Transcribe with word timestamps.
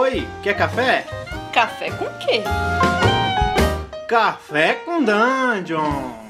Oi, 0.00 0.28
quer 0.44 0.56
café? 0.56 1.04
Café 1.52 1.90
com 1.90 2.06
quê? 2.20 2.44
Café 4.06 4.74
com 4.74 5.02
Dungeon! 5.02 6.27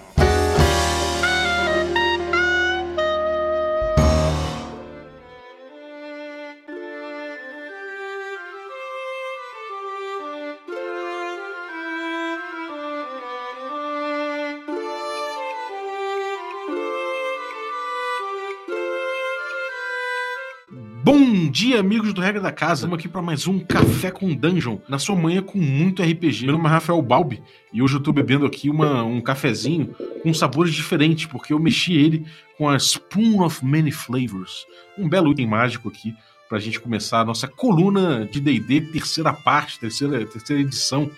Dia, 21.58 21.80
amigos 21.80 22.12
do 22.12 22.20
Regra 22.20 22.40
da 22.40 22.52
Casa. 22.52 22.74
Estamos 22.74 22.96
aqui 22.96 23.08
para 23.08 23.20
mais 23.20 23.48
um 23.48 23.58
Café 23.58 24.12
com 24.12 24.32
Dungeon, 24.32 24.78
na 24.88 24.96
sua 24.96 25.16
manhã 25.16 25.42
com 25.42 25.58
muito 25.58 26.00
RPG. 26.00 26.44
Meu 26.44 26.52
nome 26.52 26.68
é 26.68 26.70
Rafael 26.70 27.02
Balbi 27.02 27.42
e 27.72 27.82
hoje 27.82 27.94
eu 27.94 27.98
estou 27.98 28.14
bebendo 28.14 28.46
aqui 28.46 28.70
uma, 28.70 29.02
um 29.02 29.20
cafezinho 29.20 29.92
com 30.22 30.32
sabores 30.32 30.72
diferentes, 30.72 31.26
porque 31.26 31.52
eu 31.52 31.58
mexi 31.58 31.94
ele 31.94 32.24
com 32.56 32.68
a 32.68 32.76
Spoon 32.76 33.42
of 33.42 33.64
Many 33.64 33.90
Flavors. 33.90 34.66
Um 34.96 35.08
belo 35.08 35.32
item 35.32 35.48
mágico 35.48 35.88
aqui 35.88 36.14
para 36.48 36.58
a 36.58 36.60
gente 36.60 36.78
começar 36.78 37.22
a 37.22 37.24
nossa 37.24 37.48
coluna 37.48 38.24
de 38.30 38.38
D&D, 38.38 38.92
terceira 38.92 39.32
parte, 39.32 39.80
terceira, 39.80 40.24
terceira 40.26 40.62
edição. 40.62 41.10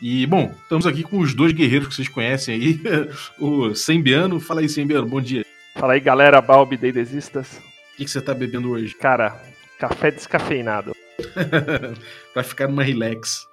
E, 0.00 0.26
bom, 0.26 0.50
estamos 0.62 0.86
aqui 0.86 1.02
com 1.02 1.18
os 1.18 1.34
dois 1.34 1.52
guerreiros 1.52 1.88
que 1.88 1.94
vocês 1.94 2.08
conhecem 2.08 2.54
aí, 2.54 2.80
o 3.38 3.74
Sembiano. 3.74 4.40
Fala 4.40 4.62
aí, 4.62 4.68
Sembiano, 4.68 5.06
bom 5.06 5.20
dia. 5.20 5.44
Fala 5.74 5.92
aí, 5.92 6.00
galera, 6.00 6.40
Balbi 6.40 6.78
D&Desistas. 6.78 7.58
O 7.92 7.96
que, 7.98 8.06
que 8.06 8.10
você 8.10 8.22
tá 8.22 8.32
bebendo 8.32 8.70
hoje? 8.70 8.94
Cara, 8.94 9.53
café 9.88 10.10
descafeinado. 10.10 10.92
pra 12.32 12.42
ficar 12.42 12.68
numa 12.68 12.82
relax. 12.82 13.44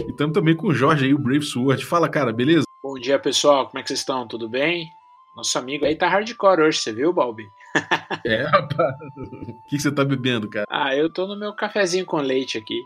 e 0.00 0.02
estamos 0.10 0.34
também 0.34 0.56
com 0.56 0.66
o 0.68 0.74
Jorge 0.74 1.06
aí, 1.06 1.14
o 1.14 1.18
Brave 1.18 1.44
Sword. 1.44 1.84
Fala, 1.84 2.08
cara, 2.08 2.32
beleza? 2.32 2.64
Bom 2.82 2.98
dia, 2.98 3.18
pessoal. 3.18 3.66
Como 3.66 3.78
é 3.78 3.82
que 3.82 3.88
vocês 3.88 4.00
estão? 4.00 4.26
Tudo 4.26 4.48
bem? 4.48 4.88
Nosso 5.36 5.56
amigo 5.58 5.84
aí 5.84 5.94
tá 5.94 6.08
hardcore 6.08 6.62
hoje, 6.62 6.78
você 6.78 6.92
viu, 6.92 7.12
Balbi? 7.12 7.44
é, 8.26 8.42
rapaz. 8.42 8.96
O 9.16 9.68
que, 9.68 9.76
que 9.76 9.78
você 9.78 9.92
tá 9.92 10.04
bebendo, 10.04 10.48
cara? 10.48 10.66
Ah, 10.68 10.94
eu 10.96 11.12
tô 11.12 11.26
no 11.26 11.38
meu 11.38 11.52
cafezinho 11.54 12.04
com 12.04 12.16
leite 12.16 12.58
aqui. 12.58 12.80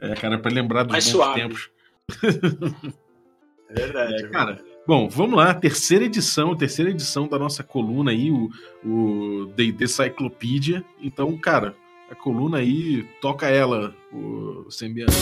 é, 0.00 0.14
cara, 0.14 0.38
pra 0.38 0.50
lembrar 0.50 0.82
dos 0.82 0.92
Mais 0.92 1.04
bons 1.04 1.12
suave. 1.12 1.40
tempos. 1.40 1.70
É 3.70 3.74
verdade. 3.74 4.24
É, 4.24 4.28
cara, 4.28 4.64
Bom, 4.88 5.06
vamos 5.06 5.36
lá, 5.36 5.52
terceira 5.52 6.06
edição, 6.06 6.56
terceira 6.56 6.90
edição 6.90 7.28
da 7.28 7.38
nossa 7.38 7.62
coluna 7.62 8.10
aí, 8.10 8.30
o 8.30 8.48
o 8.82 9.52
D&D 9.54 9.86
Cyclopedia. 9.86 10.82
Então, 10.98 11.36
cara, 11.36 11.74
a 12.10 12.14
coluna 12.14 12.56
aí, 12.56 13.06
toca 13.20 13.50
ela, 13.50 13.94
o 14.10 14.70
Sembiano. 14.70 15.12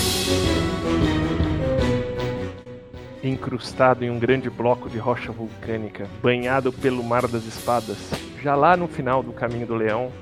Incrustado 3.24 4.04
em 4.04 4.10
um 4.10 4.20
grande 4.20 4.48
bloco 4.48 4.88
de 4.88 4.98
rocha 4.98 5.32
vulcânica, 5.32 6.08
banhado 6.22 6.72
pelo 6.72 7.02
Mar 7.02 7.26
das 7.26 7.44
Espadas, 7.44 7.98
já 8.40 8.54
lá 8.54 8.76
no 8.76 8.86
final 8.86 9.20
do 9.20 9.32
Caminho 9.32 9.66
do 9.66 9.74
Leão, 9.74 10.12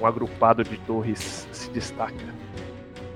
um 0.00 0.06
agrupado 0.06 0.64
de 0.64 0.78
torres 0.78 1.46
se 1.52 1.68
destaca. 1.72 2.34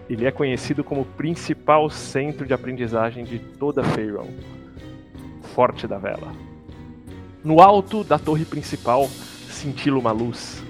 Ele 0.07 0.27
é 0.27 0.31
conhecido 0.31 0.85
como 0.85 1.01
o 1.01 1.07
principal 1.07 1.89
centro 1.89 2.47
de 2.47 2.53
aprendizagem 2.53 3.25
de 3.25 3.39
toda 3.39 3.83
Faerun. 3.83 4.29
Forte 5.55 5.87
da 5.87 5.99
Vela. 5.99 6.33
No 7.45 7.61
alto 7.61 8.03
da 8.03 8.19
torre 8.19 8.45
principal 8.45 9.07
cintila 9.09 9.99
uma 9.99 10.13
luz. 10.13 10.63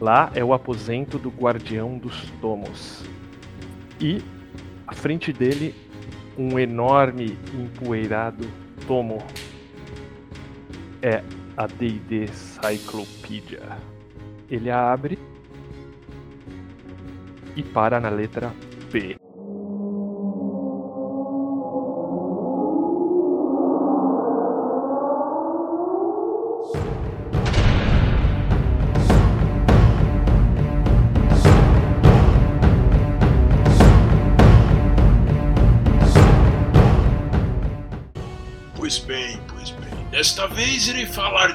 Lá 0.00 0.30
é 0.34 0.44
o 0.44 0.52
aposento 0.52 1.18
do 1.18 1.28
Guardião 1.28 1.98
dos 1.98 2.30
Tomos. 2.40 3.04
E, 4.00 4.22
à 4.86 4.94
frente 4.94 5.32
dele, 5.32 5.74
um 6.38 6.58
enorme 6.58 7.38
empoeirado 7.54 8.46
tomo. 8.86 9.18
É 11.02 11.22
a 11.56 11.66
D&D 11.66 12.28
Cyclopedia. 12.28 13.62
Ele 14.50 14.70
a 14.70 14.92
abre 14.92 15.18
e 17.54 17.62
para 17.62 17.98
na 18.00 18.08
letra 18.08 18.52
P. 18.90 19.25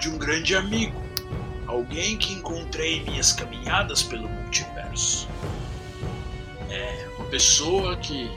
de 0.01 0.09
um 0.09 0.17
grande 0.17 0.55
amigo. 0.55 0.99
Alguém 1.67 2.17
que 2.17 2.33
encontrei 2.33 2.97
em 2.97 3.03
minhas 3.03 3.31
caminhadas 3.31 4.01
pelo 4.01 4.27
multiverso. 4.27 5.29
É 6.69 7.07
uma 7.17 7.27
pessoa 7.27 7.95
que 7.97 8.29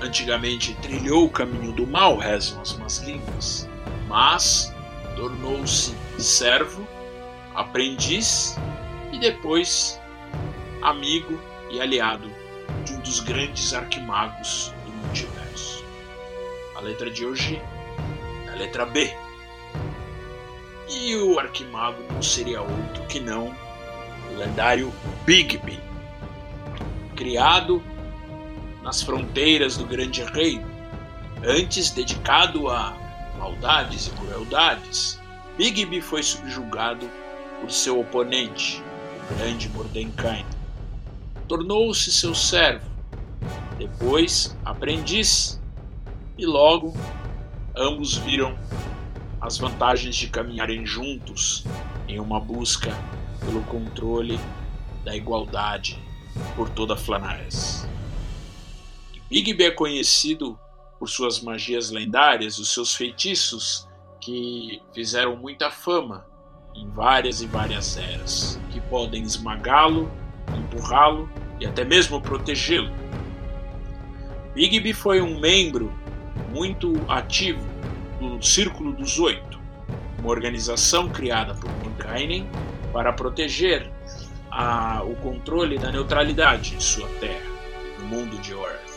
antigamente 0.00 0.74
trilhou 0.80 1.26
o 1.26 1.30
caminho 1.30 1.70
do 1.72 1.86
mal, 1.86 2.16
rezam 2.16 2.62
as 2.62 2.72
más 2.78 2.98
línguas, 2.98 3.68
mas 4.08 4.74
tornou-se 5.14 5.94
servo, 6.18 6.88
aprendiz 7.54 8.56
e 9.12 9.18
depois 9.18 10.00
amigo 10.80 11.38
e 11.70 11.78
aliado 11.78 12.32
de 12.86 12.94
um 12.94 13.00
dos 13.00 13.20
grandes 13.20 13.74
arquimagos 13.74 14.72
do 14.86 14.92
multiverso. 14.92 15.84
A 16.74 16.80
letra 16.80 17.10
de 17.10 17.26
hoje 17.26 17.60
a 18.50 18.54
letra 18.56 18.86
B. 18.86 19.14
E 20.92 21.14
o 21.14 21.38
arquimago 21.38 22.02
não 22.12 22.20
seria 22.20 22.60
outro 22.60 23.04
que 23.08 23.20
não 23.20 23.54
o 24.28 24.36
lendário 24.36 24.92
Bigby, 25.24 25.78
criado 27.14 27.80
nas 28.82 29.00
fronteiras 29.00 29.76
do 29.76 29.86
Grande 29.86 30.24
Reino, 30.24 30.66
antes 31.44 31.90
dedicado 31.90 32.68
a 32.68 32.92
maldades 33.38 34.08
e 34.08 34.10
crueldades. 34.10 35.20
Bigby 35.56 36.00
foi 36.00 36.24
subjugado 36.24 37.08
por 37.60 37.70
seu 37.70 38.00
oponente, 38.00 38.82
o 39.30 39.34
grande 39.36 39.68
Mordenkainen. 39.68 40.46
Tornou-se 41.46 42.10
seu 42.10 42.34
servo, 42.34 42.90
depois 43.78 44.56
aprendiz, 44.64 45.60
e 46.36 46.44
logo 46.44 46.96
ambos 47.76 48.16
viram 48.16 48.58
as 49.40 49.56
vantagens 49.56 50.14
de 50.16 50.28
caminharem 50.28 50.84
juntos 50.84 51.64
em 52.06 52.20
uma 52.20 52.38
busca 52.38 52.90
pelo 53.40 53.62
controle 53.62 54.38
da 55.04 55.16
igualdade 55.16 55.98
por 56.54 56.68
toda 56.68 56.96
Flanares. 56.96 57.88
Bigby 59.30 59.64
é 59.64 59.70
conhecido 59.70 60.58
por 60.98 61.08
suas 61.08 61.40
magias 61.40 61.90
lendárias, 61.90 62.58
os 62.58 62.74
seus 62.74 62.94
feitiços 62.94 63.88
que 64.20 64.82
fizeram 64.92 65.36
muita 65.36 65.70
fama 65.70 66.26
em 66.74 66.88
várias 66.90 67.40
e 67.40 67.46
várias 67.46 67.96
eras, 67.96 68.60
que 68.70 68.80
podem 68.82 69.22
esmagá-lo, 69.22 70.10
empurrá-lo 70.54 71.28
e 71.58 71.66
até 71.66 71.84
mesmo 71.84 72.20
protegê-lo. 72.20 72.92
Bigby 74.54 74.92
foi 74.92 75.22
um 75.22 75.40
membro 75.40 75.92
muito 76.52 76.92
ativo 77.08 77.69
do 78.28 78.44
Círculo 78.44 78.92
dos 78.92 79.18
Oito, 79.18 79.58
uma 80.18 80.28
organização 80.30 81.08
criada 81.08 81.54
por 81.54 81.70
Morkainen 81.82 82.48
para 82.92 83.12
proteger 83.12 83.90
a- 84.50 85.02
o 85.04 85.14
controle 85.16 85.78
da 85.78 85.90
neutralidade 85.90 86.74
em 86.74 86.80
sua 86.80 87.08
terra, 87.20 87.48
no 87.98 88.06
mundo 88.06 88.38
de 88.38 88.52
Earth. 88.52 88.90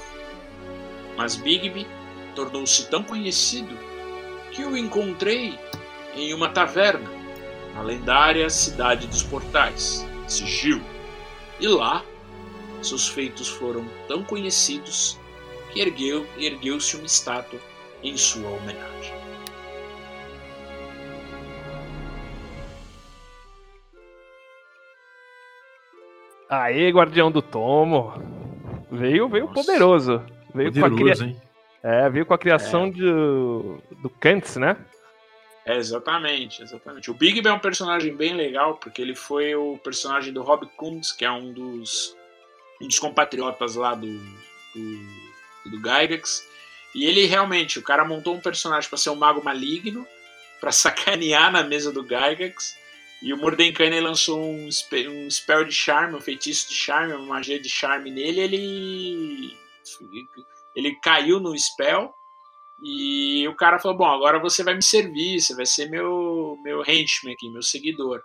Mas 1.16 1.36
Bigby 1.36 1.88
tornou-se 2.36 2.90
tão 2.90 3.04
conhecido 3.04 3.78
que 4.52 4.64
o 4.64 4.76
encontrei 4.76 5.58
em 6.16 6.34
uma 6.34 6.50
taverna 6.50 7.10
na 7.74 7.82
lendária 7.82 8.50
Cidade 8.50 9.08
dos 9.08 9.24
Portais, 9.24 10.06
Sigil. 10.28 10.82
E 11.60 11.68
lá, 11.68 12.04
seus 12.82 13.08
feitos 13.08 13.48
foram 13.48 13.86
tão 14.08 14.24
conhecidos 14.24 15.18
que 15.72 15.80
ergueu- 15.80 16.28
ergueu-se 16.38 16.96
uma 16.98 17.06
estátua 17.06 17.60
em 18.04 18.18
sua 18.18 18.50
homenagem. 18.50 19.14
Aê, 26.50 26.90
Guardião 26.92 27.32
do 27.32 27.42
Tomo! 27.42 28.14
Veio, 28.92 29.28
veio 29.28 29.48
Nossa. 29.48 29.56
poderoso. 29.56 30.24
Veio 30.54 30.72
com 30.72 30.80
a 30.80 30.90
cria... 30.90 30.98
Poderoso, 30.98 31.26
hein? 31.26 31.42
É, 31.82 32.10
veio 32.10 32.26
com 32.26 32.34
a 32.34 32.38
criação 32.38 32.90
do, 32.90 33.82
do 34.02 34.10
Kantz, 34.10 34.56
né? 34.56 34.78
É, 35.66 35.78
exatamente, 35.78 36.62
exatamente. 36.62 37.10
O 37.10 37.14
Bigby 37.14 37.48
é 37.48 37.54
um 37.54 37.60
personagem 37.60 38.16
bem 38.16 38.34
legal, 38.34 38.76
porque 38.76 39.02
ele 39.02 39.16
foi 39.16 39.56
o 39.56 39.78
personagem 39.78 40.32
do 40.32 40.44
Rob 40.44 40.66
Kuntz, 40.78 41.12
que 41.12 41.26
é 41.26 41.32
um 41.32 41.52
dos, 41.52 42.16
um 42.82 42.88
dos 42.88 43.00
compatriotas 43.00 43.76
lá 43.76 43.96
do, 43.96 44.08
do, 44.08 45.72
do 45.72 45.78
Gygax. 45.78 46.48
E 46.94 47.06
ele 47.06 47.26
realmente, 47.26 47.80
o 47.80 47.84
cara 47.84 48.06
montou 48.06 48.36
um 48.36 48.42
personagem 48.42 48.90
para 48.90 48.98
ser 48.98 49.10
um 49.10 49.16
mago 49.16 49.44
maligno, 49.44 50.08
para 50.60 50.72
sacanear 50.72 51.52
na 51.52 51.64
mesa 51.64 51.92
do 51.92 52.04
Gygax. 52.04 52.76
E 53.22 53.34
o 53.34 53.38
Mordenkainen 53.38 54.02
lançou 54.02 54.40
um, 54.40 54.68
um 54.68 55.32
spell 55.32 55.64
de 55.64 55.74
charme, 55.74 56.16
um 56.16 56.22
feitiço 56.22 56.70
de 56.70 56.76
charme, 56.76 57.14
uma 57.14 57.26
magia 57.26 57.60
de 57.60 57.70
charme 57.70 58.12
nele. 58.12 58.42
Ele 58.42 59.58
ele 60.76 60.96
caiu 61.02 61.40
no 61.40 61.58
spell 61.58 62.14
e 62.82 63.48
o 63.48 63.56
cara 63.56 63.80
falou: 63.80 63.98
Bom, 63.98 64.06
agora 64.06 64.40
você 64.40 64.64
vai 64.64 64.74
me 64.74 64.84
servir, 64.84 65.40
você 65.40 65.56
vai 65.56 65.66
ser 65.66 65.90
meu, 65.90 66.58
meu 66.64 66.82
henchman 66.82 67.34
aqui, 67.34 67.50
meu 67.50 67.62
seguidor. 67.62 68.22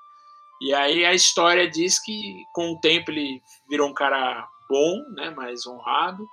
E 0.60 0.74
aí 0.74 1.04
a 1.04 1.14
história 1.14 1.70
diz 1.70 2.02
que 2.02 2.42
com 2.52 2.72
o 2.72 2.80
tempo 2.80 3.10
ele 3.10 3.40
virou 3.68 3.88
um 3.88 3.94
cara 3.94 4.48
bom, 4.68 5.04
né, 5.14 5.30
mais 5.30 5.66
honrado. 5.66 6.28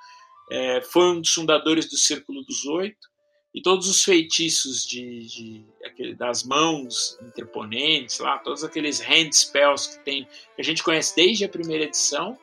É, 0.50 0.82
foi 0.82 1.04
um 1.12 1.22
dos 1.22 1.34
fundadores 1.34 1.90
do 1.90 1.98
Círculo 1.98 2.44
dos 2.44 2.66
Oito. 2.66 3.08
E 3.54 3.62
todos 3.62 3.88
os 3.88 4.04
feitiços 4.04 4.86
de, 4.86 5.64
de, 5.98 6.16
das 6.16 6.44
mãos 6.44 7.18
interponentes, 7.22 8.20
lá, 8.20 8.38
todos 8.38 8.66
aqueles 8.66 9.00
hand 9.00 9.32
spells 9.32 9.96
que 9.96 10.04
tem, 10.04 10.26
que 10.26 10.62
a 10.62 10.64
gente 10.64 10.84
conhece 10.84 11.16
desde 11.16 11.46
a 11.46 11.50
primeira 11.50 11.86
edição, 11.86 12.38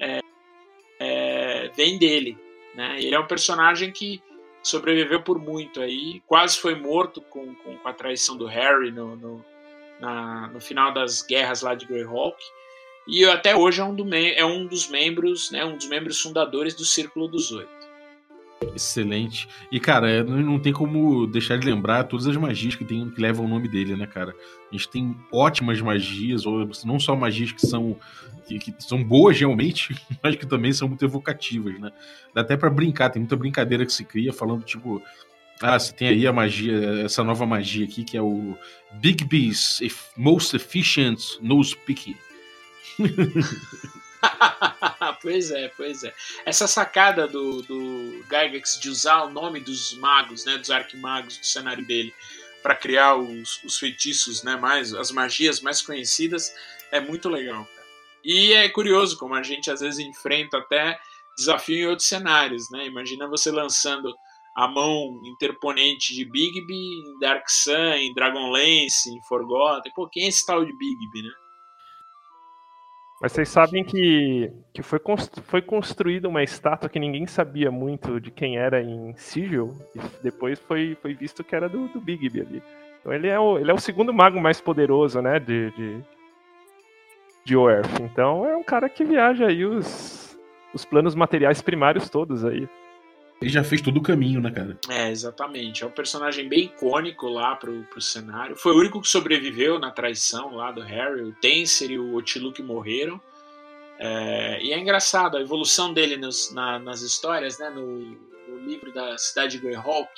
é, 0.00 0.20
é, 0.98 1.68
vem 1.68 1.98
dele. 1.98 2.36
Né? 2.74 2.98
Ele 2.98 3.14
é 3.14 3.20
um 3.20 3.28
personagem 3.28 3.92
que 3.92 4.20
sobreviveu 4.60 5.22
por 5.22 5.38
muito 5.38 5.80
aí, 5.80 6.20
quase 6.26 6.58
foi 6.58 6.74
morto 6.74 7.20
com, 7.22 7.54
com, 7.54 7.76
com 7.78 7.88
a 7.88 7.92
traição 7.92 8.36
do 8.36 8.46
Harry 8.46 8.90
no, 8.90 9.14
no, 9.14 9.44
na, 10.00 10.48
no 10.48 10.60
final 10.60 10.92
das 10.92 11.22
guerras 11.22 11.62
lá 11.62 11.76
de 11.76 11.86
Greyhawk. 11.86 12.36
E 13.06 13.24
até 13.24 13.56
hoje 13.56 13.80
é 13.80 13.84
um, 13.84 13.94
do, 13.94 14.14
é 14.14 14.44
um 14.44 14.66
dos 14.66 14.88
membros, 14.88 15.50
né, 15.50 15.64
um 15.64 15.76
dos 15.76 15.88
membros 15.88 16.20
fundadores 16.20 16.74
do 16.74 16.84
Círculo 16.84 17.28
dos 17.28 17.50
Oito. 17.50 17.80
Excelente. 18.74 19.48
E, 19.72 19.80
cara, 19.80 20.10
é, 20.10 20.22
não 20.22 20.58
tem 20.58 20.72
como 20.72 21.26
deixar 21.26 21.58
de 21.58 21.66
lembrar 21.66 22.04
todas 22.04 22.26
as 22.26 22.36
magias 22.36 22.74
que, 22.74 22.84
tem, 22.84 23.08
que 23.10 23.20
levam 23.20 23.46
o 23.46 23.48
nome 23.48 23.68
dele, 23.68 23.96
né, 23.96 24.06
cara? 24.06 24.34
A 24.70 24.76
gente 24.76 24.88
tem 24.88 25.16
ótimas 25.32 25.80
magias, 25.80 26.44
ou 26.44 26.68
não 26.84 27.00
só 27.00 27.16
magias 27.16 27.52
que 27.52 27.66
são 27.66 27.96
que, 28.46 28.58
que 28.58 28.74
são 28.80 29.02
boas 29.02 29.38
realmente, 29.38 29.96
mas 30.22 30.36
que 30.36 30.46
também 30.46 30.72
são 30.72 30.88
muito 30.88 31.04
evocativas, 31.04 31.78
né? 31.80 31.90
Dá 32.34 32.42
até 32.42 32.56
para 32.56 32.68
brincar, 32.68 33.10
tem 33.10 33.20
muita 33.20 33.36
brincadeira 33.36 33.86
que 33.86 33.92
se 33.92 34.04
cria 34.04 34.32
falando, 34.32 34.62
tipo, 34.62 35.02
ah, 35.62 35.78
você 35.78 35.92
tem 35.92 36.08
aí 36.08 36.26
a 36.26 36.32
magia, 36.32 37.02
essa 37.04 37.22
nova 37.22 37.46
magia 37.46 37.84
aqui, 37.84 38.04
que 38.04 38.16
é 38.16 38.22
o 38.22 38.56
Big 38.94 39.24
Beast 39.24 39.82
Most 40.16 40.56
Efficient 40.56 41.20
Nose 41.40 41.76
Picking. 41.76 42.16
pois 45.22 45.50
é, 45.50 45.68
pois 45.68 46.04
é. 46.04 46.14
Essa 46.44 46.66
sacada 46.66 47.26
do, 47.26 47.62
do 47.62 48.24
Gygax 48.28 48.78
de 48.80 48.88
usar 48.88 49.24
o 49.24 49.30
nome 49.30 49.60
dos 49.60 49.94
magos, 49.94 50.44
né, 50.44 50.58
dos 50.58 50.70
arquimagos 50.70 51.38
do 51.38 51.46
cenário 51.46 51.84
dele, 51.84 52.14
para 52.62 52.74
criar 52.74 53.16
os, 53.16 53.62
os, 53.64 53.78
feitiços, 53.78 54.42
né, 54.42 54.56
mais 54.56 54.92
as 54.94 55.10
magias 55.10 55.60
mais 55.60 55.80
conhecidas, 55.80 56.52
é 56.92 57.00
muito 57.00 57.28
legal. 57.28 57.64
Cara. 57.64 57.86
E 58.24 58.52
é 58.52 58.68
curioso 58.68 59.16
como 59.16 59.34
a 59.34 59.42
gente 59.42 59.70
às 59.70 59.80
vezes 59.80 59.98
enfrenta 59.98 60.58
até 60.58 60.98
desafio 61.36 61.76
em 61.76 61.86
outros 61.86 62.06
cenários, 62.06 62.70
né? 62.70 62.86
Imagina 62.86 63.26
você 63.26 63.50
lançando 63.50 64.14
a 64.54 64.68
mão 64.68 65.20
interponente 65.24 66.14
de 66.14 66.24
Bigby 66.24 66.74
em 66.74 67.18
Dark 67.18 67.48
Sun, 67.48 67.94
em 67.94 68.12
Dragonlance, 68.12 69.10
em 69.10 69.22
Forgotten. 69.22 69.92
Pô, 69.94 70.08
quem 70.08 70.24
é 70.24 70.28
esse 70.28 70.44
tal 70.44 70.64
de 70.64 70.72
Bigby, 70.72 71.22
né? 71.22 71.30
Mas 73.20 73.32
vocês 73.32 73.50
sabem 73.50 73.84
que, 73.84 74.50
que 74.72 74.82
foi, 74.82 74.98
constru, 74.98 75.42
foi 75.42 75.60
construída 75.60 76.26
uma 76.26 76.42
estátua 76.42 76.88
que 76.88 76.98
ninguém 76.98 77.26
sabia 77.26 77.70
muito 77.70 78.18
de 78.18 78.30
quem 78.30 78.56
era 78.56 78.82
em 78.82 79.14
Sigil, 79.14 79.76
e 79.94 80.00
depois 80.22 80.58
foi, 80.58 80.96
foi 81.02 81.12
visto 81.12 81.44
que 81.44 81.54
era 81.54 81.68
do, 81.68 81.86
do 81.88 82.00
Bigby 82.00 82.40
ali. 82.40 82.62
Então 82.98 83.12
ele 83.12 83.28
é, 83.28 83.38
o, 83.38 83.58
ele 83.58 83.70
é 83.70 83.74
o 83.74 83.78
segundo 83.78 84.12
mago 84.12 84.40
mais 84.40 84.58
poderoso, 84.58 85.20
né, 85.20 85.38
de, 85.38 85.70
de, 85.72 86.00
de 87.44 87.56
Oerth. 87.56 88.00
Então 88.00 88.46
é 88.46 88.56
um 88.56 88.62
cara 88.62 88.88
que 88.88 89.04
viaja 89.04 89.48
aí 89.48 89.66
os, 89.66 90.38
os 90.72 90.86
planos 90.86 91.14
materiais 91.14 91.60
primários 91.60 92.08
todos 92.08 92.42
aí. 92.42 92.66
Ele 93.40 93.50
já 93.50 93.64
fez 93.64 93.80
todo 93.80 93.96
o 93.96 94.02
caminho, 94.02 94.38
né, 94.38 94.50
cara? 94.50 94.78
É, 94.90 95.10
exatamente. 95.10 95.82
É 95.82 95.86
um 95.86 95.90
personagem 95.90 96.46
bem 96.46 96.64
icônico 96.64 97.26
lá 97.26 97.56
pro, 97.56 97.84
pro 97.84 98.00
cenário. 98.00 98.54
Foi 98.54 98.72
o 98.72 98.78
único 98.78 99.00
que 99.00 99.08
sobreviveu 99.08 99.78
na 99.78 99.90
traição 99.90 100.56
lá 100.56 100.70
do 100.70 100.82
Harry. 100.82 101.22
O 101.22 101.32
Tenser 101.32 101.90
e 101.90 101.98
o 101.98 102.14
Otiluk 102.14 102.62
morreram. 102.62 103.18
É, 103.98 104.62
e 104.62 104.72
é 104.72 104.78
engraçado 104.78 105.38
a 105.38 105.40
evolução 105.40 105.92
dele 105.92 106.18
nos, 106.18 106.52
na, 106.52 106.78
nas 106.78 107.00
histórias, 107.00 107.58
né? 107.58 107.70
No, 107.70 108.00
no, 108.48 108.58
livro 108.66 108.92
da 108.92 109.16
Cidade 109.16 109.52
de 109.52 109.58
Greyhawk, 109.58 110.10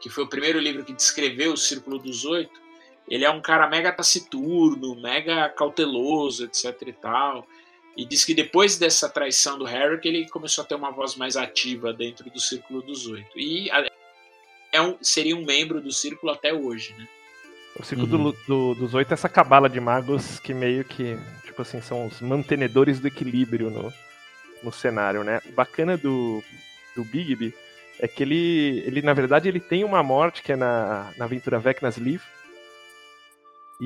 que 0.00 0.08
foi 0.08 0.22
o 0.22 0.28
primeiro 0.28 0.60
livro 0.60 0.84
que 0.84 0.92
descreveu 0.92 1.54
o 1.54 1.56
Círculo 1.56 1.98
dos 1.98 2.24
Oito. 2.24 2.60
Ele 3.08 3.24
é 3.24 3.30
um 3.30 3.40
cara 3.40 3.68
mega 3.68 3.92
taciturno, 3.92 5.00
mega 5.00 5.48
cauteloso, 5.48 6.44
etc 6.44 6.80
e 6.86 6.92
tal. 6.92 7.46
E 7.96 8.04
diz 8.04 8.24
que 8.24 8.34
depois 8.34 8.76
dessa 8.76 9.08
traição 9.08 9.58
do 9.58 9.64
Harry 9.64 10.00
que 10.00 10.08
ele 10.08 10.28
começou 10.28 10.62
a 10.62 10.66
ter 10.66 10.74
uma 10.74 10.90
voz 10.90 11.14
mais 11.14 11.36
ativa 11.36 11.92
dentro 11.92 12.28
do 12.28 12.40
Círculo 12.40 12.82
dos 12.82 13.06
Oito. 13.06 13.38
E 13.38 13.70
é 14.72 14.80
um, 14.80 14.96
seria 15.00 15.36
um 15.36 15.44
membro 15.44 15.80
do 15.80 15.92
Círculo 15.92 16.32
até 16.32 16.52
hoje, 16.52 16.94
né? 16.98 17.06
O 17.78 17.84
Círculo 17.84 18.16
uhum. 18.16 18.32
do, 18.32 18.36
do, 18.46 18.74
dos 18.74 18.94
Oito 18.94 19.10
é 19.12 19.14
essa 19.14 19.28
cabala 19.28 19.68
de 19.68 19.80
magos 19.80 20.40
que 20.40 20.52
meio 20.52 20.84
que, 20.84 21.16
tipo 21.44 21.62
assim, 21.62 21.80
são 21.80 22.06
os 22.06 22.20
mantenedores 22.20 22.98
do 22.98 23.06
equilíbrio 23.06 23.70
no, 23.70 23.92
no 24.62 24.72
cenário, 24.72 25.22
né? 25.22 25.40
O 25.46 25.52
bacana 25.52 25.96
do, 25.96 26.42
do 26.96 27.04
Bigby 27.04 27.54
é 28.00 28.08
que 28.08 28.22
ele, 28.22 28.82
ele, 28.86 29.02
na 29.02 29.12
verdade, 29.12 29.48
ele 29.48 29.60
tem 29.60 29.84
uma 29.84 30.02
morte 30.02 30.42
que 30.42 30.52
é 30.52 30.56
na, 30.56 31.12
na 31.16 31.24
aventura 31.24 31.58
Vecna's 31.58 31.96
Leaf, 31.96 32.24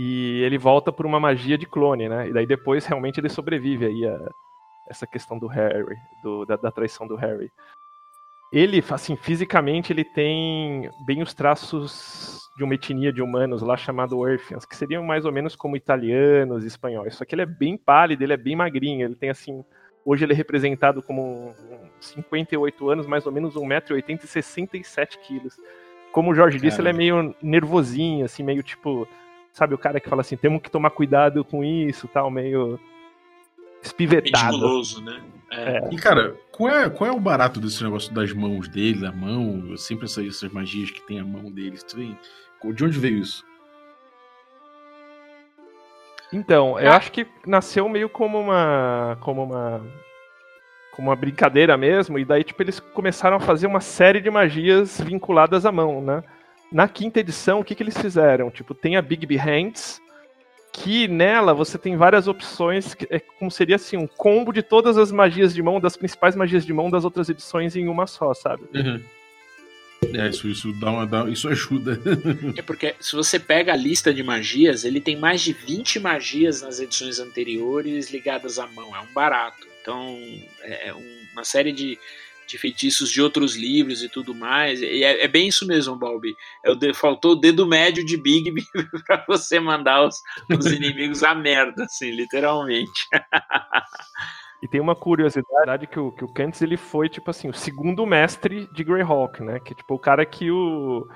e 0.00 0.44
ele 0.44 0.56
volta 0.56 0.92
por 0.92 1.04
uma 1.04 1.18
magia 1.18 1.58
de 1.58 1.66
clone, 1.66 2.08
né? 2.08 2.28
E 2.28 2.32
daí 2.32 2.46
depois 2.46 2.86
realmente 2.86 3.18
ele 3.18 3.28
sobrevive 3.28 3.84
aí 3.84 4.06
a 4.06 4.30
essa 4.88 5.08
questão 5.08 5.36
do 5.36 5.48
Harry, 5.48 5.96
do, 6.22 6.46
da, 6.46 6.54
da, 6.54 6.70
traição 6.70 7.04
do 7.04 7.16
Harry. 7.16 7.50
Ele, 8.52 8.82
assim, 8.90 9.16
fisicamente 9.16 9.92
ele 9.92 10.04
tem 10.04 10.88
bem 11.04 11.20
os 11.20 11.34
traços 11.34 12.48
de 12.56 12.62
uma 12.62 12.74
etnia 12.74 13.12
de 13.12 13.20
humanos 13.20 13.60
lá 13.60 13.76
chamado 13.76 14.16
Orpheans, 14.16 14.64
que 14.64 14.76
seriam 14.76 15.02
mais 15.02 15.24
ou 15.24 15.32
menos 15.32 15.56
como 15.56 15.76
italianos, 15.76 16.64
espanhóis. 16.64 17.16
Só 17.16 17.24
que 17.24 17.34
ele 17.34 17.42
é 17.42 17.46
bem 17.46 17.76
pálido, 17.76 18.22
ele 18.22 18.32
é 18.32 18.36
bem 18.36 18.54
magrinho, 18.54 19.04
ele 19.04 19.16
tem 19.16 19.30
assim, 19.30 19.64
hoje 20.06 20.24
ele 20.24 20.32
é 20.32 20.36
representado 20.36 21.02
como 21.02 21.22
um, 21.22 21.48
um 21.48 21.90
58 22.00 22.88
anos, 22.88 23.05
mais 23.05 23.26
ou 23.26 23.32
menos 23.32 23.56
1,80m 23.56 24.22
e 24.22 24.26
67 24.28 25.19
quilos. 25.19 25.56
Como 26.12 26.31
o 26.31 26.34
Jorge 26.36 26.60
disse, 26.60 26.81
ele 26.81 26.88
é 26.88 26.93
meio 26.93 27.34
nervosinho, 27.43 28.24
assim, 28.24 28.44
meio 28.44 28.62
tipo 28.62 29.08
Sabe, 29.58 29.74
o 29.74 29.79
cara 29.79 29.98
que 29.98 30.08
fala 30.08 30.20
assim, 30.20 30.36
temos 30.36 30.62
que 30.62 30.70
tomar 30.70 30.91
cuidado 30.91 31.44
com 31.44 31.65
isso, 31.65 32.06
tal, 32.06 32.31
meio 32.31 32.79
espivetado. 33.82 34.56
Né? 35.03 35.20
É. 35.50 35.79
É. 35.79 35.88
E, 35.91 35.96
cara, 35.96 36.36
qual 36.53 36.70
é, 36.70 36.88
qual 36.88 37.10
é 37.10 37.12
o 37.12 37.19
barato 37.19 37.58
desse 37.58 37.82
negócio 37.82 38.15
das 38.15 38.32
mãos 38.32 38.69
dele, 38.69 39.00
da 39.00 39.10
mão, 39.10 39.77
sempre 39.77 40.05
essas, 40.05 40.24
essas 40.29 40.53
magias 40.53 40.93
que 40.93 41.05
tem 41.08 41.19
a 41.19 41.24
mão 41.24 41.50
dele? 41.50 41.77
De 41.77 42.84
onde 42.84 43.00
veio 43.00 43.19
isso? 43.19 43.44
Então, 46.32 46.79
eu 46.79 46.93
acho 46.93 47.10
que 47.10 47.27
nasceu 47.44 47.88
meio 47.88 48.08
como 48.08 48.38
uma. 48.38 49.19
como 49.20 49.43
uma. 49.43 49.84
como 50.93 51.08
uma 51.08 51.17
brincadeira 51.17 51.77
mesmo, 51.77 52.17
e 52.17 52.24
daí, 52.24 52.44
tipo, 52.44 52.62
eles 52.62 52.79
começaram 52.79 53.38
a 53.38 53.41
fazer 53.41 53.67
uma 53.67 53.81
série 53.81 54.20
de 54.20 54.31
magias 54.31 55.00
vinculadas 55.00 55.67
à 55.67 55.72
mão, 55.72 56.00
né? 56.00 56.22
Na 56.70 56.87
quinta 56.87 57.20
edição, 57.20 57.60
o 57.60 57.65
que, 57.65 57.75
que 57.75 57.82
eles 57.82 57.96
fizeram? 57.96 58.51
Tipo, 58.51 58.75
tem 58.75 58.96
a 58.96 59.03
Big 59.03 59.37
Hands, 59.37 60.01
que 60.72 61.08
nela 61.08 61.55
você 61.55 61.79
tem 61.79 61.96
várias 61.96 62.29
opções, 62.29 62.94
que 62.94 63.06
é 63.10 63.19
como 63.19 63.51
seria 63.51 63.77
assim, 63.77 63.96
um 63.96 64.06
combo 64.06 64.53
de 64.53 64.63
todas 64.63 64.98
as 64.98 65.10
magias 65.10 65.55
de 65.55 65.63
mão, 65.63 65.81
das 65.81 65.96
principais 65.96 66.37
magias 66.37 66.65
de 66.65 66.72
mão 66.72 66.91
das 66.91 67.05
outras 67.05 67.29
edições 67.29 67.75
em 67.75 67.89
uma 67.89 68.06
só, 68.06 68.34
sabe? 68.34 68.65
Uhum. 68.75 69.03
É, 70.15 70.29
isso, 70.29 70.48
isso, 70.48 70.72
dá 70.75 70.91
uma, 70.91 71.06
dá, 71.06 71.29
isso 71.29 71.48
ajuda. 71.48 72.01
é 72.56 72.63
porque 72.63 72.94
se 73.01 73.17
você 73.17 73.39
pega 73.39 73.72
a 73.72 73.77
lista 73.77 74.15
de 74.15 74.22
magias, 74.22 74.84
ele 74.84 75.01
tem 75.01 75.17
mais 75.17 75.41
de 75.41 75.53
20 75.53 75.98
magias 75.98 76.63
nas 76.63 76.79
edições 76.79 77.19
anteriores 77.19 78.10
ligadas 78.10 78.58
à 78.58 78.67
mão. 78.69 78.94
É 78.94 79.01
um 79.01 79.13
barato. 79.13 79.67
Então, 79.82 80.19
é 80.63 80.94
uma 81.32 81.44
série 81.44 81.72
de, 81.72 81.98
de 82.48 82.58
feitiços 82.58 83.10
de 83.10 83.20
outros 83.20 83.56
livros 83.56 84.02
e 84.02 84.08
tudo 84.08 84.34
mais. 84.34 84.81
E 84.81 85.05
é, 85.05 85.24
é 85.24 85.28
bem 85.28 85.48
isso 85.48 85.67
mesmo, 85.67 85.96
Balbi. 85.96 86.34
É 86.64 86.70
o 86.70 86.94
faltou 86.94 87.32
o 87.32 87.36
dedo 87.36 87.67
médio 87.67 88.05
de 88.05 88.17
Bigby 88.17 88.62
para 89.06 89.24
você 89.28 89.60
mandar 89.60 90.06
os, 90.06 90.17
os 90.50 90.67
inimigos 90.72 91.22
a 91.22 91.34
merda, 91.34 91.84
assim, 91.84 92.10
literalmente. 92.10 93.08
E 94.62 94.67
tem 94.67 94.81
uma 94.81 94.96
curiosidade 94.96 95.86
que 95.86 96.00
o, 96.00 96.10
que 96.10 96.24
o 96.24 96.32
Kantz 96.32 96.62
ele 96.62 96.76
foi, 96.76 97.08
tipo 97.08 97.31
assim, 97.31 97.48
o 97.48 97.55
segundo 97.55 98.05
mestre 98.06 98.69
de 98.72 98.82
Greyhawk, 98.82 99.43
né? 99.43 99.60
Que 99.60 99.74
tipo, 99.74 99.94
o 99.94 99.98
cara 99.98 100.24
que 100.26 100.50
o. 100.50 101.06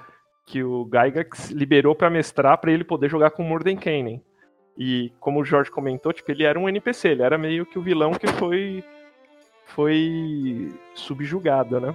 que 0.46 0.62
o 0.62 0.84
Gygax 0.84 1.50
liberou 1.50 1.94
para 1.94 2.10
mestrar 2.10 2.58
para 2.58 2.70
ele 2.70 2.84
poder 2.84 3.10
jogar 3.10 3.30
com 3.30 3.42
o 3.42 3.48
Mordenkainen. 3.48 4.22
E 4.78 5.12
como 5.20 5.40
o 5.40 5.44
Jorge 5.44 5.70
comentou, 5.70 6.12
tipo, 6.12 6.30
ele 6.30 6.44
era 6.44 6.58
um 6.58 6.68
NPC, 6.68 7.08
ele 7.08 7.22
era 7.22 7.36
meio 7.36 7.66
que 7.66 7.78
o 7.78 7.82
vilão 7.82 8.12
que 8.12 8.26
foi 8.26 8.82
foi 9.74 10.72
subjugado, 10.94 11.80
né? 11.80 11.94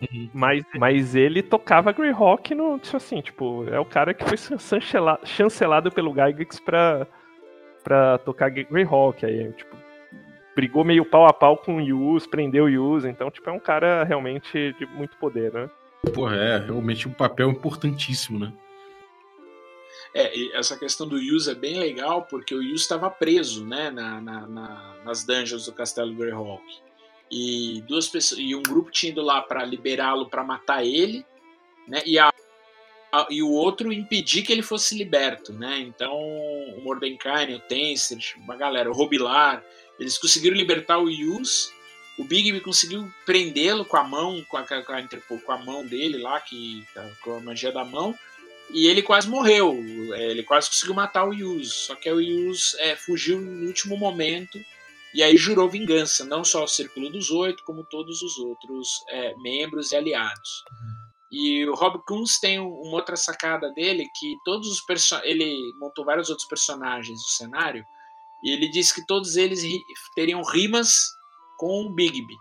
Uhum. 0.00 0.30
Mas, 0.32 0.64
mas 0.76 1.14
ele 1.14 1.42
tocava 1.42 1.92
Greyhawk 1.92 2.54
no. 2.54 2.78
Tipo 2.78 2.96
assim, 2.96 3.20
tipo, 3.20 3.64
é 3.68 3.80
o 3.80 3.84
cara 3.84 4.14
que 4.14 4.24
foi 4.24 4.36
chancelado 5.24 5.90
pelo 5.90 6.12
Gygax 6.12 6.60
pra, 6.60 7.06
pra 7.82 8.18
tocar 8.18 8.48
Greyhawk. 8.50 9.26
Aí, 9.26 9.52
tipo, 9.52 9.76
brigou 10.54 10.84
meio 10.84 11.04
pau 11.04 11.26
a 11.26 11.32
pau 11.32 11.56
com 11.56 11.76
o 11.76 11.80
Yus, 11.80 12.26
prendeu 12.26 12.64
o 12.64 12.68
Yus, 12.68 13.04
então, 13.04 13.30
tipo, 13.30 13.48
é 13.48 13.52
um 13.52 13.60
cara 13.60 14.04
realmente 14.04 14.74
de 14.78 14.86
muito 14.86 15.16
poder, 15.16 15.52
né? 15.52 15.68
Porra, 16.14 16.36
é, 16.36 16.58
realmente 16.58 17.08
um 17.08 17.12
papel 17.12 17.50
importantíssimo, 17.50 18.38
né? 18.38 18.52
É, 20.20 20.58
essa 20.58 20.76
questão 20.76 21.06
do 21.06 21.18
Yus 21.18 21.46
é 21.46 21.54
bem 21.54 21.78
legal, 21.78 22.22
porque 22.22 22.54
o 22.54 22.62
Yus 22.62 22.82
estava 22.82 23.08
preso, 23.08 23.64
né, 23.64 23.90
na, 23.90 24.20
na, 24.20 24.46
na, 24.46 24.96
nas 25.04 25.24
dungeons 25.24 25.66
do 25.66 25.72
Castelo 25.72 26.12
Greyhawk 26.14 26.64
e 27.30 27.82
duas 27.86 28.08
pessoas 28.08 28.40
e 28.40 28.54
um 28.54 28.62
grupo 28.62 28.90
tinha 28.90 29.12
ido 29.12 29.22
lá 29.22 29.40
para 29.42 29.64
liberá-lo 29.64 30.28
para 30.28 30.42
matar 30.42 30.84
ele, 30.84 31.24
né? 31.86 32.02
E, 32.04 32.18
a, 32.18 32.32
a, 33.12 33.26
e 33.30 33.42
o 33.42 33.50
outro 33.50 33.92
impedir 33.92 34.42
que 34.42 34.52
ele 34.52 34.62
fosse 34.62 34.96
liberto, 34.96 35.52
né? 35.52 35.78
Então 35.78 36.14
o 36.16 36.80
Mordecai, 36.82 37.54
o 37.54 37.60
Tenser, 37.60 38.18
uma 38.38 38.56
galera, 38.56 38.90
o 38.90 38.94
Robilar, 38.94 39.62
eles 39.98 40.18
conseguiram 40.18 40.56
libertar 40.56 40.98
o 40.98 41.10
Yus. 41.10 41.72
O 42.18 42.24
Bigby 42.24 42.60
conseguiu 42.60 43.08
prendê-lo 43.24 43.84
com 43.84 43.96
a 43.96 44.02
mão, 44.02 44.44
com 44.48 44.56
a, 44.56 44.64
com 44.64 44.74
a, 44.74 45.02
com 45.44 45.52
a 45.52 45.58
mão 45.58 45.86
dele 45.86 46.18
lá, 46.18 46.40
que 46.40 46.84
com 47.22 47.36
a 47.36 47.40
magia 47.40 47.70
da 47.70 47.84
mão. 47.84 48.12
E 48.70 48.86
ele 48.86 49.02
quase 49.02 49.28
morreu. 49.28 49.76
É, 50.14 50.30
ele 50.30 50.42
quase 50.42 50.68
conseguiu 50.68 50.94
matar 50.94 51.26
o 51.26 51.32
Yus. 51.32 51.72
Só 51.72 51.94
que 51.94 52.10
o 52.10 52.20
Yus 52.20 52.74
é, 52.78 52.96
fugiu 52.96 53.40
no 53.40 53.66
último 53.66 53.96
momento 53.96 54.58
e 55.14 55.22
aí 55.22 55.36
jurou 55.36 55.68
vingança, 55.68 56.24
não 56.24 56.44
só 56.44 56.64
o 56.64 56.68
Círculo 56.68 57.10
dos 57.10 57.30
Oito, 57.30 57.64
como 57.64 57.82
todos 57.84 58.20
os 58.22 58.38
outros 58.38 59.02
é, 59.08 59.34
membros 59.38 59.92
e 59.92 59.96
aliados. 59.96 60.64
E 61.30 61.66
o 61.66 61.74
Rob 61.74 62.02
Coons 62.06 62.38
tem 62.38 62.58
uma 62.58 62.94
outra 62.96 63.16
sacada 63.16 63.70
dele 63.72 64.06
que 64.18 64.36
todos 64.44 64.68
os 64.68 64.82
ele 65.24 65.72
montou 65.78 66.04
vários 66.04 66.30
outros 66.30 66.48
personagens 66.48 67.20
do 67.20 67.28
cenário 67.28 67.84
e 68.42 68.50
ele 68.50 68.68
disse 68.68 68.94
que 68.94 69.06
todos 69.06 69.36
eles 69.36 69.62
ri 69.62 69.82
teriam 70.14 70.42
rimas 70.42 71.10
com 71.58 71.82
o 71.82 71.90
Bigby. 71.94 72.34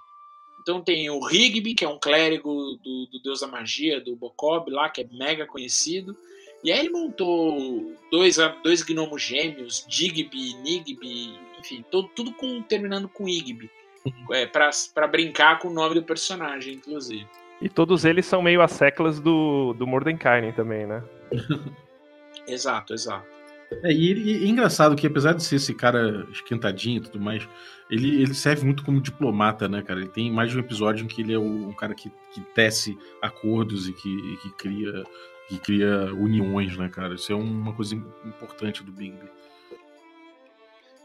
Então 0.68 0.82
tem 0.82 1.10
o 1.10 1.26
Rigby, 1.26 1.74
que 1.74 1.86
é 1.86 1.88
um 1.88 1.98
clérigo 1.98 2.78
do, 2.84 3.06
do 3.06 3.22
deus 3.24 3.40
da 3.40 3.48
magia, 3.48 4.02
do 4.02 4.18
Bokob 4.18 4.70
lá, 4.70 4.90
que 4.90 5.00
é 5.00 5.08
mega 5.14 5.46
conhecido. 5.46 6.14
E 6.62 6.70
aí 6.70 6.80
ele 6.80 6.90
montou 6.90 7.96
dois, 8.12 8.36
dois 8.62 8.84
gnomos 8.84 9.22
gêmeos, 9.22 9.86
Digby, 9.88 10.56
Nigby, 10.56 11.40
enfim, 11.58 11.86
todo, 11.90 12.10
tudo 12.10 12.34
com, 12.34 12.62
terminando 12.64 13.08
com 13.08 13.30
Igby. 13.30 13.72
Uhum. 14.06 14.34
É, 14.34 14.46
para 14.46 15.08
brincar 15.08 15.58
com 15.60 15.70
o 15.70 15.74
nome 15.74 15.96
do 15.96 16.04
personagem, 16.04 16.74
inclusive. 16.74 17.26
E 17.62 17.70
todos 17.70 18.04
eles 18.04 18.26
são 18.26 18.42
meio 18.42 18.62
as 18.62 18.74
seclas 18.74 19.22
do, 19.22 19.72
do 19.72 19.88
Mordenkainen 19.88 20.52
também, 20.52 20.86
né? 20.86 21.02
exato, 22.46 22.94
exato. 22.94 23.37
É, 23.84 23.92
e, 23.92 24.14
e 24.14 24.46
é 24.46 24.48
engraçado 24.48 24.96
que 24.96 25.06
apesar 25.06 25.34
de 25.34 25.44
ser 25.44 25.58
esse 25.58 25.74
cara 25.74 26.26
esquentadinho 26.32 26.98
e 26.98 27.02
tudo 27.02 27.20
mais, 27.20 27.48
ele, 27.90 28.22
ele 28.22 28.34
serve 28.34 28.66
muito 28.66 28.84
como 28.84 29.02
diplomata, 29.02 29.68
né, 29.68 29.82
cara? 29.82 30.00
Ele 30.00 30.10
tem 30.10 30.32
mais 30.32 30.52
de 30.52 30.58
um 30.58 30.60
episódio 30.60 31.04
em 31.04 31.08
que 31.08 31.22
ele 31.22 31.34
é 31.34 31.40
um 31.40 31.74
cara 31.74 31.94
que, 31.94 32.10
que 32.34 32.42
tece 32.54 32.98
acordos 33.22 33.88
e 33.88 33.94
que, 33.94 34.38
que 34.38 34.50
cria 34.52 35.04
que 35.48 35.58
cria 35.60 36.14
uniões, 36.14 36.76
né, 36.78 36.90
cara? 36.90 37.16
Isso 37.16 37.32
é 37.32 37.36
uma 37.36 37.74
coisa 37.74 37.96
importante 37.96 38.84
do 38.84 38.92
Bigby. 38.92 39.30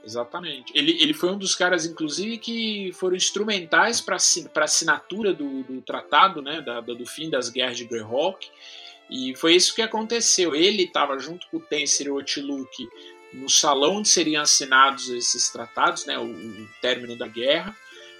Exatamente. 0.04 0.72
Ele, 0.76 1.00
ele 1.00 1.14
foi 1.14 1.30
um 1.30 1.38
dos 1.38 1.54
caras, 1.54 1.86
inclusive, 1.86 2.38
que 2.38 2.90
foram 2.92 3.14
instrumentais 3.14 4.00
para 4.00 4.16
a 4.16 4.64
assinatura 4.64 5.32
do, 5.32 5.62
do 5.62 5.80
tratado, 5.80 6.42
né, 6.42 6.60
da, 6.60 6.80
do 6.80 7.06
fim 7.06 7.30
das 7.30 7.48
guerras 7.48 7.76
de 7.76 7.84
Greyhawk. 7.84 8.50
E 9.12 9.36
foi 9.36 9.54
isso 9.54 9.74
que 9.74 9.82
aconteceu. 9.82 10.54
Ele 10.54 10.84
estava 10.84 11.18
junto 11.18 11.46
com 11.48 11.58
o 11.58 11.60
Tenser 11.60 12.06
e 12.06 12.10
o 12.10 12.16
Otiluk 12.16 12.88
no 13.34 13.48
salão 13.48 13.96
onde 13.96 14.08
seriam 14.08 14.42
assinados 14.42 15.10
esses 15.10 15.50
tratados, 15.50 16.06
né, 16.06 16.18
o, 16.18 16.24
o 16.24 16.68
término 16.80 17.16
da 17.16 17.28
guerra. 17.28 17.76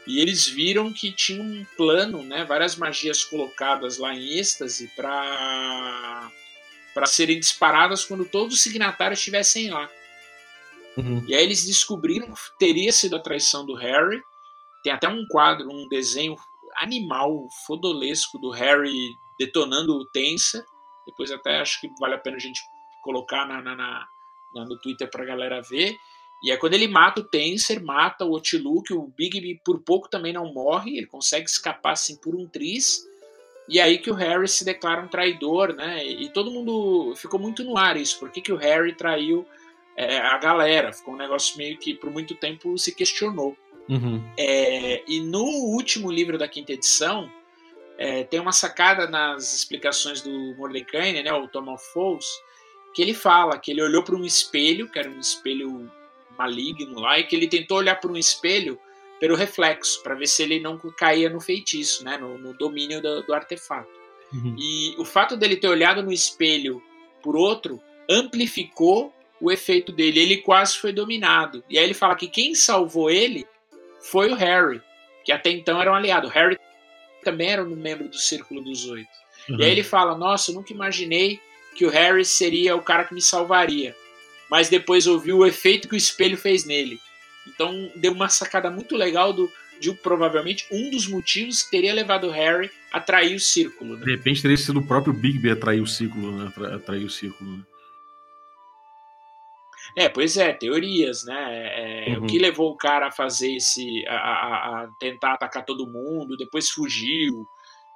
E 0.07 0.21
eles 0.21 0.47
viram 0.47 0.93
que 0.93 1.11
tinha 1.11 1.43
um 1.43 1.65
plano, 1.77 2.23
né, 2.23 2.45
várias 2.45 2.77
magias 2.77 3.25
colocadas 3.25 3.97
lá 3.97 4.15
em 4.15 4.39
êxtase 4.39 4.89
para 4.95 6.31
para 6.93 7.07
serem 7.07 7.41
disparadas 7.41 8.05
quando 8.05 8.27
todos 8.27 8.57
os 8.57 8.61
signatários 8.61 9.19
estivessem 9.19 9.71
lá. 9.71 9.89
Uhum. 10.95 11.25
E 11.27 11.35
aí 11.35 11.43
eles 11.43 11.65
descobriram 11.65 12.27
que 12.35 12.59
teria 12.59 12.93
sido 12.93 13.17
a 13.17 13.19
traição 13.19 13.65
do 13.65 13.75
Harry. 13.75 14.21
Tem 14.85 14.93
até 14.93 15.09
um 15.09 15.27
quadro, 15.27 15.73
um 15.73 15.89
desenho 15.89 16.37
animal, 16.77 17.49
fodolesco 17.67 18.39
do 18.39 18.51
Harry 18.51 19.17
detonando 19.39 19.95
o 19.95 20.05
Tensa. 20.05 20.67
Depois 21.06 21.30
até 21.30 21.61
acho 21.61 21.80
que 21.80 21.88
vale 22.00 22.14
a 22.14 22.18
pena 22.18 22.37
a 22.37 22.40
gente 22.40 22.61
colocar 23.02 23.47
na, 23.47 23.61
na, 23.62 23.76
na, 23.76 24.64
no 24.64 24.78
Twitter 24.80 25.11
pra 25.11 25.25
galera 25.25 25.61
ver. 25.61 25.97
E 26.42 26.50
é 26.50 26.56
quando 26.56 26.75
ele 26.75 26.88
mata 26.88 27.21
o 27.21 27.25
Tenser, 27.25 27.82
mata 27.82 28.25
o 28.25 28.32
Otiluk, 28.32 28.92
o 28.92 29.12
Bigby 29.16 29.61
por 29.64 29.80
pouco 29.80 30.09
também 30.09 30.32
não 30.32 30.52
morre, 30.52 30.97
ele 30.97 31.06
consegue 31.06 31.49
escapar 31.49 31.92
assim 31.92 32.16
por 32.16 32.35
um 32.35 32.49
tris. 32.49 33.00
E 33.68 33.80
aí 33.80 33.99
que 33.99 34.11
o 34.11 34.14
Harry 34.14 34.49
se 34.49 34.64
declara 34.64 35.02
um 35.02 35.09
traidor, 35.09 35.73
né? 35.73 36.04
E 36.04 36.28
todo 36.30 36.50
mundo 36.50 37.14
ficou 37.14 37.38
muito 37.38 37.62
no 37.62 37.76
ar 37.76 37.97
isso. 37.97 38.18
Por 38.18 38.30
que, 38.30 38.40
que 38.40 38.52
o 38.52 38.56
Harry 38.56 38.92
traiu 38.92 39.47
é, 39.97 40.18
a 40.18 40.38
galera. 40.38 40.92
Ficou 40.92 41.14
um 41.14 41.18
negócio 41.18 41.56
meio 41.56 41.76
que 41.78 41.94
por 41.94 42.11
muito 42.11 42.35
tempo 42.35 42.76
se 42.78 42.94
questionou. 42.94 43.56
Uhum. 43.88 44.23
É, 44.38 45.02
e 45.06 45.21
no 45.21 45.44
último 45.44 46.11
livro 46.11 46.38
da 46.38 46.49
quinta 46.49 46.73
edição, 46.73 47.30
é, 47.99 48.25
tem 48.25 48.41
uma 48.41 48.53
sacada 48.53 49.07
nas 49.07 49.55
explicações 49.55 50.21
do 50.21 50.55
Mordecai, 50.57 51.23
né, 51.23 51.33
o 51.33 51.49
Thomas 51.49 51.85
Foles, 51.93 52.27
que 52.95 53.03
ele 53.03 53.15
fala 53.15 53.59
que 53.59 53.71
ele 53.71 53.83
olhou 53.83 54.03
para 54.03 54.17
um 54.17 54.25
espelho, 54.25 54.89
que 54.89 54.99
era 54.99 55.09
um 55.09 55.19
espelho 55.19 55.91
maligno 56.39 57.01
lá, 57.01 57.19
e 57.19 57.25
que 57.25 57.37
ele 57.37 57.49
tentou 57.49 57.79
olhar 57.79 57.97
para 57.97 58.11
um 58.11 58.17
espelho 58.17 58.79
pelo 59.21 59.37
reflexo, 59.37 60.03
para 60.03 60.15
ver 60.15 60.27
se 60.27 60.43
ele 60.43 60.59
não 60.59 60.77
caía 60.97 61.31
no 61.31 61.41
feitiço, 61.41 62.05
né, 62.05 62.17
no, 62.19 62.37
no 62.39 62.55
domínio 62.55 63.01
do, 63.01 63.23
do 63.23 63.35
artefato. 63.35 63.89
Uhum. 64.33 64.57
E 64.59 64.95
o 64.99 65.05
fato 65.05 65.37
dele 65.37 65.57
ter 65.57 65.69
olhado 65.69 66.03
no 66.03 66.13
espelho 66.13 66.83
por 67.23 67.37
outro 67.37 67.81
amplificou 68.11 69.15
o 69.41 69.51
efeito 69.51 69.93
dele. 69.93 70.21
Ele 70.21 70.37
quase 70.39 70.79
foi 70.79 70.93
dominado. 70.93 71.63
E 71.69 71.79
aí 71.79 71.85
ele 71.85 71.95
fala 71.95 72.17
que 72.17 72.27
quem 72.27 72.55
salvou 72.55 73.11
ele 73.11 73.47
foi 74.01 74.31
o 74.31 74.35
Harry, 74.35 74.81
que 75.25 75.33
até 75.33 75.51
então 75.51 75.81
era 75.81 75.91
um 75.91 75.95
aliado. 75.95 76.29
O 76.29 76.31
Harry 76.31 76.59
também 77.23 77.50
era 77.50 77.64
um 77.64 77.76
membro 77.76 78.09
do 78.09 78.19
Círculo 78.19 78.61
dos 78.62 78.87
Oito. 78.87 79.09
Uhum. 79.49 79.61
E 79.61 79.64
aí 79.64 79.71
ele 79.71 79.83
fala: 79.83 80.17
Nossa, 80.17 80.50
eu 80.50 80.55
nunca 80.55 80.73
imaginei 80.73 81.41
que 81.75 81.85
o 81.85 81.91
Harry 81.91 82.25
seria 82.25 82.76
o 82.76 82.83
cara 82.83 83.05
que 83.05 83.14
me 83.14 83.23
salvaria. 83.23 83.95
Mas 84.50 84.69
depois 84.69 85.07
ouviu 85.07 85.38
o 85.38 85.47
efeito 85.47 85.88
que 85.88 85.95
o 85.95 85.97
espelho 85.97 86.37
fez 86.37 86.64
nele. 86.64 87.00
Então 87.47 87.91
deu 87.97 88.12
uma 88.12 88.29
sacada 88.29 88.71
muito 88.71 88.97
legal 88.97 89.33
do, 89.33 89.50
de 89.81 89.93
provavelmente 89.95 90.67
um 90.71 90.91
dos 90.91 91.07
motivos 91.07 91.62
que 91.62 91.71
teria 91.71 91.93
levado 91.93 92.29
o 92.29 92.31
Harry 92.31 92.71
a 92.93 93.00
trair 93.00 93.35
o 93.35 93.41
círculo. 93.41 93.97
Né? 93.97 94.05
De 94.05 94.11
repente 94.11 94.43
teria 94.43 94.57
sido 94.57 94.79
o 94.79 94.87
próprio 94.87 95.12
Bigby 95.12 95.50
a 95.50 95.57
trair 95.57 95.81
o 95.81 95.87
círculo, 95.87 96.31
né? 96.33 96.52
atrair 96.75 97.05
o 97.05 97.11
círculo. 97.11 97.57
Né? 97.57 97.62
É, 99.97 100.09
pois 100.09 100.37
é, 100.37 100.53
teorias, 100.53 101.25
né? 101.25 102.07
É, 102.07 102.17
uhum. 102.17 102.25
O 102.25 102.27
que 102.27 102.39
levou 102.39 102.71
o 102.71 102.77
cara 102.77 103.09
a 103.09 103.13
fazer 103.13 103.57
esse. 103.57 104.07
a, 104.09 104.15
a, 104.15 104.83
a 104.83 104.89
tentar 104.99 105.35
atacar 105.35 105.65
todo 105.65 105.91
mundo, 105.91 106.37
depois 106.37 106.71
fugiu. 106.71 107.47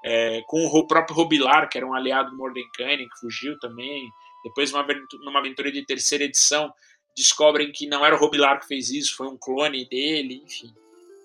É, 0.04 0.40
com 0.46 0.64
o 0.66 0.86
próprio 0.86 1.16
Robilar, 1.16 1.68
que 1.68 1.76
era 1.76 1.86
um 1.86 1.94
aliado 1.94 2.30
do 2.30 2.36
Mordenkainen, 2.36 3.08
que 3.08 3.20
fugiu 3.20 3.58
também. 3.58 4.08
Depois, 4.44 4.70
numa, 4.70 4.86
numa 5.24 5.40
aventura 5.40 5.72
de 5.72 5.84
terceira 5.84 6.22
edição, 6.22 6.72
descobrem 7.16 7.72
que 7.72 7.88
não 7.88 8.04
era 8.04 8.14
o 8.14 8.18
Robilar 8.18 8.60
que 8.60 8.68
fez 8.68 8.90
isso, 8.90 9.16
foi 9.16 9.26
um 9.26 9.36
clone 9.36 9.88
dele, 9.88 10.42
enfim. 10.44 10.72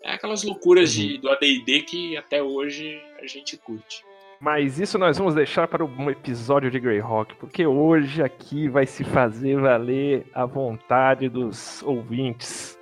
É 0.04 0.14
aquelas 0.14 0.42
loucuras 0.44 0.96
uhum. 0.96 1.08
de, 1.08 1.18
do 1.20 1.30
AD&D 1.30 1.82
que 1.84 2.18
até 2.18 2.42
hoje 2.42 3.00
a 3.20 3.28
gente 3.28 3.56
curte. 3.58 4.04
Mas 4.42 4.80
isso 4.80 4.98
nós 4.98 5.20
vamos 5.20 5.36
deixar 5.36 5.68
para 5.68 5.86
um 5.86 6.10
episódio 6.10 6.72
de 6.72 6.80
Greyhawk, 6.80 7.36
porque 7.36 7.64
hoje 7.68 8.24
aqui 8.24 8.68
vai 8.68 8.88
se 8.88 9.04
fazer 9.04 9.56
valer 9.60 10.26
a 10.34 10.48
vontade 10.48 11.30
dos 11.30 11.84
ouvintes. 11.84 12.76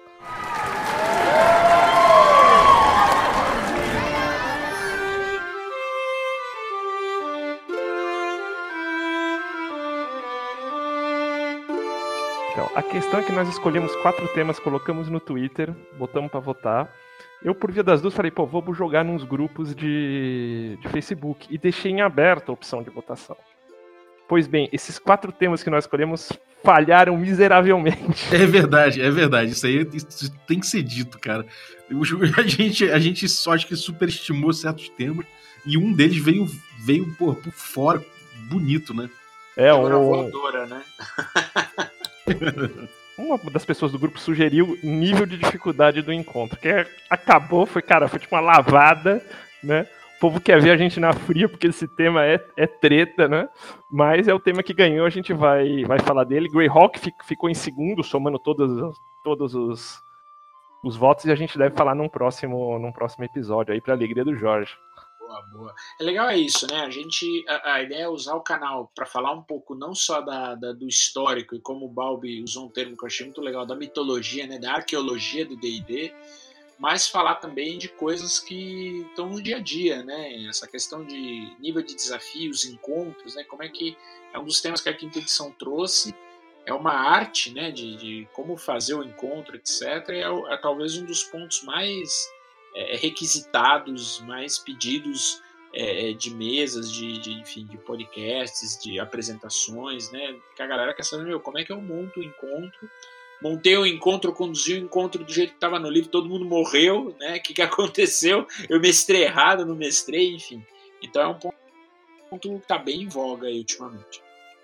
Então, 12.54 12.70
a 12.74 12.82
questão 12.82 13.20
é 13.20 13.24
que 13.24 13.34
nós 13.34 13.50
escolhemos 13.50 13.94
quatro 13.98 14.26
temas, 14.30 14.58
colocamos 14.60 15.10
no 15.10 15.20
Twitter, 15.20 15.76
botamos 15.98 16.32
para 16.32 16.40
votar. 16.40 16.90
Eu, 17.42 17.56
por 17.56 17.72
via 17.72 17.84
das 17.84 18.02
duas, 18.02 18.14
falei, 18.14 18.32
pô, 18.32 18.46
vou 18.46 18.74
jogar 18.74 19.04
nos 19.04 19.24
grupos 19.24 19.74
de, 19.74 20.78
de 20.82 20.90
Facebook. 20.90 21.48
E 21.50 21.58
deixei 21.58 21.92
em 21.92 22.02
aberto 22.02 22.50
a 22.50 22.54
opção 22.54 22.84
de 22.84 22.90
votação. 22.90 23.38
Pois 24.28 24.46
bem, 24.46 24.70
esses 24.72 25.00
quatro 25.00 25.32
temas 25.32 25.64
que 25.64 25.70
nós 25.70 25.86
escolhemos 25.86 26.32
falharam 26.64 27.18
miseravelmente. 27.18 28.36
É 28.36 28.46
verdade, 28.46 29.02
é 29.02 29.10
verdade. 29.10 29.54
Isso 29.54 29.66
aí 29.66 29.88
isso 29.94 30.32
tem 30.46 30.60
que 30.60 30.68
ser 30.68 30.84
dito, 30.84 31.18
cara. 31.18 31.46
A 32.38 32.42
gente, 32.44 32.92
a 32.92 33.00
gente 33.00 33.28
só 33.28 33.54
acho 33.54 33.66
que 33.66 33.76
superestimou 33.76 34.54
certos 34.54 34.90
temas 34.90 35.26
e 35.66 35.78
um 35.78 35.92
deles 35.92 36.24
veio, 36.24 36.46
veio 36.80 37.12
por, 37.16 37.36
por 37.38 37.52
fora, 37.52 38.06
bonito, 38.50 38.94
né? 38.94 39.10
É, 39.58 39.74
um... 39.74 40.30
né? 40.68 40.84
Uma 43.20 43.38
das 43.52 43.66
pessoas 43.66 43.92
do 43.92 44.00
grupo 44.00 44.18
sugeriu 44.18 44.80
nível 44.82 45.26
de 45.26 45.38
dificuldade 45.38 46.02
do 46.02 46.14
encontro, 46.14 46.58
que 46.58 46.70
é, 46.70 46.88
acabou, 47.10 47.66
foi, 47.66 47.82
cara, 47.82 48.08
foi 48.08 48.18
tipo 48.18 48.34
uma 48.34 48.40
lavada, 48.40 49.22
né? 49.62 49.86
O 50.16 50.20
povo 50.22 50.40
quer 50.40 50.62
ver 50.62 50.72
a 50.72 50.78
gente 50.78 51.02
na 51.02 51.12
fria, 51.12 51.50
porque 51.50 51.68
esse 51.68 51.86
tema 51.86 52.26
é, 52.26 52.42
é 52.56 52.66
treta, 52.66 53.28
né? 53.28 53.50
Mas 53.92 54.30
é 54.30 54.34
o 54.34 54.40
tema 54.40 54.64
que 54.64 54.74
ganhou, 54.74 55.06
a 55.06 55.10
gente 55.10 55.34
vai, 55.34 55.84
vai 55.84 56.00
falar 56.00 56.24
dele. 56.24 56.48
Greyhawk 56.50 56.98
ficou 57.26 57.50
em 57.50 57.54
segundo, 57.54 58.04
somando 58.04 58.40
todos, 58.40 58.98
todos 59.22 59.54
os, 59.54 60.02
os 60.82 60.96
votos, 60.96 61.26
e 61.26 61.32
a 61.32 61.36
gente 61.36 61.58
deve 61.58 61.76
falar 61.76 61.96
num 61.96 62.08
próximo, 62.08 62.80
num 62.80 62.92
próximo 62.92 63.26
episódio 63.26 63.74
aí, 63.74 63.82
pra 63.82 63.94
alegria 63.94 64.24
do 64.24 64.36
Jorge. 64.36 64.74
Boa, 65.30 65.42
boa. 65.44 65.76
É 66.00 66.04
legal 66.04 66.28
é 66.28 66.38
isso, 66.40 66.66
né? 66.66 66.82
A 66.82 66.90
gente 66.90 67.46
a, 67.48 67.74
a 67.74 67.84
ideia 67.84 68.06
é 68.06 68.10
usar 68.10 68.34
o 68.34 68.42
canal 68.42 68.92
para 68.96 69.06
falar 69.06 69.32
um 69.32 69.44
pouco 69.44 69.76
não 69.76 69.94
só 69.94 70.22
da, 70.22 70.56
da, 70.56 70.74
do 70.74 70.88
histórico 70.88 71.56
e 71.56 71.62
como 71.62 71.86
o 71.86 71.90
Balbi 71.90 72.42
usou 72.42 72.66
um 72.66 72.70
termo 72.70 72.98
que 72.98 73.04
eu 73.04 73.08
achei 73.08 73.28
muito 73.28 73.40
legal 73.40 73.64
da 73.64 73.76
mitologia, 73.76 74.48
né? 74.48 74.58
Da 74.58 74.74
arqueologia 74.74 75.46
do 75.46 75.56
D&D, 75.56 76.12
mas 76.80 77.08
falar 77.08 77.36
também 77.36 77.78
de 77.78 77.90
coisas 77.90 78.40
que 78.40 79.06
estão 79.08 79.30
no 79.30 79.40
dia 79.40 79.58
a 79.58 79.60
dia, 79.60 80.02
né? 80.02 80.46
Essa 80.48 80.68
questão 80.68 81.06
de 81.06 81.56
nível 81.60 81.84
de 81.84 81.94
desafios, 81.94 82.66
encontros, 82.66 83.36
né? 83.36 83.44
Como 83.44 83.62
é 83.62 83.70
que 83.70 83.96
é 84.34 84.40
um 84.40 84.46
dos 84.46 84.60
temas 84.60 84.82
que 84.82 84.90
a 84.90 84.98
quinta 84.98 85.20
edição 85.20 85.52
trouxe. 85.52 86.16
É 86.66 86.74
uma 86.74 86.94
arte, 86.94 87.54
né? 87.54 87.70
De, 87.70 87.96
de 87.98 88.28
como 88.34 88.58
fazer 88.58 88.96
o 88.96 89.04
encontro, 89.04 89.56
etc. 89.56 90.10
É, 90.10 90.54
é 90.54 90.58
talvez 90.58 90.98
um 90.98 91.06
dos 91.06 91.24
pontos 91.24 91.62
mais 91.62 92.28
é, 92.76 92.96
requisitados, 92.96 94.22
mais 94.22 94.58
pedidos 94.58 95.42
é, 95.74 96.14
de 96.14 96.34
mesas, 96.34 96.92
de, 96.92 97.20
de, 97.20 97.34
enfim, 97.34 97.66
de 97.66 97.78
podcasts, 97.78 98.78
de 98.82 99.00
apresentações, 99.00 100.12
né? 100.12 100.36
Que 100.56 100.62
a 100.62 100.68
galera 100.68 100.94
quer 100.94 101.04
saber, 101.04 101.26
meu, 101.26 101.40
como 101.40 101.58
é 101.58 101.64
que 101.64 101.72
eu 101.72 101.82
monto 101.82 102.20
o 102.20 102.24
encontro? 102.24 102.90
Montei 103.42 103.78
o 103.78 103.86
encontro, 103.86 104.34
conduzi 104.34 104.74
o 104.74 104.78
encontro 104.78 105.24
do 105.24 105.32
jeito 105.32 105.52
que 105.52 105.56
estava 105.56 105.80
no 105.80 105.90
livro, 105.90 106.10
todo 106.10 106.28
mundo 106.28 106.46
morreu, 106.46 107.16
né? 107.20 107.38
O 107.38 107.42
que, 107.42 107.54
que 107.54 107.62
aconteceu? 107.62 108.48
Eu 108.68 108.80
mestrei 108.80 109.24
errado, 109.24 109.66
não 109.66 109.76
mestrei, 109.76 110.34
enfim. 110.34 110.66
Então 111.02 111.22
é 111.22 111.28
um 111.28 111.36
ponto 111.36 111.56
que 112.40 112.48
está 112.50 112.78
bem 112.78 113.04
em 113.04 113.08
voga 113.08 113.48
aí 113.48 113.60
ultimamente. 113.60 114.22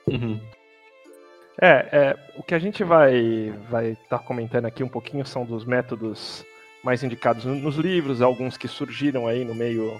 Uhum. 0.08 0.40
É, 1.62 1.90
é, 1.92 2.32
o 2.36 2.44
que 2.44 2.54
a 2.54 2.60
gente 2.60 2.84
vai 2.84 3.52
vai 3.70 3.92
estar 3.92 4.20
tá 4.20 4.24
comentando 4.24 4.66
aqui 4.66 4.84
um 4.84 4.90
pouquinho 4.90 5.26
são 5.26 5.46
dos 5.46 5.64
métodos 5.64 6.46
mais 6.86 7.04
indicados 7.04 7.44
nos 7.46 7.76
livros, 7.78 8.22
alguns 8.22 8.56
que 8.56 8.68
surgiram 8.68 9.28
aí 9.28 9.44
no 9.44 9.56
meio 9.56 10.00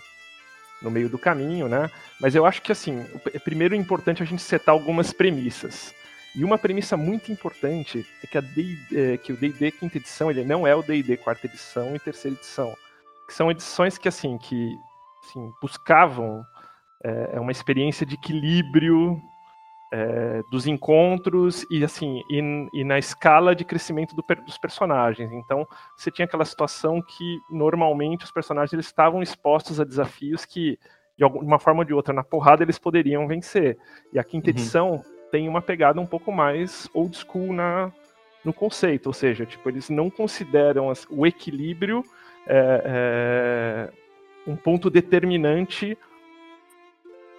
no 0.82 0.92
meio 0.92 1.10
do 1.10 1.18
caminho, 1.18 1.68
né? 1.68 1.90
Mas 2.22 2.36
eu 2.36 2.46
acho 2.46 2.62
que 2.62 2.72
assim, 2.72 3.04
é 3.34 3.40
primeiro 3.40 3.74
é 3.74 3.78
importante 3.78 4.22
a 4.22 4.26
gente 4.26 4.44
setar 4.44 4.74
algumas 4.74 5.12
premissas. 5.12 5.96
E 6.36 6.44
uma 6.44 6.58
premissa 6.58 6.96
muito 6.96 7.32
importante 7.32 8.06
é 8.22 8.28
que, 8.28 8.38
a 8.38 8.42
D, 8.42 8.78
é, 8.94 9.18
que 9.18 9.32
o 9.34 9.38
D&D 9.38 9.72
quinta 9.72 9.98
edição 9.98 10.30
ele 10.30 10.44
não 10.44 10.68
é 10.68 10.76
o 10.76 10.84
D&D 10.84 11.18
quarta 11.18 11.48
edição 11.48 11.96
e 11.96 12.00
terceira 12.00 12.38
edição, 12.38 12.76
que 13.26 13.34
são 13.34 13.50
edições 13.50 13.98
que 13.98 14.08
assim 14.08 14.38
que 14.38 14.78
assim, 15.24 15.52
buscavam 15.62 16.46
é, 17.04 17.40
uma 17.40 17.52
experiência 17.52 18.06
de 18.06 18.14
equilíbrio 18.16 19.20
é, 19.96 20.44
dos 20.52 20.68
encontros 20.68 21.66
e 21.70 21.82
assim 21.82 22.22
e, 22.30 22.70
e, 22.74 22.84
na 22.84 23.00
escala 23.00 23.56
de 23.56 23.64
crescimento 23.64 24.14
do, 24.14 24.24
dos 24.44 24.58
personagens. 24.58 25.32
Então 25.32 25.66
você 25.96 26.12
tinha 26.12 26.26
aquela 26.26 26.44
situação 26.44 27.02
que 27.02 27.40
normalmente 27.50 28.26
os 28.26 28.32
personagens 28.32 28.74
eles 28.74 28.88
estavam 28.88 29.24
expostos 29.24 29.80
a 29.80 29.86
desafios 29.86 30.44
que 30.44 30.78
de 31.18 31.24
alguma 31.24 31.58
forma 31.60 31.80
ou 31.80 31.86
de 31.86 31.94
outra 31.94 32.14
na 32.14 32.26
porrada 32.26 32.62
eles 32.62 32.78
poderiam 32.78 33.26
vencer. 33.26 33.78
E 34.12 34.20
a 34.20 34.24
quinta 34.24 34.50
uhum. 34.50 34.58
edição 34.58 35.02
tem 35.32 35.48
uma 35.48 35.62
pegada 35.62 36.02
um 36.02 36.06
pouco 36.06 36.30
mais 36.30 36.90
old 36.94 37.16
school 37.16 37.54
na 37.54 37.90
no 38.44 38.54
conceito, 38.54 39.08
ou 39.08 39.14
seja, 39.14 39.44
tipo 39.44 39.68
eles 39.70 39.90
não 39.90 40.08
consideram 40.08 40.92
o 41.10 41.26
equilíbrio 41.26 42.04
é, 42.46 42.84
é, 42.86 43.92
um 44.46 44.56
ponto 44.56 44.88
determinante 44.88 45.98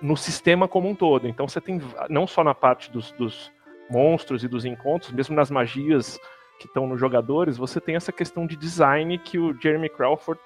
no 0.00 0.16
sistema 0.16 0.68
como 0.68 0.88
um 0.88 0.94
todo. 0.94 1.26
Então 1.26 1.48
você 1.48 1.60
tem 1.60 1.80
não 2.08 2.26
só 2.26 2.44
na 2.44 2.54
parte 2.54 2.90
dos, 2.90 3.12
dos 3.12 3.52
monstros 3.90 4.44
e 4.44 4.48
dos 4.48 4.64
encontros, 4.64 5.12
mesmo 5.12 5.34
nas 5.34 5.50
magias 5.50 6.18
que 6.58 6.66
estão 6.66 6.86
nos 6.86 6.98
jogadores, 6.98 7.56
você 7.56 7.80
tem 7.80 7.96
essa 7.96 8.12
questão 8.12 8.46
de 8.46 8.56
design 8.56 9.18
que 9.18 9.38
o 9.38 9.54
Jeremy 9.60 9.88
Crawford 9.88 10.40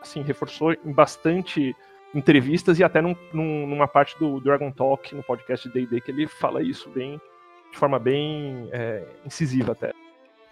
assim 0.00 0.22
reforçou 0.22 0.72
em 0.72 0.92
bastante 0.92 1.74
entrevistas 2.14 2.78
e 2.78 2.84
até 2.84 3.00
num, 3.00 3.16
num, 3.32 3.66
numa 3.66 3.88
parte 3.88 4.18
do 4.18 4.40
Dragon 4.40 4.70
Talk 4.70 5.14
no 5.14 5.22
podcast 5.22 5.68
D&D 5.68 6.00
que 6.00 6.10
ele 6.10 6.26
fala 6.26 6.62
isso 6.62 6.88
bem 6.90 7.20
de 7.70 7.78
forma 7.78 7.98
bem 7.98 8.68
é, 8.72 9.04
incisiva 9.24 9.72
até. 9.72 9.92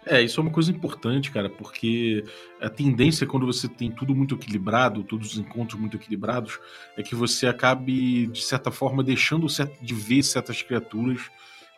É, 0.07 0.21
isso 0.21 0.39
é 0.39 0.43
uma 0.43 0.51
coisa 0.51 0.69
importante, 0.69 1.31
cara, 1.31 1.49
porque 1.49 2.23
a 2.61 2.69
tendência 2.69 3.25
quando 3.25 3.47
você 3.47 3.67
tem 3.67 3.89
tudo 3.89 4.13
muito 4.13 4.35
equilibrado, 4.35 5.03
todos 5.03 5.31
os 5.31 5.37
encontros 5.39 5.79
muito 5.79 5.97
equilibrados, 5.97 6.59
é 6.95 7.01
que 7.01 7.15
você 7.15 7.47
acabe, 7.47 8.27
de 8.27 8.41
certa 8.43 8.69
forma, 8.69 9.03
deixando 9.03 9.47
de 9.81 9.93
ver 9.95 10.21
certas 10.21 10.61
criaturas 10.61 11.21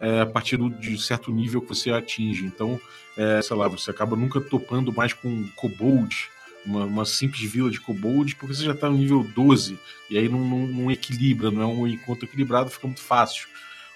é, 0.02 0.22
a 0.22 0.26
partir 0.26 0.58
de 0.58 1.02
certo 1.02 1.32
nível 1.32 1.62
que 1.62 1.70
você 1.70 1.90
atinge. 1.90 2.46
Então, 2.46 2.80
é, 3.16 3.42
sei 3.42 3.56
lá, 3.56 3.70
você 3.70 3.92
acaba 3.92 4.18
nunca 4.18 4.42
topando 4.42 4.92
mais 4.92 5.14
com 5.14 5.48
kobold, 5.56 6.14
uma, 6.66 6.84
uma 6.84 7.06
simples 7.06 7.50
vila 7.50 7.72
de 7.72 7.80
kobold, 7.80 8.36
porque 8.36 8.54
você 8.54 8.66
já 8.66 8.74
está 8.74 8.90
no 8.90 8.98
nível 8.98 9.24
12, 9.24 9.80
e 10.10 10.18
aí 10.18 10.28
não, 10.28 10.40
não, 10.40 10.68
não 10.68 10.92
equilibra, 10.92 11.50
não 11.50 11.62
é 11.62 11.66
um 11.66 11.88
encontro 11.88 12.26
equilibrado, 12.26 12.70
fica 12.70 12.88
muito 12.88 13.02
fácil 13.02 13.48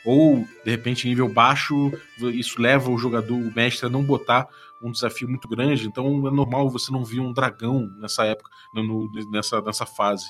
ou 0.06 0.48
de 0.64 0.72
repente 0.72 1.08
nível 1.08 1.30
baixo, 1.30 1.92
isso 2.34 2.62
leva 2.62 2.90
o 2.90 2.98
jogador, 2.98 3.36
o 3.36 3.54
mestre, 3.54 3.86
a 3.86 3.90
não 3.90 4.04
botar 4.04 4.48
um 4.82 4.92
desafio 4.92 5.30
muito 5.30 5.48
grande. 5.48 5.88
Então 5.88 6.28
é 6.28 6.32
normal 6.32 6.70
você 6.70 6.92
não 6.92 7.04
ver 7.04 7.20
um 7.20 7.34
dragão 7.34 7.88
nessa 8.00 8.26
época, 8.26 8.50
no, 8.74 9.10
nessa, 9.30 9.62
nessa 9.62 9.86
fase. 9.86 10.26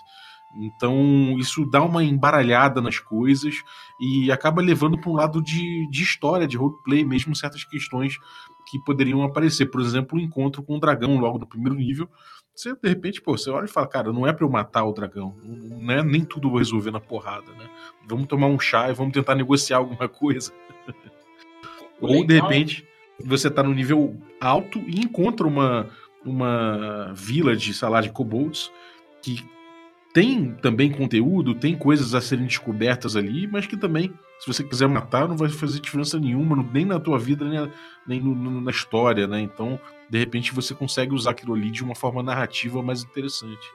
Então 0.55 1.37
isso 1.39 1.65
dá 1.65 1.81
uma 1.81 2.03
embaralhada 2.03 2.81
nas 2.81 2.99
coisas 2.99 3.55
e 3.99 4.29
acaba 4.31 4.61
levando 4.61 4.99
para 4.99 5.09
um 5.09 5.15
lado 5.15 5.41
de, 5.41 5.87
de 5.89 6.03
história, 6.03 6.47
de 6.47 6.57
roleplay, 6.57 7.05
mesmo 7.05 7.35
certas 7.35 7.63
questões 7.63 8.17
que 8.71 8.79
poderiam 8.85 9.23
aparecer. 9.23 9.67
Por 9.67 9.81
exemplo, 9.81 10.17
o 10.17 10.21
um 10.21 10.23
encontro 10.23 10.63
com 10.63 10.77
um 10.77 10.79
dragão 10.79 11.19
logo 11.19 11.37
no 11.37 11.45
primeiro 11.45 11.75
nível 11.75 12.09
você, 12.55 12.75
de 12.75 12.89
repente, 12.89 13.21
pô, 13.21 13.37
você 13.37 13.49
olha 13.49 13.65
e 13.65 13.69
fala, 13.69 13.87
cara, 13.87 14.11
não 14.11 14.27
é 14.27 14.33
para 14.33 14.45
eu 14.45 14.49
matar 14.49 14.83
o 14.83 14.93
dragão, 14.93 15.35
não 15.43 15.93
é 15.93 16.03
nem 16.03 16.23
tudo 16.23 16.49
vou 16.49 16.59
resolver 16.59 16.91
na 16.91 16.99
porrada, 16.99 17.51
né? 17.53 17.69
Vamos 18.07 18.27
tomar 18.27 18.47
um 18.47 18.59
chá 18.59 18.89
e 18.89 18.93
vamos 18.93 19.13
tentar 19.13 19.35
negociar 19.35 19.77
alguma 19.77 20.07
coisa. 20.07 20.51
Ou, 21.99 22.25
de 22.25 22.39
repente, 22.39 22.85
você 23.23 23.49
tá 23.49 23.63
no 23.63 23.73
nível 23.73 24.15
alto 24.39 24.79
e 24.79 24.99
encontra 24.99 25.47
uma, 25.47 25.89
uma 26.25 27.13
vila 27.13 27.55
de, 27.55 27.73
sei 27.73 27.89
lá, 27.89 28.01
de 28.01 28.09
kobolds 28.09 28.71
que 29.21 29.43
tem 30.13 30.53
também 30.55 30.91
conteúdo, 30.91 31.55
tem 31.55 31.75
coisas 31.75 32.13
a 32.13 32.19
serem 32.19 32.45
descobertas 32.45 33.15
ali, 33.15 33.47
mas 33.47 33.65
que 33.65 33.77
também, 33.77 34.13
se 34.41 34.47
você 34.47 34.63
quiser 34.63 34.87
matar, 34.87 35.27
não 35.27 35.37
vai 35.37 35.49
fazer 35.49 35.79
diferença 35.79 36.17
nenhuma, 36.19 36.67
nem 36.73 36.83
na 36.83 36.99
tua 36.99 37.19
vida, 37.19 37.45
nem, 37.45 37.71
nem 38.07 38.19
no, 38.19 38.59
na 38.59 38.71
história, 38.71 39.27
né? 39.27 39.39
Então, 39.39 39.79
de 40.09 40.17
repente 40.17 40.51
você 40.51 40.73
consegue 40.73 41.13
usar 41.13 41.31
aquilo 41.31 41.53
ali 41.53 41.69
de 41.69 41.83
uma 41.83 41.93
forma 41.93 42.23
narrativa 42.23 42.81
mais 42.81 43.03
interessante. 43.03 43.67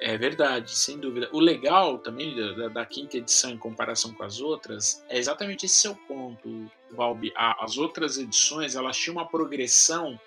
É 0.00 0.16
verdade, 0.16 0.70
sem 0.70 0.96
dúvida. 0.96 1.28
O 1.32 1.40
legal 1.40 1.98
também 1.98 2.36
da, 2.36 2.68
da, 2.68 2.86
quinta 2.86 3.16
edição 3.16 3.50
em 3.50 3.58
comparação 3.58 4.14
com 4.14 4.22
as 4.22 4.40
outras 4.40 5.04
é 5.08 5.18
exatamente 5.18 5.66
esse 5.66 5.74
seu 5.74 5.96
ponto, 6.06 6.70
Valbi. 6.92 7.32
As 7.34 7.76
outras 7.78 8.16
edições 8.16 8.76
elas 8.76 8.96
tinham 8.96 9.16
uma 9.16 9.26
progressão 9.26 10.18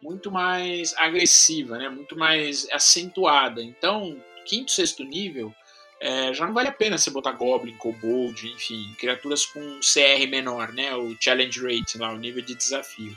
muito 0.00 0.30
mais 0.30 0.94
agressiva, 0.96 1.78
né? 1.78 1.88
muito 1.88 2.16
mais 2.16 2.68
acentuada. 2.70 3.60
Então, 3.60 4.16
quinto, 4.46 4.70
sexto 4.70 5.02
nível, 5.02 5.52
é, 6.00 6.32
já 6.32 6.46
não 6.46 6.54
vale 6.54 6.68
a 6.68 6.72
pena 6.72 6.96
você 6.96 7.10
botar 7.10 7.32
Goblin, 7.32 7.76
Kobold, 7.76 8.48
enfim, 8.48 8.94
criaturas 8.98 9.44
com 9.44 9.60
CR 9.80 10.26
menor, 10.30 10.72
né? 10.72 10.94
o 10.94 11.14
Challenge 11.20 11.60
Rate, 11.60 11.98
lá, 11.98 12.10
o 12.10 12.18
nível 12.18 12.42
de 12.42 12.54
desafio. 12.54 13.14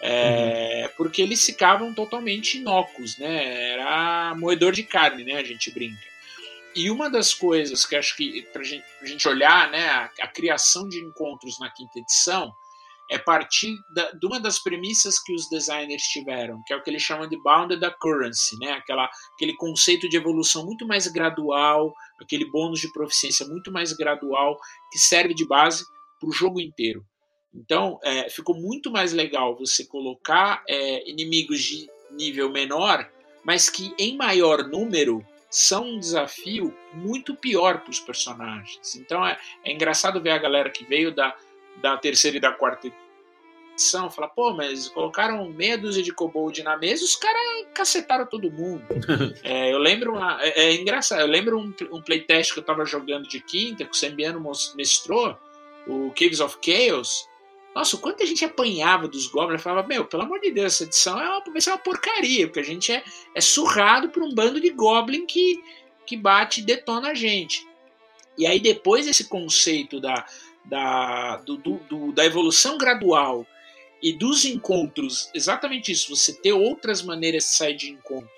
É, 0.00 0.84
uhum. 0.84 0.92
Porque 0.96 1.22
eles 1.22 1.44
ficavam 1.44 1.92
totalmente 1.94 2.58
inócuos, 2.58 3.16
né? 3.18 3.72
Era 3.72 4.34
moedor 4.36 4.72
de 4.72 4.84
carne, 4.84 5.24
né? 5.24 5.38
A 5.38 5.42
gente 5.42 5.72
brinca. 5.72 6.06
E 6.74 6.90
uma 6.90 7.10
das 7.10 7.34
coisas 7.34 7.84
que 7.84 7.96
acho 7.96 8.14
que, 8.16 8.42
para 8.52 8.62
gente, 8.62 8.84
a 9.02 9.06
gente 9.06 9.26
olhar, 9.26 9.70
né, 9.70 9.88
a, 9.88 10.10
a, 10.20 10.28
criação 10.28 10.88
de 10.88 11.00
encontros 11.00 11.58
na 11.58 11.68
quinta 11.70 11.98
edição, 11.98 12.54
é 13.10 13.18
partir 13.18 13.76
da, 13.94 14.10
de 14.12 14.26
uma 14.26 14.38
das 14.38 14.58
premissas 14.58 15.18
que 15.18 15.32
os 15.32 15.48
designers 15.48 16.02
tiveram, 16.02 16.62
que 16.66 16.72
é 16.72 16.76
o 16.76 16.82
que 16.82 16.90
eles 16.90 17.02
chamam 17.02 17.28
de 17.28 17.40
bounded 17.42 17.84
occurrence, 17.84 18.56
né? 18.58 18.72
Aquela, 18.72 19.08
aquele 19.34 19.54
conceito 19.56 20.08
de 20.08 20.16
evolução 20.16 20.64
muito 20.64 20.86
mais 20.86 21.06
gradual, 21.06 21.92
aquele 22.20 22.50
bônus 22.50 22.80
de 22.80 22.92
proficiência 22.92 23.46
muito 23.46 23.72
mais 23.72 23.92
gradual, 23.92 24.58
que 24.92 24.98
serve 24.98 25.34
de 25.34 25.46
base 25.46 25.84
para 26.20 26.28
o 26.28 26.32
jogo 26.32 26.60
inteiro. 26.60 27.04
Então, 27.54 27.98
é, 28.04 28.28
ficou 28.28 28.54
muito 28.54 28.90
mais 28.90 29.12
legal 29.12 29.56
você 29.56 29.86
colocar 29.86 30.62
é, 30.68 31.08
inimigos 31.10 31.62
de 31.62 31.88
nível 32.10 32.50
menor, 32.50 33.08
mas 33.44 33.70
que 33.70 33.94
em 33.98 34.16
maior 34.16 34.68
número 34.68 35.24
são 35.50 35.84
um 35.84 35.98
desafio 35.98 36.74
muito 36.92 37.34
pior 37.34 37.80
para 37.80 37.90
os 37.90 38.00
personagens. 38.00 38.96
Então 38.96 39.26
é, 39.26 39.38
é, 39.64 39.72
engraçado 39.72 40.20
ver 40.20 40.30
a 40.30 40.38
galera 40.38 40.70
que 40.70 40.84
veio 40.84 41.14
da, 41.14 41.34
da 41.82 41.96
terceira 41.96 42.36
e 42.36 42.40
da 42.40 42.52
quarta 42.52 42.92
edição 43.78 44.10
falar, 44.10 44.28
pô, 44.28 44.52
mas 44.52 44.88
colocaram 44.88 45.48
meia 45.50 45.78
dúzia 45.78 46.02
de 46.02 46.12
kobold 46.12 46.62
na 46.64 46.76
mesa 46.76 47.04
os 47.04 47.14
caras 47.14 47.40
cacetaram 47.72 48.26
todo 48.26 48.50
mundo. 48.50 48.82
é, 49.44 49.72
eu 49.72 49.78
lembro, 49.78 50.14
uma, 50.14 50.42
é, 50.42 50.64
é, 50.64 50.74
engraçado, 50.74 51.20
eu 51.20 51.26
lembro 51.28 51.58
um, 51.58 51.72
um 51.92 52.02
playtest 52.02 52.52
que 52.52 52.58
eu 52.58 52.62
estava 52.62 52.84
jogando 52.84 53.28
de 53.28 53.40
quinta, 53.40 53.84
que 53.84 53.92
o 53.92 53.94
Sembiano 53.94 54.42
mestrou, 54.74 55.38
o 55.86 56.10
Caves 56.10 56.40
of 56.40 56.58
Chaos, 56.60 57.28
nossa, 57.74 57.94
o 57.94 58.00
quanto 58.00 58.24
a 58.24 58.26
gente 58.26 58.44
apanhava 58.44 59.06
dos 59.06 59.28
Goblins, 59.28 59.62
falava, 59.62 59.86
meu, 59.86 60.04
pelo 60.04 60.24
amor 60.24 60.40
de 60.40 60.50
Deus, 60.50 60.74
essa 60.74 60.84
edição 60.84 61.20
é 61.20 61.28
uma, 61.28 61.44
vai 61.44 61.60
ser 61.60 61.70
uma 61.70 61.78
porcaria, 61.78 62.48
porque 62.48 62.58
a 62.58 62.64
gente 62.64 62.90
é, 62.90 63.04
é 63.34 63.40
surrado 63.40 64.08
por 64.08 64.22
um 64.22 64.34
bando 64.34 64.60
de 64.60 64.70
Goblin 64.70 65.24
que, 65.26 65.62
que 66.04 66.16
bate 66.16 66.60
e 66.60 66.64
detona 66.64 67.10
a 67.10 67.14
gente. 67.14 67.64
E 68.36 68.46
aí 68.46 68.58
depois 68.58 69.06
esse 69.06 69.28
conceito 69.28 70.00
da, 70.00 70.26
da, 70.68 71.36
do, 71.38 71.56
do, 71.56 72.12
da 72.12 72.24
evolução 72.24 72.76
gradual 72.76 73.46
e 74.02 74.12
dos 74.12 74.44
encontros, 74.44 75.30
exatamente 75.34 75.90
isso, 75.90 76.14
você 76.14 76.32
ter 76.32 76.52
outras 76.52 77.02
maneiras 77.02 77.44
de 77.44 77.50
sair 77.50 77.74
de 77.74 77.90
encontro. 77.90 78.30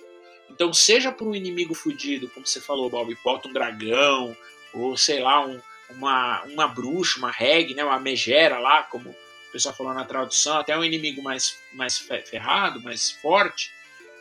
Então, 0.49 0.73
seja 0.73 1.13
por 1.13 1.27
um 1.27 1.35
inimigo 1.35 1.75
fudido, 1.75 2.29
como 2.31 2.47
você 2.47 2.61
falou, 2.61 2.89
Bob, 2.89 3.17
bota 3.23 3.49
um 3.49 3.53
dragão, 3.53 4.37
ou 4.73 4.97
sei 4.97 5.21
lá, 5.21 5.47
um, 5.47 5.61
uma, 5.91 6.43
uma 6.45 6.69
bruxa, 6.69 7.19
uma 7.19 7.31
reg, 7.31 7.75
né, 7.75 7.85
uma 7.85 7.99
megera 7.99 8.59
lá, 8.59 8.85
como 8.85 9.11
o 9.11 9.53
pessoal 9.53 9.75
falou 9.75 9.93
na 9.93 10.05
tradução, 10.05 10.59
até 10.59 10.77
um 10.77 10.85
inimigo 10.85 11.23
mais, 11.23 11.59
mais 11.73 11.99
ferrado, 11.99 12.81
mais 12.83 13.11
forte, 13.11 13.71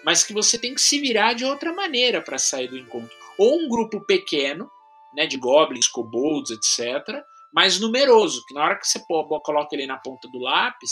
mas 0.03 0.23
que 0.23 0.33
você 0.33 0.57
tem 0.57 0.73
que 0.73 0.81
se 0.81 0.99
virar 0.99 1.33
de 1.33 1.45
outra 1.45 1.71
maneira 1.71 2.21
para 2.21 2.37
sair 2.37 2.67
do 2.67 2.77
encontro. 2.77 3.15
Ou 3.37 3.59
um 3.59 3.69
grupo 3.69 4.01
pequeno, 4.01 4.69
né, 5.13 5.25
de 5.25 5.37
goblins, 5.37 5.87
kobolds, 5.87 6.51
etc., 6.51 7.23
mais 7.53 7.79
numeroso, 7.79 8.43
que 8.47 8.53
na 8.53 8.63
hora 8.63 8.75
que 8.77 8.87
você 8.87 8.99
coloca 9.43 9.75
ele 9.75 9.87
na 9.87 9.97
ponta 9.97 10.27
do 10.27 10.39
lápis, 10.39 10.91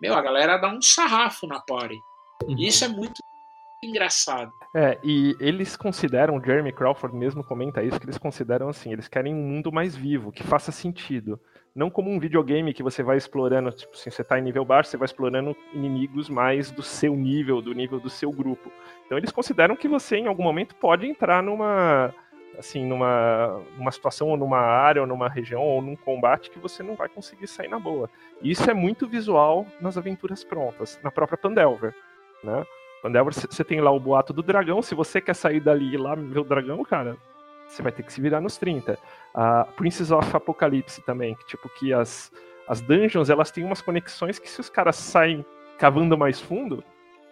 meu, 0.00 0.14
a 0.14 0.22
galera 0.22 0.58
dá 0.58 0.68
um 0.68 0.82
sarrafo 0.82 1.46
na 1.46 1.60
party. 1.60 1.98
Uhum. 2.44 2.56
Isso 2.58 2.84
é 2.84 2.88
muito 2.88 3.20
engraçado. 3.82 4.52
É, 4.74 4.98
e 5.02 5.36
eles 5.40 5.76
consideram, 5.76 6.36
o 6.36 6.44
Jeremy 6.44 6.72
Crawford 6.72 7.16
mesmo 7.16 7.44
comenta 7.44 7.82
isso, 7.82 7.98
que 7.98 8.06
eles 8.06 8.18
consideram 8.18 8.68
assim, 8.68 8.92
eles 8.92 9.08
querem 9.08 9.34
um 9.34 9.42
mundo 9.42 9.72
mais 9.72 9.94
vivo, 9.94 10.32
que 10.32 10.42
faça 10.42 10.72
sentido 10.72 11.40
não 11.74 11.90
como 11.90 12.10
um 12.10 12.20
videogame 12.20 12.74
que 12.74 12.82
você 12.82 13.02
vai 13.02 13.16
explorando, 13.16 13.70
tipo 13.72 13.94
assim, 13.94 14.10
você 14.10 14.22
tá 14.22 14.38
em 14.38 14.42
nível 14.42 14.64
baixo, 14.64 14.90
você 14.90 14.96
vai 14.96 15.06
explorando 15.06 15.56
inimigos 15.72 16.28
mais 16.28 16.70
do 16.70 16.82
seu 16.82 17.16
nível, 17.16 17.62
do 17.62 17.72
nível 17.72 17.98
do 17.98 18.10
seu 18.10 18.30
grupo. 18.30 18.70
Então 19.06 19.16
eles 19.16 19.32
consideram 19.32 19.74
que 19.74 19.88
você 19.88 20.16
em 20.16 20.26
algum 20.26 20.42
momento 20.42 20.74
pode 20.74 21.06
entrar 21.06 21.42
numa 21.42 22.14
assim, 22.58 22.84
numa, 22.84 23.60
numa 23.76 23.90
situação 23.90 24.28
ou 24.28 24.36
numa 24.36 24.58
área 24.58 25.02
ou 25.02 25.08
numa 25.08 25.28
região 25.28 25.62
ou 25.62 25.82
num 25.82 25.96
combate 25.96 26.50
que 26.50 26.58
você 26.58 26.82
não 26.82 26.94
vai 26.94 27.08
conseguir 27.08 27.46
sair 27.46 27.68
na 27.68 27.78
boa. 27.78 28.10
E 28.40 28.50
isso 28.50 28.70
é 28.70 28.74
muito 28.74 29.06
visual 29.06 29.66
nas 29.80 29.96
aventuras 29.96 30.44
prontas, 30.44 30.98
na 31.02 31.10
própria 31.10 31.38
Pandelver, 31.38 31.94
né? 32.42 32.64
Pandelver, 33.02 33.34
você 33.34 33.64
tem 33.64 33.80
lá 33.80 33.90
o 33.90 33.98
boato 33.98 34.32
do 34.32 34.42
dragão, 34.42 34.80
se 34.80 34.94
você 34.94 35.20
quer 35.20 35.34
sair 35.34 35.60
dali 35.60 35.86
e 35.90 35.94
ir 35.94 35.98
lá 35.98 36.14
ver 36.14 36.38
o 36.38 36.44
dragão, 36.44 36.84
cara, 36.84 37.16
você 37.66 37.82
vai 37.82 37.90
ter 37.90 38.02
que 38.02 38.12
se 38.12 38.20
virar 38.20 38.40
nos 38.40 38.56
30. 38.56 38.98
A 39.34 39.64
Princess 39.76 40.10
of 40.10 40.36
Apocalypse 40.36 41.02
também, 41.02 41.34
que 41.34 41.46
tipo 41.46 41.68
que 41.70 41.92
as, 41.92 42.30
as 42.68 42.80
dungeons 42.80 43.28
elas 43.28 43.50
têm 43.50 43.64
umas 43.64 43.82
conexões 43.82 44.38
que 44.38 44.48
se 44.48 44.60
os 44.60 44.68
caras 44.68 44.96
saem 44.96 45.44
cavando 45.78 46.16
mais 46.16 46.40
fundo, 46.40 46.84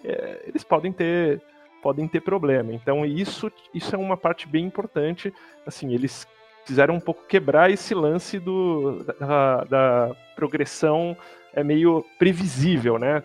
é, 0.05 0.43
eles 0.47 0.65
podem 0.65 0.93
ter 0.93 1.41
podem 1.83 2.07
ter 2.07 2.21
problema. 2.21 2.73
Então 2.73 3.05
isso 3.05 3.51
isso 3.75 3.95
é 3.95 3.99
uma 3.99 4.17
parte 4.17 4.47
bem 4.47 4.65
importante. 4.65 5.33
Assim, 5.67 5.93
eles 5.93 6.27
quiseram 6.67 6.95
um 6.95 7.01
pouco 7.01 7.27
quebrar 7.27 7.71
esse 7.71 7.95
lance 7.95 8.39
do 8.39 9.05
da, 9.19 9.65
da 9.65 10.17
progressão 10.35 11.17
é 11.53 11.65
meio 11.65 12.05
previsível, 12.19 12.99
né? 12.99 13.23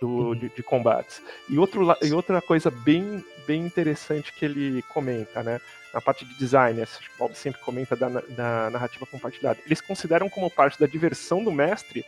Do, 0.00 0.08
uhum. 0.08 0.34
de, 0.34 0.48
de, 0.50 0.62
combates. 0.62 1.20
E, 1.50 1.58
outro, 1.58 1.84
e 2.00 2.12
outra 2.12 2.40
coisa 2.40 2.70
bem, 2.70 3.24
bem 3.48 3.66
interessante 3.66 4.32
que 4.32 4.44
ele 4.44 4.80
comenta, 4.82 5.42
né? 5.42 5.60
na 5.92 6.00
parte 6.00 6.24
de 6.24 6.34
design, 6.34 6.80
acho 6.82 7.00
que 7.00 7.06
o 7.06 7.18
Bob 7.18 7.34
sempre 7.34 7.60
comenta 7.62 7.96
da, 7.96 8.08
da 8.08 8.70
narrativa 8.70 9.06
compartilhada. 9.06 9.58
Eles 9.64 9.80
consideram 9.80 10.28
como 10.28 10.50
parte 10.50 10.78
da 10.78 10.86
diversão 10.86 11.42
do 11.42 11.50
mestre 11.50 12.04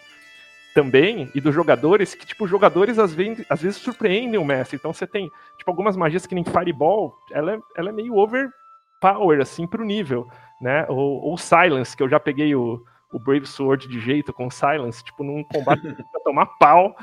também, 0.75 1.31
e 1.35 1.41
dos 1.41 1.55
jogadores, 1.55 2.15
que, 2.15 2.27
tipo, 2.27 2.45
os 2.45 2.51
jogadores 2.51 2.99
às 2.99 3.13
vezes, 3.13 3.45
às 3.49 3.61
vezes 3.61 3.79
surpreendem 3.79 4.39
o 4.39 4.45
mestre. 4.45 4.77
Então 4.77 4.93
você 4.93 5.07
tem, 5.07 5.31
tipo, 5.59 5.71
algumas 5.71 5.97
magias 5.97 6.27
que 6.27 6.35
nem 6.35 6.45
Fireball, 6.45 7.17
ela 7.33 7.55
é, 7.55 7.59
ela 7.77 7.89
é 7.89 7.93
meio 7.93 8.17
overpower, 8.17 9.41
assim, 9.41 9.67
pro 9.67 9.85
nível, 9.85 10.29
né? 10.61 10.87
Ou, 10.89 11.23
ou 11.23 11.39
Silence, 11.39 11.97
que 11.97 12.03
eu 12.03 12.09
já 12.09 12.21
peguei 12.21 12.55
o, 12.55 12.85
o 13.13 13.19
Brave 13.19 13.47
Sword 13.47 13.89
de 13.89 13.99
jeito 13.99 14.33
com 14.33 14.51
Silence, 14.51 15.03
tipo, 15.03 15.25
num 15.25 15.43
combate 15.45 15.83
pra 16.13 16.21
tomar 16.25 16.47
pau. 16.59 16.97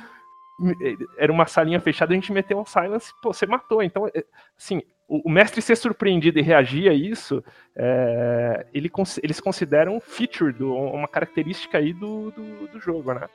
Era 1.18 1.32
uma 1.32 1.46
salinha 1.46 1.80
fechada, 1.80 2.14
a 2.14 2.16
gente 2.16 2.32
meteu 2.32 2.60
um 2.60 2.66
Silence, 2.66 3.14
pô, 3.22 3.34
você 3.34 3.46
matou. 3.46 3.84
Então, 3.84 4.08
é, 4.08 4.24
assim, 4.58 4.82
o, 5.08 5.30
mestre 5.30 5.62
ser 5.62 5.76
surpreendido 5.76 6.40
e 6.40 6.42
reagir 6.42 6.90
a 6.90 6.94
isso, 6.94 7.44
é, 7.76 8.66
ele, 8.74 8.92
eles 9.22 9.40
consideram 9.40 9.96
um 9.96 10.00
feature, 10.00 10.52
do, 10.52 10.74
uma 10.74 11.08
característica 11.08 11.78
aí 11.78 11.94
do, 11.94 12.32
do, 12.32 12.68
do 12.68 12.80
jogo, 12.80 13.14
né? 13.14 13.28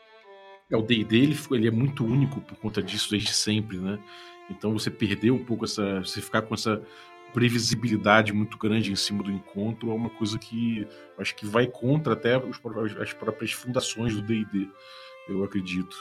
É, 0.72 0.76
o 0.76 0.82
D&D 0.82 1.16
ele, 1.16 1.38
ele 1.50 1.68
é 1.68 1.70
muito 1.70 2.04
único 2.04 2.40
por 2.40 2.56
conta 2.56 2.82
disso 2.82 3.10
desde 3.10 3.32
sempre, 3.32 3.76
né? 3.76 3.98
Então 4.50 4.72
você 4.72 4.90
perder 4.90 5.30
um 5.30 5.44
pouco 5.44 5.66
essa, 5.66 6.00
você 6.00 6.20
ficar 6.20 6.42
com 6.42 6.54
essa 6.54 6.82
previsibilidade 7.32 8.32
muito 8.32 8.58
grande 8.58 8.90
em 8.90 8.96
cima 8.96 9.22
do 9.22 9.30
encontro 9.30 9.90
é 9.90 9.94
uma 9.94 10.10
coisa 10.10 10.38
que 10.38 10.86
acho 11.18 11.34
que 11.34 11.46
vai 11.46 11.66
contra 11.66 12.14
até 12.14 12.36
as 13.00 13.12
próprias 13.12 13.52
fundações 13.52 14.14
do 14.14 14.22
D&D, 14.22 14.68
eu 15.28 15.44
acredito. 15.44 15.96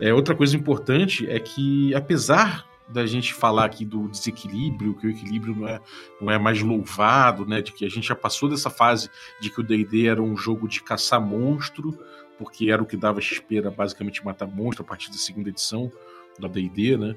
É, 0.00 0.12
outra 0.12 0.34
coisa 0.34 0.56
importante 0.56 1.28
é 1.28 1.38
que 1.38 1.94
apesar 1.94 2.66
da 2.88 3.06
gente 3.06 3.32
falar 3.32 3.64
aqui 3.64 3.84
do 3.84 4.08
desequilíbrio, 4.08 4.94
que 4.94 5.06
o 5.06 5.10
equilíbrio 5.10 5.54
não 5.56 5.68
é, 5.68 5.80
não 6.20 6.30
é 6.30 6.38
mais 6.38 6.60
louvado, 6.60 7.46
né? 7.46 7.62
De 7.62 7.72
que 7.72 7.84
a 7.84 7.88
gente 7.88 8.06
já 8.06 8.14
passou 8.14 8.48
dessa 8.48 8.68
fase 8.68 9.08
de 9.40 9.48
que 9.50 9.60
o 9.60 9.62
D&D 9.62 10.06
era 10.06 10.22
um 10.22 10.36
jogo 10.36 10.68
de 10.68 10.82
caçar 10.82 11.20
monstro, 11.20 11.98
porque 12.38 12.70
era 12.70 12.82
o 12.82 12.86
que 12.86 12.96
dava 12.96 13.20
XP, 13.20 13.58
era 13.58 13.70
basicamente 13.70 14.24
matar 14.24 14.46
monstro 14.46 14.84
a 14.84 14.86
partir 14.86 15.10
da 15.10 15.16
segunda 15.16 15.48
edição 15.48 15.90
da 16.38 16.48
D&D, 16.48 16.96
né? 16.96 17.14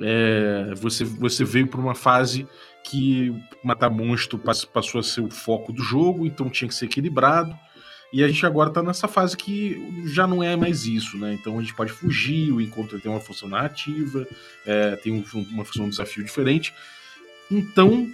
É, 0.00 0.74
você, 0.74 1.04
você 1.04 1.44
veio 1.44 1.66
para 1.66 1.80
uma 1.80 1.94
fase 1.94 2.46
que 2.84 3.34
matar 3.64 3.90
monstro 3.90 4.38
passou 4.38 5.00
a 5.00 5.02
ser 5.02 5.22
o 5.22 5.30
foco 5.30 5.72
do 5.72 5.82
jogo, 5.82 6.26
então 6.26 6.50
tinha 6.50 6.68
que 6.68 6.74
ser 6.74 6.84
equilibrado. 6.84 7.56
E 8.12 8.22
a 8.22 8.28
gente 8.28 8.46
agora 8.46 8.68
está 8.68 8.82
nessa 8.82 9.08
fase 9.08 9.36
que 9.36 10.04
já 10.06 10.26
não 10.26 10.42
é 10.42 10.54
mais 10.54 10.86
isso, 10.86 11.18
né? 11.18 11.34
Então 11.34 11.58
a 11.58 11.60
gente 11.60 11.74
pode 11.74 11.92
fugir, 11.92 12.52
o 12.52 12.60
encontro 12.60 13.00
tem 13.00 13.10
uma 13.10 13.20
função 13.20 13.48
narrativa, 13.48 14.26
é, 14.64 14.96
tem 14.96 15.12
um, 15.12 15.24
uma 15.50 15.64
função 15.64 15.86
um 15.86 15.88
desafio 15.88 16.22
diferente. 16.22 16.72
Então, 17.50 18.08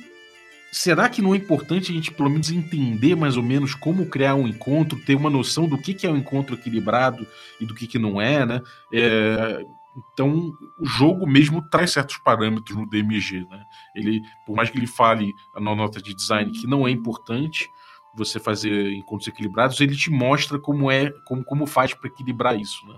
será 0.72 1.08
que 1.08 1.20
não 1.20 1.34
é 1.34 1.36
importante 1.36 1.92
a 1.92 1.94
gente 1.94 2.10
pelo 2.10 2.30
menos 2.30 2.50
entender 2.50 3.14
mais 3.14 3.36
ou 3.36 3.42
menos 3.42 3.74
como 3.74 4.08
criar 4.08 4.34
um 4.34 4.48
encontro, 4.48 4.98
ter 5.04 5.14
uma 5.14 5.28
noção 5.28 5.68
do 5.68 5.76
que, 5.76 6.06
é 6.06 6.10
um 6.10 6.16
encontro 6.16 6.54
equilibrado 6.54 7.26
e 7.60 7.66
do 7.66 7.74
que, 7.74 7.86
que 7.86 7.98
não 7.98 8.18
é, 8.18 8.46
né? 8.46 8.62
É, 8.90 9.66
então, 10.14 10.50
o 10.80 10.86
jogo 10.86 11.26
mesmo 11.26 11.60
traz 11.68 11.92
certos 11.92 12.16
parâmetros 12.16 12.76
no 12.76 12.88
DMG, 12.88 13.46
né? 13.50 13.62
Ele, 13.94 14.22
por 14.46 14.56
mais 14.56 14.70
que 14.70 14.78
ele 14.78 14.86
fale 14.86 15.34
na 15.54 15.74
nota 15.74 16.00
de 16.00 16.14
design 16.14 16.50
que 16.50 16.66
não 16.66 16.88
é 16.88 16.90
importante, 16.90 17.70
você 18.14 18.40
fazer 18.40 18.92
encontros 18.94 19.28
equilibrados, 19.28 19.78
ele 19.80 19.94
te 19.94 20.10
mostra 20.10 20.58
como 20.58 20.90
é, 20.90 21.10
como, 21.26 21.44
como 21.44 21.66
faz 21.66 21.92
para 21.92 22.08
equilibrar 22.08 22.58
isso, 22.58 22.86
né? 22.86 22.96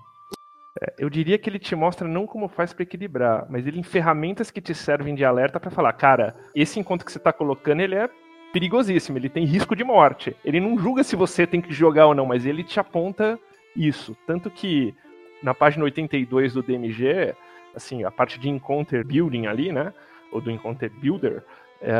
É, 0.80 0.94
eu 0.98 1.08
diria 1.08 1.38
que 1.38 1.48
ele 1.48 1.58
te 1.58 1.74
mostra 1.76 2.06
não 2.06 2.26
como 2.26 2.48
faz 2.48 2.72
para 2.72 2.82
equilibrar, 2.82 3.46
mas 3.48 3.66
ele 3.66 3.78
em 3.78 3.84
ferramentas 3.84 4.50
que 4.50 4.60
te 4.60 4.74
servem 4.74 5.14
de 5.14 5.24
alerta 5.24 5.60
para 5.60 5.70
falar, 5.70 5.92
cara, 5.92 6.34
esse 6.54 6.80
encontro 6.80 7.06
que 7.06 7.12
você 7.12 7.18
está 7.18 7.32
colocando, 7.32 7.80
ele 7.80 7.94
é 7.94 8.08
perigosíssimo, 8.52 9.18
ele 9.18 9.28
tem 9.28 9.44
risco 9.44 9.74
de 9.74 9.84
morte. 9.84 10.36
Ele 10.44 10.60
não 10.60 10.78
julga 10.78 11.02
se 11.02 11.16
você 11.16 11.46
tem 11.46 11.60
que 11.60 11.72
jogar 11.72 12.06
ou 12.06 12.14
não, 12.14 12.26
mas 12.26 12.46
ele 12.46 12.62
te 12.62 12.78
aponta 12.78 13.38
isso. 13.76 14.16
Tanto 14.26 14.50
que 14.50 14.94
na 15.42 15.52
página 15.52 15.84
82 15.84 16.54
do 16.54 16.62
DMG, 16.62 17.34
assim, 17.74 18.04
a 18.04 18.10
parte 18.10 18.38
de 18.38 18.48
Encounter 18.48 19.04
Building 19.04 19.46
ali, 19.46 19.72
né, 19.72 19.92
ou 20.32 20.40
do 20.40 20.50
Encounter 20.50 20.90
Builder, 20.90 21.42
é, 21.80 21.92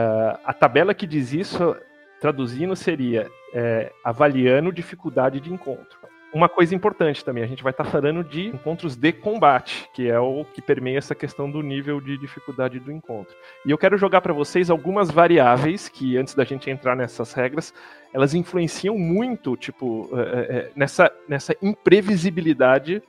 a 0.44 0.52
tabela 0.52 0.94
que 0.94 1.06
diz 1.06 1.32
isso 1.32 1.76
traduzindo 2.20 2.74
seria 2.74 3.28
é, 3.52 3.92
avaliando 4.02 4.72
dificuldade 4.72 5.40
de 5.40 5.52
encontro. 5.52 5.98
Uma 6.34 6.48
coisa 6.48 6.74
importante 6.74 7.24
também, 7.24 7.44
a 7.44 7.46
gente 7.46 7.62
vai 7.62 7.70
estar 7.70 7.84
tá 7.84 7.90
falando 7.90 8.24
de 8.24 8.48
encontros 8.48 8.96
de 8.96 9.12
combate, 9.12 9.88
que 9.94 10.08
é 10.08 10.18
o 10.18 10.44
que 10.44 10.60
permeia 10.60 10.98
essa 10.98 11.14
questão 11.14 11.48
do 11.48 11.62
nível 11.62 12.00
de 12.00 12.18
dificuldade 12.18 12.80
do 12.80 12.90
encontro. 12.90 13.36
E 13.64 13.70
eu 13.70 13.78
quero 13.78 13.96
jogar 13.96 14.20
para 14.20 14.32
vocês 14.32 14.68
algumas 14.68 15.12
variáveis 15.12 15.88
que, 15.88 16.16
antes 16.16 16.34
da 16.34 16.42
gente 16.44 16.68
entrar 16.68 16.96
nessas 16.96 17.32
regras, 17.32 17.72
elas 18.12 18.34
influenciam 18.34 18.98
muito, 18.98 19.56
tipo, 19.56 20.10
é, 20.12 20.20
é, 20.20 20.70
nessa, 20.74 21.12
nessa 21.28 21.54
imprevisibilidade 21.62 23.00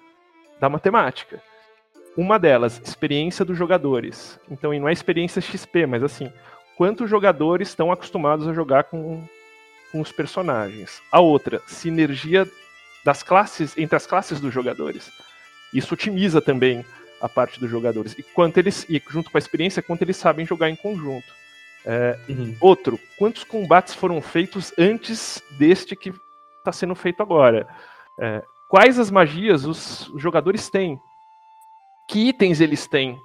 da 0.59 0.69
matemática. 0.69 1.41
Uma 2.15 2.37
delas, 2.37 2.79
experiência 2.79 3.43
dos 3.43 3.57
jogadores. 3.57 4.39
Então, 4.49 4.71
e 4.71 4.79
não 4.79 4.87
é 4.87 4.93
experiência 4.93 5.41
XP, 5.41 5.87
mas 5.87 6.03
assim, 6.03 6.31
quantos 6.77 7.09
jogadores 7.09 7.69
estão 7.69 7.91
acostumados 7.91 8.47
a 8.47 8.53
jogar 8.53 8.83
com, 8.83 9.23
com 9.91 9.99
os 9.99 10.11
personagens. 10.11 11.01
A 11.11 11.19
outra, 11.19 11.59
sinergia 11.65 12.47
das 13.05 13.21
classes 13.21 13.77
entre 13.77 13.95
as 13.95 14.07
classes 14.07 14.41
dos 14.41 14.51
jogadores. 14.51 15.11
Isso 15.71 15.93
otimiza 15.93 16.41
também 16.41 16.83
a 17.21 17.29
parte 17.29 17.59
dos 17.59 17.69
jogadores. 17.69 18.13
E 18.17 18.23
quanto 18.23 18.57
eles, 18.57 18.83
e 18.89 19.01
junto 19.07 19.29
com 19.29 19.37
a 19.37 19.39
experiência, 19.39 19.83
quanto 19.83 20.01
eles 20.01 20.17
sabem 20.17 20.43
jogar 20.43 20.71
em 20.71 20.75
conjunto. 20.75 21.31
É, 21.85 22.17
uhum. 22.27 22.57
Outro, 22.59 22.99
quantos 23.15 23.43
combates 23.43 23.93
foram 23.93 24.19
feitos 24.23 24.73
antes 24.75 25.43
deste 25.51 25.95
que 25.95 26.11
está 26.57 26.71
sendo 26.71 26.95
feito 26.95 27.21
agora? 27.21 27.67
É, 28.19 28.41
quais 28.67 28.97
as 28.97 29.11
magias 29.11 29.65
os 29.65 30.11
jogadores 30.17 30.67
têm? 30.67 30.99
Que 32.09 32.29
itens 32.29 32.59
eles 32.59 32.87
têm 32.87 33.19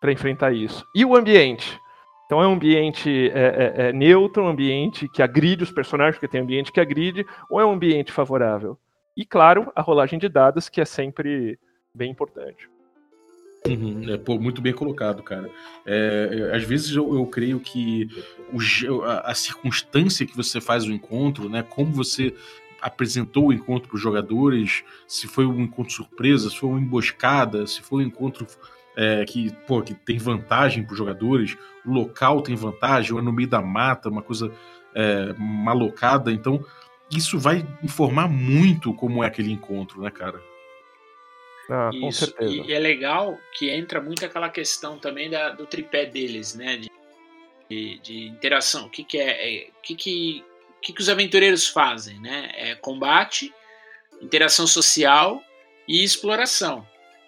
para 0.00 0.10
enfrentar 0.10 0.52
isso? 0.52 0.84
E 0.92 1.04
o 1.04 1.14
ambiente? 1.14 1.80
Então 2.26 2.42
é 2.42 2.48
um 2.48 2.54
ambiente 2.54 3.30
é, 3.32 3.38
é, 3.38 3.88
é, 3.88 3.92
neutro, 3.92 4.42
um 4.42 4.48
ambiente 4.48 5.08
que 5.08 5.22
agride 5.22 5.62
os 5.62 5.70
personagens, 5.70 6.16
porque 6.16 6.26
tem 6.26 6.40
ambiente 6.40 6.72
que 6.72 6.80
agride, 6.80 7.24
ou 7.48 7.60
é 7.60 7.64
um 7.64 7.72
ambiente 7.72 8.10
favorável? 8.10 8.76
E, 9.16 9.24
claro, 9.24 9.70
a 9.74 9.82
rolagem 9.82 10.18
de 10.18 10.28
dados, 10.28 10.68
que 10.68 10.80
é 10.80 10.84
sempre 10.84 11.58
bem 11.94 12.10
importante. 12.10 12.68
Uhum, 13.66 14.12
é, 14.12 14.16
pô, 14.16 14.38
muito 14.38 14.60
bem 14.60 14.72
colocado, 14.72 15.22
cara. 15.22 15.48
É, 15.86 16.50
é 16.50 16.56
às 16.56 16.64
vezes 16.64 16.94
eu, 16.96 17.14
eu 17.14 17.24
creio 17.26 17.60
que 17.60 18.08
o, 18.52 19.02
a, 19.02 19.30
a, 19.30 19.34
circunstância 19.34 20.26
que 20.26 20.36
você 20.36 20.60
faz 20.60 20.84
o 20.84 20.92
encontro, 20.92 21.48
né, 21.48 21.62
como 21.62 21.92
você 21.92 22.34
apresentou 22.80 23.46
o 23.46 23.52
encontro 23.52 23.88
para 23.88 23.96
os 23.96 24.02
jogadores, 24.02 24.82
se 25.06 25.28
foi 25.28 25.46
um 25.46 25.60
encontro 25.60 25.92
surpresa, 25.92 26.50
se 26.50 26.56
foi 26.56 26.70
uma 26.70 26.80
emboscada, 26.80 27.64
se 27.66 27.80
foi 27.80 28.02
um 28.02 28.06
encontro 28.08 28.44
é, 28.96 29.24
que, 29.24 29.52
pô, 29.66 29.80
que 29.80 29.94
tem 29.94 30.18
vantagem 30.18 30.82
para 30.82 30.92
os 30.92 30.98
jogadores, 30.98 31.56
o 31.86 31.92
local 31.92 32.42
tem 32.42 32.56
vantagem, 32.56 33.12
ou 33.12 33.20
é 33.20 33.22
no 33.22 33.32
meio 33.32 33.48
da 33.48 33.62
mata, 33.62 34.08
uma 34.08 34.22
coisa 34.22 34.50
é, 34.94 35.32
malocada. 35.38 36.32
Então, 36.32 36.64
isso 37.16 37.38
vai 37.38 37.66
informar 37.82 38.28
muito 38.28 38.94
como 38.94 39.22
é 39.22 39.26
aquele 39.26 39.50
encontro, 39.50 40.00
né, 40.02 40.10
cara? 40.10 40.42
Ah, 41.70 41.90
com 41.92 42.08
isso. 42.08 42.26
certeza. 42.26 42.52
E 42.52 42.72
é 42.72 42.78
legal 42.78 43.38
que 43.56 43.70
entra 43.70 44.00
muito 44.00 44.24
aquela 44.24 44.48
questão 44.48 44.98
também 44.98 45.30
da, 45.30 45.50
do 45.50 45.66
tripé 45.66 46.06
deles, 46.06 46.54
né? 46.54 46.76
De, 46.76 46.90
de, 47.68 47.98
de 48.00 48.28
interação. 48.28 48.86
O 48.86 48.90
que, 48.90 49.04
que 49.04 49.18
é. 49.18 49.64
é 49.64 49.70
que, 49.82 49.94
que, 49.94 50.44
que, 50.80 50.92
que 50.92 51.00
os 51.00 51.08
aventureiros 51.08 51.68
fazem, 51.68 52.20
né? 52.20 52.50
É 52.54 52.74
combate, 52.74 53.52
interação 54.20 54.66
social 54.66 55.42
e 55.86 56.02
exploração. 56.02 56.86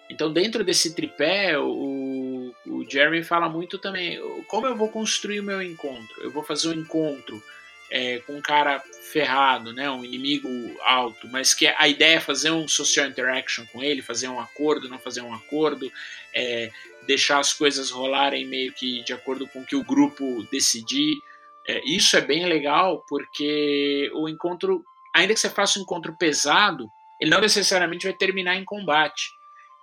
Então, 0.09 0.31
dentro 0.31 0.63
desse 0.63 0.93
tripé, 0.93 1.57
o, 1.57 2.53
o 2.67 2.89
Jeremy 2.89 3.23
fala 3.23 3.49
muito 3.49 3.79
também 3.79 4.19
como 4.47 4.67
eu 4.67 4.75
vou 4.75 4.89
construir 4.89 5.39
o 5.39 5.43
meu 5.43 5.61
encontro. 5.61 6.21
Eu 6.21 6.31
vou 6.31 6.43
fazer 6.43 6.69
um 6.69 6.73
encontro 6.73 7.41
é, 7.89 8.19
com 8.19 8.37
um 8.37 8.41
cara 8.41 8.81
ferrado, 9.11 9.71
né, 9.71 9.89
um 9.89 10.03
inimigo 10.03 10.49
alto, 10.81 11.27
mas 11.27 11.53
que 11.53 11.67
a 11.67 11.87
ideia 11.87 12.17
é 12.17 12.19
fazer 12.19 12.51
um 12.51 12.67
social 12.67 13.07
interaction 13.07 13.65
com 13.71 13.83
ele, 13.83 14.01
fazer 14.01 14.27
um 14.27 14.39
acordo, 14.39 14.89
não 14.89 14.99
fazer 14.99 15.21
um 15.21 15.33
acordo, 15.33 15.91
é, 16.33 16.71
deixar 17.07 17.39
as 17.39 17.53
coisas 17.53 17.91
rolarem 17.91 18.45
meio 18.45 18.73
que 18.73 19.03
de 19.03 19.13
acordo 19.13 19.47
com 19.47 19.61
o 19.61 19.65
que 19.65 19.75
o 19.75 19.83
grupo 19.83 20.45
decidir. 20.51 21.21
É, 21.67 21.81
isso 21.85 22.17
é 22.17 22.21
bem 22.21 22.45
legal 22.45 23.05
porque 23.07 24.11
o 24.13 24.27
encontro, 24.27 24.83
ainda 25.13 25.33
que 25.33 25.39
você 25.39 25.49
faça 25.49 25.79
um 25.79 25.83
encontro 25.83 26.15
pesado, 26.17 26.89
ele 27.19 27.31
não 27.31 27.39
necessariamente 27.39 28.05
vai 28.05 28.15
terminar 28.15 28.55
em 28.55 28.65
combate. 28.65 29.31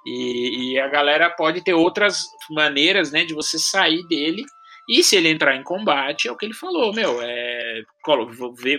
E, 0.05 0.73
e 0.73 0.79
a 0.81 0.89
galera 0.89 1.31
pode 1.31 1.63
ter 1.63 1.75
outras 1.75 2.27
maneiras 2.51 3.13
né, 3.13 3.25
de 3.25 3.33
você 3.33 3.59
sair 3.59 4.07
dele 4.09 4.45
e 4.89 5.03
se 5.03 5.17
ele 5.17 5.29
entrar 5.29 5.57
em 5.57 5.63
combate, 5.63 6.29
é 6.29 6.33
o 6.33 6.37
que 6.37 6.45
ele 6.45 6.55
falou, 6.55 6.93
meu, 6.93 7.21
é, 7.23 7.83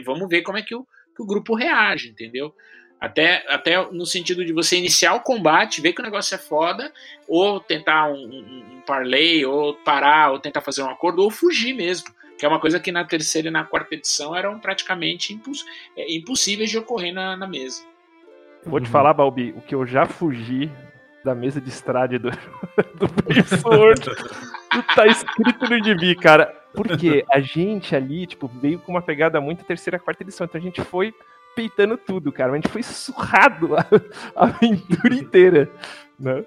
vamos 0.05 0.29
ver 0.29 0.41
como 0.41 0.57
é 0.57 0.61
que 0.61 0.75
o, 0.75 0.85
que 1.15 1.21
o 1.21 1.25
grupo 1.25 1.55
reage, 1.55 2.09
entendeu? 2.09 2.53
Até, 2.99 3.43
até 3.49 3.91
no 3.91 4.05
sentido 4.05 4.45
de 4.45 4.53
você 4.53 4.77
iniciar 4.77 5.13
o 5.13 5.19
combate, 5.19 5.81
ver 5.81 5.91
que 5.91 5.99
o 5.99 6.03
negócio 6.03 6.35
é 6.35 6.37
foda, 6.37 6.91
ou 7.27 7.59
tentar 7.59 8.09
um, 8.09 8.15
um, 8.15 8.77
um 8.77 8.81
parlay, 8.81 9.45
ou 9.45 9.73
parar, 9.73 10.31
ou 10.31 10.39
tentar 10.39 10.61
fazer 10.61 10.83
um 10.83 10.89
acordo, 10.89 11.21
ou 11.21 11.29
fugir 11.29 11.73
mesmo. 11.73 12.07
Que 12.37 12.45
é 12.45 12.49
uma 12.49 12.61
coisa 12.61 12.79
que 12.79 12.93
na 12.93 13.03
terceira 13.03 13.49
e 13.49 13.51
na 13.51 13.65
quarta 13.65 13.95
edição 13.95 14.33
eram 14.33 14.57
praticamente 14.57 15.33
imposs 15.33 15.65
é, 15.97 16.15
impossíveis 16.15 16.69
de 16.69 16.77
ocorrer 16.77 17.13
na, 17.13 17.35
na 17.35 17.45
mesa. 17.45 17.83
Vou 18.65 18.79
te 18.79 18.89
falar, 18.89 19.13
Balbi, 19.13 19.51
o 19.51 19.61
que 19.61 19.75
eu 19.75 19.85
já 19.85 20.05
fugi 20.05 20.71
da 21.25 21.35
mesa 21.35 21.59
de 21.59 21.69
estrade 21.69 22.17
do, 22.17 22.31
do 22.95 23.07
tá 24.95 25.05
escrito 25.05 25.69
no 25.69 25.83
gibi, 25.83 26.15
cara. 26.15 26.45
Porque 26.73 27.23
a 27.31 27.39
gente 27.39 27.95
ali, 27.95 28.25
tipo, 28.25 28.47
veio 28.47 28.79
com 28.79 28.91
uma 28.91 29.01
pegada 29.01 29.39
muito 29.39 29.63
terceira, 29.63 29.99
quarta 29.99 30.23
edição. 30.23 30.45
Então 30.45 30.59
a 30.59 30.63
gente 30.63 30.81
foi 30.81 31.13
peitando 31.55 31.97
tudo, 31.97 32.31
cara. 32.31 32.51
A 32.51 32.55
gente 32.55 32.69
foi 32.69 32.81
surrado 32.81 33.75
a, 33.75 33.85
a 34.35 34.45
aventura 34.45 35.13
inteira, 35.13 35.69
né? 36.19 36.43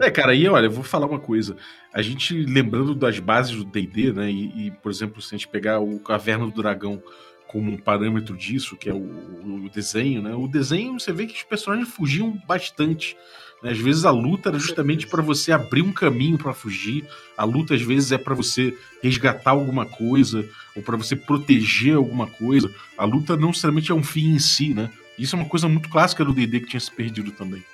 É, 0.00 0.10
cara, 0.10 0.34
e 0.34 0.48
olha, 0.48 0.66
eu 0.66 0.70
vou 0.70 0.84
falar 0.84 1.06
uma 1.06 1.18
coisa. 1.18 1.56
A 1.92 2.00
gente, 2.00 2.34
lembrando 2.44 2.94
das 2.94 3.18
bases 3.18 3.56
do 3.56 3.64
D&D, 3.64 4.12
né, 4.12 4.30
e, 4.30 4.68
e, 4.68 4.70
por 4.70 4.90
exemplo, 4.90 5.20
se 5.20 5.34
a 5.34 5.38
gente 5.38 5.48
pegar 5.48 5.80
o 5.80 5.98
Caverna 5.98 6.46
do 6.46 6.62
Dragão 6.62 7.02
como 7.46 7.70
um 7.70 7.76
parâmetro 7.76 8.34
disso, 8.34 8.76
que 8.76 8.88
é 8.88 8.94
o, 8.94 8.96
o 8.96 9.68
desenho, 9.68 10.22
né, 10.22 10.34
o 10.34 10.48
desenho, 10.48 10.98
você 10.98 11.12
vê 11.12 11.26
que 11.26 11.34
os 11.34 11.42
personagens 11.42 11.90
fugiam 11.90 12.32
bastante? 12.46 13.16
Às 13.62 13.78
vezes 13.78 14.04
a 14.04 14.10
luta 14.10 14.48
era 14.48 14.58
justamente 14.58 15.06
para 15.06 15.22
você 15.22 15.52
abrir 15.52 15.82
um 15.82 15.92
caminho 15.92 16.36
para 16.36 16.52
fugir. 16.52 17.06
A 17.36 17.44
luta 17.44 17.74
às 17.74 17.82
vezes 17.82 18.10
é 18.10 18.18
para 18.18 18.34
você 18.34 18.76
resgatar 19.00 19.52
alguma 19.52 19.86
coisa 19.86 20.48
ou 20.74 20.82
para 20.82 20.96
você 20.96 21.14
proteger 21.14 21.94
alguma 21.94 22.26
coisa. 22.26 22.72
A 22.98 23.04
luta 23.04 23.36
não 23.36 23.48
necessariamente 23.48 23.92
é 23.92 23.94
um 23.94 24.02
fim 24.02 24.34
em 24.34 24.38
si, 24.38 24.74
né? 24.74 24.90
Isso 25.16 25.36
é 25.36 25.38
uma 25.38 25.48
coisa 25.48 25.68
muito 25.68 25.88
clássica 25.88 26.24
do 26.24 26.32
D&D 26.32 26.60
que 26.60 26.68
tinha 26.68 26.80
se 26.80 26.90
perdido 26.90 27.30
também. 27.30 27.64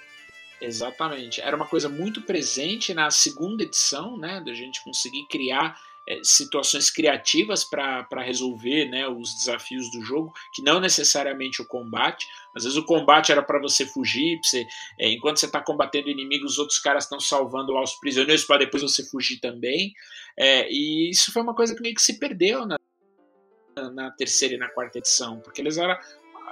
Exatamente. 0.61 1.40
Era 1.40 1.57
uma 1.57 1.66
coisa 1.66 1.88
muito 1.88 2.20
presente 2.20 2.92
na 2.92 3.11
segunda 3.11 3.62
edição, 3.62 4.18
né? 4.18 4.42
Da 4.44 4.53
gente 4.53 4.83
conseguir 4.83 5.27
criar 5.29 5.79
situações 6.23 6.90
criativas 6.90 7.64
para 7.64 8.23
resolver 8.23 8.87
né, 8.87 9.07
os 9.07 9.35
desafios 9.35 9.90
do 9.90 10.03
jogo, 10.03 10.33
que 10.55 10.62
não 10.62 10.81
necessariamente 10.81 11.61
o 11.61 11.66
combate. 11.66 12.27
Às 12.57 12.64
vezes 12.64 12.79
o 12.79 12.85
combate 12.85 13.31
era 13.31 13.42
para 13.42 13.61
você 13.61 13.85
fugir, 13.85 14.40
você, 14.42 14.66
é, 14.99 15.09
enquanto 15.11 15.38
você 15.38 15.47
está 15.47 15.61
combatendo 15.61 16.09
inimigos, 16.09 16.53
os 16.53 16.59
outros 16.59 16.79
caras 16.79 17.05
estão 17.05 17.21
salvando 17.21 17.73
lá 17.73 17.83
os 17.83 17.94
prisioneiros 17.94 18.44
para 18.44 18.59
depois 18.59 18.83
você 18.83 19.05
fugir 19.05 19.38
também. 19.38 19.92
É, 20.38 20.71
e 20.71 21.11
isso 21.11 21.33
foi 21.33 21.42
uma 21.42 21.55
coisa 21.55 21.75
que 21.75 21.83
meio 21.83 21.94
que 21.94 22.03
se 22.03 22.18
perdeu 22.18 22.66
na, 22.66 22.79
na 23.92 24.11
terceira 24.12 24.55
e 24.55 24.59
na 24.59 24.68
quarta 24.68 24.99
edição, 24.99 25.40
porque 25.40 25.61
eles 25.61 25.77
eram, 25.77 25.99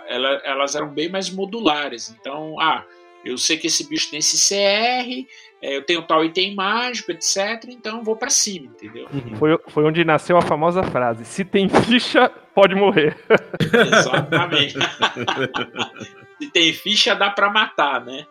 elas 0.09 0.75
eram 0.75 0.93
bem 0.93 1.09
mais 1.09 1.31
modulares. 1.31 2.11
Então, 2.11 2.61
ah, 2.61 2.85
eu 3.27 3.39
sei 3.39 3.57
que 3.57 3.67
esse 3.67 3.89
bicho 3.89 4.11
tem 4.11 4.19
esse 4.21 4.37
CR, 4.37 5.27
é, 5.61 5.77
eu 5.77 5.83
tenho 5.83 6.03
tal 6.03 6.25
item 6.25 6.55
mágico, 6.55 7.11
etc. 7.11 7.65
Então 7.69 8.05
vou 8.05 8.17
para 8.17 8.31
cima, 8.31 8.67
entendeu? 8.67 9.09
Uhum. 9.13 9.37
Foi, 9.37 9.59
foi 9.69 9.85
onde 9.85 10.05
nasceu 10.05 10.37
a 10.37 10.43
famosa 10.43 10.83
frase: 10.83 11.25
se 11.25 11.45
tem 11.45 11.69
ficha, 11.69 12.29
pode 12.55 12.75
morrer. 12.75 13.17
Exatamente. 13.61 14.75
se 16.41 16.51
tem 16.51 16.73
ficha, 16.73 17.15
dá 17.15 17.31
para 17.31 17.51
matar, 17.51 18.05
né? 18.05 18.27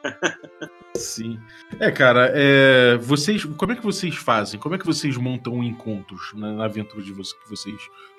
Sim. 0.95 1.39
É, 1.79 1.91
cara, 1.91 2.31
é, 2.33 2.95
vocês, 2.97 3.43
como 3.43 3.73
é 3.73 3.75
que 3.75 3.83
vocês 3.83 4.15
fazem? 4.15 4.59
Como 4.59 4.75
é 4.75 4.77
que 4.77 4.85
vocês 4.85 5.17
montam 5.17 5.63
encontros 5.63 6.31
na, 6.35 6.53
na 6.53 6.65
aventura 6.65 7.03
de 7.03 7.11
vocês, 7.11 7.41
que 7.41 7.49
vocês 7.49 7.75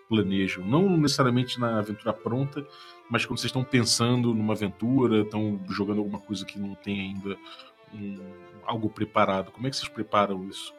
planejam? 0.08 0.64
Não 0.64 0.96
necessariamente 0.96 1.58
na 1.58 1.78
aventura 1.78 2.12
pronta, 2.12 2.66
mas 3.10 3.24
quando 3.24 3.38
vocês 3.38 3.50
estão 3.50 3.64
pensando 3.64 4.34
numa 4.34 4.54
aventura, 4.54 5.22
estão 5.22 5.60
jogando 5.68 5.98
alguma 5.98 6.18
coisa 6.18 6.44
que 6.44 6.58
não 6.58 6.74
tem 6.74 7.00
ainda 7.00 7.36
um, 7.94 8.18
algo 8.64 8.90
preparado. 8.90 9.50
Como 9.52 9.66
é 9.66 9.70
que 9.70 9.76
vocês 9.76 9.88
preparam 9.88 10.44
isso? 10.48 10.74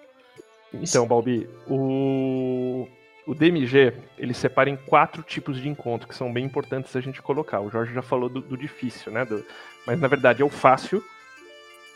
Então, 0.73 1.07
Balbi, 1.07 1.49
o, 1.67 2.87
o 3.25 3.33
DMG 3.33 3.93
ele 4.17 4.33
separa 4.33 4.69
em 4.69 4.75
quatro 4.75 5.23
tipos 5.23 5.61
de 5.61 5.67
encontro 5.67 6.07
que 6.07 6.15
são 6.15 6.31
bem 6.31 6.45
importantes 6.45 6.95
a 6.95 7.01
gente 7.01 7.21
colocar. 7.21 7.61
O 7.61 7.69
Jorge 7.69 7.93
já 7.93 8.01
falou 8.01 8.29
do, 8.29 8.41
do 8.41 8.57
difícil, 8.57 9.11
né? 9.11 9.25
Do, 9.25 9.43
mas 9.85 9.99
na 9.99 10.07
verdade 10.07 10.41
é 10.41 10.45
o 10.45 10.49
fácil, 10.49 11.03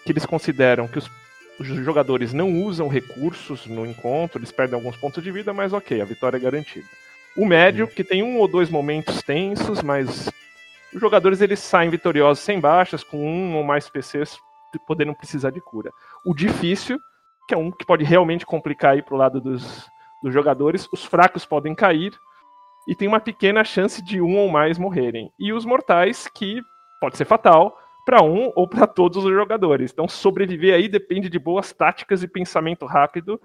que 0.05 0.11
eles 0.11 0.25
consideram 0.25 0.87
que 0.87 0.97
os, 0.97 1.09
os, 1.59 1.67
jogadores 1.67 2.33
não 2.33 2.63
usam 2.63 2.87
recursos 2.87 3.65
no 3.67 3.85
encontro, 3.85 4.39
eles 4.39 4.51
perdem 4.51 4.75
alguns 4.75 4.97
pontos 4.97 5.23
de 5.23 5.31
vida, 5.31 5.53
mas 5.53 5.73
ok, 5.73 6.01
a 6.01 6.05
vitória 6.05 6.37
é 6.37 6.39
garantida. 6.39 6.87
O 7.37 7.45
médio, 7.45 7.87
que 7.87 8.03
tem 8.03 8.21
um 8.21 8.37
ou 8.37 8.47
dois 8.47 8.69
momentos 8.69 9.21
tensos, 9.21 9.81
mas 9.81 10.29
os 10.93 10.99
jogadores 10.99 11.41
eles 11.41 11.59
saem 11.59 11.89
vitoriosos 11.89 12.43
sem 12.43 12.59
baixas, 12.59 13.03
com 13.03 13.17
um 13.17 13.55
ou 13.55 13.63
mais 13.63 13.89
PCs 13.89 14.37
podendo 14.85 15.13
precisar 15.13 15.49
de 15.51 15.61
cura. 15.61 15.91
O 16.25 16.33
difícil, 16.33 16.99
que 17.47 17.53
é 17.53 17.57
um 17.57 17.71
que 17.71 17.85
pode 17.85 18.03
realmente 18.03 18.45
complicar 18.45 18.93
aí 18.93 19.01
pro 19.01 19.15
lado 19.15 19.39
dos, 19.39 19.85
dos 20.21 20.33
jogadores, 20.33 20.87
os 20.91 21.05
fracos 21.05 21.45
podem 21.45 21.73
cair 21.73 22.13
e 22.87 22.95
tem 22.95 23.07
uma 23.07 23.19
pequena 23.19 23.63
chance 23.63 24.03
de 24.03 24.21
um 24.21 24.37
ou 24.37 24.49
mais 24.49 24.77
morrerem. 24.77 25.31
E 25.39 25.53
os 25.53 25.65
mortais, 25.65 26.27
que 26.27 26.61
pode 26.99 27.17
ser 27.17 27.25
fatal 27.25 27.77
para 28.05 28.21
um 28.21 28.51
ou 28.55 28.67
para 28.67 28.87
todos 28.87 29.23
os 29.23 29.31
jogadores. 29.31 29.91
Então 29.91 30.07
sobreviver 30.07 30.75
aí 30.75 30.87
depende 30.87 31.29
de 31.29 31.39
boas 31.39 31.71
táticas 31.71 32.23
e 32.23 32.27
pensamento 32.27 32.85
rápido 32.85 33.39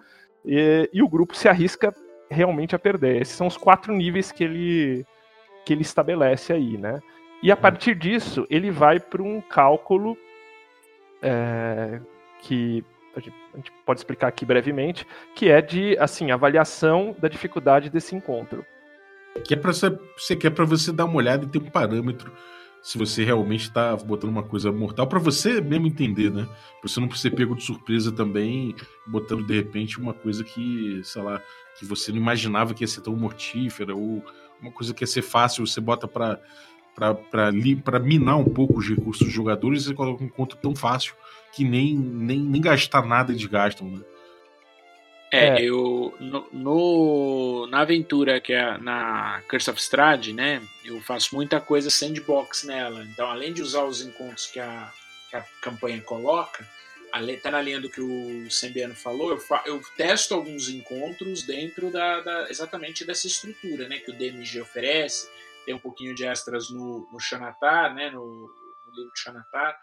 e, 0.44 0.88
e 0.92 1.02
o 1.02 1.08
grupo 1.08 1.36
se 1.36 1.48
arrisca 1.48 1.94
realmente 2.30 2.74
a 2.74 2.78
perder. 2.78 3.20
Esses 3.22 3.34
são 3.34 3.46
os 3.46 3.56
quatro 3.56 3.94
níveis 3.94 4.32
que 4.32 4.44
ele 4.44 5.06
que 5.64 5.72
ele 5.72 5.82
estabelece 5.82 6.52
aí, 6.52 6.78
né? 6.78 7.00
E 7.42 7.50
a 7.50 7.54
uhum. 7.54 7.60
partir 7.60 7.94
disso, 7.94 8.46
ele 8.48 8.70
vai 8.70 9.00
para 9.00 9.22
um 9.22 9.40
cálculo 9.40 10.16
é, 11.20 12.00
que 12.42 12.84
a 13.16 13.20
gente 13.20 13.72
pode 13.84 13.98
explicar 13.98 14.28
aqui 14.28 14.44
brevemente, 14.44 15.06
que 15.34 15.50
é 15.50 15.60
de 15.60 15.96
assim 15.98 16.30
avaliação 16.30 17.16
da 17.18 17.28
dificuldade 17.28 17.90
desse 17.90 18.14
encontro. 18.14 18.64
Que 19.44 19.54
é 19.54 19.56
para 19.56 19.72
você 19.72 20.36
quer 20.36 20.50
para 20.50 20.64
você 20.64 20.92
dar 20.92 21.06
uma 21.06 21.16
olhada 21.16 21.44
e 21.44 21.48
ter 21.48 21.58
um 21.58 21.70
parâmetro 21.70 22.32
se 22.86 22.96
você 22.96 23.24
realmente 23.24 23.62
está 23.62 23.96
botando 23.96 24.30
uma 24.30 24.44
coisa 24.44 24.70
mortal 24.70 25.08
para 25.08 25.18
você 25.18 25.60
mesmo 25.60 25.88
entender, 25.88 26.30
né? 26.30 26.44
Pra 26.80 26.88
você 26.88 27.00
não 27.00 27.10
ser 27.10 27.32
pego 27.32 27.56
de 27.56 27.64
surpresa 27.64 28.12
também, 28.12 28.76
botando 29.04 29.44
de 29.44 29.54
repente 29.56 29.98
uma 29.98 30.14
coisa 30.14 30.44
que, 30.44 31.00
sei 31.02 31.20
lá, 31.20 31.42
que 31.76 31.84
você 31.84 32.12
não 32.12 32.18
imaginava 32.18 32.74
que 32.74 32.84
ia 32.84 32.86
ser 32.86 33.00
tão 33.00 33.16
mortífera 33.16 33.92
ou 33.92 34.24
uma 34.62 34.70
coisa 34.70 34.94
que 34.94 35.02
ia 35.02 35.06
ser 35.08 35.22
fácil, 35.22 35.66
você 35.66 35.80
bota 35.80 36.06
para 36.06 36.40
para 36.94 37.98
minar 37.98 38.38
um 38.38 38.44
pouco 38.44 38.78
os 38.78 38.88
recursos 38.88 39.26
dos 39.26 39.34
jogadores, 39.34 39.84
você 39.84 39.92
coloca 39.92 40.22
um 40.22 40.28
encontro 40.28 40.56
tão 40.56 40.74
fácil 40.74 41.16
que 41.52 41.64
nem, 41.64 41.92
nem, 41.92 42.38
nem 42.38 42.60
gastar 42.60 43.04
nada 43.04 43.32
eles 43.32 43.44
gastam, 43.46 43.90
né? 43.90 44.00
É, 45.36 45.60
é, 45.60 45.62
eu 45.62 46.14
no, 46.18 46.48
no, 46.52 47.66
na 47.68 47.80
aventura 47.80 48.40
que 48.40 48.52
é 48.52 48.78
na 48.78 49.42
Curse 49.48 49.70
of 49.70 49.80
Strahd, 49.80 50.32
né, 50.32 50.62
eu 50.84 51.00
faço 51.00 51.34
muita 51.34 51.60
coisa 51.60 51.90
sandbox 51.90 52.64
nela. 52.64 53.04
Então, 53.04 53.28
além 53.28 53.52
de 53.52 53.62
usar 53.62 53.84
os 53.84 54.00
encontros 54.00 54.46
que 54.46 54.58
a, 54.58 54.92
que 55.30 55.36
a 55.36 55.44
campanha 55.60 56.00
coloca, 56.00 56.66
tá 57.42 57.50
na 57.50 57.62
linha 57.62 57.80
do 57.80 57.88
que 57.88 58.00
o 58.00 58.50
Sembiano 58.50 58.94
falou, 58.94 59.30
eu, 59.30 59.38
fa, 59.38 59.62
eu 59.66 59.80
testo 59.96 60.34
alguns 60.34 60.68
encontros 60.68 61.42
dentro 61.42 61.90
da, 61.90 62.20
da, 62.20 62.50
exatamente 62.50 63.04
dessa 63.04 63.26
estrutura, 63.26 63.88
né, 63.88 63.98
que 63.98 64.10
o 64.10 64.14
DMG 64.14 64.60
oferece. 64.60 65.28
Tem 65.64 65.74
um 65.74 65.78
pouquinho 65.78 66.14
de 66.14 66.24
extras 66.24 66.70
no, 66.70 67.08
no 67.12 67.18
Xanatar, 67.18 67.94
né, 67.94 68.10
no, 68.10 68.22
no 68.24 68.94
livro 68.94 69.12
de 69.12 69.20
Xanatar 69.20 69.76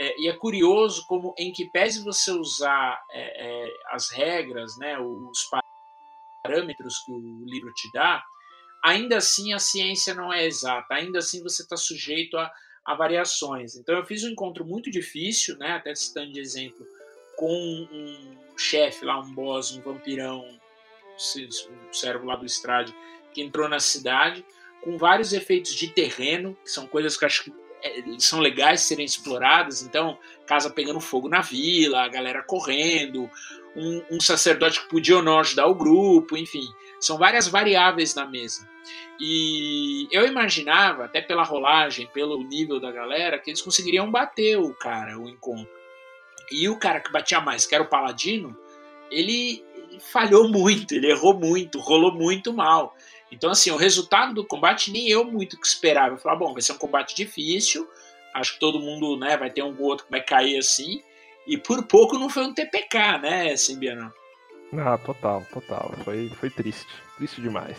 é, 0.00 0.18
e 0.18 0.28
é 0.28 0.32
curioso 0.32 1.04
como, 1.06 1.34
em 1.36 1.52
que 1.52 1.66
pese 1.66 2.02
você 2.02 2.30
usar 2.30 2.98
é, 3.10 3.66
é, 3.66 3.74
as 3.90 4.08
regras, 4.08 4.78
né, 4.78 4.98
os 4.98 5.46
parâmetros 6.42 7.00
que 7.00 7.12
o 7.12 7.44
livro 7.44 7.70
te 7.74 7.92
dá, 7.92 8.24
ainda 8.82 9.18
assim 9.18 9.52
a 9.52 9.58
ciência 9.58 10.14
não 10.14 10.32
é 10.32 10.46
exata, 10.46 10.94
ainda 10.94 11.18
assim 11.18 11.42
você 11.42 11.62
está 11.62 11.76
sujeito 11.76 12.38
a, 12.38 12.50
a, 12.82 12.94
variações. 12.94 13.76
Então 13.76 13.94
eu 13.94 14.06
fiz 14.06 14.24
um 14.24 14.30
encontro 14.30 14.64
muito 14.64 14.90
difícil, 14.90 15.58
né, 15.58 15.72
até 15.72 15.94
citando 15.94 16.32
de 16.32 16.40
exemplo, 16.40 16.86
com 17.36 17.52
um 17.92 18.56
chefe 18.56 19.04
lá, 19.04 19.20
um 19.20 19.34
boss, 19.34 19.72
um 19.72 19.82
vampirão, 19.82 20.40
um 20.40 21.92
servo 21.92 22.24
lá 22.24 22.36
do 22.36 22.46
Estrade, 22.46 22.94
que 23.34 23.42
entrou 23.42 23.68
na 23.68 23.78
cidade, 23.78 24.46
com 24.80 24.96
vários 24.96 25.34
efeitos 25.34 25.74
de 25.74 25.88
terreno, 25.88 26.56
que 26.64 26.70
são 26.70 26.86
coisas 26.86 27.18
que 27.18 27.26
acho 27.26 27.44
que 27.44 27.52
são 28.18 28.40
legais 28.40 28.80
de 28.80 28.86
serem 28.86 29.04
exploradas. 29.04 29.82
Então, 29.82 30.18
casa 30.46 30.70
pegando 30.70 31.00
fogo 31.00 31.28
na 31.28 31.40
vila, 31.40 32.02
a 32.02 32.08
galera 32.08 32.42
correndo, 32.42 33.30
um, 33.76 34.02
um 34.12 34.20
sacerdote 34.20 34.80
que 34.80 34.88
podia 34.88 35.16
ou 35.16 35.22
não 35.22 35.38
ajudar 35.38 35.66
o 35.66 35.74
grupo, 35.74 36.36
enfim. 36.36 36.64
São 37.00 37.16
várias 37.16 37.48
variáveis 37.48 38.14
na 38.14 38.26
mesa. 38.26 38.68
E 39.18 40.08
eu 40.10 40.26
imaginava, 40.26 41.04
até 41.04 41.20
pela 41.20 41.42
rolagem, 41.42 42.08
pelo 42.12 42.42
nível 42.42 42.80
da 42.80 42.90
galera, 42.90 43.38
que 43.38 43.50
eles 43.50 43.62
conseguiriam 43.62 44.10
bater 44.10 44.58
o 44.58 44.72
cara, 44.74 45.18
o 45.18 45.28
encontro. 45.28 45.68
E 46.50 46.68
o 46.68 46.78
cara 46.78 47.00
que 47.00 47.12
batia 47.12 47.40
mais, 47.40 47.66
que 47.66 47.74
era 47.74 47.84
o 47.84 47.88
Paladino, 47.88 48.56
ele 49.10 49.64
falhou 50.12 50.48
muito, 50.48 50.94
ele 50.94 51.10
errou 51.10 51.34
muito, 51.34 51.78
rolou 51.78 52.12
muito 52.12 52.52
mal. 52.52 52.96
Então, 53.30 53.50
assim, 53.50 53.70
o 53.70 53.76
resultado 53.76 54.34
do 54.34 54.44
combate 54.44 54.90
nem 54.90 55.08
eu 55.08 55.24
muito 55.24 55.58
que 55.58 55.66
esperava. 55.66 56.14
Eu 56.14 56.18
falava, 56.18 56.40
bom, 56.40 56.52
vai 56.52 56.62
ser 56.62 56.72
um 56.72 56.78
combate 56.78 57.14
difícil, 57.14 57.88
acho 58.34 58.54
que 58.54 58.60
todo 58.60 58.80
mundo 58.80 59.16
né, 59.16 59.36
vai 59.36 59.50
ter 59.50 59.62
um 59.62 59.80
outro 59.80 60.04
que 60.06 60.10
vai 60.10 60.22
cair 60.22 60.58
assim. 60.58 61.02
E 61.46 61.56
por 61.56 61.82
pouco 61.84 62.18
não 62.18 62.28
foi 62.28 62.44
um 62.44 62.54
TPK, 62.54 63.18
né, 63.18 63.56
Simbiano? 63.56 64.12
Ah, 64.76 64.98
total, 64.98 65.44
total. 65.52 65.94
Foi, 66.04 66.28
foi 66.28 66.50
triste. 66.50 66.86
Triste 67.16 67.40
demais. 67.40 67.78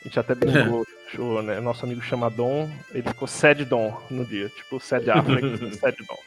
A 0.00 0.04
gente 0.04 0.18
até 0.20 0.34
brincou, 0.34 0.86
né? 1.42 1.60
Nosso 1.60 1.84
amigo 1.84 2.00
chama 2.00 2.30
Dom, 2.30 2.70
ele 2.92 3.08
ficou 3.08 3.26
Sad 3.26 3.64
Dom 3.64 4.00
no 4.10 4.24
dia, 4.24 4.48
tipo 4.48 4.78
Sad 4.80 5.10
Affleck, 5.10 5.76
Sad 5.76 5.96
Dom. 6.06 6.18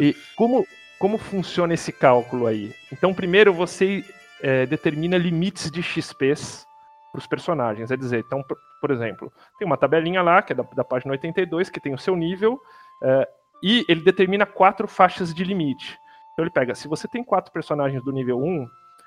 E 0.00 0.16
como, 0.34 0.66
como 0.98 1.18
funciona 1.18 1.74
esse 1.74 1.92
cálculo 1.92 2.46
aí? 2.46 2.74
Então, 2.92 3.12
primeiro 3.12 3.52
você 3.52 4.04
é, 4.40 4.66
determina 4.66 5.16
limites 5.16 5.70
de 5.70 5.82
XPs 5.82 6.66
para 7.14 7.20
os 7.20 7.26
personagens. 7.28 7.92
É 7.92 7.96
dizer, 7.96 8.24
então, 8.26 8.44
por 8.80 8.90
exemplo, 8.90 9.32
tem 9.56 9.64
uma 9.64 9.76
tabelinha 9.76 10.20
lá, 10.20 10.42
que 10.42 10.52
é 10.52 10.56
da, 10.56 10.64
da 10.64 10.82
página 10.82 11.12
82, 11.12 11.70
que 11.70 11.78
tem 11.78 11.94
o 11.94 11.98
seu 11.98 12.16
nível, 12.16 12.60
é, 13.00 13.28
e 13.62 13.84
ele 13.88 14.00
determina 14.00 14.44
quatro 14.44 14.88
faixas 14.88 15.32
de 15.32 15.44
limite. 15.44 15.96
Então 16.32 16.44
ele 16.44 16.50
pega, 16.50 16.74
se 16.74 16.88
você 16.88 17.06
tem 17.06 17.22
quatro 17.22 17.52
personagens 17.52 18.02
do 18.02 18.10
nível 18.10 18.38
1, 18.42 18.66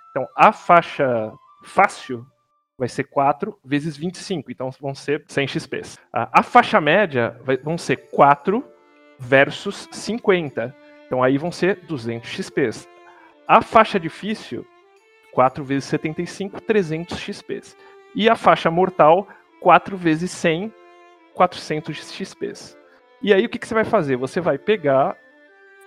então 0.10 0.26
a 0.38 0.54
faixa 0.54 1.34
fácil 1.64 2.26
vai 2.78 2.88
ser 2.88 3.04
4 3.04 3.60
vezes 3.66 3.98
25, 3.98 4.52
então 4.52 4.72
vão 4.80 4.96
ser 4.96 5.26
100 5.28 5.48
XPs. 5.48 6.00
A, 6.14 6.40
a 6.40 6.44
faixa 6.44 6.80
média 6.80 7.38
vai, 7.44 7.58
vão 7.58 7.78
ser 7.78 7.98
4 8.12 8.64
versus 9.20 9.90
50, 9.92 10.74
então 11.06 11.22
aí 11.22 11.38
vão 11.38 11.52
ser 11.52 11.82
200 11.86 12.30
XPs. 12.30 12.88
A 13.46 13.62
faixa 13.62 14.00
difícil, 14.00 14.66
4 15.34 15.64
vezes 15.64 15.86
75, 15.90 16.62
300 16.62 17.18
XPs. 17.20 17.76
E 18.18 18.28
a 18.28 18.36
faixa 18.36 18.72
mortal, 18.72 19.28
4 19.62 19.96
vezes 19.96 20.32
100, 20.32 20.74
400 21.36 21.96
XPs. 21.96 22.76
E 23.22 23.32
aí 23.32 23.46
o 23.46 23.50
que, 23.50 23.60
que 23.60 23.68
você 23.68 23.76
vai 23.76 23.86
fazer? 23.86 24.16
Você 24.16 24.42
vai 24.42 24.58
pegar 24.58 25.16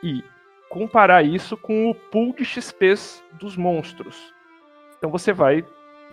e 0.01 0.23
comparar 0.69 1.25
isso 1.25 1.57
com 1.57 1.91
o 1.91 1.95
pool 1.95 2.33
de 2.33 2.45
XPs 2.45 3.21
dos 3.33 3.57
monstros. 3.57 4.33
Então 4.97 5.11
você 5.11 5.33
vai, 5.33 5.65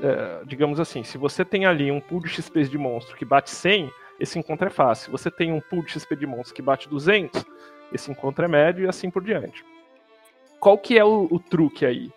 é, 0.02 0.42
digamos 0.48 0.80
assim, 0.80 1.04
se 1.04 1.20
você 1.20 1.46
tem 1.46 1.68
ali 1.68 1.92
um 1.92 2.02
pool 2.02 2.24
de 2.24 2.30
XPs 2.30 2.68
de 2.68 2.80
monstro 2.80 3.16
que 3.16 3.24
bate 3.24 3.52
100, 3.52 3.88
esse 4.20 4.40
encontro 4.40 4.66
é 4.66 4.72
fácil. 4.72 5.12
Você 5.12 5.30
tem 5.30 5.52
um 5.52 5.62
pool 5.62 5.84
de 5.84 5.92
XP 5.92 6.16
de 6.16 6.26
monstro 6.26 6.56
que 6.56 6.64
bate 6.64 6.90
200, 6.90 7.46
esse 7.94 8.10
encontro 8.10 8.44
é 8.44 8.48
médio 8.48 8.86
e 8.86 8.90
assim 8.90 9.12
por 9.12 9.24
diante. 9.24 9.64
Qual 10.60 10.80
que 10.80 10.98
é 10.98 11.06
o, 11.06 11.28
o 11.30 11.40
truque 11.40 11.86
aí? 11.86 12.12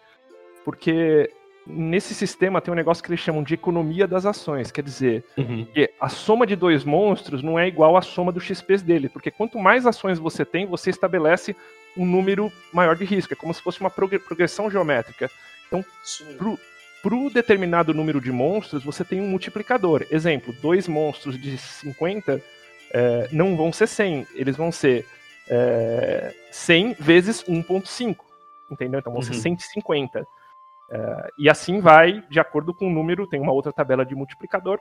Porque 0.65 1.31
nesse 1.67 2.15
sistema 2.15 2.61
tem 2.61 2.73
um 2.73 2.77
negócio 2.77 3.03
que 3.03 3.11
eles 3.11 3.21
chamam 3.21 3.43
de 3.43 3.55
economia 3.55 4.07
das 4.07 4.27
ações, 4.27 4.71
quer 4.71 4.83
dizer, 4.83 5.25
uhum. 5.37 5.67
que 5.73 5.91
a 6.01 6.09
soma 6.09 6.47
de 6.47 6.57
dois 6.57 6.85
monstros 6.85 7.43
não 7.43 7.59
é 7.59 7.69
igual 7.69 7.97
à 7.97 8.03
soma 8.03 8.33
dos 8.33 8.45
XPs 8.45 8.83
dele, 8.83 9.09
porque 9.09 9.31
quanto 9.31 9.59
mais 9.59 9.87
ações 9.87 10.19
você 10.19 10.45
tem, 10.45 10.67
você 10.67 10.91
estabelece 10.91 11.55
um 11.97 12.07
número 12.07 12.53
maior 12.73 12.97
de 12.97 13.05
risco, 13.05 13.33
é 13.33 13.37
como 13.37 13.53
se 13.53 13.63
fosse 13.63 13.81
uma 13.81 13.91
progressão 13.91 14.71
geométrica. 14.71 15.31
Então, 15.67 15.85
para 17.03 17.15
o 17.15 17.31
determinado 17.31 17.95
número 17.95 18.21
de 18.21 18.31
monstros, 18.31 18.85
você 18.85 19.05
tem 19.05 19.21
um 19.21 19.29
multiplicador. 19.29 20.07
Exemplo, 20.11 20.55
dois 20.61 20.87
monstros 20.87 21.41
de 21.41 21.57
50 21.57 22.43
é, 22.93 23.29
não 23.33 23.57
vão 23.57 23.73
ser 23.73 23.87
100, 23.87 24.27
eles 24.35 24.57
vão 24.57 24.71
ser 24.71 25.07
é, 25.49 26.35
100 26.51 26.95
vezes 26.99 27.45
1.5, 27.45 28.17
entendeu? 28.71 29.01
Então 29.01 29.13
vão 29.13 29.23
uhum. 29.23 29.27
ser 29.27 29.35
150. 29.35 30.27
Uh, 30.91 31.31
e 31.39 31.49
assim 31.49 31.81
vai, 31.81 32.21
de 32.29 32.41
acordo 32.41 32.75
com 32.75 32.89
o 32.89 32.93
número, 32.93 33.27
tem 33.27 33.41
uma 33.41 33.53
outra 33.53 33.73
tabela 33.73 34.05
de 34.05 34.15
multiplicador 34.15 34.81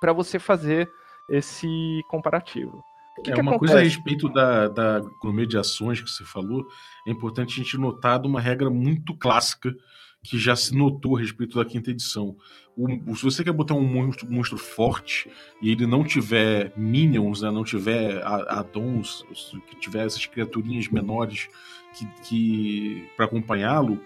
para 0.00 0.12
você 0.12 0.38
fazer 0.38 0.90
esse 1.28 2.04
comparativo. 2.08 2.82
Que 3.24 3.32
é 3.32 3.34
que 3.34 3.40
uma 3.40 3.52
acontece? 3.52 3.72
coisa 3.72 3.80
a 3.80 3.82
respeito 3.82 4.28
da, 4.28 4.68
da 4.68 4.98
economia 4.98 5.46
de 5.46 5.58
ações 5.58 6.00
que 6.00 6.08
você 6.08 6.24
falou, 6.24 6.64
é 7.06 7.10
importante 7.10 7.60
a 7.60 7.62
gente 7.62 7.76
notar 7.76 8.20
de 8.20 8.26
uma 8.26 8.40
regra 8.40 8.70
muito 8.70 9.14
clássica 9.14 9.74
que 10.22 10.38
já 10.38 10.54
se 10.54 10.76
notou 10.76 11.16
a 11.16 11.20
respeito 11.20 11.58
da 11.58 11.64
quinta 11.64 11.90
edição. 11.90 12.36
O, 12.76 13.14
se 13.16 13.22
você 13.22 13.42
quer 13.42 13.52
botar 13.52 13.74
um 13.74 13.84
monstro, 13.84 14.30
monstro, 14.30 14.58
forte 14.58 15.30
e 15.60 15.70
ele 15.70 15.86
não 15.86 16.04
tiver 16.04 16.72
minions, 16.76 17.42
né, 17.42 17.50
não 17.50 17.64
tiver 17.64 18.22
addons, 18.24 19.24
que 19.68 19.76
tiver 19.76 20.06
essas 20.06 20.24
criaturinhas 20.26 20.88
menores 20.88 21.48
que, 21.94 22.06
que 22.24 23.10
para 23.16 23.26
acompanhá-lo, 23.26 24.00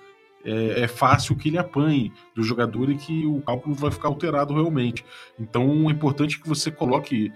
é, 0.45 0.83
é, 0.83 0.89
fácil 0.89 1.37
que 1.37 1.49
ele 1.49 1.59
apanhe 1.59 2.13
do 2.35 2.43
jogador 2.43 2.91
e 2.91 2.97
que 2.97 3.27
o 3.27 3.41
cálculo 3.41 3.75
vai 3.75 3.91
ficar 3.91 4.09
alterado 4.09 4.55
realmente. 4.55 5.05
Então 5.39 5.89
é 5.89 5.93
importante 5.93 6.41
que 6.41 6.49
você 6.49 6.71
coloque 6.71 7.33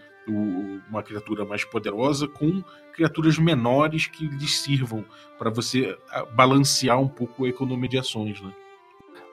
uma 0.91 1.03
criatura 1.03 1.43
mais 1.45 1.65
poderosa 1.65 2.29
com 2.29 2.63
criaturas 2.93 3.39
menores 3.39 4.07
que 4.07 4.27
lhes 4.27 4.61
sirvam 4.61 5.03
para 5.39 5.49
você 5.49 5.97
balancear 6.35 7.01
um 7.01 7.09
pouco 7.09 7.47
a 7.47 7.49
economia 7.49 7.89
de 7.89 7.99
ações, 7.99 8.39
né? 8.43 8.53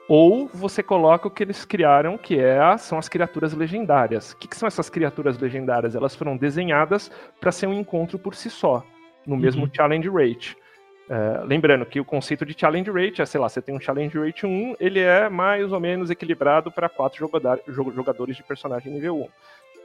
Ou 0.08 0.48
você 0.54 0.84
coloca 0.84 1.28
o 1.28 1.32
que 1.32 1.42
eles 1.42 1.66
criaram, 1.66 2.18
que 2.18 2.40
é, 2.40 2.78
são 2.78 3.00
as 3.00 3.10
criaturas 3.10 3.54
legendárias. 3.54 4.34
O 4.34 4.38
que, 4.38 4.48
que 4.48 4.56
são 4.56 4.68
essas 4.68 4.88
criaturas 4.88 5.38
legendárias? 5.40 5.96
Elas 5.96 6.16
foram 6.16 6.38
desenhadas 6.38 7.12
para 7.40 7.52
ser 7.52 7.66
um 7.66 7.74
encontro 7.74 8.20
por 8.20 8.36
si 8.36 8.50
só, 8.50 8.86
no 9.26 9.36
mesmo 9.36 9.64
uhum. 9.64 9.72
challenge 9.74 10.08
rate. 10.08 10.56
É, 11.08 11.44
lembrando 11.46 11.86
que 11.86 12.00
o 12.00 12.06
conceito 12.06 12.46
de 12.46 12.56
challenge 12.58 12.90
rate 12.90 13.22
é, 13.22 13.26
sei 13.26 13.40
lá, 13.40 13.48
você 13.48 13.62
tem 13.62 13.76
um 13.76 13.80
challenge 13.80 14.18
rate 14.18 14.46
1, 14.46 14.76
ele 14.80 15.00
é 15.00 15.30
mais 15.30 15.72
ou 15.72 15.80
menos 15.80 16.10
equilibrado 16.10 16.72
para 16.72 16.90
quatro 16.90 17.30
jogadores 17.68 18.36
de 18.36 18.44
personagem 18.44 18.92
nível 18.92 19.18
1. 19.18 19.28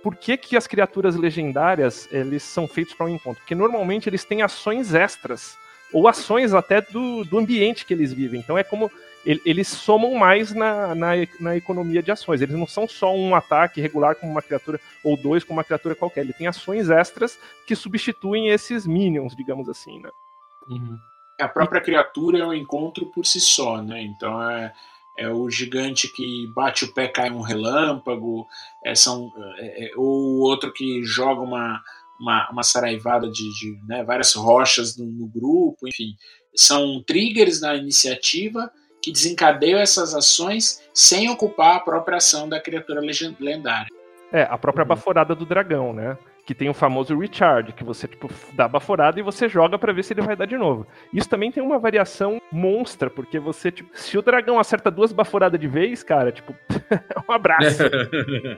Por 0.03 0.17
que, 0.17 0.37
que 0.39 0.57
as 0.57 0.67
criaturas 0.67 1.15
legendárias 1.15 2.09
eles 2.11 2.43
são 2.43 2.67
feitos 2.67 2.95
para 2.95 3.05
um 3.05 3.11
encontro? 3.11 3.43
Porque 3.43 3.55
normalmente 3.55 4.09
eles 4.09 4.25
têm 4.25 4.41
ações 4.41 4.95
extras, 4.95 5.59
ou 5.93 6.09
ações 6.09 6.55
até 6.55 6.81
do, 6.81 7.25
do 7.25 7.39
ambiente 7.39 7.85
que 7.85 7.93
eles 7.93 8.13
vivem. 8.13 8.41
Então 8.41 8.57
é 8.57 8.65
como 8.65 8.91
eles 9.25 9.69
somam 9.69 10.15
mais 10.15 10.55
na, 10.55 10.95
na, 10.95 11.13
na, 11.39 11.55
economia 11.55 12.03
de 12.03 12.11
ações. 12.11 12.41
Eles 12.41 12.55
não 12.55 12.67
são 12.67 12.89
só 12.89 13.15
um 13.15 13.35
ataque 13.35 13.81
regular 13.81 14.15
com 14.15 14.27
uma 14.27 14.41
criatura, 14.41 14.81
ou 15.05 15.15
dois 15.15 15.45
com 15.45 15.53
uma 15.53 15.65
criatura 15.65 15.95
qualquer. 15.95 16.23
Ele 16.23 16.33
tem 16.33 16.47
ações 16.47 16.89
extras 16.89 17.39
que 17.67 17.77
substituem 17.77 18.49
esses 18.49 18.87
minions, 18.87 19.37
digamos 19.37 19.69
assim, 19.69 20.01
né? 20.01 20.09
Uhum. 20.69 20.99
A 21.41 21.49
própria 21.49 21.81
criatura 21.81 22.39
é 22.39 22.47
um 22.47 22.55
encontro 22.55 23.07
por 23.07 23.25
si 23.25 23.41
só, 23.41 23.83
né? 23.83 24.03
Então 24.03 24.43
é, 24.51 24.73
é 25.19 25.29
o 25.29 25.51
gigante 25.51 26.09
que 26.09 26.47
bate 26.55 26.85
o 26.85 26.93
pé, 26.93 27.09
cai 27.09 27.31
um 27.31 27.41
relâmpago, 27.41 28.47
é, 28.85 28.95
são, 28.95 29.33
é, 29.59 29.87
é, 29.87 29.91
ou 29.97 30.07
o 30.07 30.41
outro 30.41 30.73
que 30.73 31.03
joga 31.05 31.41
uma, 31.41 31.83
uma, 32.19 32.51
uma 32.51 32.63
saraivada 32.63 33.29
de, 33.29 33.51
de 33.59 33.79
né, 33.87 34.03
várias 34.05 34.35
rochas 34.35 34.97
no, 34.97 35.07
no 35.07 35.27
grupo, 35.27 35.89
enfim. 35.89 36.15
São 36.55 37.03
triggers 37.03 37.61
na 37.61 37.75
iniciativa 37.75 38.71
que 39.03 39.13
desencadeiam 39.13 39.81
essas 39.81 40.15
ações 40.15 40.83
sem 40.93 41.31
ocupar 41.31 41.77
a 41.77 41.81
própria 41.81 42.19
ação 42.19 42.49
da 42.49 42.61
criatura 42.61 43.01
lendária. 43.41 43.89
É, 44.33 44.43
a 44.43 44.57
própria 44.59 44.83
uhum. 44.83 44.89
baforada 44.89 45.35
do 45.35 45.47
dragão, 45.47 45.93
né? 45.93 46.17
Que 46.51 46.55
tem 46.57 46.69
o 46.69 46.75
famoso 46.75 47.17
recharge, 47.17 47.73
que 47.73 47.85
você 47.85 48.09
tipo, 48.09 48.29
dá 48.55 48.65
a 48.65 48.69
baforada 48.69 49.21
e 49.21 49.23
você 49.23 49.49
joga 49.49 49.79
para 49.79 49.93
ver 49.93 50.03
se 50.03 50.13
ele 50.13 50.23
vai 50.23 50.35
dar 50.35 50.47
de 50.47 50.59
novo. 50.59 50.85
Isso 51.13 51.29
também 51.29 51.53
tem 51.53 51.63
uma 51.63 51.79
variação 51.79 52.43
monstra, 52.51 53.09
porque 53.09 53.39
você, 53.39 53.71
tipo, 53.71 53.89
se 53.97 54.19
o 54.19 54.23
dragão 54.23 54.59
acerta 54.59 54.91
duas 54.91 55.13
baforadas 55.13 55.61
de 55.61 55.69
vez, 55.69 56.03
cara, 56.03 56.33
tipo, 56.33 56.53
um 57.29 57.33
abraço. 57.33 57.85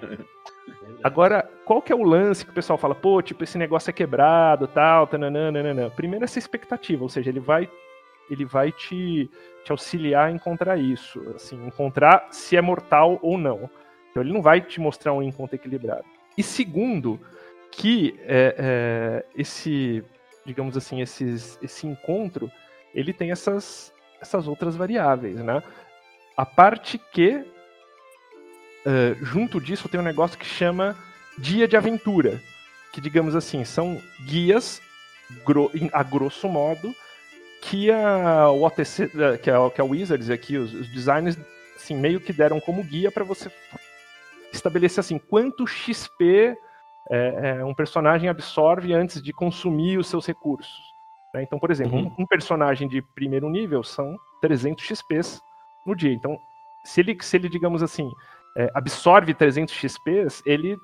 Agora, 1.05 1.47
qual 1.66 1.82
que 1.82 1.93
é 1.93 1.95
o 1.95 2.03
lance 2.03 2.47
que 2.47 2.51
o 2.51 2.55
pessoal 2.55 2.78
fala, 2.78 2.95
pô, 2.95 3.20
tipo, 3.20 3.45
esse 3.45 3.59
negócio 3.59 3.90
é 3.90 3.93
quebrado, 3.93 4.66
tal, 4.66 5.07
tananana, 5.07 5.90
Primeiro 5.90 6.24
essa 6.24 6.38
expectativa, 6.38 7.03
ou 7.03 7.11
seja, 7.11 7.28
ele 7.28 7.40
vai 7.40 7.68
ele 8.30 8.47
vai 8.47 8.72
te, 8.72 9.28
te 9.64 9.70
auxiliar 9.70 10.28
a 10.28 10.32
encontrar 10.32 10.78
isso, 10.78 11.20
assim, 11.34 11.62
encontrar 11.66 12.26
se 12.30 12.57
é 12.57 12.62
mortal 12.62 13.18
ou 13.20 13.36
não. 13.36 13.68
Então 14.11 14.22
ele 14.22 14.32
não 14.32 14.40
vai 14.40 14.62
te 14.62 14.80
mostrar 14.80 15.12
um 15.12 15.22
encontro 15.22 15.57
equilibrado. 15.57 16.07
E 16.38 16.43
segundo, 16.43 17.20
que 17.73 18.14
é, 18.20 18.55
é, 18.59 19.25
esse, 19.35 20.05
digamos 20.45 20.77
assim, 20.77 21.01
esses, 21.01 21.59
esse 21.62 21.87
encontro, 21.87 22.53
ele 22.95 23.12
tem 23.12 23.33
essas, 23.33 23.93
essas 24.20 24.47
outras 24.47 24.77
variáveis, 24.77 25.37
né? 25.37 25.62
A 26.37 26.47
parte 26.47 26.99
que, 26.99 27.37
uh, 28.87 29.25
junto 29.25 29.61
disso, 29.61 29.89
tem 29.89 29.99
um 29.99 30.05
negócio 30.05 30.39
que 30.39 30.47
chama 30.47 30.97
dia 31.39 31.66
de 31.66 31.77
aventura, 31.77 32.41
que, 32.93 33.01
digamos 33.01 33.35
assim, 33.35 33.64
são 33.64 34.01
guias, 34.27 34.81
a 35.93 36.03
grosso 36.03 36.49
modo, 36.49 36.95
que 37.62 37.91
a 37.91 38.51
o 38.51 38.64
OTC, 38.64 39.05
é, 39.05 39.39
que 39.39 39.51
é, 39.51 39.70
que 39.70 39.81
é 39.81 39.85
o 39.85 39.89
Wizards 39.89 40.29
aqui, 40.29 40.59
os, 40.59 40.75
os 40.75 40.89
designers, 40.89 41.39
assim, 41.75 41.97
meio 41.97 42.20
que 42.20 42.33
deram 42.33 42.61
como 42.61 42.85
guia 42.85 43.11
para 43.11 43.25
você 43.25 43.51
estabelecer 44.53 45.01
assim 45.01 45.18
quanto 45.18 45.66
XP 45.66 46.55
é, 47.13 47.59
é, 47.59 47.65
um 47.65 47.75
personagem 47.75 48.31
absorve 48.31 48.95
antes 48.95 49.23
de 49.23 49.35
consumir 49.35 49.99
os 49.99 50.07
seus 50.07 50.27
recursos. 50.27 50.81
Né? 51.35 51.43
Então, 51.43 51.59
por 51.59 51.71
exemplo, 51.71 51.99
uhum. 51.99 52.11
um, 52.19 52.23
um, 52.23 52.27
personagem 52.27 52.89
de 52.89 53.03
primeiro 53.15 53.51
nível 53.51 53.83
são 53.83 54.17
300 54.41 54.83
XPs 54.83 55.43
no 55.87 55.95
dia. 55.95 56.11
Então, 56.11 56.39
se 56.83 57.03
ele, 57.03 57.19
se 57.21 57.37
ele 57.37 57.51
digamos 57.51 57.83
assim, 57.83 58.11
é, 58.57 58.71
absorve 58.73 59.35
300 59.35 59.75
XPs, 59.75 60.43
ele 60.47 60.75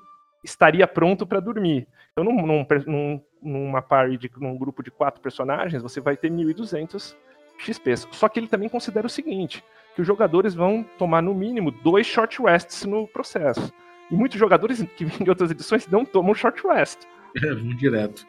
estaria 0.43 0.87
pronto 0.87 1.25
para 1.25 1.39
dormir. 1.39 1.87
Então, 2.11 2.23
num, 2.23 2.45
num, 2.45 2.65
num, 2.85 3.21
numa 3.41 3.81
party, 3.81 4.17
de, 4.17 4.31
num 4.37 4.55
grupo 4.55 4.83
de 4.83 4.91
quatro 4.91 5.19
personagens, 5.21 5.81
você 5.81 5.99
vai 5.99 6.15
ter 6.15 6.29
1.200 6.29 7.15
XPs. 7.57 8.07
Só 8.11 8.29
que 8.29 8.39
ele 8.39 8.47
também 8.47 8.69
considera 8.69 9.07
o 9.07 9.09
seguinte, 9.09 9.63
que 9.95 10.01
os 10.01 10.07
jogadores 10.07 10.53
vão 10.53 10.85
tomar 10.99 11.23
no 11.23 11.33
mínimo 11.33 11.71
dois 11.71 12.05
short 12.05 12.39
rests 12.39 12.85
no 12.85 13.07
processo. 13.07 13.73
E 14.11 14.15
muitos 14.15 14.39
jogadores 14.39 14.83
que 14.95 15.05
vêm 15.05 15.23
de 15.23 15.29
outras 15.29 15.51
edições 15.51 15.87
não 15.87 16.03
tomam 16.05 16.33
short 16.33 16.61
rest. 16.67 16.99
É, 17.35 17.53
vão 17.53 17.75
direto. 17.75 18.25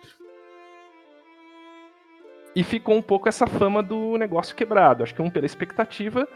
E 2.54 2.62
ficou 2.62 2.94
um 2.94 3.00
pouco 3.00 3.30
essa 3.30 3.46
fama 3.46 3.82
do 3.82 4.18
negócio 4.18 4.54
quebrado. 4.54 5.02
Acho 5.02 5.14
que 5.14 5.22
um 5.22 5.30
pela 5.30 5.46
expectativa 5.46 6.28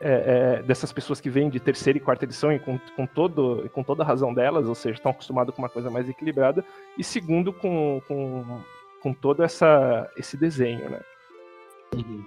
é, 0.00 0.58
é, 0.58 0.62
dessas 0.62 0.92
pessoas 0.92 1.20
que 1.20 1.28
vêm 1.28 1.50
de 1.50 1.60
terceira 1.60 1.98
e 1.98 2.00
quarta 2.00 2.24
edição 2.24 2.50
e 2.50 2.58
com, 2.58 2.78
com, 2.96 3.06
todo, 3.06 3.70
com 3.74 3.82
toda 3.82 4.02
a 4.02 4.06
razão 4.06 4.32
delas, 4.32 4.66
ou 4.66 4.74
seja, 4.74 4.94
estão 4.94 5.10
acostumados 5.10 5.54
com 5.54 5.60
uma 5.60 5.68
coisa 5.68 5.90
mais 5.90 6.08
equilibrada, 6.08 6.64
e 6.96 7.04
segundo, 7.04 7.52
com, 7.52 8.00
com, 8.08 8.62
com 9.02 9.12
todo 9.12 9.42
essa, 9.42 10.10
esse 10.16 10.38
desenho, 10.38 10.88
né? 10.88 11.00
Uhum. 11.94 12.24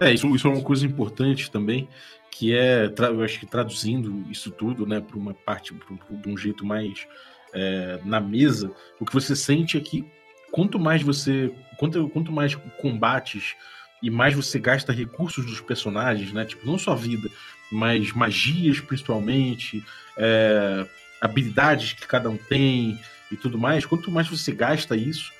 É, 0.00 0.12
isso, 0.12 0.28
isso 0.34 0.46
é 0.46 0.50
uma 0.50 0.62
coisa 0.62 0.86
importante 0.86 1.50
também, 1.50 1.88
que 2.30 2.54
é, 2.54 2.92
eu 2.98 3.22
acho 3.22 3.40
que 3.40 3.46
traduzindo 3.46 4.24
isso 4.30 4.50
tudo, 4.50 4.86
né, 4.86 5.00
para 5.00 5.16
uma 5.16 5.34
parte, 5.34 5.74
de 5.74 6.28
um 6.28 6.36
jeito 6.36 6.64
mais 6.64 7.06
é, 7.52 8.00
na 8.04 8.20
mesa, 8.20 8.72
o 9.00 9.04
que 9.04 9.12
você 9.12 9.34
sente 9.34 9.76
é 9.76 9.80
que 9.80 10.06
quanto 10.50 10.78
mais 10.78 11.02
você, 11.02 11.52
quanto, 11.76 12.08
quanto 12.08 12.32
mais 12.32 12.54
combates 12.80 13.54
e 14.02 14.10
mais 14.10 14.34
você 14.34 14.58
gasta 14.58 14.92
recursos 14.92 15.44
dos 15.44 15.60
personagens, 15.60 16.32
né? 16.32 16.44
Tipo, 16.44 16.66
não 16.66 16.78
só 16.78 16.94
vida, 16.94 17.28
mas 17.70 18.12
magias 18.12 18.80
principalmente, 18.80 19.84
é, 20.16 20.86
habilidades 21.20 21.92
que 21.92 22.06
cada 22.06 22.30
um 22.30 22.36
tem 22.36 22.98
e 23.30 23.36
tudo 23.36 23.58
mais. 23.58 23.84
Quanto 23.84 24.10
mais 24.10 24.28
você 24.28 24.52
gasta 24.52 24.96
isso 24.96 25.32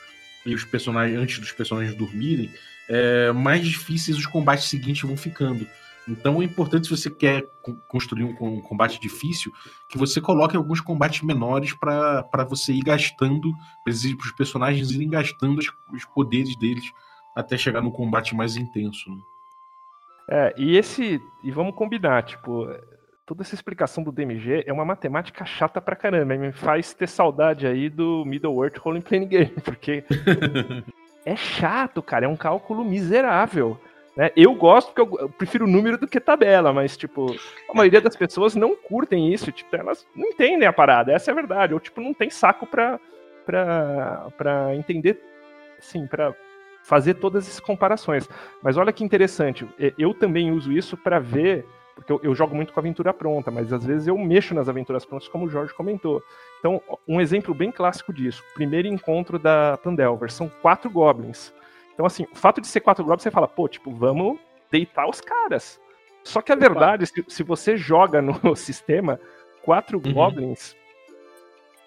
e 0.45 0.55
os 0.55 0.65
personagens 0.65 1.19
antes 1.19 1.39
dos 1.39 1.53
personagens 1.53 1.95
dormirem, 1.97 2.51
é, 2.89 3.33
mais 3.33 3.65
difíceis 3.65 4.17
os 4.17 4.27
combates 4.27 4.65
seguintes 4.65 5.03
vão 5.03 5.17
ficando. 5.17 5.67
Então 6.09 6.41
é 6.41 6.45
importante 6.45 6.87
se 6.87 6.97
você 6.97 7.11
quer 7.11 7.47
construir 7.87 8.25
um 8.25 8.61
combate 8.63 8.99
difícil 8.99 9.53
que 9.89 9.99
você 9.99 10.21
coloque 10.21 10.57
alguns 10.57 10.81
combates 10.81 11.23
menores 11.23 11.75
para 11.75 12.45
você 12.49 12.73
ir 12.73 12.83
gastando, 12.83 13.53
para 13.85 13.93
os 13.93 14.33
personagens 14.33 14.91
irem 14.91 15.11
gastando 15.11 15.59
os, 15.93 16.05
poderes 16.07 16.57
deles 16.57 16.91
até 17.37 17.57
chegar 17.57 17.83
no 17.83 17.93
combate 17.93 18.35
mais 18.35 18.57
intenso. 18.57 19.11
Né? 19.11 19.19
É, 20.31 20.55
e 20.57 20.77
esse. 20.77 21.21
E 21.43 21.51
vamos 21.51 21.75
combinar, 21.75 22.23
tipo, 22.23 22.67
toda 23.25 23.43
essa 23.43 23.55
explicação 23.55 24.03
do 24.03 24.11
DMG 24.11 24.65
é 24.67 24.73
uma 24.73 24.85
matemática 24.85 25.45
chata 25.45 25.81
pra 25.81 25.95
caramba. 25.95 26.37
Me 26.37 26.53
faz 26.53 26.95
ter 26.95 27.07
saudade 27.07 27.67
aí 27.67 27.91
do 27.91 28.25
Middle 28.25 28.65
Earth 28.65 28.79
Role 28.79 29.01
Playing 29.03 29.29
Game, 29.29 29.55
porque 29.65 30.05
é 31.25 31.37
chato, 31.37 32.03
cara. 32.03 32.25
É 32.25 32.29
um 32.29 32.37
cálculo 32.37 32.85
miserável. 32.85 33.79
Né? 34.19 34.33
Eu 34.35 34.53
gosto 34.53 34.93
porque 34.93 35.23
eu 35.23 35.29
prefiro 35.29 35.65
número 35.65 35.97
do 35.97 36.09
que 36.09 36.19
tabela, 36.19 36.73
mas, 36.73 36.97
tipo, 36.97 37.37
a 37.71 37.73
maioria 37.73 38.01
das 38.01 38.17
pessoas 38.17 38.57
não 38.57 38.75
curtem 38.75 39.33
isso. 39.33 39.53
Tipo, 39.53 39.77
elas 39.77 40.05
não 40.13 40.31
entendem 40.31 40.67
a 40.67 40.73
parada, 40.73 41.13
essa 41.13 41.31
é 41.31 41.33
a 41.33 41.37
verdade. 41.37 41.73
Ou, 41.73 41.79
tipo, 41.79 42.01
não 42.01 42.13
tem 42.13 42.29
saco 42.29 42.67
pra, 42.67 42.99
pra, 43.47 44.27
pra 44.37 44.75
entender, 44.75 45.23
assim, 45.79 46.05
pra 46.05 46.35
fazer 46.83 47.15
todas 47.15 47.47
essas 47.47 47.61
comparações. 47.61 48.29
Mas 48.61 48.77
olha 48.77 48.93
que 48.93 49.05
interessante, 49.05 49.69
eu 49.97 50.13
também 50.13 50.51
uso 50.51 50.73
isso 50.73 50.97
para 50.97 51.21
ver, 51.21 51.65
porque 51.95 52.11
eu, 52.11 52.19
eu, 52.25 52.35
jogo 52.35 52.57
muito 52.57 52.73
com 52.73 52.81
aventura 52.81 53.15
pronta, 53.15 53.53
mas 53.53 53.73
às 53.73 53.85
vezes 53.85 54.09
eu 54.09 54.19
mexo 54.19 54.53
nas 54.53 54.69
aventuras 54.69 55.05
prontas, 55.05 55.29
como 55.29 55.47
o 55.47 55.49
Jorge 55.49 55.73
comentou. 55.75 56.21
Então, 56.59 56.83
um 57.07 57.21
exemplo 57.21 57.55
bem 57.55 57.71
clássico 57.71 58.13
disso, 58.13 58.43
primeiro 58.53 58.89
encontro 58.89 59.39
da 59.39 59.79
Pandelver, 59.81 60.33
são 60.33 60.51
quatro 60.61 60.91
goblins. 60.91 61.53
Então, 61.99 62.07
assim, 62.07 62.29
o 62.31 62.37
fato 62.37 62.61
de 62.61 62.69
ser 62.69 62.79
quatro 62.79 63.03
goblins, 63.03 63.25
você 63.25 63.31
fala, 63.31 63.49
pô, 63.49 63.67
tipo, 63.67 63.91
vamos 63.91 64.39
deitar 64.71 65.09
os 65.09 65.21
caras. 65.21 65.81
Só 66.23 66.41
que 66.41 66.53
a 66.53 66.55
verdade, 66.55 67.05
se, 67.09 67.25
se 67.27 67.43
você 67.43 67.77
joga 67.77 68.23
no 68.23 68.55
sistema, 68.55 69.19
quatro 69.65 70.01
uhum. 70.07 70.13
goblins, 70.13 70.77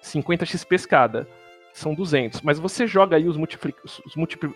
50 0.02 0.46
XP 0.46 0.80
cada 0.80 1.26
são 1.72 1.96
200. 1.96 2.42
Mas 2.42 2.60
você 2.60 2.86
joga 2.86 3.16
aí 3.16 3.26
os, 3.26 3.38
os, 3.38 3.38
multipli 3.38 3.74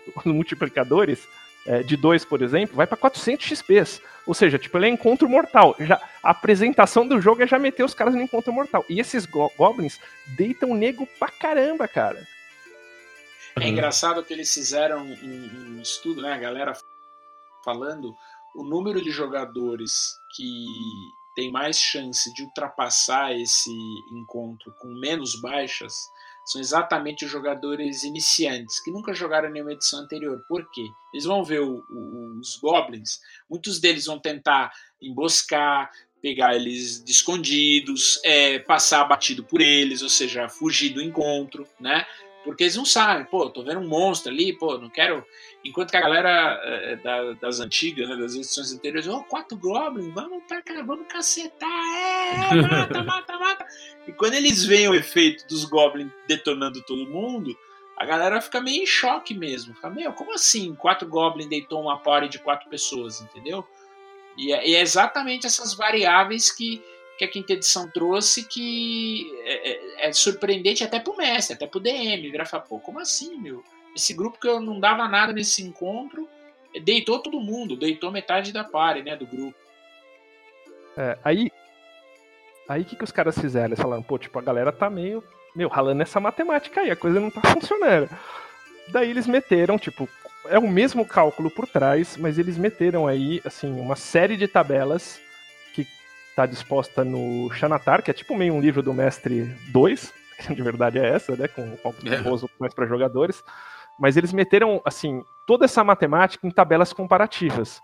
os 0.14 0.24
multiplicadores, 0.26 1.26
é, 1.66 1.82
de 1.82 1.96
2, 1.96 2.26
por 2.26 2.42
exemplo, 2.42 2.76
vai 2.76 2.86
para 2.86 2.98
400 2.98 3.46
XPs. 3.46 4.02
Ou 4.26 4.34
seja, 4.34 4.58
tipo, 4.58 4.76
ele 4.76 4.84
é 4.84 4.90
encontro 4.90 5.26
mortal. 5.26 5.74
Já, 5.80 5.98
a 6.22 6.32
apresentação 6.32 7.08
do 7.08 7.18
jogo 7.18 7.42
é 7.42 7.46
já 7.46 7.58
meter 7.58 7.82
os 7.82 7.94
caras 7.94 8.14
no 8.14 8.20
encontro 8.20 8.52
mortal. 8.52 8.84
E 8.90 9.00
esses 9.00 9.24
go 9.24 9.50
goblins 9.56 9.98
deitam 10.26 10.74
nego 10.74 11.06
pra 11.18 11.28
caramba, 11.28 11.88
cara. 11.88 12.35
É 13.58 13.68
engraçado 13.68 14.22
que 14.22 14.32
eles 14.32 14.52
fizeram 14.52 15.02
um, 15.02 15.76
um 15.76 15.80
estudo, 15.80 16.20
né? 16.20 16.32
A 16.32 16.38
galera 16.38 16.72
falando 17.64 18.14
o 18.54 18.62
número 18.62 19.02
de 19.02 19.10
jogadores 19.10 20.16
que 20.34 20.64
tem 21.34 21.50
mais 21.50 21.78
chance 21.78 22.32
de 22.32 22.42
ultrapassar 22.42 23.34
esse 23.34 23.70
encontro 24.12 24.72
com 24.78 24.88
menos 24.88 25.40
baixas 25.40 25.94
são 26.46 26.60
exatamente 26.60 27.24
os 27.24 27.30
jogadores 27.30 28.04
iniciantes, 28.04 28.80
que 28.80 28.90
nunca 28.90 29.12
jogaram 29.12 29.50
nenhuma 29.50 29.72
edição 29.72 30.00
anterior. 30.00 30.42
Por 30.48 30.70
quê? 30.70 30.86
Eles 31.12 31.24
vão 31.24 31.44
ver 31.44 31.60
o, 31.60 31.84
o, 31.90 32.38
os 32.40 32.56
goblins, 32.56 33.20
muitos 33.50 33.80
deles 33.80 34.06
vão 34.06 34.18
tentar 34.18 34.70
emboscar, 35.02 35.90
pegar 36.22 36.54
eles 36.54 37.04
de 37.04 37.10
escondidos, 37.10 38.20
é, 38.24 38.58
passar 38.60 39.04
batido 39.04 39.44
por 39.44 39.60
eles, 39.60 40.02
ou 40.02 40.08
seja, 40.08 40.48
fugir 40.48 40.90
do 40.90 41.02
encontro, 41.02 41.66
né? 41.80 42.06
Porque 42.46 42.62
eles 42.62 42.76
não 42.76 42.84
sabem, 42.84 43.24
pô, 43.24 43.50
tô 43.50 43.64
vendo 43.64 43.80
um 43.80 43.88
monstro 43.88 44.30
ali, 44.30 44.52
pô, 44.52 44.78
não 44.78 44.88
quero. 44.88 45.26
Enquanto 45.64 45.90
que 45.90 45.96
a 45.96 46.00
galera 46.00 46.60
é, 46.62 46.94
da, 46.94 47.32
das 47.32 47.58
antigas, 47.58 48.08
né, 48.08 48.14
das 48.14 48.36
edições 48.36 48.72
anteriores, 48.72 49.08
oh, 49.08 49.24
quatro 49.24 49.58
Goblins, 49.58 50.14
vamos 50.14 50.44
pra 50.46 50.62
cá, 50.62 50.80
vamos 50.80 51.08
cacetar, 51.08 51.68
é, 51.68 52.62
mata, 52.62 53.02
mata, 53.04 53.36
mata. 53.36 53.66
E 54.06 54.12
quando 54.12 54.34
eles 54.34 54.64
veem 54.64 54.88
o 54.88 54.94
efeito 54.94 55.44
dos 55.48 55.64
Goblins 55.64 56.08
detonando 56.28 56.80
todo 56.82 57.10
mundo, 57.10 57.52
a 57.96 58.06
galera 58.06 58.40
fica 58.40 58.60
meio 58.60 58.84
em 58.84 58.86
choque 58.86 59.34
mesmo. 59.34 59.74
Fica, 59.74 59.90
meu, 59.90 60.12
como 60.12 60.32
assim? 60.32 60.72
Quatro 60.76 61.08
Goblins 61.08 61.48
deitou 61.48 61.82
uma 61.82 61.98
party 61.98 62.28
de 62.28 62.38
quatro 62.38 62.70
pessoas, 62.70 63.20
entendeu? 63.20 63.66
E 64.38 64.52
é, 64.52 64.68
e 64.68 64.76
é 64.76 64.80
exatamente 64.80 65.48
essas 65.48 65.74
variáveis 65.74 66.52
que 66.52 66.80
que 67.16 67.24
a 67.24 67.28
quinta 67.28 67.52
edição 67.52 67.88
trouxe 67.90 68.44
que 68.44 69.30
é, 69.44 69.70
é, 69.70 70.08
é 70.08 70.12
surpreendente 70.12 70.84
até 70.84 71.00
pro 71.00 71.16
mestre, 71.16 71.54
até 71.54 71.66
pro 71.66 71.80
DM. 71.80 72.30
Vira 72.30 72.44
falar, 72.44 72.64
pô, 72.64 72.78
como 72.78 73.00
assim, 73.00 73.36
meu? 73.38 73.64
Esse 73.94 74.12
grupo 74.12 74.38
que 74.38 74.46
eu 74.46 74.60
não 74.60 74.78
dava 74.78 75.08
nada 75.08 75.32
nesse 75.32 75.62
encontro 75.62 76.28
deitou 76.82 77.18
todo 77.20 77.40
mundo, 77.40 77.76
deitou 77.76 78.12
metade 78.12 78.52
da 78.52 78.62
pare, 78.62 79.02
né, 79.02 79.16
do 79.16 79.26
grupo. 79.26 79.56
É, 80.96 81.18
aí. 81.24 81.50
Aí 82.68 82.84
que, 82.84 82.96
que 82.96 83.04
os 83.04 83.12
caras 83.12 83.38
fizeram? 83.38 83.68
Eles 83.68 83.80
falaram, 83.80 84.02
pô, 84.02 84.18
tipo, 84.18 84.38
a 84.38 84.42
galera 84.42 84.72
tá 84.72 84.90
meio, 84.90 85.22
meu, 85.54 85.68
ralando 85.68 86.02
essa 86.02 86.18
matemática 86.18 86.80
aí, 86.80 86.90
a 86.90 86.96
coisa 86.96 87.20
não 87.20 87.30
tá 87.30 87.40
funcionando. 87.52 88.10
Daí 88.88 89.08
eles 89.08 89.26
meteram, 89.26 89.78
tipo, 89.78 90.08
é 90.46 90.58
o 90.58 90.68
mesmo 90.68 91.06
cálculo 91.06 91.50
por 91.50 91.66
trás, 91.66 92.16
mas 92.16 92.38
eles 92.38 92.58
meteram 92.58 93.06
aí, 93.06 93.40
assim, 93.44 93.72
uma 93.80 93.96
série 93.96 94.36
de 94.36 94.48
tabelas 94.48 95.20
está 96.36 96.44
disposta 96.44 97.02
no 97.02 97.50
Xanatar, 97.50 98.02
que 98.02 98.10
é 98.10 98.14
tipo 98.14 98.36
meio 98.36 98.52
um 98.52 98.60
livro 98.60 98.82
do 98.82 98.92
Mestre 98.92 99.44
2, 99.72 100.12
que 100.46 100.54
de 100.54 100.62
verdade 100.62 100.98
é 100.98 101.08
essa, 101.08 101.34
né? 101.34 101.48
Com, 101.48 101.74
com 101.78 101.88
é. 102.06 102.50
mais 102.60 102.74
para 102.74 102.84
jogadores. 102.84 103.42
Mas 103.98 104.18
eles 104.18 104.34
meteram, 104.34 104.82
assim, 104.84 105.24
toda 105.46 105.64
essa 105.64 105.82
matemática 105.82 106.46
em 106.46 106.50
tabelas 106.50 106.92
comparativas, 106.92 107.80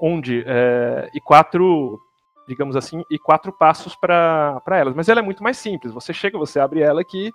onde. 0.00 0.44
É, 0.46 1.10
e 1.12 1.20
quatro, 1.20 2.00
digamos 2.46 2.76
assim, 2.76 3.02
e 3.10 3.18
quatro 3.18 3.52
passos 3.52 3.96
para 3.96 4.62
elas. 4.68 4.94
Mas 4.94 5.08
ela 5.08 5.18
é 5.18 5.22
muito 5.22 5.42
mais 5.42 5.58
simples. 5.58 5.92
Você 5.92 6.14
chega, 6.14 6.38
você 6.38 6.60
abre 6.60 6.82
ela 6.82 7.00
aqui 7.00 7.32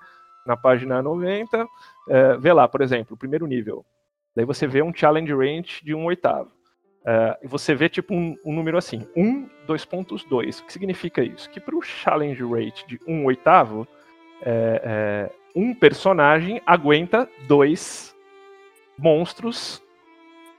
na 0.48 0.56
página 0.56 1.02
90, 1.02 1.68
é, 2.08 2.38
vê 2.38 2.54
lá, 2.54 2.66
por 2.66 2.80
exemplo, 2.80 3.16
o 3.16 3.20
primeiro 3.20 3.46
nível. 3.46 3.86
Daí 4.34 4.46
você 4.46 4.66
vê 4.66 4.82
um 4.82 4.94
challenge 4.96 5.34
range 5.34 5.84
de 5.84 5.94
um 5.94 6.06
oitavo. 6.06 6.50
Uh, 7.02 7.48
você 7.48 7.74
vê 7.74 7.90
tipo 7.90 8.14
um, 8.14 8.38
um, 8.46 8.54
número 8.54 8.78
assim, 8.78 9.08
1, 9.16 9.50
2.2. 9.68 10.62
O 10.62 10.66
que 10.66 10.74
significa 10.74 11.24
isso? 11.24 11.50
Que 11.50 11.60
para 11.60 11.76
o 11.76 11.82
challenge 11.82 12.44
rate 12.44 12.86
de 12.88 13.00
1 13.08 13.26
oitavo, 13.26 13.88
é, 14.44 14.82
é, 14.84 15.32
um 15.56 15.74
personagem 15.74 16.62
aguenta 16.66 17.28
dois 17.48 18.16
monstros 18.98 19.82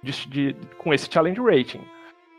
de, 0.03 0.29
de, 0.29 0.57
com 0.79 0.93
esse 0.93 1.09
challenge 1.11 1.41
rating. 1.41 1.81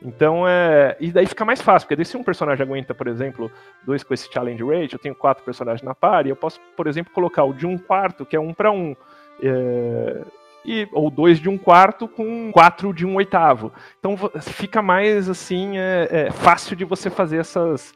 Então, 0.02 0.46
é, 0.46 0.98
e 1.00 1.12
daí 1.12 1.26
fica 1.26 1.46
mais 1.46 1.62
fácil, 1.62 1.88
porque 1.88 2.04
se 2.04 2.18
um 2.18 2.24
personagem 2.24 2.66
aguenta, 2.66 2.94
por 2.94 3.08
exemplo, 3.08 3.50
dois 3.86 4.04
com 4.04 4.14
esse 4.14 4.30
challenge 4.32 4.62
rate, 4.62 4.94
eu 4.94 5.00
tenho 5.00 5.16
quatro 5.16 5.46
personagens 5.46 5.82
na 5.82 5.96
par, 5.96 6.26
e 6.26 6.30
eu 6.30 6.36
posso, 6.36 6.60
por 6.76 6.88
exemplo, 6.88 7.14
colocar 7.14 7.46
o 7.46 7.54
de 7.54 7.66
um 7.66 7.78
quarto, 7.78 8.26
que 8.26 8.36
é 8.36 8.40
um 8.40 8.54
para 8.54 8.70
um. 8.70 8.94
É, 9.42 10.22
e, 10.66 10.88
ou 10.92 11.10
dois 11.10 11.40
de 11.40 11.50
um 11.50 11.58
quarto 11.58 12.08
com 12.08 12.52
quatro 12.52 12.94
de 12.94 13.06
um 13.06 13.16
oitavo. 13.16 13.72
Então 14.00 14.16
fica 14.42 14.82
mais 14.82 15.30
assim 15.30 15.78
é, 15.78 16.28
é 16.28 16.32
fácil 16.32 16.76
de 16.76 16.86
você 16.86 17.10
fazer 17.10 17.38
essas 17.38 17.94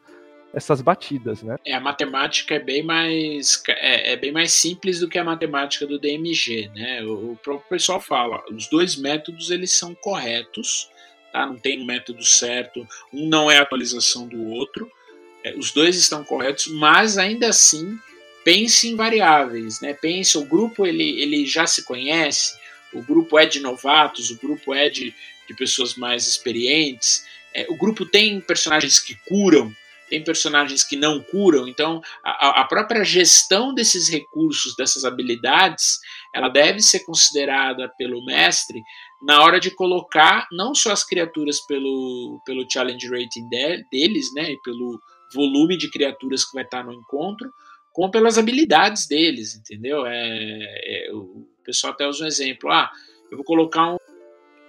essas 0.52 0.80
batidas, 0.80 1.42
né? 1.42 1.56
É, 1.64 1.74
a 1.74 1.80
matemática 1.80 2.54
é 2.54 2.58
bem 2.58 2.82
mais 2.82 3.62
é, 3.68 4.12
é, 4.12 4.16
bem 4.16 4.32
mais 4.32 4.52
simples 4.52 5.00
do 5.00 5.08
que 5.08 5.18
a 5.18 5.24
matemática 5.24 5.86
do 5.86 5.98
DMG, 5.98 6.70
né? 6.74 7.02
O, 7.02 7.32
o 7.32 7.36
próprio 7.36 7.68
pessoal 7.68 8.00
fala, 8.00 8.42
os 8.50 8.66
dois 8.68 8.96
métodos 8.96 9.50
eles 9.50 9.72
são 9.72 9.94
corretos, 9.94 10.90
tá? 11.32 11.46
Não 11.46 11.56
tem 11.56 11.80
um 11.80 11.86
método 11.86 12.24
certo, 12.24 12.86
um 13.12 13.28
não 13.28 13.50
é 13.50 13.58
atualização 13.58 14.26
do 14.26 14.42
outro. 14.48 14.90
É, 15.44 15.54
os 15.54 15.70
dois 15.70 15.96
estão 15.96 16.24
corretos, 16.24 16.66
mas 16.66 17.18
ainda 17.18 17.48
assim 17.48 17.98
pense 18.48 18.88
em 18.88 18.96
variáveis, 18.96 19.82
né? 19.82 19.92
Pense, 19.92 20.38
o 20.38 20.44
grupo 20.46 20.86
ele, 20.86 21.20
ele 21.20 21.44
já 21.44 21.66
se 21.66 21.84
conhece, 21.84 22.58
o 22.94 23.02
grupo 23.02 23.38
é 23.38 23.44
de 23.44 23.60
novatos, 23.60 24.30
o 24.30 24.38
grupo 24.38 24.72
é 24.72 24.88
de, 24.88 25.14
de 25.46 25.54
pessoas 25.54 25.96
mais 25.96 26.26
experientes, 26.26 27.26
é, 27.54 27.66
o 27.68 27.76
grupo 27.76 28.06
tem 28.06 28.40
personagens 28.40 28.98
que 29.00 29.14
curam, 29.28 29.70
tem 30.08 30.24
personagens 30.24 30.82
que 30.82 30.96
não 30.96 31.20
curam, 31.20 31.68
então 31.68 32.00
a, 32.24 32.62
a, 32.62 32.64
própria 32.64 33.04
gestão 33.04 33.74
desses 33.74 34.08
recursos, 34.08 34.74
dessas 34.74 35.04
habilidades, 35.04 35.98
ela 36.34 36.48
deve 36.48 36.80
ser 36.80 37.00
considerada 37.00 37.86
pelo 37.98 38.24
mestre 38.24 38.82
na 39.20 39.42
hora 39.42 39.60
de 39.60 39.70
colocar 39.70 40.48
não 40.50 40.74
só 40.74 40.90
as 40.90 41.04
criaturas 41.04 41.60
pelo, 41.60 42.40
pelo 42.46 42.66
challenge 42.66 43.10
rating 43.10 43.46
de, 43.46 43.84
deles, 43.92 44.32
né, 44.32 44.52
e 44.52 44.56
pelo 44.62 44.98
volume 45.34 45.76
de 45.76 45.90
criaturas 45.90 46.46
que 46.46 46.54
vai 46.54 46.64
estar 46.64 46.82
no 46.82 46.94
encontro, 46.94 47.52
como 47.98 48.12
pelas 48.12 48.38
habilidades 48.38 49.08
deles, 49.08 49.56
entendeu? 49.56 50.06
É, 50.06 51.08
é 51.08 51.12
o, 51.12 51.44
pessoal 51.64 51.92
até 51.92 52.06
usa 52.06 52.22
um 52.22 52.28
exemplo. 52.28 52.70
Ah, 52.70 52.92
eu 53.28 53.36
vou 53.36 53.44
colocar 53.44 53.92
um, 53.92 53.96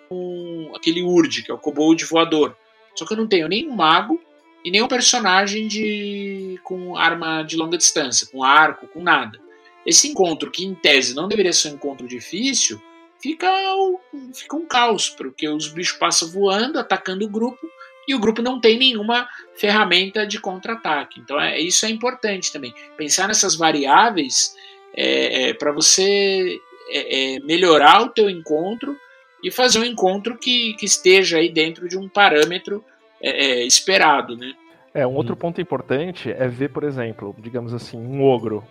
um 0.09 0.71
aquele 0.75 1.03
Urd, 1.03 1.43
que 1.43 1.51
é 1.51 1.53
o 1.53 1.59
kobold 1.59 2.03
voador. 2.05 2.57
Só 2.95 3.05
que 3.05 3.13
eu 3.13 3.17
não 3.17 3.27
tenho 3.27 3.47
nenhum 3.47 3.75
mago 3.75 4.19
e 4.65 4.71
nenhum 4.71 4.87
personagem 4.87 5.67
de 5.67 6.59
com 6.63 6.97
arma 6.97 7.43
de 7.43 7.55
longa 7.55 7.77
distância, 7.77 8.27
com 8.31 8.43
arco, 8.43 8.87
com 8.87 9.03
nada. 9.03 9.39
Esse 9.85 10.07
encontro, 10.07 10.49
que 10.49 10.65
em 10.65 10.73
tese 10.73 11.13
não 11.13 11.27
deveria 11.27 11.53
ser 11.53 11.69
um 11.69 11.75
encontro 11.75 12.07
difícil, 12.07 12.81
fica 13.21 13.47
um, 13.75 14.33
fica 14.33 14.55
um 14.55 14.65
caos, 14.65 15.07
porque 15.07 15.47
os 15.47 15.67
bichos 15.67 15.99
passam 15.99 16.31
voando, 16.31 16.79
atacando 16.79 17.25
o 17.25 17.29
grupo, 17.29 17.69
e 18.09 18.15
o 18.15 18.19
grupo 18.19 18.41
não 18.41 18.59
tem 18.59 18.79
nenhuma 18.79 19.29
ferramenta 19.55 20.25
de 20.25 20.41
contra-ataque. 20.41 21.19
Então 21.19 21.39
é, 21.39 21.59
isso 21.59 21.85
é 21.85 21.89
importante 21.89 22.51
também. 22.51 22.73
Pensar 22.97 23.27
nessas 23.27 23.55
variáveis 23.55 24.55
é, 24.95 25.49
é, 25.49 25.53
para 25.53 25.71
você 25.71 26.59
é, 26.89 27.35
é, 27.35 27.39
melhorar 27.41 28.01
o 28.01 28.09
teu 28.09 28.27
encontro 28.27 28.97
e 29.43 29.51
fazer 29.51 29.77
um 29.77 29.85
encontro 29.85 30.35
que, 30.39 30.73
que 30.73 30.87
esteja 30.87 31.37
aí 31.37 31.49
dentro 31.49 31.87
de 31.87 31.99
um 31.99 32.09
parâmetro 32.09 32.83
é, 33.21 33.29
é 33.29 33.65
esperado, 33.65 34.35
né? 34.35 34.55
É, 34.91 35.05
um 35.05 35.13
outro 35.13 35.35
hum. 35.35 35.37
ponto 35.37 35.61
importante 35.61 36.31
é 36.31 36.47
ver, 36.47 36.69
por 36.69 36.83
exemplo, 36.83 37.35
digamos 37.37 37.75
assim, 37.75 37.95
um 37.95 38.23
ogro, 38.23 38.65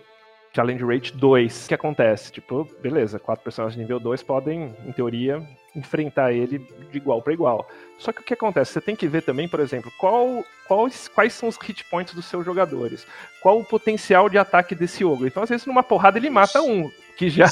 challenge 0.53 0.83
rate 0.83 1.13
2. 1.15 1.65
O 1.65 1.67
que 1.67 1.73
acontece? 1.73 2.31
Tipo, 2.31 2.67
beleza, 2.81 3.19
quatro 3.19 3.43
personagens 3.43 3.75
de 3.75 3.81
nível 3.81 3.99
2 3.99 4.23
podem, 4.23 4.75
em 4.85 4.91
teoria, 4.91 5.41
enfrentar 5.75 6.33
ele 6.33 6.59
de 6.91 6.97
igual 6.97 7.21
para 7.21 7.33
igual. 7.33 7.67
Só 7.97 8.11
que 8.11 8.21
o 8.21 8.23
que 8.23 8.33
acontece? 8.33 8.73
Você 8.73 8.81
tem 8.81 8.95
que 8.95 9.07
ver 9.07 9.21
também, 9.21 9.47
por 9.47 9.59
exemplo, 9.59 9.91
qual, 9.97 10.43
quais, 10.67 11.07
quais 11.07 11.33
são 11.33 11.49
os 11.49 11.57
hit 11.57 11.83
points 11.85 12.13
dos 12.13 12.25
seus 12.25 12.45
jogadores. 12.45 13.05
Qual 13.41 13.59
o 13.59 13.65
potencial 13.65 14.29
de 14.29 14.37
ataque 14.37 14.73
desse 14.73 15.03
ogro. 15.03 15.27
Então, 15.27 15.43
às 15.43 15.49
vezes, 15.49 15.65
numa 15.65 15.83
porrada 15.83 16.17
ele 16.17 16.29
mata 16.29 16.61
um, 16.61 16.89
que 17.15 17.29
já, 17.29 17.47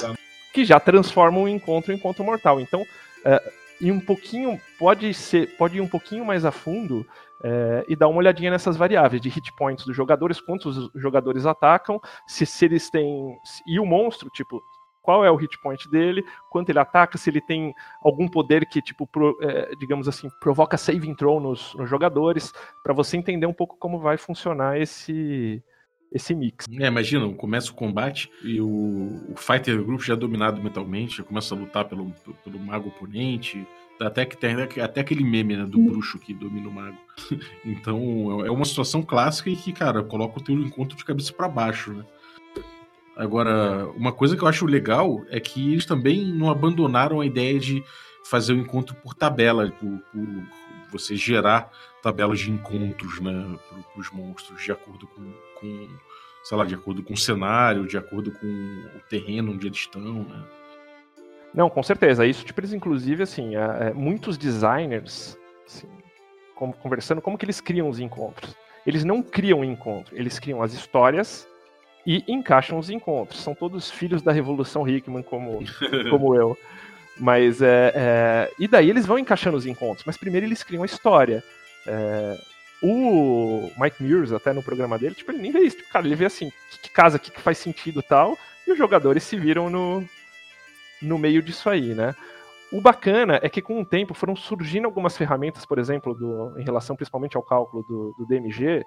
que 0.53 0.65
já 0.65 0.79
transforma 0.79 1.39
um 1.39 1.47
encontro 1.47 1.91
em 1.91 1.95
encontro 1.95 2.23
mortal. 2.23 2.59
Então, 2.59 2.85
é, 3.23 3.41
e 3.79 3.91
um 3.91 3.99
pouquinho, 3.99 4.59
pode 4.79 5.13
ser, 5.13 5.55
pode 5.57 5.77
ir 5.77 5.81
um 5.81 5.87
pouquinho 5.87 6.25
mais 6.25 6.45
a 6.45 6.51
fundo 6.51 7.05
é, 7.43 7.85
e 7.87 7.95
dar 7.95 8.07
uma 8.07 8.17
olhadinha 8.17 8.51
nessas 8.51 8.75
variáveis 8.75 9.21
de 9.21 9.29
hit 9.29 9.53
points 9.53 9.85
dos 9.85 9.95
jogadores, 9.95 10.41
quantos 10.41 10.89
jogadores 10.95 11.45
atacam, 11.45 12.01
se, 12.27 12.45
se 12.45 12.65
eles 12.65 12.89
têm. 12.89 13.37
E 13.67 13.79
o 13.79 13.85
monstro, 13.85 14.29
tipo, 14.29 14.61
qual 15.01 15.23
é 15.23 15.31
o 15.31 15.35
hit 15.35 15.57
point 15.59 15.89
dele, 15.89 16.21
quanto 16.49 16.69
ele 16.69 16.79
ataca, 16.79 17.17
se 17.17 17.29
ele 17.29 17.39
tem 17.39 17.73
algum 18.01 18.27
poder 18.27 18.65
que, 18.65 18.81
tipo, 18.81 19.07
pro, 19.07 19.37
é, 19.41 19.75
digamos 19.75 20.07
assim, 20.07 20.29
provoca 20.41 20.77
saving 20.77 21.15
throw 21.15 21.39
nos, 21.39 21.73
nos 21.75 21.89
jogadores, 21.89 22.51
para 22.83 22.93
você 22.93 23.15
entender 23.15 23.45
um 23.45 23.53
pouco 23.53 23.77
como 23.77 23.99
vai 23.99 24.17
funcionar 24.17 24.79
esse, 24.79 25.63
esse 26.11 26.33
mix. 26.33 26.65
É, 26.79 26.87
imagina, 26.87 27.31
começa 27.33 27.71
o 27.71 27.75
combate 27.75 28.29
e 28.43 28.61
o, 28.61 28.67
o 29.29 29.35
fighter 29.35 29.83
group 29.83 30.01
já 30.01 30.13
é 30.13 30.17
dominado 30.17 30.61
mentalmente, 30.61 31.17
já 31.17 31.23
começa 31.23 31.53
a 31.53 31.57
lutar 31.57 31.85
pelo, 31.85 32.13
pelo 32.43 32.59
mago 32.59 32.89
oponente, 32.89 33.67
Até, 33.99 34.25
que 34.25 34.37
tem, 34.37 34.55
até 34.81 35.01
aquele 35.01 35.23
meme 35.23 35.57
né, 35.57 35.65
do 35.65 35.79
bruxo 35.79 36.19
que 36.19 36.33
domina 36.33 36.69
o 36.69 36.71
mago. 36.71 36.97
então 37.65 38.45
é 38.45 38.51
uma 38.51 38.65
situação 38.65 39.01
clássica 39.01 39.49
e 39.49 39.55
que, 39.55 39.73
cara, 39.73 40.03
coloca 40.03 40.39
o 40.39 40.43
teu 40.43 40.55
encontro 40.55 40.97
de 40.97 41.03
cabeça 41.03 41.33
para 41.33 41.49
baixo, 41.49 41.91
né? 41.91 42.05
Agora, 43.15 43.87
uma 43.95 44.11
coisa 44.11 44.37
que 44.37 44.43
eu 44.43 44.47
acho 44.47 44.65
legal 44.67 45.25
é 45.29 45.39
que 45.39 45.73
eles 45.73 45.87
também 45.87 46.23
não 46.23 46.51
abandonaram 46.51 47.19
a 47.19 47.25
ideia 47.25 47.59
de 47.59 47.83
fazer 48.23 48.53
o 48.53 48.57
encontro 48.57 48.95
por 48.95 49.15
tabela, 49.15 49.71
por, 49.71 49.99
por 50.11 50.27
você 50.91 51.15
gerar 51.15 51.71
tabelas 52.03 52.39
de 52.39 52.51
encontros, 52.51 53.19
né, 53.19 53.57
para 53.69 53.99
os 53.99 54.11
monstros, 54.11 54.63
de 54.63 54.71
acordo 54.71 55.07
com, 55.07 55.33
com, 55.59 55.87
sei 56.43 56.57
lá, 56.57 56.65
de 56.65 56.75
acordo 56.75 57.03
com 57.03 57.13
o 57.13 57.17
cenário, 57.17 57.87
de 57.87 57.97
acordo 57.97 58.31
com 58.31 58.47
o 58.47 58.99
terreno 59.09 59.53
onde 59.53 59.67
eles 59.67 59.77
estão, 59.77 60.01
né. 60.01 60.43
Não, 61.53 61.69
com 61.69 61.81
certeza. 61.81 62.25
Isso, 62.25 62.45
tipo, 62.45 62.59
eles, 62.59 62.73
inclusive, 62.73 63.23
assim, 63.23 63.55
é, 63.55 63.89
é, 63.89 63.93
muitos 63.93 64.37
designers, 64.37 65.37
assim, 65.65 65.87
conversando, 66.55 67.21
como 67.21 67.37
que 67.37 67.45
eles 67.45 67.59
criam 67.61 67.89
os 67.89 67.99
encontros? 67.99 68.55
Eles 68.85 69.03
não 69.03 69.21
criam 69.21 69.59
o 69.59 69.65
encontro, 69.65 70.15
eles 70.15 70.39
criam 70.39 70.61
as 70.61 70.73
histórias 70.73 71.47
e 72.05 72.23
encaixam 72.27 72.77
os 72.77 72.89
encontros. 72.89 73.41
São 73.41 73.53
todos 73.53 73.89
filhos 73.91 74.21
da 74.21 74.31
Revolução 74.31 74.87
Hickman, 74.87 75.23
como, 75.23 75.59
como 76.09 76.35
eu. 76.35 76.57
Mas 77.19 77.61
é, 77.61 77.91
é, 77.95 78.51
E 78.59 78.67
daí 78.67 78.89
eles 78.89 79.05
vão 79.05 79.17
encaixando 79.17 79.57
os 79.57 79.65
encontros, 79.65 80.05
mas 80.05 80.15
primeiro 80.15 80.45
eles 80.45 80.63
criam 80.63 80.83
a 80.83 80.85
história. 80.85 81.43
É, 81.85 82.37
o 82.81 83.71
Mike 83.77 84.03
Mears, 84.03 84.31
até 84.31 84.53
no 84.53 84.63
programa 84.63 84.97
dele, 84.97 85.15
tipo, 85.15 85.31
ele 85.31 85.41
nem 85.41 85.51
vê 85.51 85.59
isso. 85.59 85.77
Tipo, 85.77 85.91
cara, 85.91 86.05
ele 86.05 86.15
vê 86.15 86.25
assim, 86.25 86.51
que, 86.69 86.79
que 86.81 86.89
casa 86.89 87.17
aqui 87.17 87.31
que 87.31 87.41
faz 87.41 87.57
sentido 87.57 88.01
tal, 88.01 88.37
e 88.67 88.71
os 88.71 88.77
jogadores 88.77 89.23
se 89.23 89.37
viram 89.37 89.69
no, 89.69 90.03
no 91.01 91.17
meio 91.17 91.41
disso 91.41 91.69
aí, 91.69 91.93
né? 91.93 92.15
O 92.71 92.81
bacana 92.81 93.39
é 93.41 93.49
que 93.49 93.61
com 93.61 93.81
o 93.81 93.85
tempo 93.85 94.13
foram 94.13 94.35
surgindo 94.35 94.85
algumas 94.85 95.15
ferramentas, 95.15 95.65
por 95.65 95.79
exemplo, 95.79 96.13
do, 96.13 96.59
em 96.59 96.63
relação 96.63 96.95
principalmente 96.95 97.37
ao 97.37 97.43
cálculo 97.43 97.81
do, 97.83 98.13
do 98.17 98.25
DMG, 98.25 98.85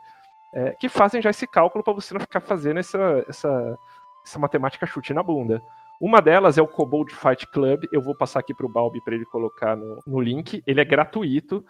é, 0.53 0.73
que 0.73 0.89
fazem 0.89 1.23
já 1.23 1.31
esse 1.31 1.47
cálculo 1.47 1.83
para 1.83 1.95
você 1.95 2.13
não 2.13 2.21
ficar 2.21 2.41
fazendo 2.41 2.79
essa, 2.79 3.25
essa, 3.27 3.79
essa 4.25 4.39
matemática 4.39 4.87
chute 4.87 5.15
na 5.15 5.23
bunda. 5.23 5.63
Uma 6.01 6.21
delas 6.21 6.59
é 6.59 6.63
o 6.63 6.69
Kobold 6.69 7.15
Fight 7.15 7.47
Club. 7.49 7.85
Eu 7.93 8.03
vou 8.03 8.15
passar 8.15 8.41
aqui 8.41 8.55
para 8.55 8.67
o 8.67 8.69
Balbi 8.69 9.03
para 9.03 9.15
ele 9.15 9.27
colocar 9.27 9.77
no, 9.77 10.03
no 10.07 10.21
link. 10.21 10.63
Ele 10.67 10.81
é 10.81 10.85
gratuito. 10.85 11.65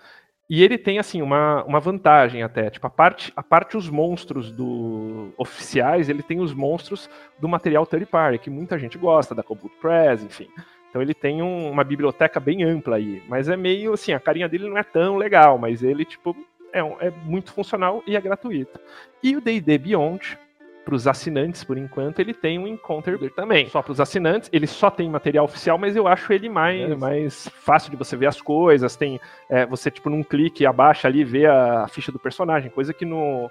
E 0.51 0.65
ele 0.65 0.77
tem, 0.77 0.99
assim, 0.99 1.23
uma, 1.23 1.63
uma 1.63 1.79
vantagem 1.79 2.43
até. 2.43 2.69
Tipo, 2.71 2.89
a 2.89 2.91
parte, 2.91 3.33
a 3.37 3.43
parte 3.43 3.77
os 3.77 3.89
monstros 3.89 4.51
do 4.51 5.33
oficiais, 5.39 6.09
ele 6.09 6.25
tem 6.25 6.41
os 6.41 6.53
monstros 6.53 7.09
do 7.39 7.49
material 7.49 7.87
third 7.87 8.05
party, 8.07 8.39
que 8.41 8.51
muita 8.51 8.77
gente 8.77 8.99
gosta, 8.99 9.33
da 9.33 9.45
Kobold 9.45 9.73
Press, 9.81 10.25
enfim. 10.25 10.49
Então 10.89 11.01
ele 11.01 11.15
tem 11.15 11.41
um, 11.41 11.71
uma 11.71 11.85
biblioteca 11.85 12.41
bem 12.41 12.65
ampla 12.65 12.97
aí. 12.97 13.23
Mas 13.29 13.49
é 13.49 13.57
meio, 13.57 13.93
assim, 13.93 14.13
a 14.13 14.19
carinha 14.19 14.49
dele 14.49 14.69
não 14.69 14.77
é 14.77 14.83
tão 14.83 15.17
legal, 15.17 15.57
mas 15.57 15.85
ele, 15.85 16.05
tipo, 16.05 16.37
é, 16.73 16.81
é 16.81 17.13
muito 17.25 17.53
funcional 17.53 18.03
e 18.05 18.17
é 18.17 18.21
gratuito. 18.21 18.81
E 19.23 19.37
o 19.37 19.41
D&D 19.41 19.79
Beyond, 19.79 20.37
para 20.85 20.95
os 20.95 21.07
assinantes, 21.07 21.63
por 21.63 21.77
enquanto, 21.77 22.21
ele 22.21 22.35
tem 22.35 22.59
um 22.59 22.67
encounter 22.67 23.19
também. 23.33 23.69
Só 23.69 23.83
para 23.83 23.93
os 23.93 24.01
assinantes, 24.01 24.49
ele 24.53 24.67
só 24.67 24.91
tem 24.91 25.09
material 25.09 25.45
oficial, 25.45 25.79
mas 25.79 25.95
eu 25.95 26.09
acho 26.09 26.33
ele 26.33 26.49
mais, 26.49 26.91
é. 26.91 26.95
mais 26.95 27.49
fácil 27.49 27.91
de 27.91 27.97
você 27.97 28.17
ver 28.17 28.27
as 28.27 28.41
coisas. 28.41 28.97
Tem 28.97 29.21
é, 29.49 29.67
você, 29.67 29.91
tipo, 29.91 30.11
num 30.11 30.23
clique 30.23 30.67
abaixa 30.67 31.07
ali 31.09 31.23
vê 31.25 31.47
a, 31.47 31.85
a, 31.85 31.89
ficha 31.89 32.11
do 32.11 32.19
personagem, 32.19 32.71
coisa 32.71 32.93
que 32.93 33.05
no, 33.05 33.51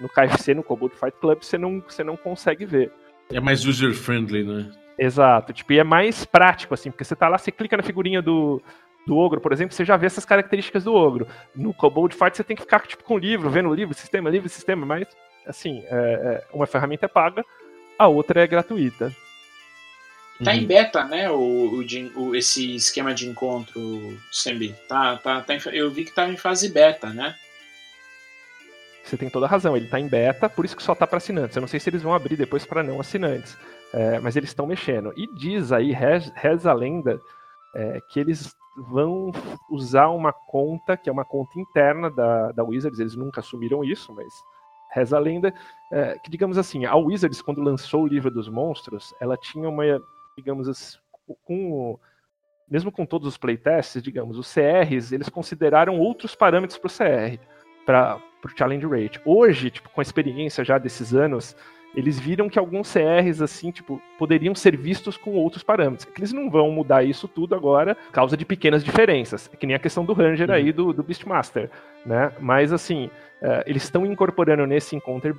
no 0.00 0.08
KFC, 0.08 0.54
no 0.54 0.62
Kobold 0.62 0.94
Fight 0.96 1.16
Club, 1.20 1.42
você 1.42 1.58
não, 1.58 1.82
você 1.86 2.02
não 2.02 2.16
consegue 2.16 2.64
ver. 2.64 2.92
É 3.32 3.40
mais 3.40 3.64
user-friendly, 3.64 4.44
né? 4.44 4.70
Exato, 4.98 5.52
tipo, 5.52 5.72
e 5.72 5.78
é 5.78 5.84
mais 5.84 6.24
prático, 6.24 6.74
assim, 6.74 6.90
porque 6.90 7.04
você 7.04 7.16
tá 7.16 7.28
lá, 7.28 7.38
você 7.38 7.50
clica 7.50 7.76
na 7.76 7.82
figurinha 7.82 8.20
do, 8.20 8.60
do 9.06 9.16
ogro, 9.16 9.40
por 9.40 9.52
exemplo, 9.52 9.74
você 9.74 9.84
já 9.84 9.96
vê 9.96 10.06
essas 10.06 10.24
características 10.24 10.84
do 10.84 10.94
ogro. 10.94 11.26
No 11.54 11.72
Kobold 11.72 12.14
Fight 12.14 12.36
você 12.36 12.44
tem 12.44 12.56
que 12.56 12.62
ficar 12.62 12.80
tipo 12.86 13.04
com 13.04 13.14
o 13.14 13.18
livro, 13.18 13.48
vendo 13.48 13.68
o 13.68 13.74
livro, 13.74 13.94
sistema, 13.94 14.28
livro, 14.28 14.48
sistema, 14.48 14.84
mas 14.84 15.06
assim, 15.46 15.82
é, 15.86 15.90
é, 15.90 16.46
uma 16.52 16.66
ferramenta 16.66 17.06
é 17.06 17.08
paga, 17.08 17.44
a 17.98 18.06
outra 18.08 18.42
é 18.42 18.46
gratuita. 18.46 19.14
Tá 20.42 20.54
em 20.54 20.60
uhum. 20.62 20.66
beta, 20.66 21.04
né, 21.04 21.30
o, 21.30 21.36
o, 21.36 21.84
o, 22.16 22.34
esse 22.34 22.74
esquema 22.74 23.12
de 23.12 23.28
encontro, 23.28 23.80
Sembi. 24.32 24.74
Tá, 24.88 25.18
tá, 25.18 25.42
tá 25.42 25.54
em, 25.54 25.60
eu 25.72 25.90
vi 25.90 26.04
que 26.04 26.14
tá 26.14 26.26
em 26.26 26.36
fase 26.36 26.70
beta, 26.70 27.10
né? 27.10 27.34
Você 29.04 29.18
tem 29.18 29.28
toda 29.28 29.44
a 29.44 29.48
razão, 29.48 29.76
ele 29.76 29.88
tá 29.88 30.00
em 30.00 30.08
beta, 30.08 30.48
por 30.48 30.64
isso 30.64 30.76
que 30.76 30.82
só 30.82 30.94
tá 30.94 31.06
para 31.06 31.18
assinantes. 31.18 31.56
Eu 31.56 31.60
não 31.60 31.68
sei 31.68 31.78
se 31.78 31.90
eles 31.90 32.02
vão 32.02 32.14
abrir 32.14 32.36
depois 32.36 32.64
para 32.64 32.82
não 32.82 33.00
assinantes, 33.00 33.58
é, 33.92 34.18
mas 34.20 34.36
eles 34.36 34.50
estão 34.50 34.66
mexendo. 34.66 35.12
E 35.16 35.26
diz 35.26 35.72
aí, 35.72 35.92
reza 35.92 36.70
a 36.70 36.74
lenda, 36.74 37.20
é, 37.74 38.00
que 38.08 38.18
eles 38.18 38.54
vão 38.76 39.32
usar 39.68 40.08
uma 40.08 40.32
conta, 40.32 40.96
que 40.96 41.08
é 41.08 41.12
uma 41.12 41.24
conta 41.24 41.58
interna 41.58 42.10
da, 42.10 42.52
da 42.52 42.64
Wizards, 42.64 43.00
eles 43.00 43.14
nunca 43.14 43.40
assumiram 43.40 43.84
isso, 43.84 44.12
mas 44.14 44.32
Reza 44.92 45.16
a 45.16 45.20
lenda 45.20 45.54
é, 45.92 46.18
que, 46.18 46.30
digamos 46.30 46.56
assim, 46.58 46.84
a 46.84 46.94
Wizards, 46.96 47.42
quando 47.42 47.62
lançou 47.62 48.04
o 48.04 48.06
livro 48.06 48.30
dos 48.30 48.48
monstros, 48.48 49.14
ela 49.20 49.36
tinha 49.36 49.68
uma, 49.68 49.84
digamos 50.36 50.68
assim, 50.68 50.98
com, 51.44 51.98
mesmo 52.68 52.92
com 52.92 53.04
todos 53.04 53.26
os 53.26 53.36
playtests, 53.36 54.02
digamos, 54.02 54.38
os 54.38 54.52
CRs, 54.52 55.12
eles 55.12 55.28
consideraram 55.28 55.98
outros 55.98 56.34
parâmetros 56.34 56.78
para 56.78 56.88
o 56.88 56.90
CR, 56.90 57.44
para 57.84 58.20
o 58.44 58.48
challenge 58.56 58.86
rate. 58.86 59.20
Hoje, 59.24 59.70
tipo, 59.70 59.90
com 59.90 60.00
a 60.00 60.02
experiência 60.02 60.64
já 60.64 60.78
desses 60.78 61.14
anos, 61.14 61.56
eles 61.94 62.18
viram 62.18 62.48
que 62.48 62.58
alguns 62.58 62.92
CRs, 62.92 63.42
assim, 63.42 63.70
tipo, 63.70 64.00
poderiam 64.18 64.54
ser 64.54 64.76
vistos 64.76 65.16
com 65.16 65.32
outros 65.32 65.62
parâmetros. 65.62 66.06
É 66.06 66.10
que 66.12 66.20
eles 66.20 66.32
não 66.32 66.48
vão 66.48 66.70
mudar 66.70 67.02
isso 67.02 67.26
tudo 67.26 67.54
agora, 67.54 67.96
causa 68.12 68.36
de 68.36 68.44
pequenas 68.44 68.84
diferenças. 68.84 69.50
É 69.52 69.56
que 69.56 69.66
nem 69.66 69.74
a 69.74 69.80
questão 69.80 70.04
do 70.04 70.12
Ranger 70.12 70.48
uhum. 70.48 70.54
aí, 70.54 70.72
do, 70.72 70.92
do 70.92 71.02
Beastmaster, 71.02 71.70
né? 72.06 72.32
Mas, 72.38 72.72
assim, 72.72 73.06
uh, 73.42 73.62
eles 73.66 73.82
estão 73.82 74.06
incorporando 74.06 74.66
nesse 74.66 74.94
Encounter 74.94 75.34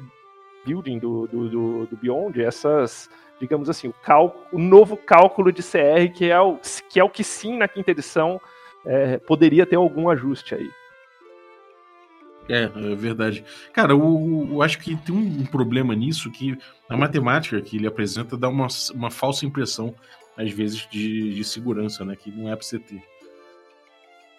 Building 0.66 1.00
do, 1.00 1.28
do, 1.28 1.50
do, 1.50 1.86
do 1.88 1.98
Beyond 1.98 2.42
essas, 2.44 3.10
digamos 3.40 3.70
assim, 3.70 3.88
o, 3.88 3.94
cálculo, 3.94 4.46
o 4.52 4.60
novo 4.60 4.98
cálculo 4.98 5.52
de 5.52 5.64
CR, 5.64 6.12
que 6.14 6.30
é 6.30 6.40
o 6.40 6.60
que, 6.90 7.00
é 7.00 7.04
o 7.04 7.10
que 7.10 7.24
sim, 7.24 7.58
na 7.58 7.68
quinta 7.68 7.92
edição, 7.92 8.40
é, 8.86 9.18
poderia 9.18 9.66
ter 9.66 9.78
algum 9.78 10.10
ajuste 10.10 10.56
aí. 10.56 10.70
É, 12.52 12.64
é 12.64 12.96
verdade. 12.96 13.46
Cara, 13.72 13.94
eu, 13.94 14.48
eu 14.52 14.62
acho 14.62 14.78
que 14.80 14.96
tem 14.98 15.16
um, 15.16 15.46
problema 15.46 15.96
nisso 15.96 16.30
que 16.30 16.58
a 16.90 16.98
matemática 16.98 17.62
que 17.62 17.78
ele 17.78 17.88
apresenta 17.88 18.36
dá 18.36 18.50
uma, 18.50 18.68
uma 18.94 19.10
falsa 19.10 19.46
impressão, 19.46 19.96
às 20.36 20.52
vezes, 20.52 20.86
de, 20.92 21.34
de 21.34 21.44
segurança, 21.46 22.04
né? 22.04 22.16
Que 22.16 22.30
não 22.30 22.52
é 22.52 22.56
pra 22.56 22.66
você 22.66 22.78
ter. 22.78 23.02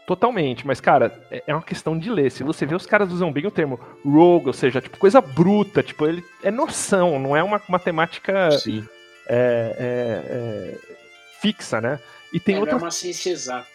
Totalmente, 0.07 0.67
mas 0.67 0.81
cara, 0.81 1.27
é, 1.31 1.43
é 1.47 1.55
uma 1.55 1.63
questão 1.63 1.99
de 1.99 2.11
ler. 2.11 2.31
Se 2.31 2.43
você 2.43 2.67
vê, 2.67 2.75
os 2.75 2.85
caras 2.85 3.11
usam 3.11 3.33
bem 3.33 3.47
o 3.47 3.51
termo 3.51 3.81
rogue, 4.05 4.49
ou 4.49 4.53
seja, 4.53 4.81
tipo, 4.81 4.99
coisa 4.99 5.21
bruta, 5.21 5.83
tipo, 5.83 6.07
ele 6.07 6.23
é 6.43 6.51
noção, 6.51 7.19
não 7.19 7.35
é 7.35 7.43
uma 7.43 7.63
matemática 7.69 8.51
é, 9.27 9.75
é, 9.79 10.23
é, 10.29 10.79
fixa, 11.41 11.81
né? 11.81 11.99
E 12.33 12.41
tem 12.41 12.57
é, 12.57 12.61
outra... 12.61 12.75
é 12.75 12.79
uma 12.79 12.91
ciência 12.91 13.31
exata. 13.31 13.69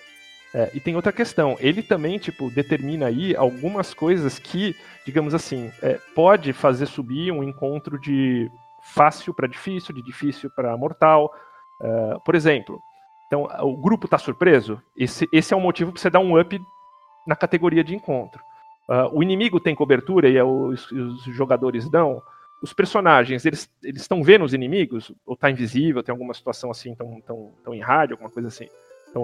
É, 0.54 0.72
e 0.74 0.80
tem 0.80 0.96
outra 0.96 1.12
questão, 1.12 1.58
ele 1.60 1.84
também, 1.84 2.18
tipo, 2.18 2.50
determina 2.50 3.08
aí 3.08 3.36
algumas 3.36 3.94
coisas 3.94 4.40
que, 4.40 4.76
digamos 5.06 5.34
assim, 5.34 5.72
é, 5.82 6.00
pode 6.16 6.54
fazer 6.54 6.86
subir 6.86 7.32
um 7.32 7.44
encontro 7.44 8.00
de 8.00 8.50
fácil 8.82 9.34
para 9.34 9.48
difícil, 9.48 9.94
de 9.94 10.02
difícil 10.02 10.50
para 10.50 10.78
mortal. 10.78 11.34
Uh, 11.82 12.20
por 12.22 12.34
exemplo, 12.34 12.82
então 13.28 13.48
o 13.62 13.76
grupo 13.76 14.06
está 14.06 14.18
surpreso, 14.18 14.82
esse, 14.96 15.28
esse 15.32 15.54
é 15.54 15.58
o 15.58 15.62
motivo 15.62 15.92
para 15.92 16.02
você 16.02 16.10
dar 16.10 16.20
um 16.20 16.40
up 16.40 16.60
na 17.26 17.36
categoria 17.36 17.84
de 17.84 17.94
encontro. 17.94 18.42
Uh, 18.88 19.18
o 19.18 19.22
inimigo 19.22 19.60
tem 19.60 19.76
cobertura 19.76 20.30
e 20.30 20.38
é 20.38 20.44
os, 20.44 20.90
os 20.92 21.24
jogadores 21.26 21.92
não. 21.92 22.22
Os 22.64 22.74
personagens, 22.74 23.46
eles 23.46 23.70
estão 23.84 24.24
vendo 24.24 24.46
os 24.46 24.54
inimigos? 24.54 25.12
Ou 25.26 25.36
está 25.36 25.52
invisível, 25.52 26.02
tem 26.02 26.14
alguma 26.14 26.34
situação 26.34 26.72
assim, 26.72 26.94
estão 26.94 27.22
tão, 27.22 27.54
tão 27.64 27.74
em 27.74 27.82
rádio, 27.82 28.14
alguma 28.16 28.32
coisa 28.32 28.48
assim? 28.48 28.68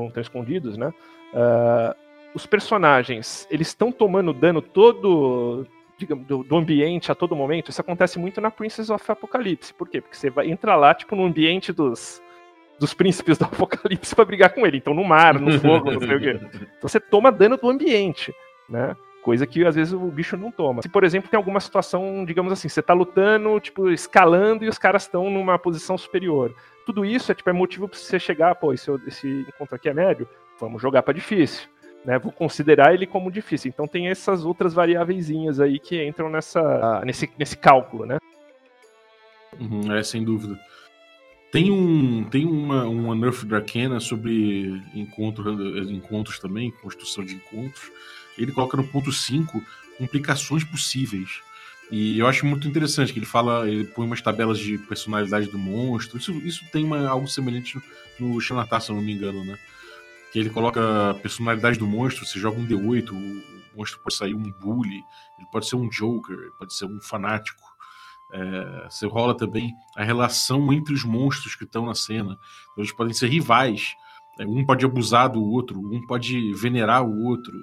Estão 0.07 0.21
escondidos, 0.21 0.77
né? 0.77 0.93
Uh, 1.33 1.95
os 2.33 2.45
personagens, 2.45 3.47
eles 3.49 3.67
estão 3.67 3.91
tomando 3.91 4.33
dano 4.33 4.61
todo 4.61 5.67
digamos, 5.97 6.25
do, 6.25 6.43
do, 6.43 6.57
ambiente 6.57 7.11
a 7.11 7.15
todo 7.15 7.35
momento. 7.35 7.69
Isso 7.69 7.81
acontece 7.81 8.19
muito 8.19 8.41
na 8.41 8.51
Princess 8.51 8.89
of 8.89 9.11
Apocalipse. 9.11 9.73
Por 9.73 9.87
quê? 9.87 10.01
Porque 10.01 10.17
você 10.17 10.29
vai 10.29 10.49
entrar 10.49 10.75
lá, 10.75 10.93
tipo, 10.93 11.15
no 11.15 11.25
ambiente 11.25 11.71
dos, 11.71 12.21
dos 12.79 12.93
príncipes 12.93 13.37
do 13.37 13.45
Apocalipse 13.45 14.13
para 14.15 14.25
brigar 14.25 14.53
com 14.53 14.65
ele. 14.65 14.77
Então, 14.77 14.93
no 14.93 15.03
mar, 15.03 15.39
no 15.39 15.59
fogo, 15.59 15.91
não 15.91 15.99
sei 15.99 16.15
o 16.15 16.19
quê. 16.19 16.39
Então, 16.41 16.59
você 16.81 16.99
toma 16.99 17.31
dano 17.31 17.57
do 17.57 17.69
ambiente, 17.69 18.33
né? 18.69 18.95
Coisa 19.21 19.47
que 19.47 19.65
às 19.65 19.75
vezes 19.75 19.93
o 19.93 19.99
bicho 19.99 20.35
não 20.35 20.51
toma. 20.51 20.81
Se, 20.81 20.89
por 20.89 21.05
exemplo, 21.05 21.29
tem 21.29 21.37
alguma 21.37 21.61
situação, 21.61 22.25
digamos 22.25 22.51
assim, 22.51 22.67
você 22.67 22.81
tá 22.81 22.93
lutando, 22.93 23.57
tipo, 23.61 23.89
escalando 23.89 24.65
e 24.65 24.67
os 24.67 24.77
caras 24.77 25.03
estão 25.03 25.29
numa 25.29 25.57
posição 25.57 25.97
superior. 25.97 26.53
Tudo 26.85 27.05
isso 27.05 27.31
é, 27.31 27.35
tipo, 27.35 27.49
é 27.49 27.53
motivo 27.53 27.87
para 27.87 27.97
você 27.97 28.19
chegar, 28.19 28.55
pô, 28.55 28.73
esse, 28.73 28.91
esse 29.07 29.27
encontro 29.47 29.75
aqui 29.75 29.89
é 29.89 29.93
médio, 29.93 30.27
vamos 30.59 30.81
jogar 30.81 31.03
para 31.03 31.13
difícil. 31.13 31.67
Né, 32.05 32.19
vou 32.19 32.33
considerar 32.33 32.93
ele 32.93 33.07
como 33.07 33.31
difícil. 33.31 33.69
Então 33.69 33.87
tem 33.87 34.09
essas 34.09 34.43
outras 34.43 34.73
variáveis 34.73 35.31
aí 35.61 35.79
que 35.79 36.05
entram 36.05 36.29
nessa, 36.29 37.01
nesse, 37.05 37.31
nesse 37.39 37.55
cálculo, 37.55 38.05
né? 38.05 38.17
Uhum, 39.57 39.93
é, 39.93 40.03
sem 40.03 40.21
dúvida. 40.21 40.59
Tem 41.49 41.71
um 41.71 42.23
tem 42.25 42.45
uma, 42.45 42.85
uma 42.87 43.15
Nerf 43.15 43.45
Dracena 43.45 43.99
sobre 43.99 44.81
encontro, 44.93 45.53
encontros 45.89 46.39
também, 46.39 46.71
construção 46.71 47.23
de 47.23 47.35
encontros. 47.35 47.91
Ele 48.37 48.51
coloca 48.51 48.75
no 48.75 48.87
ponto 48.87 49.11
5 49.11 49.63
complicações 49.97 50.63
possíveis. 50.63 51.41
E 51.95 52.17
eu 52.17 52.25
acho 52.25 52.43
muito 52.43 52.67
interessante 52.67 53.13
que 53.13 53.19
ele 53.19 53.25
fala, 53.27 53.69
ele 53.69 53.83
põe 53.83 54.07
umas 54.07 54.19
tabelas 54.19 54.57
de 54.57 54.79
personalidade 54.79 55.47
do 55.47 55.59
monstro. 55.59 56.17
Isso, 56.17 56.31
isso 56.39 56.65
tem 56.71 56.83
uma, 56.83 57.07
algo 57.07 57.27
semelhante 57.27 57.79
no 58.19 58.41
Xanatar, 58.41 58.81
se 58.81 58.89
eu 58.89 58.95
não 58.95 59.03
me 59.03 59.13
engano, 59.13 59.45
né? 59.45 59.59
Que 60.31 60.39
ele 60.39 60.49
coloca 60.49 61.11
a 61.11 61.13
personalidade 61.13 61.77
do 61.77 61.85
monstro, 61.85 62.25
você 62.25 62.39
joga 62.39 62.59
um 62.59 62.65
D8, 62.65 63.11
o 63.11 63.77
monstro 63.77 63.99
pode 63.99 64.15
sair 64.15 64.33
um 64.33 64.41
bully, 64.41 65.03
ele 65.37 65.47
pode 65.51 65.69
ser 65.69 65.75
um 65.75 65.87
joker, 65.87 66.35
pode 66.57 66.73
ser 66.73 66.85
um 66.85 66.99
fanático. 66.99 67.61
É, 68.31 68.87
você 68.89 69.05
rola 69.05 69.37
também 69.37 69.71
a 69.95 70.03
relação 70.03 70.73
entre 70.73 70.95
os 70.95 71.03
monstros 71.03 71.53
que 71.53 71.63
estão 71.63 71.85
na 71.85 71.93
cena. 71.93 72.39
Então, 72.71 72.83
eles 72.83 72.91
podem 72.91 73.13
ser 73.13 73.27
rivais. 73.27 73.93
É, 74.39 74.47
um 74.47 74.65
pode 74.65 74.83
abusar 74.83 75.29
do 75.29 75.43
outro, 75.43 75.79
um 75.79 76.03
pode 76.07 76.55
venerar 76.55 77.03
o 77.03 77.23
outro, 77.23 77.53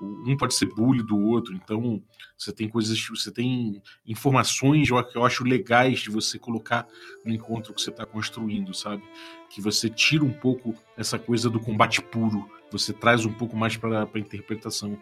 um 0.00 0.36
pode 0.36 0.54
ser 0.54 0.66
bully 0.66 1.02
do 1.02 1.18
outro. 1.18 1.54
Então, 1.54 2.02
você 2.36 2.52
tem 2.52 2.68
coisas, 2.68 2.98
você 3.08 3.30
tem 3.30 3.82
informações 4.06 4.88
que 4.88 5.16
eu 5.16 5.24
acho 5.24 5.44
legais 5.44 6.00
de 6.00 6.10
você 6.10 6.38
colocar 6.38 6.86
no 7.24 7.32
encontro 7.32 7.72
que 7.72 7.80
você 7.80 7.90
está 7.90 8.04
construindo, 8.04 8.74
sabe? 8.74 9.02
Que 9.48 9.60
você 9.60 9.88
tira 9.88 10.24
um 10.24 10.32
pouco 10.32 10.74
essa 10.96 11.18
coisa 11.18 11.48
do 11.48 11.58
combate 11.58 12.02
puro, 12.02 12.48
você 12.70 12.92
traz 12.92 13.24
um 13.24 13.32
pouco 13.32 13.56
mais 13.56 13.76
para 13.76 14.02
a 14.02 14.18
interpretação. 14.18 14.98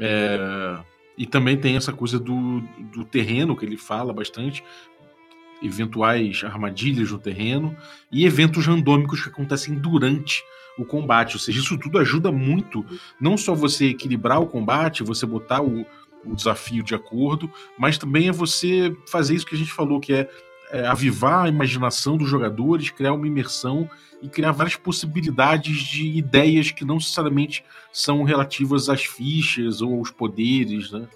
É, 0.00 0.82
e 1.16 1.26
também 1.26 1.58
tem 1.58 1.76
essa 1.76 1.92
coisa 1.92 2.18
do, 2.18 2.60
do 2.92 3.04
terreno 3.04 3.56
que 3.56 3.66
ele 3.66 3.76
fala 3.76 4.12
bastante, 4.12 4.64
eventuais 5.62 6.42
armadilhas 6.42 7.10
no 7.10 7.18
terreno 7.18 7.76
e 8.10 8.24
eventos 8.24 8.66
randômicos 8.66 9.22
que 9.22 9.28
acontecem 9.28 9.74
durante 9.74 10.42
o 10.78 10.84
combate. 10.84 11.34
Ou 11.34 11.40
seja, 11.40 11.60
isso 11.60 11.78
tudo 11.78 11.98
ajuda 11.98 12.30
muito, 12.30 12.84
não 13.20 13.36
só 13.36 13.54
você 13.54 13.86
equilibrar 13.86 14.40
o 14.40 14.46
combate, 14.46 15.02
você 15.02 15.26
botar 15.26 15.62
o, 15.62 15.86
o 16.24 16.34
desafio 16.34 16.82
de 16.82 16.94
acordo, 16.94 17.50
mas 17.78 17.98
também 17.98 18.28
é 18.28 18.32
você 18.32 18.94
fazer 19.06 19.34
isso 19.34 19.46
que 19.46 19.54
a 19.54 19.58
gente 19.58 19.72
falou, 19.72 20.00
que 20.00 20.12
é, 20.12 20.30
é 20.70 20.86
avivar 20.86 21.44
a 21.44 21.48
imaginação 21.48 22.16
dos 22.16 22.28
jogadores, 22.28 22.90
criar 22.90 23.12
uma 23.12 23.26
imersão 23.26 23.88
e 24.22 24.28
criar 24.28 24.52
várias 24.52 24.76
possibilidades 24.76 25.78
de 25.78 26.06
ideias 26.06 26.70
que 26.70 26.84
não 26.84 26.94
necessariamente 26.96 27.64
são 27.92 28.22
relativas 28.22 28.88
às 28.88 29.04
fichas 29.04 29.82
ou 29.82 29.98
aos 29.98 30.10
poderes, 30.10 30.92
né? 30.92 31.08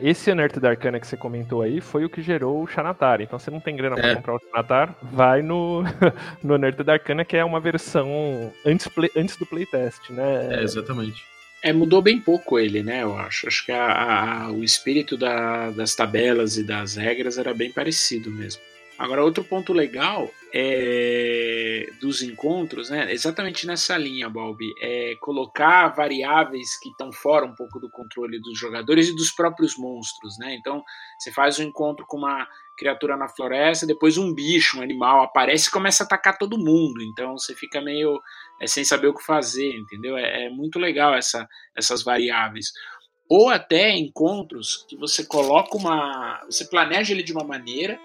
Esse 0.00 0.30
Anert 0.30 0.58
da 0.58 0.70
Arcana 0.70 1.00
que 1.00 1.06
você 1.06 1.16
comentou 1.16 1.62
aí 1.62 1.80
foi 1.80 2.04
o 2.04 2.10
que 2.10 2.22
gerou 2.22 2.62
o 2.62 2.66
Xanatar. 2.66 3.20
Então 3.20 3.38
você 3.38 3.50
não 3.50 3.60
tem 3.60 3.76
grana 3.76 3.98
é. 3.98 4.00
para 4.00 4.16
comprar 4.16 4.34
o 4.36 4.40
Xanatar, 4.40 4.96
vai 5.02 5.42
no, 5.42 5.82
no 6.42 6.54
Anert 6.54 6.76
da 6.82 6.94
Arcana, 6.94 7.24
que 7.24 7.36
é 7.36 7.44
uma 7.44 7.60
versão 7.60 8.52
antes, 8.64 8.88
play, 8.88 9.10
antes 9.16 9.36
do 9.36 9.46
playtest, 9.46 10.10
né? 10.10 10.60
É, 10.60 10.62
exatamente. 10.62 11.22
É, 11.62 11.72
mudou 11.72 12.02
bem 12.02 12.20
pouco 12.20 12.58
ele, 12.58 12.82
né? 12.82 13.02
Eu 13.02 13.16
acho. 13.16 13.46
Acho 13.46 13.64
que 13.64 13.72
a, 13.72 14.46
a, 14.46 14.50
o 14.50 14.64
espírito 14.64 15.16
da, 15.16 15.70
das 15.70 15.94
tabelas 15.94 16.56
e 16.56 16.64
das 16.64 16.96
regras 16.96 17.38
era 17.38 17.54
bem 17.54 17.70
parecido 17.70 18.30
mesmo. 18.30 18.60
Agora, 19.02 19.24
outro 19.24 19.42
ponto 19.42 19.72
legal 19.72 20.30
é, 20.54 21.88
dos 22.00 22.22
encontros, 22.22 22.88
né, 22.88 23.12
exatamente 23.12 23.66
nessa 23.66 23.98
linha, 23.98 24.30
Balbi, 24.30 24.72
é 24.78 25.16
colocar 25.16 25.88
variáveis 25.88 26.78
que 26.78 26.88
estão 26.88 27.10
fora 27.10 27.44
um 27.44 27.52
pouco 27.52 27.80
do 27.80 27.90
controle 27.90 28.40
dos 28.40 28.56
jogadores 28.56 29.08
e 29.08 29.16
dos 29.16 29.32
próprios 29.32 29.76
monstros. 29.76 30.38
Né? 30.38 30.54
Então, 30.54 30.84
você 31.18 31.32
faz 31.32 31.58
um 31.58 31.64
encontro 31.64 32.06
com 32.06 32.18
uma 32.18 32.46
criatura 32.78 33.16
na 33.16 33.28
floresta, 33.28 33.88
depois 33.88 34.16
um 34.16 34.32
bicho, 34.32 34.78
um 34.78 34.82
animal 34.82 35.24
aparece 35.24 35.66
e 35.66 35.72
começa 35.72 36.04
a 36.04 36.06
atacar 36.06 36.38
todo 36.38 36.56
mundo. 36.56 37.02
Então, 37.02 37.36
você 37.36 37.56
fica 37.56 37.80
meio 37.80 38.20
é, 38.60 38.68
sem 38.68 38.84
saber 38.84 39.08
o 39.08 39.14
que 39.14 39.24
fazer, 39.24 39.74
entendeu? 39.74 40.16
É, 40.16 40.44
é 40.44 40.48
muito 40.48 40.78
legal 40.78 41.12
essa, 41.12 41.48
essas 41.76 42.04
variáveis 42.04 42.66
ou 43.28 43.48
até 43.48 43.96
encontros 43.96 44.84
que 44.88 44.96
você 44.96 45.24
coloca 45.24 45.76
uma. 45.76 46.40
Você 46.44 46.66
planeja 46.66 47.14
ele 47.14 47.22
de 47.22 47.32
uma 47.32 47.42
maneira, 47.42 47.98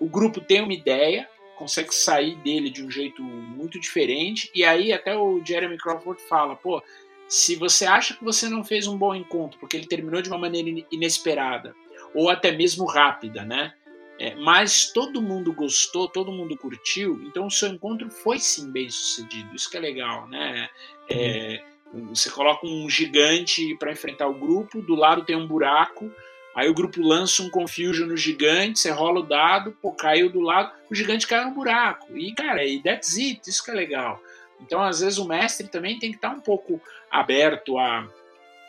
o 0.00 0.06
grupo 0.06 0.40
tem 0.40 0.60
uma 0.60 0.72
ideia, 0.72 1.28
consegue 1.56 1.94
sair 1.94 2.36
dele 2.36 2.70
de 2.70 2.84
um 2.84 2.90
jeito 2.90 3.22
muito 3.22 3.80
diferente, 3.80 4.50
e 4.54 4.64
aí 4.64 4.92
até 4.92 5.16
o 5.16 5.42
Jeremy 5.44 5.78
Crawford 5.78 6.20
fala, 6.22 6.54
pô, 6.54 6.82
se 7.28 7.56
você 7.56 7.86
acha 7.86 8.14
que 8.14 8.22
você 8.22 8.48
não 8.48 8.62
fez 8.62 8.86
um 8.86 8.96
bom 8.96 9.14
encontro, 9.14 9.58
porque 9.58 9.76
ele 9.76 9.86
terminou 9.86 10.22
de 10.22 10.28
uma 10.28 10.38
maneira 10.38 10.84
inesperada, 10.92 11.74
ou 12.14 12.30
até 12.30 12.52
mesmo 12.52 12.84
rápida, 12.86 13.44
né? 13.44 13.74
É, 14.18 14.34
mas 14.34 14.90
todo 14.92 15.20
mundo 15.20 15.52
gostou, 15.52 16.08
todo 16.08 16.32
mundo 16.32 16.56
curtiu, 16.56 17.22
então 17.26 17.46
o 17.46 17.50
seu 17.50 17.68
encontro 17.68 18.08
foi 18.10 18.38
sim 18.38 18.70
bem 18.70 18.88
sucedido. 18.88 19.54
Isso 19.54 19.70
que 19.70 19.76
é 19.76 19.80
legal, 19.80 20.26
né? 20.28 20.70
É, 21.10 21.62
você 21.92 22.30
coloca 22.30 22.66
um 22.66 22.88
gigante 22.88 23.76
para 23.76 23.92
enfrentar 23.92 24.26
o 24.26 24.38
grupo, 24.38 24.80
do 24.80 24.94
lado 24.94 25.24
tem 25.24 25.36
um 25.36 25.46
buraco, 25.46 26.10
Aí 26.56 26.70
o 26.70 26.74
grupo 26.74 27.02
lança 27.02 27.42
um 27.42 27.50
Confusion 27.50 28.06
no 28.06 28.16
gigante, 28.16 28.78
você 28.78 28.90
rola 28.90 29.20
o 29.20 29.22
dado, 29.22 29.72
pô, 29.72 29.92
caiu 29.92 30.30
do 30.30 30.40
lado, 30.40 30.72
o 30.90 30.94
gigante 30.94 31.26
caiu 31.26 31.48
no 31.48 31.54
buraco. 31.54 32.16
E, 32.16 32.32
cara, 32.32 32.64
e 32.64 32.82
that's 32.82 33.18
it, 33.18 33.42
isso 33.46 33.62
que 33.62 33.70
é 33.70 33.74
legal. 33.74 34.18
Então, 34.62 34.80
às 34.82 35.00
vezes, 35.00 35.18
o 35.18 35.28
mestre 35.28 35.68
também 35.68 35.98
tem 35.98 36.10
que 36.10 36.16
estar 36.16 36.30
um 36.30 36.40
pouco 36.40 36.80
aberto 37.10 37.76
a, 37.76 38.08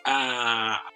a, 0.06 0.90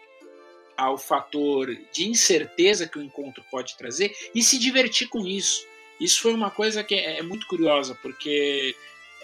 ao 0.75 0.97
fator 0.97 1.73
de 1.93 2.09
incerteza 2.09 2.85
que 2.85 2.99
o 2.99 3.01
encontro 3.01 3.41
pode 3.49 3.77
trazer 3.77 4.13
e 4.35 4.43
se 4.43 4.59
divertir 4.59 5.07
com 5.07 5.25
isso. 5.25 5.65
Isso 5.97 6.21
foi 6.21 6.33
uma 6.33 6.51
coisa 6.51 6.83
que 6.83 6.93
é, 6.93 7.19
é 7.19 7.23
muito 7.23 7.47
curiosa, 7.47 7.97
porque 8.01 8.75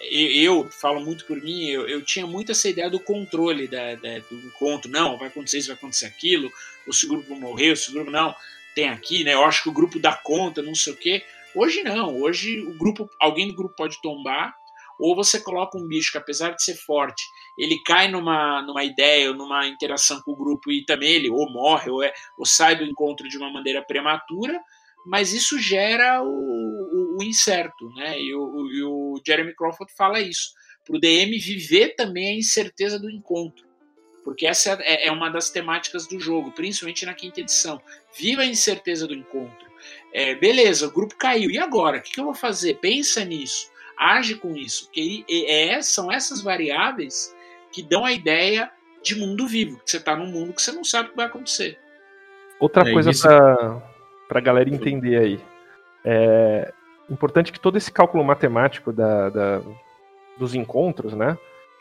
eu, 0.10 0.62
eu, 0.62 0.70
falo 0.72 1.02
muito 1.02 1.26
por 1.26 1.42
mim, 1.42 1.68
eu, 1.68 1.86
eu 1.86 2.02
tinha 2.02 2.26
muito 2.26 2.54
essa 2.54 2.70
ideia 2.70 2.90
do 2.90 3.00
controle 3.00 3.68
da, 3.68 3.96
da, 3.96 4.20
do 4.20 4.36
encontro. 4.38 4.90
Não, 4.90 5.18
vai 5.18 5.28
acontecer 5.28 5.58
isso, 5.58 5.68
vai 5.68 5.76
acontecer 5.76 6.06
aquilo 6.06 6.50
ou 6.88 6.94
se 6.94 7.06
o 7.06 7.10
grupo 7.10 7.36
morreu, 7.36 7.76
se 7.76 7.90
o 7.90 7.94
grupo 7.94 8.10
não, 8.10 8.34
tem 8.74 8.90
aqui, 8.90 9.24
né? 9.24 9.34
Eu 9.34 9.44
acho 9.44 9.64
que 9.64 9.70
o 9.70 9.74
grupo 9.74 10.00
dá 10.00 10.14
conta, 10.16 10.62
não 10.62 10.74
sei 10.74 10.94
o 10.94 10.98
quê. 10.98 11.24
Hoje 11.56 11.84
não, 11.84 12.20
hoje 12.22 12.62
o 12.62 12.74
grupo, 12.78 13.10
alguém 13.20 13.48
do 13.48 13.56
grupo 13.56 13.76
pode 13.76 14.02
tombar, 14.02 14.56
ou 15.00 15.16
você 15.16 15.40
coloca 15.40 15.78
um 15.78 15.88
bicho 15.88 16.12
que 16.12 16.18
apesar 16.18 16.52
de 16.52 16.64
ser 16.64 16.76
forte, 16.76 17.24
ele 17.58 17.82
cai 17.84 18.08
numa, 18.08 18.62
numa 18.62 18.84
ideia 18.84 19.32
numa 19.34 19.68
interação 19.68 20.22
com 20.22 20.32
o 20.32 20.36
grupo 20.36 20.72
e 20.72 20.86
também 20.86 21.12
ele 21.12 21.30
ou 21.30 21.52
morre 21.52 21.90
ou, 21.90 22.04
é, 22.04 22.14
ou 22.38 22.46
sai 22.46 22.76
do 22.76 22.84
encontro 22.84 23.28
de 23.28 23.38
uma 23.38 23.52
maneira 23.52 23.82
prematura, 23.82 24.60
mas 25.06 25.34
isso 25.34 25.60
gera 25.60 26.22
o, 26.22 26.28
o, 26.28 27.18
o 27.20 27.24
incerto, 27.24 27.90
né? 27.96 28.20
E 28.20 28.34
o, 28.36 28.68
e 28.72 28.84
o 28.84 29.22
Jeremy 29.26 29.56
Crawford 29.56 29.92
fala 29.96 30.20
isso. 30.20 30.52
Para 30.86 30.98
o 30.98 31.00
DM 31.00 31.38
viver 31.38 31.96
também 31.96 32.30
a 32.30 32.38
incerteza 32.38 33.00
do 33.00 33.10
encontro 33.10 33.67
porque 34.28 34.46
essa 34.46 34.78
é, 34.82 35.08
é 35.08 35.12
uma 35.12 35.30
das 35.30 35.50
temáticas 35.50 36.06
do 36.06 36.20
jogo, 36.20 36.52
principalmente 36.52 37.06
na 37.06 37.14
quinta 37.14 37.40
edição. 37.40 37.82
Viva 38.14 38.42
a 38.42 38.46
incerteza 38.46 39.08
do 39.08 39.14
encontro. 39.14 39.66
É, 40.14 40.36
beleza, 40.36 40.86
o 40.86 40.92
grupo 40.92 41.16
caiu. 41.16 41.50
E 41.50 41.58
agora? 41.58 42.00
O 42.00 42.02
que, 42.02 42.20
eu 42.20 42.26
vou 42.26 42.34
fazer? 42.34 42.74
Pensa 42.82 43.24
nisso. 43.24 43.72
Age 43.98 44.36
com 44.36 44.54
isso. 44.54 44.92
Que 44.92 45.24
é, 45.30 45.82
são 45.82 46.12
essas 46.12 46.42
variáveis 46.42 47.34
que 47.72 47.82
dão 47.82 48.04
a 48.04 48.12
ideia 48.12 48.70
de 49.02 49.16
mundo 49.16 49.48
vivo. 49.48 49.78
Que 49.78 49.92
você 49.92 49.96
está 49.96 50.14
num 50.14 50.28
mundo 50.28 50.52
que 50.52 50.62
você 50.62 50.74
não 50.74 50.84
sabe 50.84 51.08
o 51.08 51.12
que 51.12 51.18
vai 51.18 51.28
acontecer. 51.28 51.80
Outra 52.60 52.86
é, 52.86 52.92
coisa 52.92 53.12
para 54.28 54.40
a 54.40 54.42
galera 54.42 54.70
entender 54.70 55.16
aí. 55.16 55.40
É 56.04 56.74
importante 57.10 57.54
que 57.54 57.62
todo 57.62 57.78
esse 57.78 57.94
cálculo 57.94 58.26
matemático 58.26 58.92
da, 58.92 59.30
da, 59.30 59.62
dos 60.38 60.54
encontros, 60.54 61.14
né? 61.14 61.38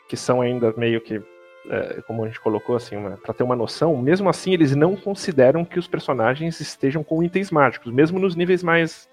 Que 0.07 0.15
são 0.15 0.39
ainda 0.39 0.73
meio 0.77 1.01
que 1.01 1.21
é, 1.69 2.01
como 2.07 2.23
a 2.23 2.27
gente 2.27 2.39
colocou 2.39 2.75
assim, 2.75 2.95
para 3.23 3.33
ter 3.33 3.43
uma 3.43 3.55
noção, 3.55 3.95
mesmo 3.97 4.29
assim 4.29 4.53
eles 4.53 4.75
não 4.75 4.95
consideram 4.95 5.65
que 5.65 5.79
os 5.79 5.87
personagens 5.87 6.59
estejam 6.59 7.03
com 7.03 7.21
itens 7.23 7.51
mágicos, 7.51 7.91
mesmo 7.91 8.19
nos 8.19 8.35
níveis 8.35 8.63
mais, 8.63 9.09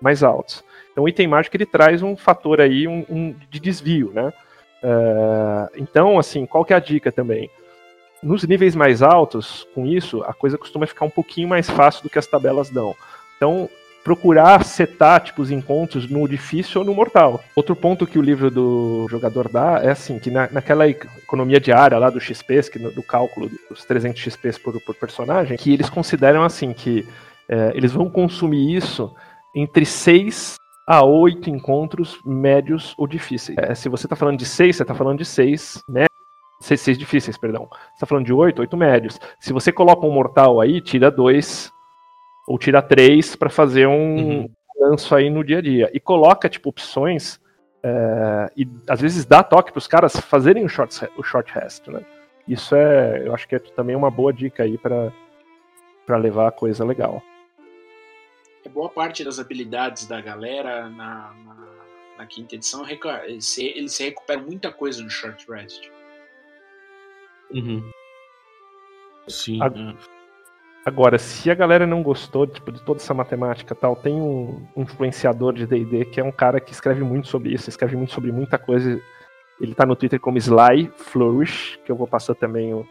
mais 0.00 0.22
altos. 0.22 0.64
Então 0.92 1.04
o 1.04 1.08
item 1.08 1.28
mágico 1.28 1.56
ele 1.56 1.66
traz 1.66 2.02
um 2.02 2.16
fator 2.16 2.60
aí 2.60 2.88
um, 2.88 3.04
um 3.08 3.34
de 3.50 3.60
desvio, 3.60 4.10
né? 4.12 4.32
Uh, 4.82 5.68
então, 5.76 6.18
assim, 6.18 6.46
qual 6.46 6.64
que 6.64 6.72
é 6.72 6.76
a 6.76 6.80
dica 6.80 7.10
também? 7.10 7.50
Nos 8.22 8.44
níveis 8.44 8.74
mais 8.74 9.02
altos, 9.02 9.66
com 9.74 9.86
isso, 9.86 10.22
a 10.22 10.32
coisa 10.32 10.58
costuma 10.58 10.86
ficar 10.86 11.04
um 11.04 11.10
pouquinho 11.10 11.48
mais 11.48 11.68
fácil 11.68 12.02
do 12.02 12.10
que 12.10 12.18
as 12.18 12.26
tabelas 12.26 12.70
dão. 12.70 12.94
Então, 13.36 13.68
procurar 14.08 14.64
setar 14.64 15.20
tipo, 15.20 15.42
os 15.42 15.50
encontros 15.50 16.08
no 16.08 16.26
difícil 16.26 16.80
ou 16.80 16.86
no 16.86 16.94
mortal. 16.94 17.44
Outro 17.54 17.76
ponto 17.76 18.06
que 18.06 18.18
o 18.18 18.22
livro 18.22 18.50
do 18.50 19.06
jogador 19.10 19.50
dá 19.50 19.80
é 19.82 19.90
assim, 19.90 20.18
que 20.18 20.30
na, 20.30 20.48
naquela 20.50 20.88
economia 20.88 21.60
diária 21.60 21.98
lá 21.98 22.08
do 22.08 22.18
XP, 22.18 22.70
que 22.72 22.78
no, 22.78 22.90
do 22.90 23.02
cálculo 23.02 23.50
dos 23.68 23.84
300 23.84 24.18
XP 24.18 24.60
por, 24.64 24.80
por 24.80 24.94
personagem, 24.94 25.58
que 25.58 25.74
eles 25.74 25.90
consideram 25.90 26.42
assim, 26.42 26.72
que 26.72 27.06
é, 27.46 27.72
eles 27.74 27.92
vão 27.92 28.08
consumir 28.08 28.74
isso 28.74 29.14
entre 29.54 29.84
6 29.84 30.56
a 30.86 31.04
8 31.04 31.50
encontros 31.50 32.18
médios 32.24 32.94
ou 32.96 33.06
difíceis. 33.06 33.58
É, 33.58 33.74
se 33.74 33.90
você 33.90 34.06
está 34.06 34.16
falando 34.16 34.38
de 34.38 34.46
6, 34.46 34.74
você 34.74 34.84
está 34.84 34.94
falando 34.94 35.18
de 35.18 35.26
6 35.26 35.82
médios. 35.86 36.08
Seis, 36.60 36.80
seis 36.80 36.98
difíceis, 36.98 37.36
perdão. 37.36 37.68
Você 37.70 37.96
está 37.96 38.06
falando 38.06 38.24
de 38.24 38.32
8, 38.32 38.58
8 38.60 38.76
médios. 38.76 39.20
Se 39.38 39.52
você 39.52 39.70
coloca 39.70 40.06
um 40.06 40.10
mortal 40.10 40.60
aí, 40.62 40.80
tira 40.80 41.10
2 41.10 41.70
ou 42.48 42.58
tira 42.58 42.80
três 42.80 43.36
para 43.36 43.50
fazer 43.50 43.86
um, 43.86 44.16
uhum. 44.16 44.50
lanço 44.80 45.14
aí 45.14 45.28
no 45.28 45.44
dia 45.44 45.58
a 45.58 45.60
dia. 45.60 45.90
E 45.92 46.00
coloca, 46.00 46.48
tipo, 46.48 46.70
opções 46.70 47.38
é, 47.82 48.50
e 48.56 48.66
às 48.88 49.02
vezes 49.02 49.26
dá 49.26 49.42
toque 49.42 49.70
para 49.70 49.78
os 49.78 49.86
caras 49.86 50.18
fazerem 50.18 50.64
o 50.64 50.68
short, 50.68 51.06
o 51.18 51.22
short 51.22 51.52
rest, 51.52 51.86
né? 51.88 52.00
Isso 52.48 52.74
é, 52.74 53.22
eu 53.26 53.34
acho 53.34 53.46
que 53.46 53.54
é 53.54 53.58
também 53.58 53.94
uma 53.94 54.10
boa 54.10 54.32
dica 54.32 54.62
aí 54.62 54.78
para 54.78 56.16
levar 56.16 56.48
a 56.48 56.50
coisa 56.50 56.82
legal. 56.86 57.22
É 58.64 58.68
boa 58.70 58.88
parte 58.88 59.22
das 59.22 59.38
habilidades 59.38 60.06
da 60.06 60.18
galera 60.18 60.88
na, 60.88 61.34
na, 61.44 61.56
na 62.16 62.26
quinta 62.26 62.54
edição, 62.54 62.82
eles 62.88 63.44
se, 63.44 64.02
recuperam 64.02 64.44
muita 64.44 64.72
coisa 64.72 65.02
no 65.02 65.10
short 65.10 65.44
rest. 65.52 65.90
Uhum. 67.50 67.90
Sim. 69.28 69.62
A... 69.62 69.66
É. 69.66 70.17
Agora, 70.88 71.18
se 71.18 71.50
a 71.50 71.54
galera 71.54 71.86
não 71.86 72.02
gostou 72.02 72.46
tipo, 72.46 72.72
de 72.72 72.80
toda 72.80 72.98
essa 72.98 73.12
matemática 73.12 73.74
tal, 73.74 73.94
tem 73.94 74.14
um 74.14 74.66
influenciador 74.74 75.52
de 75.52 75.66
D&D 75.66 76.06
que 76.06 76.18
é 76.18 76.24
um 76.24 76.32
cara 76.32 76.58
que 76.58 76.72
escreve 76.72 77.04
muito 77.04 77.28
sobre 77.28 77.52
isso, 77.52 77.68
escreve 77.68 77.94
muito 77.94 78.14
sobre 78.14 78.32
muita 78.32 78.56
coisa. 78.56 78.98
Ele 79.60 79.74
tá 79.74 79.84
no 79.84 79.94
Twitter 79.94 80.18
como 80.18 80.38
Sly 80.38 80.90
Flourish, 80.96 81.78
que 81.84 81.92
eu 81.92 81.96
vou 81.96 82.06
passar 82.06 82.34
também 82.34 82.72
o, 82.72 82.86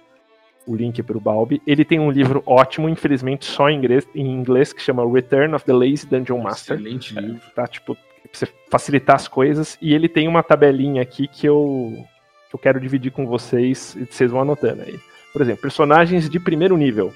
o 0.67 0.75
link 0.75 1.01
para 1.01 1.17
o 1.17 1.19
Balbi. 1.19 1.59
Ele 1.65 1.83
tem 1.83 1.99
um 1.99 2.11
livro 2.11 2.43
ótimo, 2.45 2.87
infelizmente 2.87 3.45
só 3.45 3.67
em 3.67 3.77
inglês, 3.77 4.07
em 4.13 4.31
inglês, 4.31 4.71
que 4.71 4.81
chama 4.81 5.11
Return 5.11 5.55
of 5.55 5.65
the 5.65 5.73
Lazy 5.73 6.05
Dungeon 6.05 6.37
Master. 6.37 6.75
Excelente 6.75 7.19
livro. 7.19 7.41
Tá, 7.55 7.65
tipo, 7.65 7.95
pra 7.95 8.29
você 8.31 8.47
facilitar 8.69 9.15
as 9.15 9.27
coisas. 9.27 9.75
E 9.81 9.91
ele 9.91 10.07
tem 10.07 10.27
uma 10.27 10.43
tabelinha 10.43 11.01
aqui 11.01 11.27
que 11.27 11.47
eu, 11.47 12.05
que 12.47 12.55
eu 12.55 12.59
quero 12.59 12.79
dividir 12.79 13.11
com 13.11 13.25
vocês 13.25 13.95
e 13.95 14.05
vocês 14.05 14.29
vão 14.29 14.41
anotando 14.41 14.83
aí. 14.83 14.99
Por 15.33 15.41
exemplo, 15.41 15.63
personagens 15.63 16.29
de 16.29 16.39
primeiro 16.39 16.77
nível. 16.77 17.11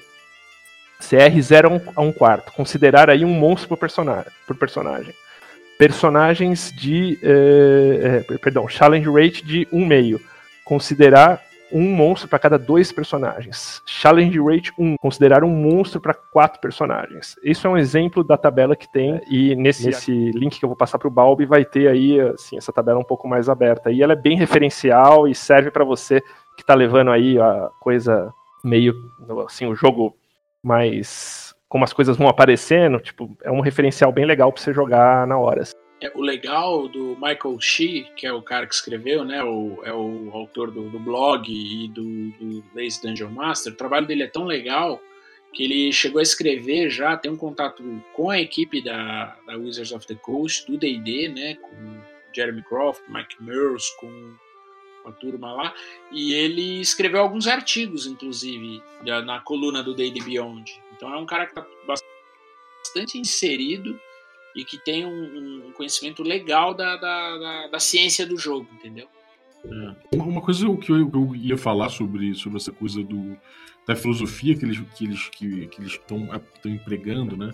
CR 1.08 1.40
0 1.40 1.82
a 1.96 2.00
1 2.00 2.12
quarto. 2.12 2.52
Considerar 2.52 3.10
aí 3.10 3.24
um 3.24 3.34
monstro 3.34 3.68
por 3.68 3.78
personagem. 3.78 4.30
Por 4.46 4.56
personagem. 4.56 5.14
Personagens 5.78 6.72
de. 6.72 7.18
Eh, 7.22 8.24
eh, 8.30 8.38
perdão, 8.38 8.68
challenge 8.68 9.08
rate 9.10 9.44
de 9.44 9.66
1,5. 9.72 10.20
Considerar 10.64 11.42
um 11.72 11.94
monstro 11.94 12.28
para 12.28 12.38
cada 12.38 12.58
dois 12.58 12.92
personagens. 12.92 13.82
Challenge 13.86 14.38
rate 14.38 14.72
1, 14.78 14.96
considerar 14.98 15.42
um 15.42 15.48
monstro 15.48 16.00
para 16.00 16.12
quatro 16.12 16.60
personagens. 16.60 17.34
Isso 17.42 17.66
é 17.66 17.70
um 17.70 17.78
exemplo 17.78 18.22
da 18.22 18.36
tabela 18.36 18.76
que 18.76 18.90
tem, 18.92 19.20
e 19.30 19.56
nesse, 19.56 19.86
nesse 19.86 20.12
link 20.32 20.58
que 20.58 20.64
eu 20.64 20.68
vou 20.68 20.76
passar 20.76 20.98
para 20.98 21.08
o 21.08 21.10
Balbi 21.10 21.46
vai 21.46 21.64
ter 21.64 21.88
aí 21.88 22.20
assim, 22.20 22.58
essa 22.58 22.72
tabela 22.72 23.00
um 23.00 23.04
pouco 23.04 23.26
mais 23.26 23.48
aberta. 23.48 23.90
E 23.90 24.02
ela 24.02 24.12
é 24.12 24.16
bem 24.16 24.36
referencial 24.36 25.26
e 25.26 25.34
serve 25.34 25.70
para 25.70 25.84
você 25.84 26.20
que 26.56 26.62
está 26.62 26.74
levando 26.74 27.10
aí 27.10 27.40
a 27.40 27.70
coisa 27.80 28.32
meio 28.62 28.94
assim, 29.44 29.66
o 29.66 29.74
jogo 29.74 30.14
mais 30.62 31.54
como 31.68 31.84
as 31.84 31.92
coisas 31.92 32.18
vão 32.18 32.28
aparecendo, 32.28 33.00
tipo, 33.00 33.34
é 33.42 33.50
um 33.50 33.60
referencial 33.60 34.12
bem 34.12 34.26
legal 34.26 34.52
para 34.52 34.62
você 34.62 34.74
jogar 34.74 35.26
na 35.26 35.38
hora. 35.38 35.62
Assim. 35.62 35.72
É, 36.02 36.12
o 36.14 36.20
legal 36.20 36.88
do 36.88 37.16
Michael 37.16 37.58
Shee, 37.60 38.06
que 38.16 38.26
é 38.26 38.32
o 38.32 38.42
cara 38.42 38.66
que 38.66 38.74
escreveu, 38.74 39.24
né, 39.24 39.42
o, 39.42 39.80
é 39.84 39.92
o 39.92 40.30
autor 40.32 40.70
do, 40.70 40.90
do 40.90 40.98
blog 40.98 41.48
e 41.48 41.88
do, 41.88 42.30
do 42.32 42.64
Lazy 42.74 43.00
Dungeon 43.00 43.30
Master, 43.30 43.72
o 43.72 43.76
trabalho 43.76 44.06
dele 44.06 44.24
é 44.24 44.26
tão 44.26 44.44
legal 44.44 45.00
que 45.54 45.64
ele 45.64 45.92
chegou 45.92 46.18
a 46.18 46.22
escrever 46.22 46.90
já, 46.90 47.16
tem 47.16 47.30
um 47.30 47.36
contato 47.36 47.82
com 48.14 48.30
a 48.30 48.40
equipe 48.40 48.82
da, 48.82 49.36
da 49.46 49.56
Wizards 49.56 49.92
of 49.92 50.06
the 50.06 50.14
Coast, 50.16 50.70
do 50.70 50.76
D&D, 50.76 51.28
né, 51.28 51.54
com 51.54 52.00
Jeremy 52.34 52.62
Croft, 52.64 53.02
Mike 53.08 53.36
Mears, 53.40 53.88
com 54.00 54.34
a 55.04 55.12
turma 55.12 55.52
lá, 55.52 55.74
e 56.10 56.32
ele 56.32 56.80
escreveu 56.80 57.20
alguns 57.20 57.46
artigos, 57.46 58.06
inclusive, 58.06 58.82
na 59.24 59.40
coluna 59.40 59.82
do 59.82 59.94
D&D 59.94 60.20
Beyond. 60.22 60.80
Então 60.96 61.12
é 61.12 61.16
um 61.16 61.26
cara 61.26 61.46
que 61.46 61.58
está 61.58 61.66
bastante 61.86 63.18
inserido 63.18 63.98
e 64.54 64.64
que 64.64 64.78
tem 64.78 65.04
um, 65.06 65.66
um 65.68 65.72
conhecimento 65.72 66.22
legal 66.22 66.74
da, 66.74 66.96
da, 66.96 67.38
da, 67.38 67.66
da, 67.68 67.80
ciência 67.80 68.26
do 68.26 68.36
jogo, 68.36 68.68
entendeu? 68.74 69.08
É. 69.64 70.16
Uma 70.16 70.42
coisa 70.42 70.64
que 70.76 70.92
eu, 70.92 71.10
eu, 71.12 71.34
ia 71.36 71.56
falar 71.56 71.88
sobre, 71.88 72.34
sobre 72.34 72.58
essa 72.58 72.72
coisa 72.72 73.02
do, 73.02 73.36
da 73.86 73.96
filosofia 73.96 74.56
que 74.56 74.64
eles 74.64 74.80
que 74.94 75.04
eles 75.04 75.28
que, 75.28 75.66
que 75.68 75.80
eles 75.80 75.92
estão 75.92 76.28
empregando, 76.66 77.36
né? 77.36 77.50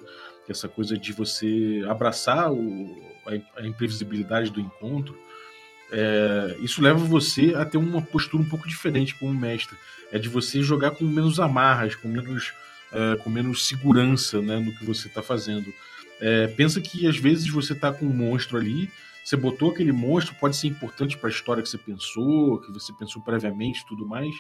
Essa 0.49 0.67
coisa 0.67 0.97
de 0.97 1.13
você 1.13 1.85
abraçar 1.87 2.51
o, 2.51 3.03
a, 3.27 3.61
a 3.61 3.67
imprevisibilidade 3.67 4.51
do 4.51 4.61
encontro 4.61 5.17
é, 5.91 6.57
isso 6.61 6.83
leva 6.83 6.99
você 6.99 7.55
a 7.55 7.65
ter 7.65 7.79
uma 7.79 8.03
postura 8.03 8.43
um 8.43 8.49
pouco 8.49 8.69
diferente 8.69 9.15
como 9.15 9.33
mestre. 9.33 9.77
É 10.13 10.19
de 10.19 10.29
você 10.29 10.63
jogar 10.63 10.93
com 10.93 11.05
menos 11.05 11.41
amarras, 11.41 11.95
com 11.95 12.09
menos, 12.09 12.53
é, 12.93 13.17
com 13.17 13.31
menos 13.31 13.67
segurança 13.67 14.41
né, 14.41 14.59
no 14.59 14.75
que 14.75 14.85
você 14.85 15.09
está 15.09 15.23
fazendo. 15.23 15.73
É, 16.21 16.49
pensa 16.49 16.81
que 16.81 17.07
às 17.07 17.17
vezes 17.17 17.49
você 17.49 17.73
está 17.73 17.93
com 17.93 18.07
um 18.07 18.13
monstro 18.13 18.59
ali, 18.59 18.91
você 19.25 19.37
botou 19.37 19.71
aquele 19.71 19.93
monstro, 19.93 20.35
pode 20.37 20.57
ser 20.57 20.69
importante 20.69 21.17
para 21.17 21.29
a 21.29 21.33
história 21.33 21.63
que 21.63 21.69
você 21.69 21.79
pensou, 21.79 22.61
que 22.61 22.73
você 22.73 22.93
pensou 22.93 23.23
previamente 23.23 23.87
tudo 23.87 24.07
mais, 24.07 24.35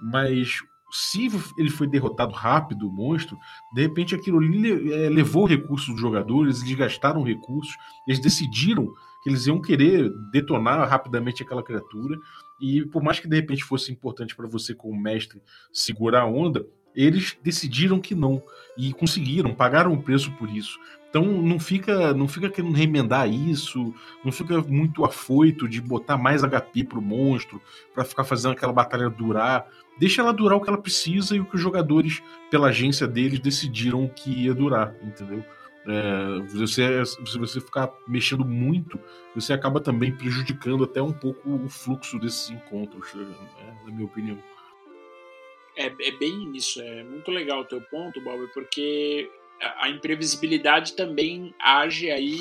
mas 0.00 0.60
se 0.90 1.28
ele 1.58 1.70
foi 1.70 1.86
derrotado 1.86 2.32
rápido, 2.32 2.88
o 2.88 2.92
monstro, 2.92 3.36
de 3.74 3.82
repente 3.82 4.14
aquilo 4.14 4.38
ali 4.38 4.92
é, 4.92 5.08
levou 5.08 5.44
recursos 5.44 5.88
dos 5.88 6.00
jogadores, 6.00 6.62
eles 6.62 6.74
gastaram 6.74 7.22
recursos, 7.22 7.76
eles 8.06 8.20
decidiram 8.20 8.92
que 9.26 9.30
eles 9.30 9.44
iam 9.48 9.60
querer 9.60 10.08
detonar 10.30 10.88
rapidamente 10.88 11.42
aquela 11.42 11.60
criatura. 11.60 12.16
E 12.60 12.84
por 12.84 13.02
mais 13.02 13.18
que 13.18 13.26
de 13.26 13.34
repente 13.34 13.64
fosse 13.64 13.90
importante 13.90 14.36
para 14.36 14.46
você, 14.46 14.72
como 14.72 14.96
mestre, 14.96 15.42
segurar 15.72 16.22
a 16.22 16.26
onda, 16.26 16.64
eles 16.94 17.36
decidiram 17.42 17.98
que 17.98 18.14
não 18.14 18.40
e 18.78 18.92
conseguiram, 18.92 19.52
pagaram 19.52 19.92
o 19.92 20.00
preço 20.00 20.30
por 20.36 20.48
isso. 20.48 20.78
Então 21.10 21.24
não 21.24 21.58
fica, 21.58 22.14
não 22.14 22.28
fica 22.28 22.48
querendo 22.48 22.76
remendar 22.76 23.28
isso, 23.28 23.92
não 24.24 24.30
fica 24.30 24.60
muito 24.60 25.04
afoito 25.04 25.68
de 25.68 25.80
botar 25.80 26.16
mais 26.16 26.42
HP 26.44 26.84
pro 26.84 27.02
monstro 27.02 27.60
para 27.92 28.04
ficar 28.04 28.22
fazendo 28.22 28.52
aquela 28.52 28.72
batalha 28.72 29.10
durar. 29.10 29.66
Deixa 29.98 30.22
ela 30.22 30.32
durar 30.32 30.56
o 30.56 30.60
que 30.60 30.68
ela 30.68 30.80
precisa 30.80 31.34
e 31.34 31.40
o 31.40 31.46
que 31.46 31.56
os 31.56 31.60
jogadores, 31.60 32.22
pela 32.48 32.68
agência 32.68 33.08
deles, 33.08 33.40
decidiram 33.40 34.06
que 34.06 34.44
ia 34.44 34.54
durar, 34.54 34.94
entendeu? 35.02 35.44
É, 35.86 36.40
você, 36.48 37.04
se 37.06 37.38
você 37.38 37.60
ficar 37.60 37.92
mexendo 38.08 38.44
muito, 38.44 38.98
você 39.34 39.52
acaba 39.52 39.80
também 39.80 40.10
prejudicando 40.10 40.84
até 40.84 41.00
um 41.00 41.12
pouco 41.12 41.48
o 41.48 41.68
fluxo 41.68 42.18
desses 42.18 42.50
encontros, 42.50 43.14
né, 43.14 43.24
na 43.84 43.92
minha 43.92 44.06
opinião. 44.06 44.38
É, 45.76 45.86
é 45.86 46.10
bem 46.12 46.56
isso, 46.56 46.80
é 46.80 47.04
muito 47.04 47.30
legal 47.30 47.60
o 47.60 47.64
teu 47.64 47.80
ponto, 47.82 48.20
Bob, 48.20 48.48
porque 48.52 49.30
a 49.60 49.88
imprevisibilidade 49.88 50.94
também 50.94 51.54
age 51.58 52.10
aí 52.10 52.40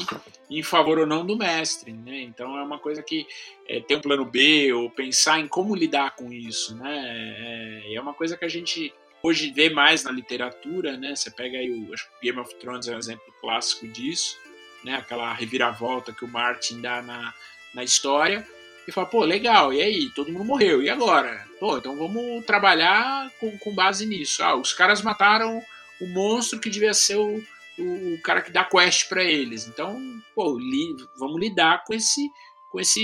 em 0.49 0.61
favor 0.61 0.99
ou 0.99 1.05
não 1.05 1.25
do 1.25 1.37
mestre, 1.37 1.93
né? 1.93 2.21
Então 2.21 2.57
é 2.57 2.63
uma 2.63 2.77
coisa 2.77 3.01
que 3.01 3.25
é, 3.67 3.79
ter 3.79 3.95
um 3.95 4.01
plano 4.01 4.25
B 4.25 4.71
ou 4.73 4.89
pensar 4.89 5.39
em 5.39 5.47
como 5.47 5.75
lidar 5.75 6.15
com 6.15 6.31
isso, 6.31 6.75
né? 6.75 7.83
É, 7.87 7.93
é 7.93 8.01
uma 8.01 8.13
coisa 8.13 8.37
que 8.37 8.45
a 8.45 8.49
gente 8.49 8.93
hoje 9.25 9.51
vê 9.51 9.69
mais 9.69 10.03
na 10.03 10.11
literatura, 10.11 10.95
né? 10.97 11.15
Você 11.15 11.31
pega 11.31 11.57
aí 11.57 11.71
o 11.71 11.89
Game 12.21 12.39
of 12.39 12.53
Thrones 12.55 12.87
é 12.87 12.95
um 12.95 12.99
exemplo 12.99 13.33
clássico 13.41 13.87
disso, 13.87 14.37
né? 14.83 14.95
Aquela 14.95 15.33
reviravolta 15.33 16.13
que 16.13 16.23
o 16.23 16.27
Martin 16.27 16.79
dá 16.79 17.01
na, 17.01 17.33
na 17.73 17.83
história 17.83 18.47
e 18.87 18.91
fala, 18.91 19.07
pô, 19.07 19.23
legal, 19.23 19.73
e 19.73 19.81
aí? 19.81 20.09
Todo 20.11 20.31
mundo 20.31 20.45
morreu, 20.45 20.81
e 20.81 20.89
agora? 20.89 21.43
Pô, 21.59 21.77
então 21.77 21.95
vamos 21.97 22.45
trabalhar 22.45 23.31
com, 23.39 23.57
com 23.57 23.73
base 23.73 24.05
nisso. 24.05 24.43
Ah, 24.43 24.55
os 24.55 24.73
caras 24.73 25.01
mataram 25.01 25.59
o 25.99 26.07
monstro 26.07 26.59
que 26.59 26.69
devia 26.69 26.93
ser 26.93 27.15
o, 27.15 27.43
o, 27.79 28.13
o 28.13 28.21
cara 28.21 28.41
que 28.41 28.51
dá 28.51 28.63
quest 28.63 29.09
para 29.09 29.23
eles. 29.23 29.67
Então, 29.67 29.99
pô, 30.35 30.55
li, 30.59 30.95
vamos 31.17 31.39
lidar 31.41 31.83
com 31.83 31.95
esse, 31.95 32.29
com 32.71 32.79
esse, 32.79 33.01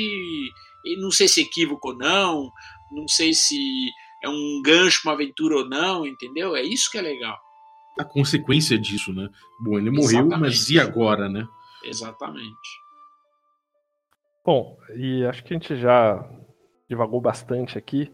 não 0.99 1.09
sei 1.09 1.27
se 1.27 1.41
equívoco 1.41 1.89
ou 1.89 1.97
não, 1.97 2.51
não 2.91 3.07
sei 3.07 3.33
se 3.33 3.57
é 4.23 4.29
um 4.29 4.61
gancho, 4.63 5.01
uma 5.05 5.13
aventura 5.13 5.57
ou 5.57 5.67
não, 5.67 6.05
entendeu? 6.05 6.55
É 6.55 6.61
isso 6.61 6.89
que 6.91 6.97
é 6.97 7.01
legal. 7.01 7.37
A 7.99 8.05
consequência 8.05 8.77
disso, 8.77 9.13
né? 9.13 9.29
Bom, 9.59 9.77
ele 9.77 9.89
morreu, 9.89 10.21
Exatamente. 10.21 10.39
mas 10.39 10.69
e 10.69 10.79
agora, 10.79 11.27
né? 11.27 11.47
Exatamente. 11.83 12.81
Bom, 14.45 14.77
e 14.95 15.25
acho 15.25 15.43
que 15.43 15.53
a 15.53 15.57
gente 15.57 15.75
já 15.75 16.27
divagou 16.89 17.21
bastante 17.21 17.77
aqui. 17.77 18.11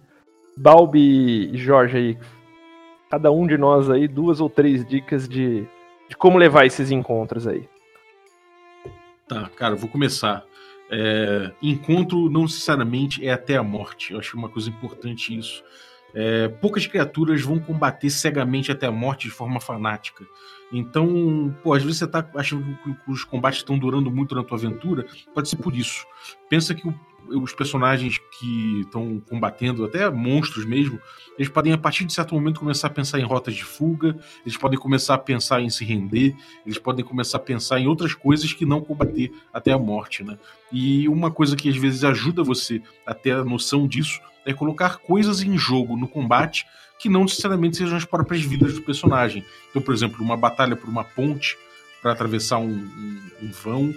Balbi 0.58 1.53
e 1.53 1.58
Jorge 1.58 1.97
aí, 1.97 2.18
cada 3.10 3.32
um 3.32 3.45
de 3.45 3.58
nós 3.58 3.89
aí, 3.89 4.08
duas 4.08 4.39
ou 4.39 4.49
três 4.49 4.86
dicas 4.86 5.28
de, 5.28 5.68
de 6.10 6.18
como 6.18 6.38
levar 6.38 6.66
esses 6.66 6.91
encontros 6.91 7.47
aí. 7.47 7.70
Tá, 9.28 9.49
cara, 9.49 9.74
eu 9.74 9.78
vou 9.78 9.89
começar. 9.89 10.43
É, 10.89 11.51
encontro 11.62 12.30
não 12.30 12.43
necessariamente 12.43 13.26
é 13.26 13.32
até 13.32 13.58
a 13.58 13.64
morte. 13.64 14.14
Eu 14.14 14.20
acho 14.20 14.38
uma 14.38 14.49
coisa 14.49 14.70
importante 14.70 15.38
isso. 15.38 15.64
É, 16.14 16.47
poucas 16.47 16.88
criaturas 16.88 17.41
vão 17.41 17.60
combater 17.60 18.10
cegamente 18.10 18.72
até 18.72 18.88
a 18.88 18.91
morte 18.91 19.28
de 19.28 19.34
forma 19.34 19.60
fanática. 19.60 20.26
Então, 20.72 21.55
pô, 21.64 21.74
às 21.74 21.84
vezes 21.84 21.99
você 21.99 22.08
tá 22.08 22.28
achando 22.36 22.78
que 22.84 23.12
os 23.12 23.24
combates 23.24 23.60
estão 23.60 23.78
durando 23.78 24.12
muito 24.12 24.36
na 24.36 24.43
tua 24.43 24.58
aventura, 24.58 25.05
pode 25.34 25.49
ser 25.49 25.58
por 25.58 25.76
isso. 25.76 26.05
Pensa 26.49 26.74
que 26.74 26.88
o, 26.88 26.93
os 27.41 27.53
personagens 27.53 28.18
que 28.39 28.82
estão 28.82 29.22
combatendo, 29.30 29.86
até 29.86 30.10
monstros 30.10 30.66
mesmo, 30.66 30.99
eles 31.38 31.49
podem, 31.49 31.74
a 31.74 31.78
partir 31.78 32.05
de 32.05 32.14
certo 32.14 32.34
momento, 32.34 32.60
começar 32.60 32.88
a 32.88 32.89
pensar 32.89 33.20
em 33.20 33.24
rotas 33.24 33.53
de 33.53 33.64
fuga, 33.64 34.18
eles 34.45 34.58
podem 34.58 34.80
começar 34.80 35.16
a 35.16 35.18
pensar 35.18 35.62
em 35.62 35.70
se 35.70 35.86
render, 35.86 36.36
eles 36.66 36.78
podem 36.78 37.03
começar 37.03 37.38
a 37.38 37.41
pensar 37.41 37.80
em 37.80 37.88
outras 37.88 38.14
coisas 38.14 38.51
que 38.53 38.66
não 38.66 38.82
combater 38.82 39.32
até 39.53 39.72
a 39.72 39.78
morte, 39.78 40.24
né? 40.24 40.38
E 40.72 41.08
uma 41.08 41.32
coisa 41.32 41.55
que 41.55 41.70
às 41.70 41.78
vezes 41.78 42.03
ajuda 42.03 42.43
você 42.43 42.82
a 43.05 43.14
ter 43.14 43.32
a 43.32 43.43
noção 43.43 43.88
disso 43.88 44.20
é 44.47 44.53
colocar 44.53 44.97
coisas 44.97 45.41
em 45.41 45.57
jogo 45.57 45.95
no 45.95 46.07
combate 46.07 46.65
que 46.97 47.09
não 47.09 47.21
necessariamente 47.23 47.77
sejam 47.77 47.95
as 47.95 48.05
próprias 48.05 48.41
vidas 48.41 48.73
do 48.73 48.81
personagem. 48.81 49.45
Então, 49.69 49.81
por 49.81 49.93
exemplo, 49.93 50.23
uma 50.23 50.35
batalha 50.35 50.75
por 50.75 50.89
uma 50.89 51.03
ponte 51.03 51.55
para 52.01 52.11
atravessar 52.11 52.57
um, 52.57 52.71
um, 52.71 53.21
um 53.43 53.51
vão 53.51 53.93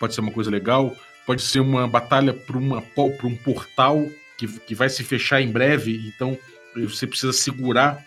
pode 0.00 0.14
ser 0.14 0.20
uma 0.20 0.32
coisa 0.32 0.50
legal 0.50 0.94
pode 1.28 1.42
ser 1.42 1.60
uma 1.60 1.86
batalha 1.86 2.32
por, 2.32 2.56
uma, 2.56 2.80
por 2.80 3.26
um 3.26 3.36
portal 3.36 4.02
que, 4.38 4.48
que 4.60 4.74
vai 4.74 4.88
se 4.88 5.04
fechar 5.04 5.42
em 5.42 5.52
breve, 5.52 6.08
então 6.08 6.38
você 6.74 7.06
precisa 7.06 7.34
segurar 7.34 8.02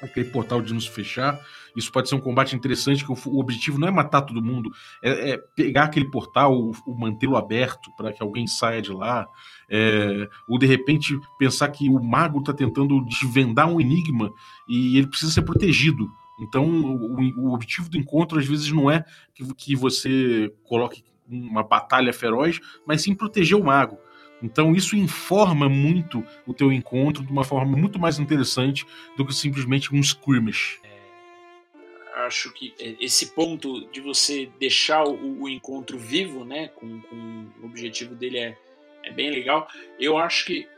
aquele 0.00 0.30
portal 0.30 0.62
de 0.62 0.72
não 0.72 0.78
se 0.78 0.88
fechar. 0.88 1.40
Isso 1.76 1.90
pode 1.90 2.08
ser 2.08 2.14
um 2.14 2.20
combate 2.20 2.54
interessante, 2.54 3.04
que 3.04 3.10
o, 3.10 3.16
o 3.26 3.40
objetivo 3.40 3.76
não 3.76 3.88
é 3.88 3.90
matar 3.90 4.22
todo 4.22 4.40
mundo, 4.40 4.70
é, 5.02 5.30
é 5.30 5.36
pegar 5.36 5.84
aquele 5.84 6.08
portal, 6.08 6.70
mantê-lo 6.86 7.36
aberto 7.36 7.90
para 7.96 8.12
que 8.12 8.22
alguém 8.22 8.46
saia 8.46 8.80
de 8.80 8.92
lá. 8.92 9.26
É, 9.68 10.28
ou 10.48 10.58
de 10.58 10.66
repente 10.66 11.18
pensar 11.38 11.68
que 11.68 11.88
o 11.88 12.02
mago 12.02 12.40
está 12.40 12.52
tentando 12.52 13.04
desvendar 13.04 13.68
um 13.68 13.80
enigma 13.80 14.32
e 14.68 14.98
ele 14.98 15.06
precisa 15.06 15.32
ser 15.32 15.42
protegido. 15.42 16.10
Então, 16.40 16.66
o, 16.66 17.48
o, 17.48 17.54
objetivo 17.54 17.88
do 17.88 17.96
encontro 17.96 18.38
às 18.38 18.46
vezes 18.46 18.70
não 18.72 18.90
é 18.90 19.04
que, 19.34 19.54
que 19.54 19.76
você 19.76 20.52
coloque 20.64 21.04
uma 21.28 21.62
batalha 21.62 22.12
feroz, 22.12 22.60
mas 22.86 23.02
sim 23.02 23.14
proteger 23.14 23.56
o 23.56 23.64
mago. 23.64 23.98
Então 24.42 24.74
isso 24.74 24.94
informa 24.94 25.70
muito 25.70 26.22
o 26.46 26.52
teu 26.52 26.70
encontro 26.70 27.24
de 27.24 27.32
uma 27.32 27.44
forma 27.44 27.76
muito 27.76 27.98
mais 27.98 28.18
interessante 28.18 28.84
do 29.16 29.24
que 29.24 29.34
simplesmente 29.34 29.94
um 29.94 29.98
skirmish. 30.00 30.80
É, 30.84 32.26
acho 32.26 32.52
que 32.52 32.74
esse 32.78 33.32
ponto 33.34 33.88
de 33.90 34.02
você 34.02 34.50
deixar 34.60 35.04
o, 35.04 35.42
o 35.42 35.48
encontro 35.48 35.98
vivo, 35.98 36.44
né, 36.44 36.68
com, 36.68 37.00
com, 37.00 37.46
o 37.62 37.64
objetivo 37.64 38.14
dele 38.14 38.38
é, 38.38 38.58
é 39.04 39.12
bem 39.12 39.30
legal. 39.30 39.68
Eu 39.98 40.16
acho 40.18 40.46
que 40.46 40.68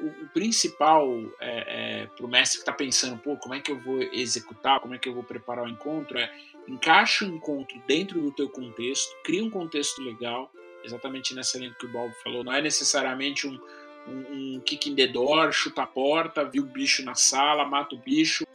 o, 0.00 0.06
o 0.06 0.28
principal 0.28 1.08
é, 1.40 2.02
é, 2.02 2.06
para 2.06 2.26
o 2.26 2.28
mestre 2.28 2.58
que 2.58 2.62
está 2.62 2.72
pensando, 2.72 3.18
pô, 3.18 3.36
como 3.36 3.54
é 3.54 3.60
que 3.60 3.70
eu 3.70 3.78
vou 3.78 4.02
executar, 4.02 4.80
como 4.80 4.94
é 4.94 4.98
que 4.98 5.08
eu 5.08 5.14
vou 5.14 5.22
preparar 5.22 5.64
o 5.64 5.68
encontro, 5.68 6.18
é 6.18 6.32
encaixa 6.68 7.24
o 7.24 7.28
encontro 7.28 7.80
dentro 7.86 8.20
do 8.20 8.32
teu 8.32 8.48
contexto, 8.48 9.14
cria 9.22 9.44
um 9.44 9.50
contexto 9.50 10.02
legal, 10.02 10.50
exatamente 10.82 11.34
nessa 11.34 11.58
linha 11.58 11.74
que 11.78 11.86
o 11.86 11.88
Bob 11.88 12.12
falou, 12.22 12.42
não 12.42 12.52
é 12.52 12.60
necessariamente 12.60 13.46
um, 13.46 13.58
um, 14.06 14.56
um 14.56 14.60
kick 14.60 14.90
in 14.90 14.94
the 14.94 15.06
door, 15.06 15.52
chuta 15.52 15.82
a 15.82 15.86
porta, 15.86 16.44
viu 16.44 16.62
o 16.62 16.66
bicho 16.66 17.04
na 17.04 17.14
sala, 17.14 17.64
mata 17.64 17.94
o 17.94 17.98
bicho, 17.98 18.46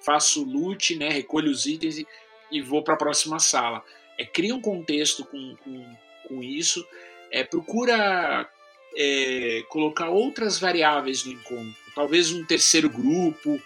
faço 0.00 0.44
loot, 0.44 0.96
né, 0.96 1.08
recolho 1.08 1.50
os 1.50 1.66
itens 1.66 1.98
e, 1.98 2.06
e 2.50 2.60
vou 2.60 2.82
para 2.82 2.94
a 2.94 2.98
próxima 2.98 3.38
sala. 3.38 3.84
É, 4.18 4.24
cria 4.24 4.54
um 4.54 4.60
contexto 4.60 5.24
com, 5.24 5.56
com, 5.56 5.96
com 6.28 6.42
isso, 6.42 6.86
é, 7.32 7.42
procura 7.42 8.48
é, 8.96 9.64
colocar 9.68 10.10
outras 10.10 10.58
variáveis 10.58 11.24
no 11.24 11.32
encontro, 11.32 11.74
talvez 11.94 12.30
um 12.30 12.44
terceiro 12.44 12.88
grupo, 12.88 13.60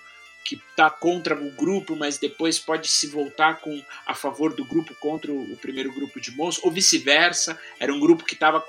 que 0.46 0.54
está 0.54 0.88
contra 0.88 1.34
o 1.34 1.50
grupo, 1.50 1.96
mas 1.96 2.18
depois 2.18 2.56
pode 2.56 2.88
se 2.88 3.08
voltar 3.08 3.60
com 3.60 3.82
a 4.06 4.14
favor 4.14 4.54
do 4.54 4.64
grupo 4.64 4.94
contra 5.00 5.32
o, 5.32 5.56
primeiro 5.56 5.92
grupo 5.92 6.20
de 6.20 6.30
monstros, 6.30 6.64
ou 6.64 6.70
vice-versa. 6.70 7.60
Era 7.80 7.92
um 7.92 7.98
grupo 7.98 8.24
que 8.24 8.34
estava 8.34 8.64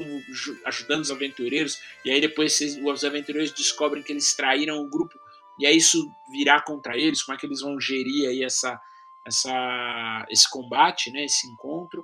ajudando 0.66 1.02
os 1.02 1.12
aventureiros, 1.12 1.80
e 2.04 2.10
aí 2.10 2.20
depois 2.20 2.60
os 2.84 3.04
aventureiros 3.04 3.52
descobrem 3.52 4.02
que 4.02 4.12
eles 4.12 4.36
traíram 4.36 4.80
o 4.80 4.90
grupo, 4.90 5.14
e 5.60 5.68
aí 5.68 5.78
isso 5.78 6.10
virá 6.32 6.60
contra 6.62 6.98
eles. 6.98 7.22
Como 7.22 7.36
é 7.36 7.40
que 7.40 7.46
eles 7.46 7.62
vão 7.62 7.80
gerir 7.80 8.28
aí 8.28 8.44
essa, 8.44 8.80
essa, 9.24 10.26
esse 10.32 10.50
combate, 10.50 11.12
né, 11.12 11.26
esse 11.26 11.48
encontro? 11.48 12.04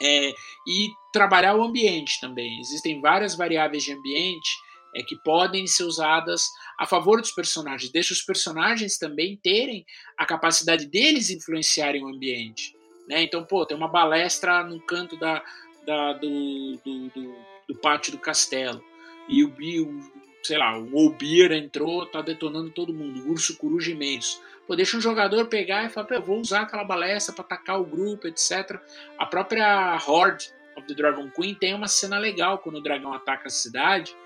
É, 0.00 0.34
e 0.66 0.90
trabalhar 1.12 1.54
o 1.54 1.62
ambiente 1.62 2.20
também. 2.20 2.58
Existem 2.58 3.00
várias 3.00 3.36
variáveis 3.36 3.84
de 3.84 3.92
ambiente 3.92 4.50
é, 4.94 5.02
que 5.02 5.16
podem 5.16 5.66
ser 5.66 5.84
usadas 5.84 6.48
a 6.78 6.86
favor 6.86 7.20
dos 7.20 7.32
personagens. 7.32 7.90
Deixa 7.90 8.12
os 8.12 8.22
personagens 8.22 8.98
também 8.98 9.36
terem 9.36 9.84
a 10.16 10.24
capacidade 10.24 10.86
deles 10.86 11.30
influenciarem 11.30 12.04
o 12.04 12.08
ambiente. 12.08 12.74
Né? 13.08 13.22
Então, 13.22 13.44
pô, 13.44 13.66
tem 13.66 13.76
uma 13.76 13.88
balestra 13.88 14.62
no 14.64 14.80
canto 14.80 15.16
da, 15.16 15.42
da 15.86 16.12
do, 16.14 16.76
do, 16.84 17.08
do, 17.08 17.34
do, 17.68 17.74
pátio 17.76 18.12
do 18.12 18.18
castelo. 18.18 18.82
E 19.28 19.44
o, 19.44 19.48
o 19.48 20.00
sei 20.42 20.58
lá, 20.58 20.78
o 20.78 20.94
Olbir 20.94 21.52
entrou, 21.52 22.06
tá 22.06 22.20
detonando 22.20 22.70
todo 22.70 22.92
mundo, 22.92 23.20
o 23.20 23.30
urso 23.30 23.56
coruja 23.56 23.90
imenso. 23.90 24.40
Pô, 24.66 24.74
deixa 24.74 24.96
um 24.96 25.00
jogador 25.00 25.46
pegar 25.46 25.84
e 25.84 25.90
falar, 25.90 26.10
eu 26.12 26.22
vou 26.22 26.40
usar 26.40 26.62
aquela 26.62 26.84
balestra 26.84 27.34
para 27.34 27.44
atacar 27.44 27.80
o 27.80 27.84
grupo, 27.84 28.26
etc. 28.26 28.80
A 29.18 29.26
própria 29.26 29.96
Horde 29.96 30.50
of 30.76 30.86
the 30.86 30.94
Dragon 30.94 31.28
Queen 31.30 31.54
tem 31.54 31.74
uma 31.74 31.86
cena 31.86 32.18
legal 32.18 32.58
quando 32.58 32.76
o 32.76 32.82
dragão 32.82 33.12
ataca 33.12 33.48
a 33.48 33.50
cidade, 33.50 34.16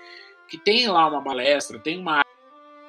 que 0.47 0.57
tem 0.57 0.87
lá 0.87 1.07
uma 1.07 1.21
balestra, 1.21 1.77
tem 1.77 1.99
uma 1.99 2.21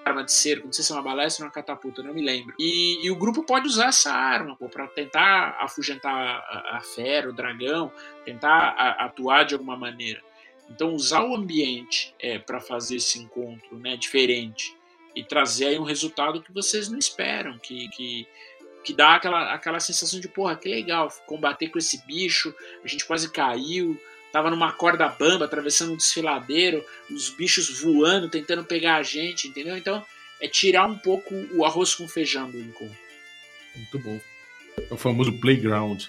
arma 0.04 0.24
de 0.24 0.32
cerco, 0.32 0.66
não 0.66 0.72
sei 0.72 0.84
se 0.84 0.92
é 0.92 0.94
uma 0.94 1.02
balestra 1.02 1.44
ou 1.44 1.48
uma 1.48 1.52
catapulta, 1.52 2.02
não 2.02 2.14
me 2.14 2.22
lembro. 2.22 2.54
E, 2.58 3.04
e 3.04 3.10
o 3.10 3.16
grupo 3.16 3.42
pode 3.44 3.66
usar 3.66 3.88
essa 3.88 4.12
arma 4.12 4.56
para 4.56 4.86
tentar 4.88 5.56
afugentar 5.60 6.14
a, 6.14 6.76
a, 6.76 6.80
fera, 6.80 7.28
o 7.28 7.32
dragão, 7.32 7.92
tentar 8.24 8.74
a, 8.78 9.04
atuar 9.06 9.44
de 9.44 9.54
alguma 9.54 9.76
maneira. 9.76 10.22
Então, 10.70 10.94
usar 10.94 11.24
o 11.24 11.34
ambiente 11.34 12.14
é, 12.18 12.38
para 12.38 12.60
fazer 12.60 12.96
esse 12.96 13.18
encontro 13.18 13.76
né, 13.76 13.96
diferente 13.96 14.79
e 15.14 15.24
trazer 15.24 15.66
aí 15.66 15.78
um 15.78 15.84
resultado 15.84 16.42
que 16.42 16.52
vocês 16.52 16.88
não 16.88 16.98
esperam, 16.98 17.58
que, 17.58 17.88
que, 17.88 18.26
que 18.84 18.92
dá 18.92 19.16
aquela, 19.16 19.52
aquela 19.52 19.80
sensação 19.80 20.20
de, 20.20 20.28
porra, 20.28 20.56
que 20.56 20.68
legal, 20.68 21.08
combater 21.26 21.68
com 21.68 21.78
esse 21.78 22.04
bicho, 22.06 22.54
a 22.84 22.88
gente 22.88 23.04
quase 23.04 23.30
caiu, 23.30 24.00
tava 24.32 24.50
numa 24.50 24.72
corda 24.72 25.08
bamba, 25.08 25.44
atravessando 25.44 25.92
um 25.92 25.96
desfiladeiro, 25.96 26.84
os 27.10 27.30
bichos 27.30 27.80
voando, 27.80 28.28
tentando 28.28 28.64
pegar 28.64 28.96
a 28.96 29.02
gente, 29.02 29.48
entendeu? 29.48 29.76
Então, 29.76 30.04
é 30.40 30.48
tirar 30.48 30.86
um 30.86 30.96
pouco 30.96 31.34
o 31.52 31.64
arroz 31.64 31.94
com 31.94 32.08
feijão 32.08 32.50
do 32.50 32.58
encontro. 32.58 32.96
Muito 33.74 33.98
bom. 33.98 34.20
É 34.90 34.94
o 34.94 34.96
famoso 34.96 35.32
playground. 35.40 36.04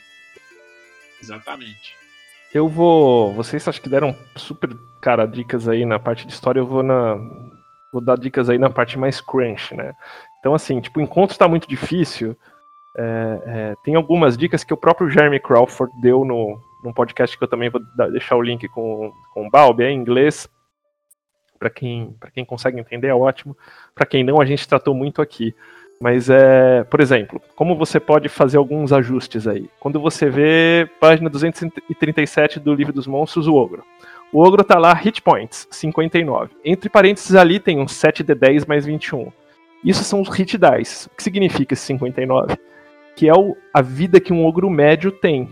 Exatamente. 1.21 1.95
Eu 2.53 2.67
vou. 2.67 3.33
Vocês 3.33 3.67
acho 3.67 3.81
que 3.81 3.89
deram 3.89 4.17
super, 4.35 4.75
cara, 4.99 5.25
dicas 5.25 5.67
aí 5.67 5.85
na 5.85 5.99
parte 5.99 6.25
de 6.25 6.33
história. 6.33 6.59
Eu 6.59 6.65
vou 6.65 6.83
na. 6.83 7.15
Vou 7.91 8.01
dar 8.01 8.17
dicas 8.17 8.49
aí 8.49 8.57
na 8.57 8.69
parte 8.69 8.97
mais 8.97 9.19
crunch, 9.19 9.75
né? 9.75 9.93
Então, 10.39 10.53
assim, 10.53 10.79
tipo, 10.79 10.99
o 10.99 11.03
encontro 11.03 11.33
está 11.33 11.47
muito 11.47 11.67
difícil. 11.67 12.35
É, 12.97 13.41
é, 13.45 13.75
tem 13.83 13.95
algumas 13.95 14.37
dicas 14.37 14.63
que 14.63 14.73
o 14.73 14.77
próprio 14.77 15.09
Jeremy 15.09 15.39
Crawford 15.39 15.93
deu 16.01 16.25
no, 16.25 16.59
num 16.83 16.91
podcast 16.93 17.37
que 17.37 17.43
eu 17.43 17.47
também 17.47 17.69
vou 17.69 17.81
deixar 18.11 18.35
o 18.35 18.41
link 18.41 18.67
com, 18.69 19.13
com 19.33 19.47
o 19.47 19.49
Balbi, 19.49 19.83
é 19.83 19.91
em 19.91 19.97
inglês. 19.97 20.49
Para 21.59 21.69
quem, 21.69 22.15
quem 22.33 22.43
consegue 22.43 22.79
entender 22.79 23.07
é 23.07 23.13
ótimo. 23.13 23.55
Para 23.93 24.05
quem 24.05 24.23
não, 24.23 24.41
a 24.41 24.45
gente 24.45 24.67
tratou 24.67 24.95
muito 24.95 25.21
aqui. 25.21 25.53
Mas 26.01 26.31
é, 26.31 26.83
por 26.85 26.99
exemplo, 26.99 27.39
como 27.55 27.75
você 27.75 27.99
pode 27.99 28.27
fazer 28.27 28.57
alguns 28.57 28.91
ajustes 28.91 29.47
aí? 29.47 29.69
Quando 29.79 29.99
você 29.99 30.27
vê 30.31 30.89
página 30.99 31.29
237 31.29 32.59
do 32.59 32.73
Livro 32.73 32.91
dos 32.91 33.05
Monstros, 33.05 33.45
o 33.45 33.53
Ogro. 33.53 33.83
O 34.33 34.41
Ogro 34.41 34.63
tá 34.63 34.79
lá, 34.79 34.93
hit 34.93 35.21
points, 35.21 35.67
59. 35.69 36.51
Entre 36.63 36.89
parênteses 36.89 37.35
ali 37.35 37.59
tem 37.59 37.79
um 37.79 37.85
7d10 37.85 38.65
mais 38.67 38.85
21. 38.85 39.31
Isso 39.83 40.03
são 40.03 40.21
os 40.21 40.29
hit 40.29 40.57
dice. 40.57 41.07
O 41.07 41.09
que 41.11 41.23
significa 41.23 41.73
esse 41.73 41.83
59? 41.83 42.55
Que 43.15 43.27
é 43.27 43.33
o, 43.33 43.57
a 43.73 43.81
vida 43.81 44.21
que 44.21 44.31
um 44.31 44.45
ogro 44.45 44.69
médio 44.69 45.11
tem. 45.11 45.49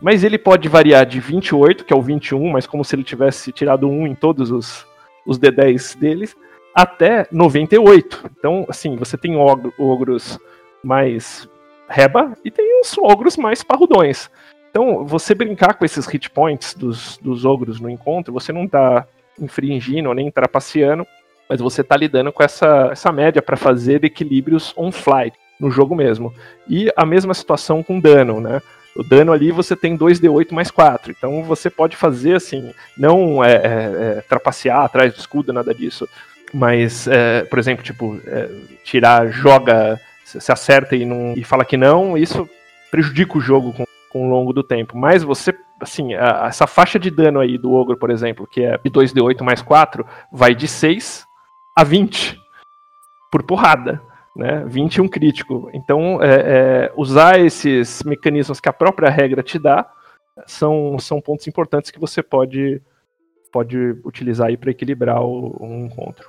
Mas 0.00 0.24
ele 0.24 0.38
pode 0.38 0.68
variar 0.68 1.04
de 1.04 1.20
28, 1.20 1.84
que 1.84 1.92
é 1.92 1.96
o 1.96 2.02
21, 2.02 2.50
mas 2.50 2.66
como 2.66 2.84
se 2.84 2.94
ele 2.94 3.04
tivesse 3.04 3.52
tirado 3.52 3.88
1 3.88 4.06
em 4.06 4.14
todos 4.14 4.50
os, 4.50 4.86
os 5.26 5.38
D10 5.38 5.98
deles, 5.98 6.36
até 6.74 7.26
98. 7.30 8.30
Então, 8.38 8.66
assim, 8.68 8.96
você 8.96 9.16
tem 9.16 9.36
ogros 9.36 10.38
mais 10.82 11.48
reba 11.88 12.32
e 12.44 12.50
tem 12.50 12.80
os 12.80 12.96
ogros 12.98 13.36
mais 13.36 13.62
parrudões. 13.62 14.30
Então, 14.76 15.06
você 15.06 15.34
brincar 15.34 15.72
com 15.72 15.86
esses 15.86 16.04
hit 16.04 16.28
points 16.28 16.74
dos, 16.74 17.16
dos 17.16 17.46
ogros 17.46 17.80
no 17.80 17.88
encontro, 17.88 18.30
você 18.30 18.52
não 18.52 18.64
está 18.64 19.06
infringindo 19.40 20.12
nem 20.12 20.30
trapaceando, 20.30 21.06
mas 21.48 21.60
você 21.60 21.80
está 21.80 21.96
lidando 21.96 22.30
com 22.30 22.42
essa, 22.42 22.90
essa 22.92 23.10
média 23.10 23.40
para 23.40 23.56
fazer 23.56 24.04
equilíbrios 24.04 24.74
on-fly 24.76 25.32
no 25.58 25.70
jogo 25.70 25.94
mesmo. 25.94 26.30
E 26.68 26.92
a 26.94 27.06
mesma 27.06 27.32
situação 27.32 27.82
com 27.82 27.98
dano, 27.98 28.38
né? 28.38 28.60
O 28.94 29.02
dano 29.02 29.32
ali 29.32 29.50
você 29.50 29.74
tem 29.74 29.96
2d8 29.96 30.52
mais 30.52 30.70
4. 30.70 31.10
Então 31.10 31.42
você 31.42 31.70
pode 31.70 31.96
fazer 31.96 32.36
assim, 32.36 32.70
não 32.98 33.42
é, 33.42 33.54
é, 33.54 33.58
é, 34.18 34.24
trapacear 34.28 34.84
atrás 34.84 35.14
do 35.14 35.20
escudo, 35.20 35.54
nada 35.54 35.74
disso. 35.74 36.06
Mas, 36.52 37.08
é, 37.08 37.44
por 37.44 37.58
exemplo, 37.58 37.82
tipo, 37.82 38.20
é, 38.26 38.50
tirar, 38.84 39.28
joga, 39.28 39.98
se 40.22 40.52
acerta 40.52 40.94
e, 40.94 41.06
não, 41.06 41.32
e 41.34 41.42
fala 41.42 41.64
que 41.64 41.78
não, 41.78 42.14
isso 42.14 42.46
prejudica 42.90 43.38
o 43.38 43.40
jogo 43.40 43.72
com, 43.72 43.85
com 44.16 44.26
o 44.26 44.30
longo 44.30 44.52
do 44.52 44.62
tempo. 44.62 44.96
Mas 44.96 45.22
você 45.22 45.54
assim, 45.78 46.14
a, 46.14 46.46
essa 46.46 46.66
faixa 46.66 46.98
de 46.98 47.10
dano 47.10 47.38
aí 47.38 47.58
do 47.58 47.72
ogro, 47.72 47.98
por 47.98 48.10
exemplo, 48.10 48.46
que 48.46 48.62
é 48.62 48.78
de 48.78 48.90
2d8 48.90 49.42
mais 49.42 49.60
4, 49.60 50.06
vai 50.32 50.54
de 50.54 50.66
6 50.66 51.26
a 51.76 51.84
20 51.84 52.40
por 53.30 53.42
porrada. 53.42 54.00
Né? 54.34 54.64
20 54.66 55.02
um 55.02 55.08
crítico. 55.08 55.70
Então, 55.72 56.22
é, 56.22 56.34
é, 56.34 56.92
usar 56.96 57.38
esses 57.38 58.02
mecanismos 58.02 58.60
que 58.60 58.68
a 58.68 58.72
própria 58.72 59.10
regra 59.10 59.42
te 59.42 59.58
dá 59.58 59.90
são, 60.46 60.98
são 60.98 61.20
pontos 61.20 61.46
importantes 61.46 61.90
que 61.90 61.98
você 61.98 62.22
pode, 62.22 62.80
pode 63.52 63.78
utilizar 64.04 64.48
aí 64.48 64.56
para 64.56 64.70
equilibrar 64.70 65.22
o, 65.22 65.56
um 65.60 65.86
encontro. 65.86 66.28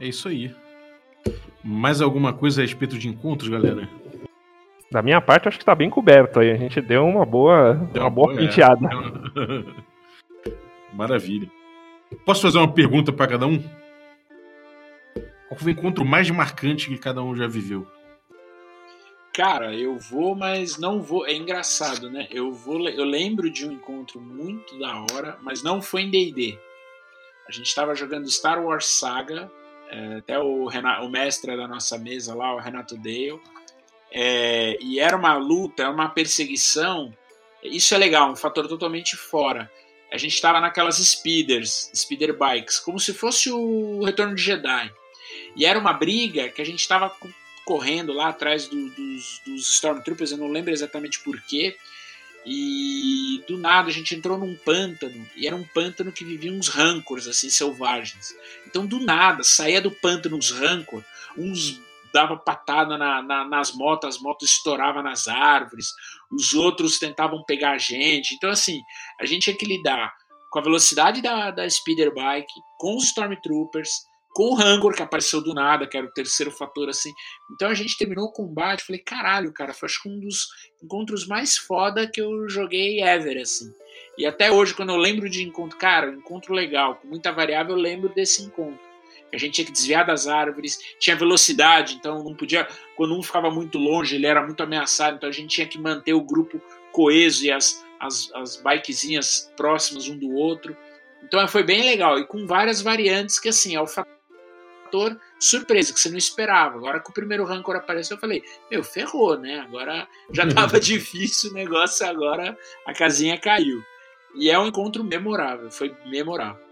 É 0.00 0.06
isso 0.06 0.28
aí. 0.28 0.54
Mais 1.62 2.00
alguma 2.00 2.32
coisa 2.32 2.60
a 2.60 2.64
respeito 2.64 2.96
de 2.96 3.08
encontros, 3.08 3.48
galera? 3.48 3.88
Da 4.90 5.02
minha 5.02 5.20
parte, 5.20 5.48
acho 5.48 5.58
que 5.58 5.64
tá 5.64 5.74
bem 5.74 5.88
coberto 5.88 6.40
aí. 6.40 6.50
A 6.50 6.56
gente 6.56 6.80
deu 6.80 7.06
uma 7.06 7.24
boa, 7.24 7.74
deu 7.92 8.02
uma 8.02 8.10
boa, 8.10 8.28
boa 8.28 8.38
penteada. 8.38 8.88
É. 8.88 10.50
Maravilha. 10.92 11.48
Posso 12.24 12.42
fazer 12.42 12.58
uma 12.58 12.72
pergunta 12.72 13.12
para 13.12 13.28
cada 13.28 13.46
um? 13.46 13.62
Qual 15.48 15.58
foi 15.58 15.72
o 15.72 15.76
encontro 15.76 16.04
mais 16.04 16.28
marcante 16.30 16.88
que 16.88 16.98
cada 16.98 17.22
um 17.22 17.36
já 17.36 17.46
viveu? 17.46 17.86
Cara, 19.32 19.74
eu 19.74 19.96
vou, 19.96 20.34
mas 20.34 20.76
não 20.76 21.00
vou. 21.00 21.24
É 21.24 21.32
engraçado, 21.32 22.10
né? 22.10 22.26
Eu 22.30 22.52
vou, 22.52 22.88
eu 22.88 23.04
lembro 23.04 23.48
de 23.48 23.66
um 23.66 23.72
encontro 23.72 24.20
muito 24.20 24.76
da 24.78 25.04
hora, 25.12 25.38
mas 25.40 25.62
não 25.62 25.80
foi 25.80 26.02
em 26.02 26.10
D&D. 26.10 26.58
A 27.48 27.52
gente 27.52 27.66
estava 27.66 27.94
jogando 27.94 28.30
Star 28.30 28.62
Wars 28.62 28.86
Saga, 28.86 29.50
é, 29.88 30.16
até 30.16 30.38
o, 30.38 30.66
Renato, 30.66 31.04
o 31.04 31.08
mestre 31.08 31.56
da 31.56 31.66
nossa 31.66 31.96
mesa 31.98 32.34
lá, 32.34 32.54
o 32.54 32.60
Renato 32.60 32.96
Dale, 32.96 33.40
é, 34.12 34.76
e 34.80 34.98
era 34.98 35.16
uma 35.16 35.34
luta, 35.34 35.88
uma 35.88 36.08
perseguição. 36.08 37.12
Isso 37.62 37.94
é 37.94 37.98
legal, 37.98 38.30
um 38.30 38.36
fator 38.36 38.66
totalmente 38.66 39.16
fora. 39.16 39.70
A 40.12 40.18
gente 40.18 40.34
estava 40.34 40.60
naquelas 40.60 40.96
speeders, 40.96 41.90
speeder 41.94 42.36
bikes, 42.36 42.80
como 42.80 42.98
se 42.98 43.14
fosse 43.14 43.50
o 43.50 44.02
Retorno 44.02 44.34
de 44.34 44.42
Jedi. 44.42 44.92
E 45.56 45.64
era 45.64 45.78
uma 45.78 45.92
briga 45.92 46.48
que 46.48 46.60
a 46.60 46.66
gente 46.66 46.80
estava 46.80 47.14
correndo 47.64 48.12
lá 48.12 48.28
atrás 48.28 48.66
do, 48.66 48.90
dos, 48.90 49.40
dos 49.46 49.70
Stormtroopers, 49.74 50.32
eu 50.32 50.38
não 50.38 50.48
lembro 50.48 50.72
exatamente 50.72 51.20
porquê. 51.20 51.76
E 52.44 53.44
do 53.46 53.58
nada 53.58 53.88
a 53.88 53.92
gente 53.92 54.14
entrou 54.14 54.38
num 54.38 54.56
pântano, 54.56 55.28
e 55.36 55.46
era 55.46 55.54
um 55.54 55.62
pântano 55.62 56.10
que 56.10 56.24
vivia 56.24 56.50
uns 56.50 56.68
rancors 56.68 57.28
assim 57.28 57.50
selvagens. 57.50 58.34
Então 58.66 58.86
do 58.86 58.98
nada 58.98 59.44
saía 59.44 59.80
do 59.80 59.90
pântano 59.90 60.36
uns 60.36 60.50
rancor, 60.50 61.04
uns 61.36 61.78
dava 62.12 62.36
patada 62.36 62.96
na, 62.98 63.22
na, 63.22 63.44
nas 63.44 63.72
motos, 63.74 64.16
as 64.16 64.22
motos 64.22 64.50
estouravam 64.50 65.02
nas 65.02 65.28
árvores, 65.28 65.88
os 66.30 66.52
outros 66.54 66.98
tentavam 66.98 67.44
pegar 67.44 67.72
a 67.72 67.78
gente. 67.78 68.34
Então 68.34 68.50
assim, 68.50 68.80
a 69.20 69.26
gente 69.26 69.42
tinha 69.42 69.56
que 69.56 69.66
lidar 69.66 70.12
com 70.50 70.58
a 70.58 70.62
velocidade 70.62 71.22
da, 71.22 71.50
da 71.50 71.68
speeder 71.68 72.12
bike, 72.12 72.52
com 72.78 72.96
os 72.96 73.04
Stormtroopers, 73.04 73.90
com 74.34 74.50
o 74.50 74.54
Rancor, 74.54 74.94
que 74.94 75.02
apareceu 75.02 75.42
do 75.42 75.54
nada, 75.54 75.86
que 75.86 75.96
era 75.96 76.06
o 76.06 76.12
terceiro 76.12 76.50
fator, 76.50 76.88
assim. 76.88 77.12
Então 77.52 77.68
a 77.68 77.74
gente 77.74 77.96
terminou 77.96 78.26
o 78.26 78.32
combate, 78.32 78.84
falei, 78.84 79.00
caralho, 79.00 79.52
cara, 79.52 79.72
foi 79.72 79.88
acho 79.88 80.02
que 80.02 80.08
um 80.08 80.20
dos 80.20 80.48
encontros 80.82 81.26
mais 81.26 81.56
foda 81.56 82.08
que 82.08 82.20
eu 82.20 82.48
joguei 82.48 83.02
ever, 83.02 83.40
assim. 83.40 83.72
E 84.16 84.26
até 84.26 84.50
hoje, 84.50 84.74
quando 84.74 84.90
eu 84.90 84.96
lembro 84.96 85.28
de 85.28 85.42
encontro, 85.42 85.78
cara, 85.78 86.12
encontro 86.12 86.52
legal, 86.52 86.96
com 86.96 87.08
muita 87.08 87.32
variável, 87.32 87.74
eu 87.74 87.80
lembro 87.80 88.08
desse 88.10 88.42
encontro. 88.42 88.89
A 89.32 89.38
gente 89.38 89.54
tinha 89.54 89.64
que 89.64 89.72
desviar 89.72 90.04
das 90.04 90.26
árvores, 90.26 90.78
tinha 90.98 91.16
velocidade, 91.16 91.94
então 91.94 92.22
não 92.22 92.34
podia. 92.34 92.66
Quando 92.96 93.16
um 93.16 93.22
ficava 93.22 93.50
muito 93.50 93.78
longe, 93.78 94.16
ele 94.16 94.26
era 94.26 94.42
muito 94.44 94.62
ameaçado, 94.62 95.16
então 95.16 95.28
a 95.28 95.32
gente 95.32 95.54
tinha 95.54 95.66
que 95.66 95.78
manter 95.78 96.14
o 96.14 96.20
grupo 96.20 96.60
coeso 96.92 97.44
e 97.44 97.52
as, 97.52 97.84
as, 97.98 98.30
as 98.34 98.56
bikezinhas 98.56 99.52
próximas 99.56 100.08
um 100.08 100.18
do 100.18 100.32
outro. 100.32 100.76
Então 101.22 101.46
foi 101.46 101.62
bem 101.62 101.82
legal, 101.84 102.18
e 102.18 102.26
com 102.26 102.46
várias 102.46 102.80
variantes 102.80 103.38
que, 103.38 103.48
assim, 103.48 103.76
é 103.76 103.80
o 103.80 103.86
fator 103.86 105.20
surpresa, 105.38 105.92
que 105.92 106.00
você 106.00 106.08
não 106.08 106.18
esperava. 106.18 106.76
Agora 106.76 107.00
que 107.00 107.10
o 107.10 107.14
primeiro 107.14 107.44
rancor 107.44 107.76
apareceu, 107.76 108.16
eu 108.16 108.20
falei, 108.20 108.42
meu, 108.70 108.82
ferrou, 108.82 109.38
né? 109.38 109.60
Agora 109.60 110.08
já 110.32 110.46
tava 110.52 110.80
difícil 110.80 111.50
o 111.52 111.54
negócio, 111.54 112.04
agora 112.06 112.58
a 112.86 112.92
casinha 112.92 113.38
caiu. 113.38 113.82
E 114.34 114.50
é 114.50 114.58
um 114.58 114.66
encontro 114.66 115.04
memorável, 115.04 115.70
foi 115.70 115.94
memorável. 116.06 116.69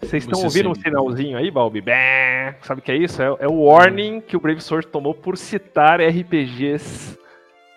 Vocês 0.00 0.24
estão 0.24 0.42
ouvindo 0.42 0.70
um 0.70 0.74
sinalzinho 0.74 1.36
aí, 1.36 1.50
Balbi? 1.50 1.84
Sabe 2.62 2.80
o 2.80 2.82
que 2.82 2.90
é 2.90 2.96
isso? 2.96 3.22
É, 3.22 3.26
é, 3.40 3.46
o 3.46 3.64
warning 3.64 4.20
que 4.20 4.36
o 4.36 4.40
Brave 4.40 4.60
Sword 4.60 4.86
tomou 4.86 5.14
por 5.14 5.36
citar 5.36 6.00
RPGs. 6.00 7.18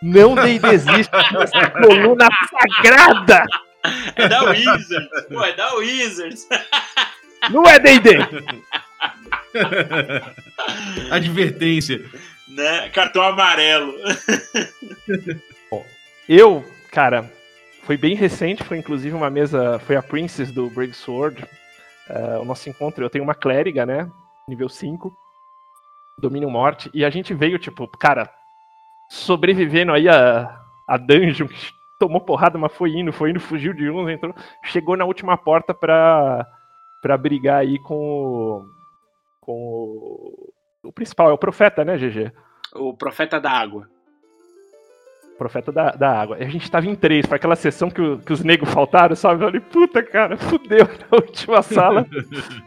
Não 0.02 0.36
desiste 0.36 1.12
dessa 1.32 1.70
coluna 1.70 2.28
sagrada! 2.50 3.46
É 4.16 4.28
da 4.28 4.44
Wizards! 4.50 5.28
Pô, 5.30 5.44
é 5.44 5.54
da 5.54 5.76
Wizards! 5.76 6.48
Não 7.50 7.64
é 7.64 7.80
D&D! 7.80 8.18
Advertência. 11.12 12.04
Né? 12.48 12.90
Cartão 12.90 13.22
amarelo. 13.22 13.94
Bom, 15.70 15.86
eu, 16.28 16.66
cara, 16.92 17.30
foi 17.84 17.98
bem 17.98 18.16
recente, 18.16 18.64
foi 18.64 18.78
inclusive 18.78 19.16
uma 19.16 19.30
mesa, 19.30 19.80
foi 19.80 19.96
a 19.96 20.02
Princess 20.04 20.52
do 20.52 20.70
Brave 20.70 20.94
Sword. 20.94 21.44
Uh, 22.10 22.42
o 22.42 22.46
nosso 22.46 22.70
encontro, 22.70 23.04
eu 23.04 23.10
tenho 23.10 23.24
uma 23.24 23.36
clériga, 23.36 23.86
né? 23.86 24.10
Nível 24.48 24.70
5. 24.70 25.12
Domínio 26.18 26.50
Morte. 26.50 26.90
E 26.94 27.04
a 27.04 27.10
gente 27.10 27.34
veio, 27.34 27.58
tipo, 27.58 27.88
cara, 27.88 28.30
sobrevivendo 29.10 29.94
aí 29.94 30.08
a, 30.08 30.62
a 30.88 30.98
dungeon, 30.98 31.48
tomou 32.00 32.22
porrada, 32.22 32.58
mas 32.58 32.74
foi 32.74 32.92
indo, 32.92 33.14
foi 33.14 33.30
indo, 33.30 33.40
fugiu 33.40 33.74
de 33.74 33.90
uns, 33.90 34.10
entrou. 34.10 34.36
Chegou 34.66 34.98
na 34.98 35.06
última 35.06 35.38
porta 35.38 35.74
pra, 35.74 36.46
pra 37.02 37.18
brigar 37.18 37.62
aí 37.62 37.80
com 37.80 37.96
o 37.96 38.66
com 39.46 39.52
o, 39.52 40.54
o 40.84 40.94
principal, 40.94 41.30
é 41.30 41.34
o 41.34 41.38
profeta, 41.38 41.84
né, 41.84 41.98
GG? 41.98 42.32
O 42.76 42.96
profeta 42.96 43.40
da 43.40 43.52
água. 43.52 43.90
Profeta 45.38 45.72
da, 45.72 45.92
da 45.92 46.22
água. 46.22 46.38
E 46.40 46.44
a 46.44 46.50
gente 46.50 46.70
tava 46.70 46.88
em 46.88 46.96
três, 46.96 47.26
foi 47.26 47.38
aquela 47.38 47.56
sessão 47.56 47.90
que, 47.90 48.02
o, 48.02 48.20
que 48.20 48.32
os 48.32 48.44
negros 48.44 48.72
faltaram, 48.72 49.16
sabe? 49.16 49.36
Eu 49.44 49.48
falei, 49.48 49.62
puta, 49.62 50.04
cara, 50.04 50.38
fudeu 50.38 50.88
na 51.12 51.18
última 51.18 51.62
sala. 51.62 52.06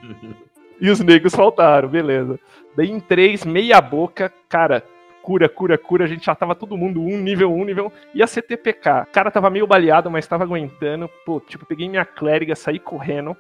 e 0.81 0.91
os 0.91 1.01
negros 1.01 1.35
faltaram, 1.35 1.89
beleza. 1.89 2.39
Daí 2.77 2.91
em 2.91 3.01
três, 3.01 3.45
meia 3.45 3.81
boca, 3.81 4.33
cara, 4.49 4.83
cura, 5.27 5.49
cura, 5.49 5.77
cura. 5.77 6.05
A 6.05 6.07
gente 6.07 6.25
já 6.25 6.35
tava 6.37 6.55
todo 6.55 6.77
mundo 6.77 7.01
um, 7.01 7.19
nível 7.19 7.53
um, 7.53 7.65
nível. 7.65 7.93
E 8.15 8.23
a 8.23 8.27
CTPK. 8.29 9.03
O 9.03 9.13
cara 9.13 9.31
tava 9.31 9.51
meio 9.51 9.67
baleado, 9.67 10.09
mas 10.09 10.27
tava 10.27 10.45
aguentando. 10.45 11.11
Pô, 11.25 11.41
tipo, 11.41 11.67
peguei 11.67 11.89
minha 11.89 12.05
clériga, 12.05 12.55
saí 12.55 12.79
correndo. 12.79 13.37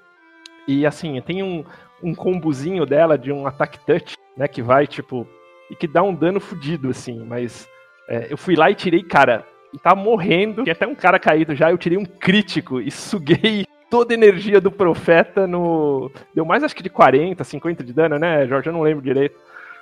E 0.67 0.85
assim, 0.85 1.21
tem 1.21 1.45
um, 1.45 1.65
um 2.03 2.13
combozinho 2.13 2.85
dela 2.85 3.17
de 3.17 3.31
um 3.31 3.47
ataque 3.47 3.79
touch, 3.87 4.17
né? 4.37 4.49
Que 4.49 4.61
vai, 4.61 4.87
tipo. 4.89 5.27
E 5.71 5.77
que 5.77 5.87
dá 5.87 6.03
um 6.03 6.15
dano 6.15 6.41
fudido, 6.41 6.91
assim. 6.91 7.25
Mas 7.25 7.69
é, 8.09 8.29
eu 8.31 8.37
fui 8.37 8.55
lá 8.55 8.71
e 8.71 8.75
tirei, 8.75 9.03
cara. 9.03 9.47
Tá 9.83 9.95
morrendo. 9.95 10.63
Tinha 10.63 10.73
até 10.73 10.87
um 10.87 10.95
cara 10.95 11.19
caído 11.19 11.55
já. 11.55 11.71
Eu 11.71 11.79
tirei 11.79 11.99
um 11.99 12.05
crítico 12.05 12.81
e 12.81 12.91
suguei 12.91 13.67
toda 13.91 14.15
a 14.15 14.17
energia 14.17 14.61
do 14.61 14.71
profeta 14.71 15.47
no. 15.47 16.11
Deu 16.35 16.45
mais 16.45 16.63
acho 16.63 16.75
que 16.75 16.83
de 16.83 16.89
40, 16.89 17.43
50 17.45 17.85
de 17.85 17.93
dano, 17.93 18.19
né, 18.19 18.47
Jorge? 18.47 18.69
Eu 18.69 18.73
não 18.73 18.83
lembro 18.83 19.03
direito. 19.03 19.37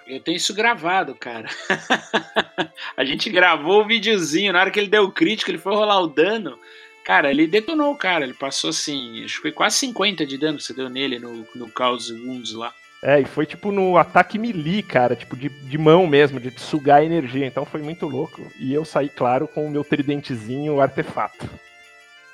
Eu 0.07 0.21
tenho 0.21 0.37
isso 0.37 0.55
gravado, 0.55 1.15
cara. 1.15 1.49
a 2.97 3.05
gente 3.05 3.31
gravou 3.31 3.83
o 3.83 3.87
videozinho. 3.87 4.53
Na 4.53 4.61
hora 4.61 4.71
que 4.71 4.79
ele 4.79 4.89
deu 4.89 5.05
o 5.05 5.13
crítico, 5.13 5.51
ele 5.51 5.59
foi 5.59 5.75
rolar 5.75 6.01
o 6.01 6.09
dano. 6.09 6.59
Cara, 7.05 7.31
ele 7.31 7.47
detonou 7.47 7.93
o 7.93 7.97
cara, 7.97 8.25
ele 8.25 8.33
passou 8.33 8.71
assim, 8.71 9.23
acho 9.25 9.37
que 9.37 9.43
foi 9.43 9.53
quase 9.53 9.77
50 9.77 10.25
de 10.25 10.39
dano 10.39 10.57
que 10.57 10.65
você 10.65 10.73
deu 10.73 10.89
nele 10.89 11.19
no, 11.19 11.47
no 11.55 11.71
Chaos 11.77 12.11
Wounds 12.11 12.55
lá. 12.55 12.73
É, 13.07 13.21
e 13.21 13.27
foi 13.27 13.45
tipo 13.45 13.71
no 13.71 13.99
ataque 13.99 14.39
melee, 14.39 14.83
cara, 14.83 15.15
tipo 15.15 15.37
de, 15.37 15.51
de 15.51 15.77
mão 15.77 16.07
mesmo, 16.07 16.41
de 16.41 16.51
sugar 16.59 17.05
energia, 17.05 17.47
então 17.47 17.67
foi 17.67 17.83
muito 17.83 18.09
louco. 18.09 18.41
E 18.59 18.73
eu 18.73 18.83
saí, 18.83 19.11
claro, 19.11 19.47
com 19.47 19.67
o 19.67 19.71
meu 19.71 19.85
tridentezinho 19.85 20.81
artefato. 20.81 21.47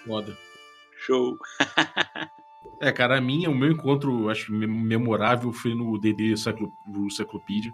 Foda. 0.06 0.38
Show. 1.04 1.36
é, 2.80 2.92
cara, 2.92 3.18
a 3.18 3.20
minha, 3.20 3.50
o 3.50 3.54
meu 3.54 3.72
encontro, 3.72 4.30
acho 4.30 4.52
memorável 4.52 5.52
foi 5.52 5.74
no 5.74 5.98
DD 5.98 6.36
Cyclopedia, 6.36 7.72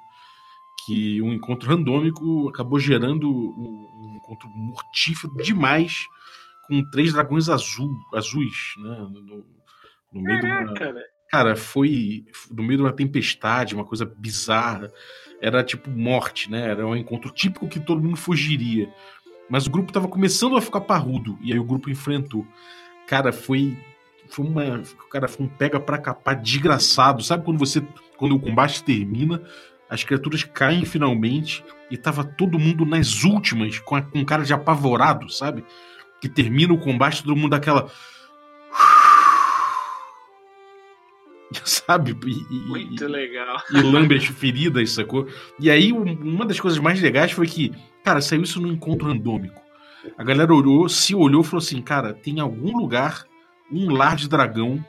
que 0.87 1.21
um 1.21 1.35
encontro 1.35 1.69
randômico 1.69 2.49
acabou 2.49 2.79
gerando 2.79 3.29
um, 3.29 3.91
um 3.95 4.17
encontro 4.17 4.49
mortífero 4.49 5.35
demais 5.35 6.07
com 6.67 6.83
três 6.91 7.13
dragões 7.13 7.51
azul, 7.51 7.95
azuis, 8.15 8.73
né? 8.79 9.07
No, 9.11 9.45
no 10.15 10.23
meio 10.23 10.41
Caraca, 10.41 10.87
de 10.87 10.93
uma... 10.93 11.16
Cara, 11.37 11.55
foi 11.55 12.25
no 12.51 12.63
meio 12.63 12.79
de 12.79 12.83
uma 12.85 12.95
tempestade, 12.95 13.75
uma 13.75 13.85
coisa 13.85 14.11
bizarra. 14.17 14.91
Era 15.39 15.63
tipo 15.63 15.91
morte, 15.91 16.51
né? 16.51 16.71
Era 16.71 16.87
um 16.87 16.97
encontro 16.97 17.31
típico 17.31 17.69
que 17.69 17.79
todo 17.79 18.03
mundo 18.03 18.17
fugiria. 18.17 18.89
Mas 19.47 19.67
o 19.67 19.71
grupo 19.71 19.93
tava 19.93 20.09
começando 20.09 20.57
a 20.57 20.63
ficar 20.63 20.81
parrudo. 20.81 21.39
E 21.43 21.53
aí 21.53 21.59
o 21.59 21.65
grupo 21.65 21.91
enfrentou. 21.91 22.47
Cara, 23.07 23.35
foi. 23.35 23.77
Foi 24.31 24.47
uma. 24.47 24.83
Cara, 25.11 25.29
foi 25.29 25.45
um 25.45 25.49
pega 25.49 25.79
pra 25.79 25.99
capar 25.99 26.41
desgraçado. 26.41 27.23
Sabe 27.23 27.45
quando 27.45 27.59
você. 27.59 27.87
Quando 28.17 28.35
o 28.35 28.41
combate 28.41 28.83
termina, 28.83 29.43
as 29.91 30.03
criaturas 30.05 30.43
caem 30.43 30.87
finalmente. 30.87 31.63
E 31.91 31.99
tava 31.99 32.25
todo 32.25 32.59
mundo 32.59 32.87
nas 32.87 33.25
últimas, 33.25 33.79
com, 33.79 33.95
a, 33.95 34.01
com 34.01 34.25
cara 34.25 34.43
de 34.43 34.55
apavorado, 34.55 35.31
sabe? 35.31 35.63
que 36.21 36.29
termina 36.29 36.73
o 36.73 36.79
combate, 36.79 37.23
todo 37.23 37.37
mundo 37.37 37.51
dá 37.51 37.61
Sabe? 41.65 42.17
E, 42.27 42.55
Muito 42.69 43.05
e, 43.05 43.07
legal. 43.07 43.63
E 43.73 43.81
lambe 43.81 44.17
as 44.17 44.25
feridas, 44.25 44.91
sacou? 44.91 45.27
E 45.59 45.71
aí, 45.71 45.93
uma 45.93 46.45
das 46.45 46.61
coisas 46.61 46.79
mais 46.79 47.01
legais 47.01 47.33
foi 47.33 47.47
que, 47.47 47.73
cara, 48.05 48.21
saiu 48.21 48.43
isso 48.43 48.61
num 48.61 48.73
encontro 48.73 49.07
randômico. 49.07 49.61
A 50.17 50.23
galera 50.23 50.55
olhou, 50.55 50.89
se 50.89 51.15
olhou 51.15 51.43
e 51.43 51.45
falou 51.45 51.63
assim: 51.63 51.81
cara, 51.83 52.13
tem 52.13 52.41
algum 52.41 52.77
lugar, 52.77 53.25
um 53.71 53.91
lar 53.93 54.17
de 54.17 54.29
dragão, 54.29 54.85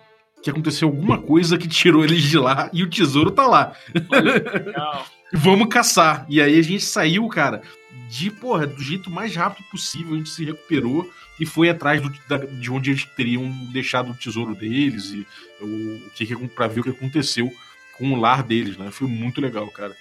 que 0.47 0.51
aconteceu 0.51 0.87
alguma 0.87 1.17
coisa 1.17 1.57
que 1.57 1.67
tirou 1.67 2.03
eles 2.03 2.23
de 2.23 2.37
lá 2.37 2.69
e 2.71 2.83
o 2.83 2.89
tesouro 2.89 3.31
tá 3.31 3.45
lá. 3.45 3.73
Legal. 3.93 5.05
Vamos 5.33 5.67
caçar. 5.67 6.25
E 6.29 6.41
aí 6.41 6.57
a 6.57 6.61
gente 6.61 6.83
saiu, 6.83 7.27
cara, 7.27 7.61
de, 8.09 8.31
porra, 8.31 8.65
do 8.65 8.81
jeito 8.81 9.09
mais 9.09 9.35
rápido 9.35 9.65
possível, 9.69 10.13
a 10.13 10.17
gente 10.17 10.29
se 10.29 10.45
recuperou 10.45 11.09
e 11.39 11.45
foi 11.45 11.69
atrás 11.69 12.01
do, 12.01 12.09
da, 12.27 12.37
de 12.37 12.71
onde 12.71 12.91
eles 12.91 13.03
teriam 13.03 13.49
deixado 13.71 14.11
o 14.11 14.15
tesouro 14.15 14.55
deles 14.55 15.11
e 15.11 15.27
o, 15.61 16.09
que, 16.15 16.47
para 16.49 16.67
ver 16.67 16.79
o 16.79 16.83
que 16.83 16.89
aconteceu 16.89 17.51
com 17.97 18.13
o 18.13 18.19
lar 18.19 18.43
deles, 18.43 18.77
né? 18.77 18.89
Foi 18.91 19.07
muito 19.07 19.41
legal, 19.41 19.67
cara. 19.67 19.95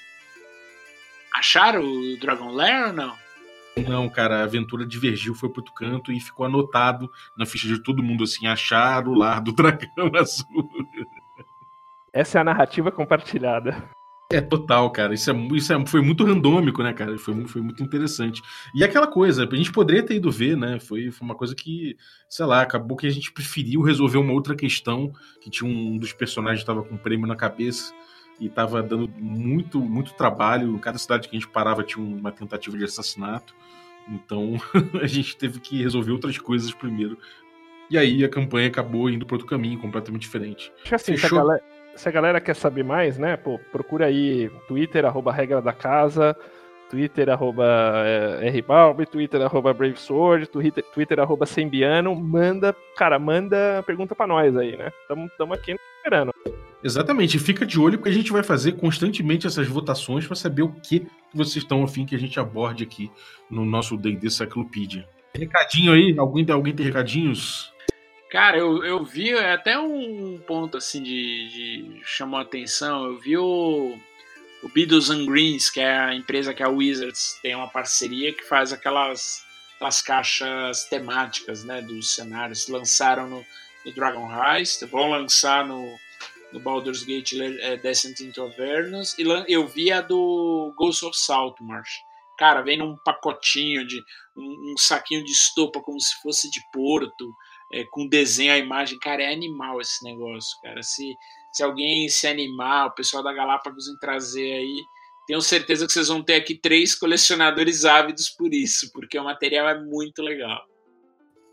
Acharam 1.34 1.82
o 1.82 2.16
Dragon 2.18 2.50
Lair 2.50 2.88
ou 2.88 2.92
não? 2.92 3.25
Não, 3.84 4.08
cara, 4.08 4.40
a 4.40 4.44
aventura 4.44 4.86
divergiu, 4.86 5.34
foi 5.34 5.50
pro 5.50 5.60
outro 5.60 5.74
canto 5.74 6.10
e 6.10 6.18
ficou 6.18 6.46
anotado 6.46 7.10
na 7.36 7.44
ficha 7.44 7.68
de 7.68 7.78
todo 7.82 8.02
mundo 8.02 8.24
assim, 8.24 8.46
achar 8.46 9.06
o 9.06 9.14
lar 9.14 9.42
do 9.42 9.52
dragão 9.52 10.10
azul. 10.16 10.70
Essa 12.10 12.38
é 12.38 12.40
a 12.40 12.44
narrativa 12.44 12.90
compartilhada. 12.90 13.90
É 14.32 14.40
total, 14.40 14.90
cara. 14.90 15.14
Isso, 15.14 15.30
é, 15.30 15.34
isso 15.52 15.72
é, 15.72 15.86
foi 15.86 16.00
muito 16.00 16.24
randômico, 16.24 16.82
né, 16.82 16.92
cara? 16.92 17.16
Foi, 17.18 17.46
foi 17.46 17.62
muito 17.62 17.82
interessante. 17.82 18.42
E 18.74 18.82
aquela 18.82 19.06
coisa, 19.06 19.46
a 19.48 19.56
gente 19.56 19.70
poderia 19.70 20.02
ter 20.02 20.16
ido 20.16 20.30
ver, 20.30 20.56
né? 20.56 20.80
Foi, 20.80 21.10
foi 21.12 21.24
uma 21.24 21.36
coisa 21.36 21.54
que, 21.54 21.96
sei 22.28 22.46
lá, 22.46 22.62
acabou 22.62 22.96
que 22.96 23.06
a 23.06 23.10
gente 23.10 23.30
preferiu 23.30 23.82
resolver 23.82 24.18
uma 24.18 24.32
outra 24.32 24.56
questão, 24.56 25.12
que 25.40 25.50
tinha 25.50 25.70
um 25.70 25.98
dos 25.98 26.12
personagens 26.12 26.60
que 26.60 26.70
estava 26.70 26.82
com 26.82 26.94
um 26.94 26.98
prêmio 26.98 27.26
na 27.26 27.36
cabeça 27.36 27.92
e 28.38 28.46
estava 28.46 28.82
dando 28.82 29.08
muito, 29.18 29.80
muito 29.80 30.14
trabalho. 30.14 30.78
Cada 30.78 30.98
cidade 30.98 31.28
que 31.28 31.36
a 31.36 31.38
gente 31.38 31.50
parava 31.50 31.82
tinha 31.82 32.04
uma 32.04 32.32
tentativa 32.32 32.76
de 32.76 32.84
assassinato. 32.84 33.54
Então 34.08 34.54
a 35.02 35.06
gente 35.06 35.36
teve 35.36 35.60
que 35.60 35.82
resolver 35.82 36.12
outras 36.12 36.38
coisas 36.38 36.72
primeiro. 36.72 37.18
E 37.88 37.96
aí 37.96 38.24
a 38.24 38.28
campanha 38.28 38.68
acabou 38.68 39.08
indo 39.08 39.24
para 39.24 39.36
outro 39.36 39.48
caminho 39.48 39.78
completamente 39.78 40.22
diferente. 40.22 40.72
Acho 40.84 40.94
assim, 40.94 41.16
Fechou... 41.16 41.38
galera 41.38 41.62
se 41.96 42.08
a 42.08 42.12
galera 42.12 42.40
quer 42.40 42.54
saber 42.54 42.84
mais, 42.84 43.18
né, 43.18 43.36
pô, 43.36 43.58
procura 43.72 44.06
aí 44.06 44.50
Twitter, 44.68 45.04
arroba 45.04 45.32
regra 45.32 45.62
da 45.62 45.72
casa, 45.72 46.36
Twitter, 46.90 47.28
arroba 47.30 47.64
é, 48.42 48.48
rbalb, 48.50 49.06
Twitter, 49.06 49.40
arroba 49.40 49.72
bravesword, 49.72 50.46
Twitter, 50.48 50.84
Twitter, 50.92 51.18
arroba 51.18 51.46
sembiano, 51.46 52.14
manda, 52.14 52.76
cara, 52.96 53.18
manda 53.18 53.82
pergunta 53.84 54.14
para 54.14 54.26
nós 54.26 54.56
aí, 54.56 54.76
né, 54.76 54.92
estamos 55.08 55.58
aqui 55.58 55.74
esperando. 56.06 56.32
Exatamente, 56.82 57.38
fica 57.38 57.66
de 57.66 57.80
olho 57.80 57.98
porque 57.98 58.10
a 58.10 58.14
gente 58.14 58.30
vai 58.30 58.42
fazer 58.42 58.72
constantemente 58.72 59.46
essas 59.46 59.66
votações 59.66 60.26
para 60.26 60.36
saber 60.36 60.62
o 60.62 60.72
que 60.72 61.06
vocês 61.34 61.64
estão 61.64 61.82
afim 61.82 62.06
que 62.06 62.14
a 62.14 62.18
gente 62.18 62.38
aborde 62.38 62.84
aqui 62.84 63.10
no 63.50 63.64
nosso 63.64 63.96
D&D 63.96 64.30
Cyclopedia. 64.30 65.08
Recadinho 65.34 65.92
aí? 65.92 66.14
Alguém, 66.16 66.48
alguém 66.50 66.74
tem 66.74 66.86
recadinhos? 66.86 67.72
Cara, 68.30 68.58
eu, 68.58 68.84
eu 68.84 69.04
vi 69.04 69.32
até 69.32 69.78
um 69.78 70.38
ponto 70.46 70.76
assim 70.76 71.02
de, 71.02 71.48
de 71.48 72.00
chamou 72.04 72.38
a 72.38 72.42
atenção. 72.42 73.04
Eu 73.04 73.18
vi 73.18 73.36
o, 73.36 73.98
o 74.62 74.68
Beatles 74.68 75.10
and 75.10 75.26
Greens, 75.26 75.68
que 75.68 75.80
é 75.80 75.96
a 75.98 76.14
empresa 76.14 76.54
que 76.54 76.62
a 76.62 76.68
Wizards 76.68 77.38
tem 77.42 77.54
uma 77.54 77.68
parceria 77.68 78.32
que 78.32 78.44
faz 78.44 78.72
aquelas, 78.72 79.44
aquelas 79.74 80.02
caixas 80.02 80.84
temáticas 80.84 81.64
né, 81.64 81.82
dos 81.82 82.14
cenários. 82.14 82.68
Lançaram 82.68 83.28
no, 83.28 83.44
no 83.86 83.94
Dragon 83.94 84.28
Heist, 84.28 84.84
vão 84.86 85.10
lançar 85.10 85.64
no, 85.64 85.96
no 86.52 86.58
Baldur's 86.58 87.04
Gate 87.04 87.34
é, 87.34 87.76
Descent 87.76 88.18
into 88.20 88.42
Avernus. 88.42 89.16
E 89.16 89.22
eu 89.48 89.66
vi 89.66 89.92
a 89.92 90.00
do 90.00 90.74
Ghost 90.76 91.04
of 91.04 91.16
Saltmarsh. 91.16 92.00
Cara, 92.36 92.60
vem 92.62 92.76
num 92.76 92.96
pacotinho 92.96 93.86
de 93.86 94.02
um, 94.36 94.72
um 94.72 94.76
saquinho 94.76 95.24
de 95.24 95.30
estopa 95.30 95.80
como 95.80 95.98
se 96.00 96.14
fosse 96.20 96.50
de 96.50 96.60
porto 96.72 97.32
é, 97.72 97.84
com 97.84 98.08
desenho, 98.08 98.52
a 98.52 98.58
imagem. 98.58 98.98
Cara, 98.98 99.22
é 99.22 99.32
animal 99.32 99.80
esse 99.80 100.04
negócio, 100.04 100.60
cara. 100.60 100.82
Se, 100.82 101.16
se 101.52 101.62
alguém 101.62 102.08
se 102.08 102.26
animar, 102.26 102.88
o 102.88 102.94
pessoal 102.94 103.22
da 103.22 103.32
Galápagos 103.32 103.88
em 103.88 103.96
trazer 103.98 104.52
aí, 104.52 104.82
tenho 105.28 105.40
certeza 105.40 105.86
que 105.86 105.92
vocês 105.92 106.08
vão 106.08 106.22
ter 106.22 106.34
aqui 106.34 106.54
três 106.54 106.94
colecionadores 106.94 107.84
ávidos 107.84 108.28
por 108.28 108.52
isso, 108.52 108.90
porque 108.92 109.18
o 109.18 109.24
material 109.24 109.68
é 109.68 109.80
muito 109.80 110.22
legal. 110.22 110.62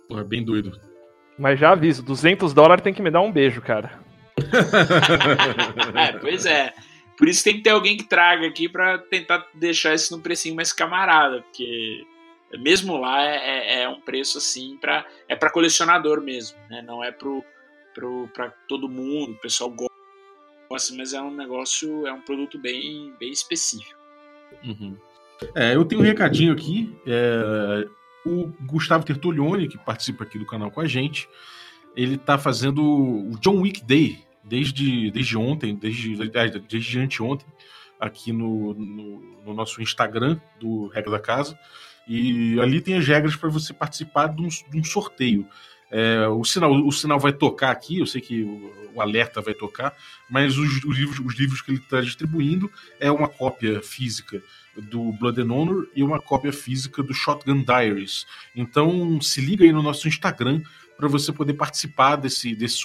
Pô, 0.10 0.20
é 0.20 0.24
bem 0.24 0.44
doido. 0.44 0.93
Mas 1.38 1.60
já 1.60 1.72
aviso, 1.72 2.04
200 2.04 2.54
dólares 2.54 2.84
tem 2.84 2.94
que 2.94 3.02
me 3.02 3.12
dar 3.12 3.22
um 3.22 3.32
beijo, 3.32 3.62
cara. 3.62 4.00
é, 5.96 6.14
pois 6.20 6.46
é. 6.46 6.74
Por 7.18 7.28
isso 7.28 7.44
tem 7.44 7.56
que 7.56 7.62
ter 7.62 7.70
alguém 7.70 7.96
que 7.96 8.04
traga 8.04 8.48
aqui 8.48 8.68
para 8.68 8.98
tentar 8.98 9.48
deixar 9.54 9.94
isso 9.94 10.16
num 10.16 10.22
precinho 10.22 10.56
mais 10.56 10.74
camarada, 10.74 11.42
porque 11.42 12.06
mesmo 12.60 12.98
lá 12.98 13.24
é, 13.24 13.38
é, 13.38 13.82
é 13.84 13.90
um 13.90 14.02
preço 14.02 14.38
assim 14.38 14.78
para 14.78 15.06
é 15.28 15.36
para 15.36 15.52
colecionador 15.52 16.22
mesmo, 16.22 16.58
né? 16.70 16.82
Não 16.82 17.04
é 17.04 17.12
pro 17.12 17.44
para 18.34 18.50
todo 18.68 18.90
mundo, 18.90 19.34
o 19.34 19.40
pessoal 19.40 19.70
gosta, 19.70 20.96
mas 20.96 21.14
é 21.14 21.22
um 21.22 21.30
negócio, 21.30 22.08
é 22.08 22.12
um 22.12 22.22
produto 22.22 22.58
bem 22.58 23.14
bem 23.20 23.32
específico. 23.32 24.00
Uhum. 24.64 24.98
É, 25.56 25.76
eu 25.76 25.86
tenho 25.86 26.02
um 26.02 26.04
recadinho 26.04 26.54
aqui. 26.54 26.96
É, 27.06 27.88
o 28.26 28.48
Gustavo 28.66 29.04
Tertulione, 29.04 29.68
que 29.68 29.78
participa 29.78 30.24
aqui 30.24 30.40
do 30.40 30.46
canal 30.46 30.72
com 30.72 30.82
a 30.82 30.88
gente, 30.88 31.28
ele 31.96 32.16
está 32.16 32.38
fazendo 32.38 32.84
o 32.84 33.38
John 33.40 33.62
Wick 33.62 33.84
Day 33.84 34.24
desde, 34.44 35.12
desde 35.12 35.38
ontem, 35.38 35.76
desde, 35.76 36.16
desde 36.68 37.00
anteontem, 37.00 37.48
aqui 38.00 38.32
no, 38.32 38.74
no, 38.74 39.20
no 39.46 39.54
nosso 39.54 39.82
Instagram 39.82 40.40
do 40.60 40.88
Regra 40.88 41.12
da 41.12 41.20
Casa. 41.20 41.58
E 42.08 42.60
ali 42.60 42.82
tem 42.82 42.96
as 42.96 43.08
regras 43.08 43.36
para 43.36 43.50
você 43.50 43.74
participar 43.74 44.28
de 44.28 44.42
um, 44.42 44.48
de 44.48 44.78
um 44.78 44.84
sorteio. 44.84 45.48
É, 45.96 46.28
o, 46.28 46.44
sinal, 46.44 46.74
o 46.74 46.92
sinal 46.92 47.20
vai 47.20 47.32
tocar 47.32 47.70
aqui, 47.70 48.00
eu 48.00 48.08
sei 48.08 48.20
que 48.20 48.42
o, 48.42 48.92
o 48.96 49.00
alerta 49.00 49.42
vai 49.42 49.54
tocar, 49.54 49.96
mas 50.28 50.58
os, 50.58 50.84
os, 50.84 50.98
livros, 50.98 51.20
os 51.20 51.36
livros 51.36 51.62
que 51.62 51.70
ele 51.70 51.78
está 51.78 52.02
distribuindo 52.02 52.68
é 53.00 53.12
uma 53.12 53.28
cópia 53.28 53.80
física 53.80 54.42
do 54.76 55.12
Blood 55.12 55.42
and 55.42 55.54
Honor 55.54 55.88
e 55.96 56.02
uma 56.02 56.20
cópia 56.20 56.52
física 56.52 57.04
do 57.04 57.14
Shotgun 57.14 57.64
Diaries. 57.64 58.26
Então 58.56 59.22
se 59.22 59.40
liga 59.40 59.64
aí 59.64 59.72
no 59.72 59.84
nosso 59.84 60.08
Instagram 60.08 60.64
para 60.98 61.08
você 61.08 61.32
poder 61.32 61.54
participar 61.54 62.16
desse, 62.16 62.56
desse, 62.56 62.76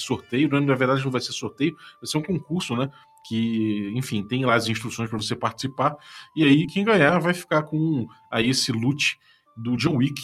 sorteio. 0.00 0.48
Na 0.48 0.74
verdade, 0.74 1.04
não 1.04 1.10
vai 1.10 1.20
ser 1.20 1.32
sorteio, 1.32 1.76
vai 2.00 2.06
ser 2.06 2.16
um 2.16 2.22
concurso, 2.22 2.74
né? 2.74 2.90
que, 3.28 3.92
enfim, 3.94 4.22
tem 4.22 4.44
lá 4.46 4.54
as 4.54 4.68
instruções 4.68 5.10
para 5.10 5.18
você 5.18 5.36
participar. 5.36 5.94
E 6.34 6.42
aí 6.42 6.66
quem 6.66 6.84
ganhar 6.84 7.18
vai 7.18 7.34
ficar 7.34 7.64
com 7.64 8.06
aí 8.30 8.48
esse 8.48 8.72
loot 8.72 9.18
do 9.56 9.76
John 9.76 9.96
Wick 9.96 10.22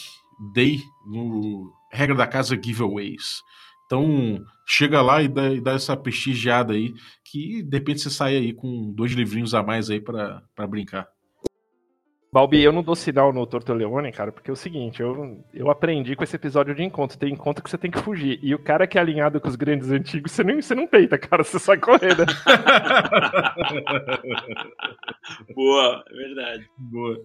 Day 0.53 0.81
no 1.07 1.73
regra 1.93 2.17
da 2.17 2.27
casa 2.27 2.59
giveaways. 2.61 3.43
Então 3.87 4.43
chega 4.67 5.01
lá 5.03 5.23
e 5.23 5.29
dá, 5.29 5.51
e 5.51 5.61
dá 5.61 5.73
essa 5.73 5.97
prestigiada 5.97 6.73
aí 6.73 6.95
que 7.25 7.63
de 7.63 7.77
repente 7.77 8.01
você 8.01 8.11
sai 8.11 8.37
aí 8.37 8.53
com 8.53 8.93
dois 8.93 9.13
livrinhos 9.13 9.55
a 9.55 9.63
mais 9.63 9.91
aí 9.91 10.01
para 10.01 10.43
brincar. 10.69 11.07
Balbi, 12.33 12.63
eu 12.63 12.73
não 12.73 12.83
dou 12.83 12.97
sinal 12.97 13.31
no 13.31 13.47
Tortoleone, 13.47 14.11
cara, 14.11 14.33
porque 14.33 14.49
é 14.49 14.53
o 14.55 14.57
seguinte, 14.57 15.03
eu, 15.03 15.45
eu 15.53 15.71
aprendi 15.71 16.17
com 16.17 16.25
esse 16.25 16.35
episódio 16.35 16.75
de 16.75 16.83
encontro. 16.83 17.19
Tem 17.19 17.31
encontro 17.31 17.63
que 17.63 17.69
você 17.69 17.77
tem 17.77 17.91
que 17.91 17.99
fugir. 17.99 18.41
E 18.43 18.55
o 18.55 18.59
cara 18.59 18.87
que 18.87 18.97
é 18.97 19.03
alinhado 19.03 19.39
com 19.39 19.49
os 19.49 19.55
grandes 19.55 19.91
antigos, 19.91 20.33
você, 20.33 20.43
nem, 20.43 20.63
você 20.63 20.75
não 20.75 20.87
peita, 20.87 21.19
cara, 21.19 21.45
você 21.45 21.59
sai 21.59 21.77
correndo. 21.77 22.25
Boa, 25.55 26.03
é 26.09 26.15
verdade. 26.15 26.71
Boa. 26.79 27.23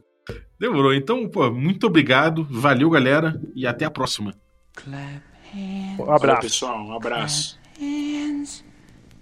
Demorou. 0.60 0.94
Então, 0.94 1.28
pô, 1.30 1.52
muito 1.52 1.88
obrigado. 1.88 2.46
Valeu, 2.50 2.90
galera. 2.90 3.40
E 3.56 3.66
até 3.66 3.86
a 3.86 3.92
próxima. 3.92 4.34
Um 5.98 6.04
abraço. 6.04 6.20
Valeu, 6.20 6.40
pessoal. 6.40 6.86
Um 6.86 6.96
abraço. 6.96 7.60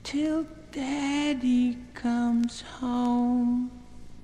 till 0.06 0.46
daddy 0.72 1.78
comes 1.96 2.64
home. 2.80 3.72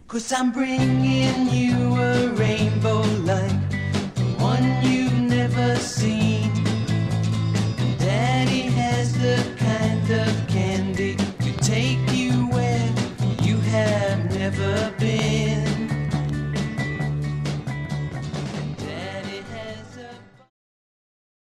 Cause 0.08 0.32
I'm 0.32 0.52
bringing 0.52 1.50
you 1.50 1.96
a 1.96 2.28
rainbow 2.36 3.02
light. 3.26 3.61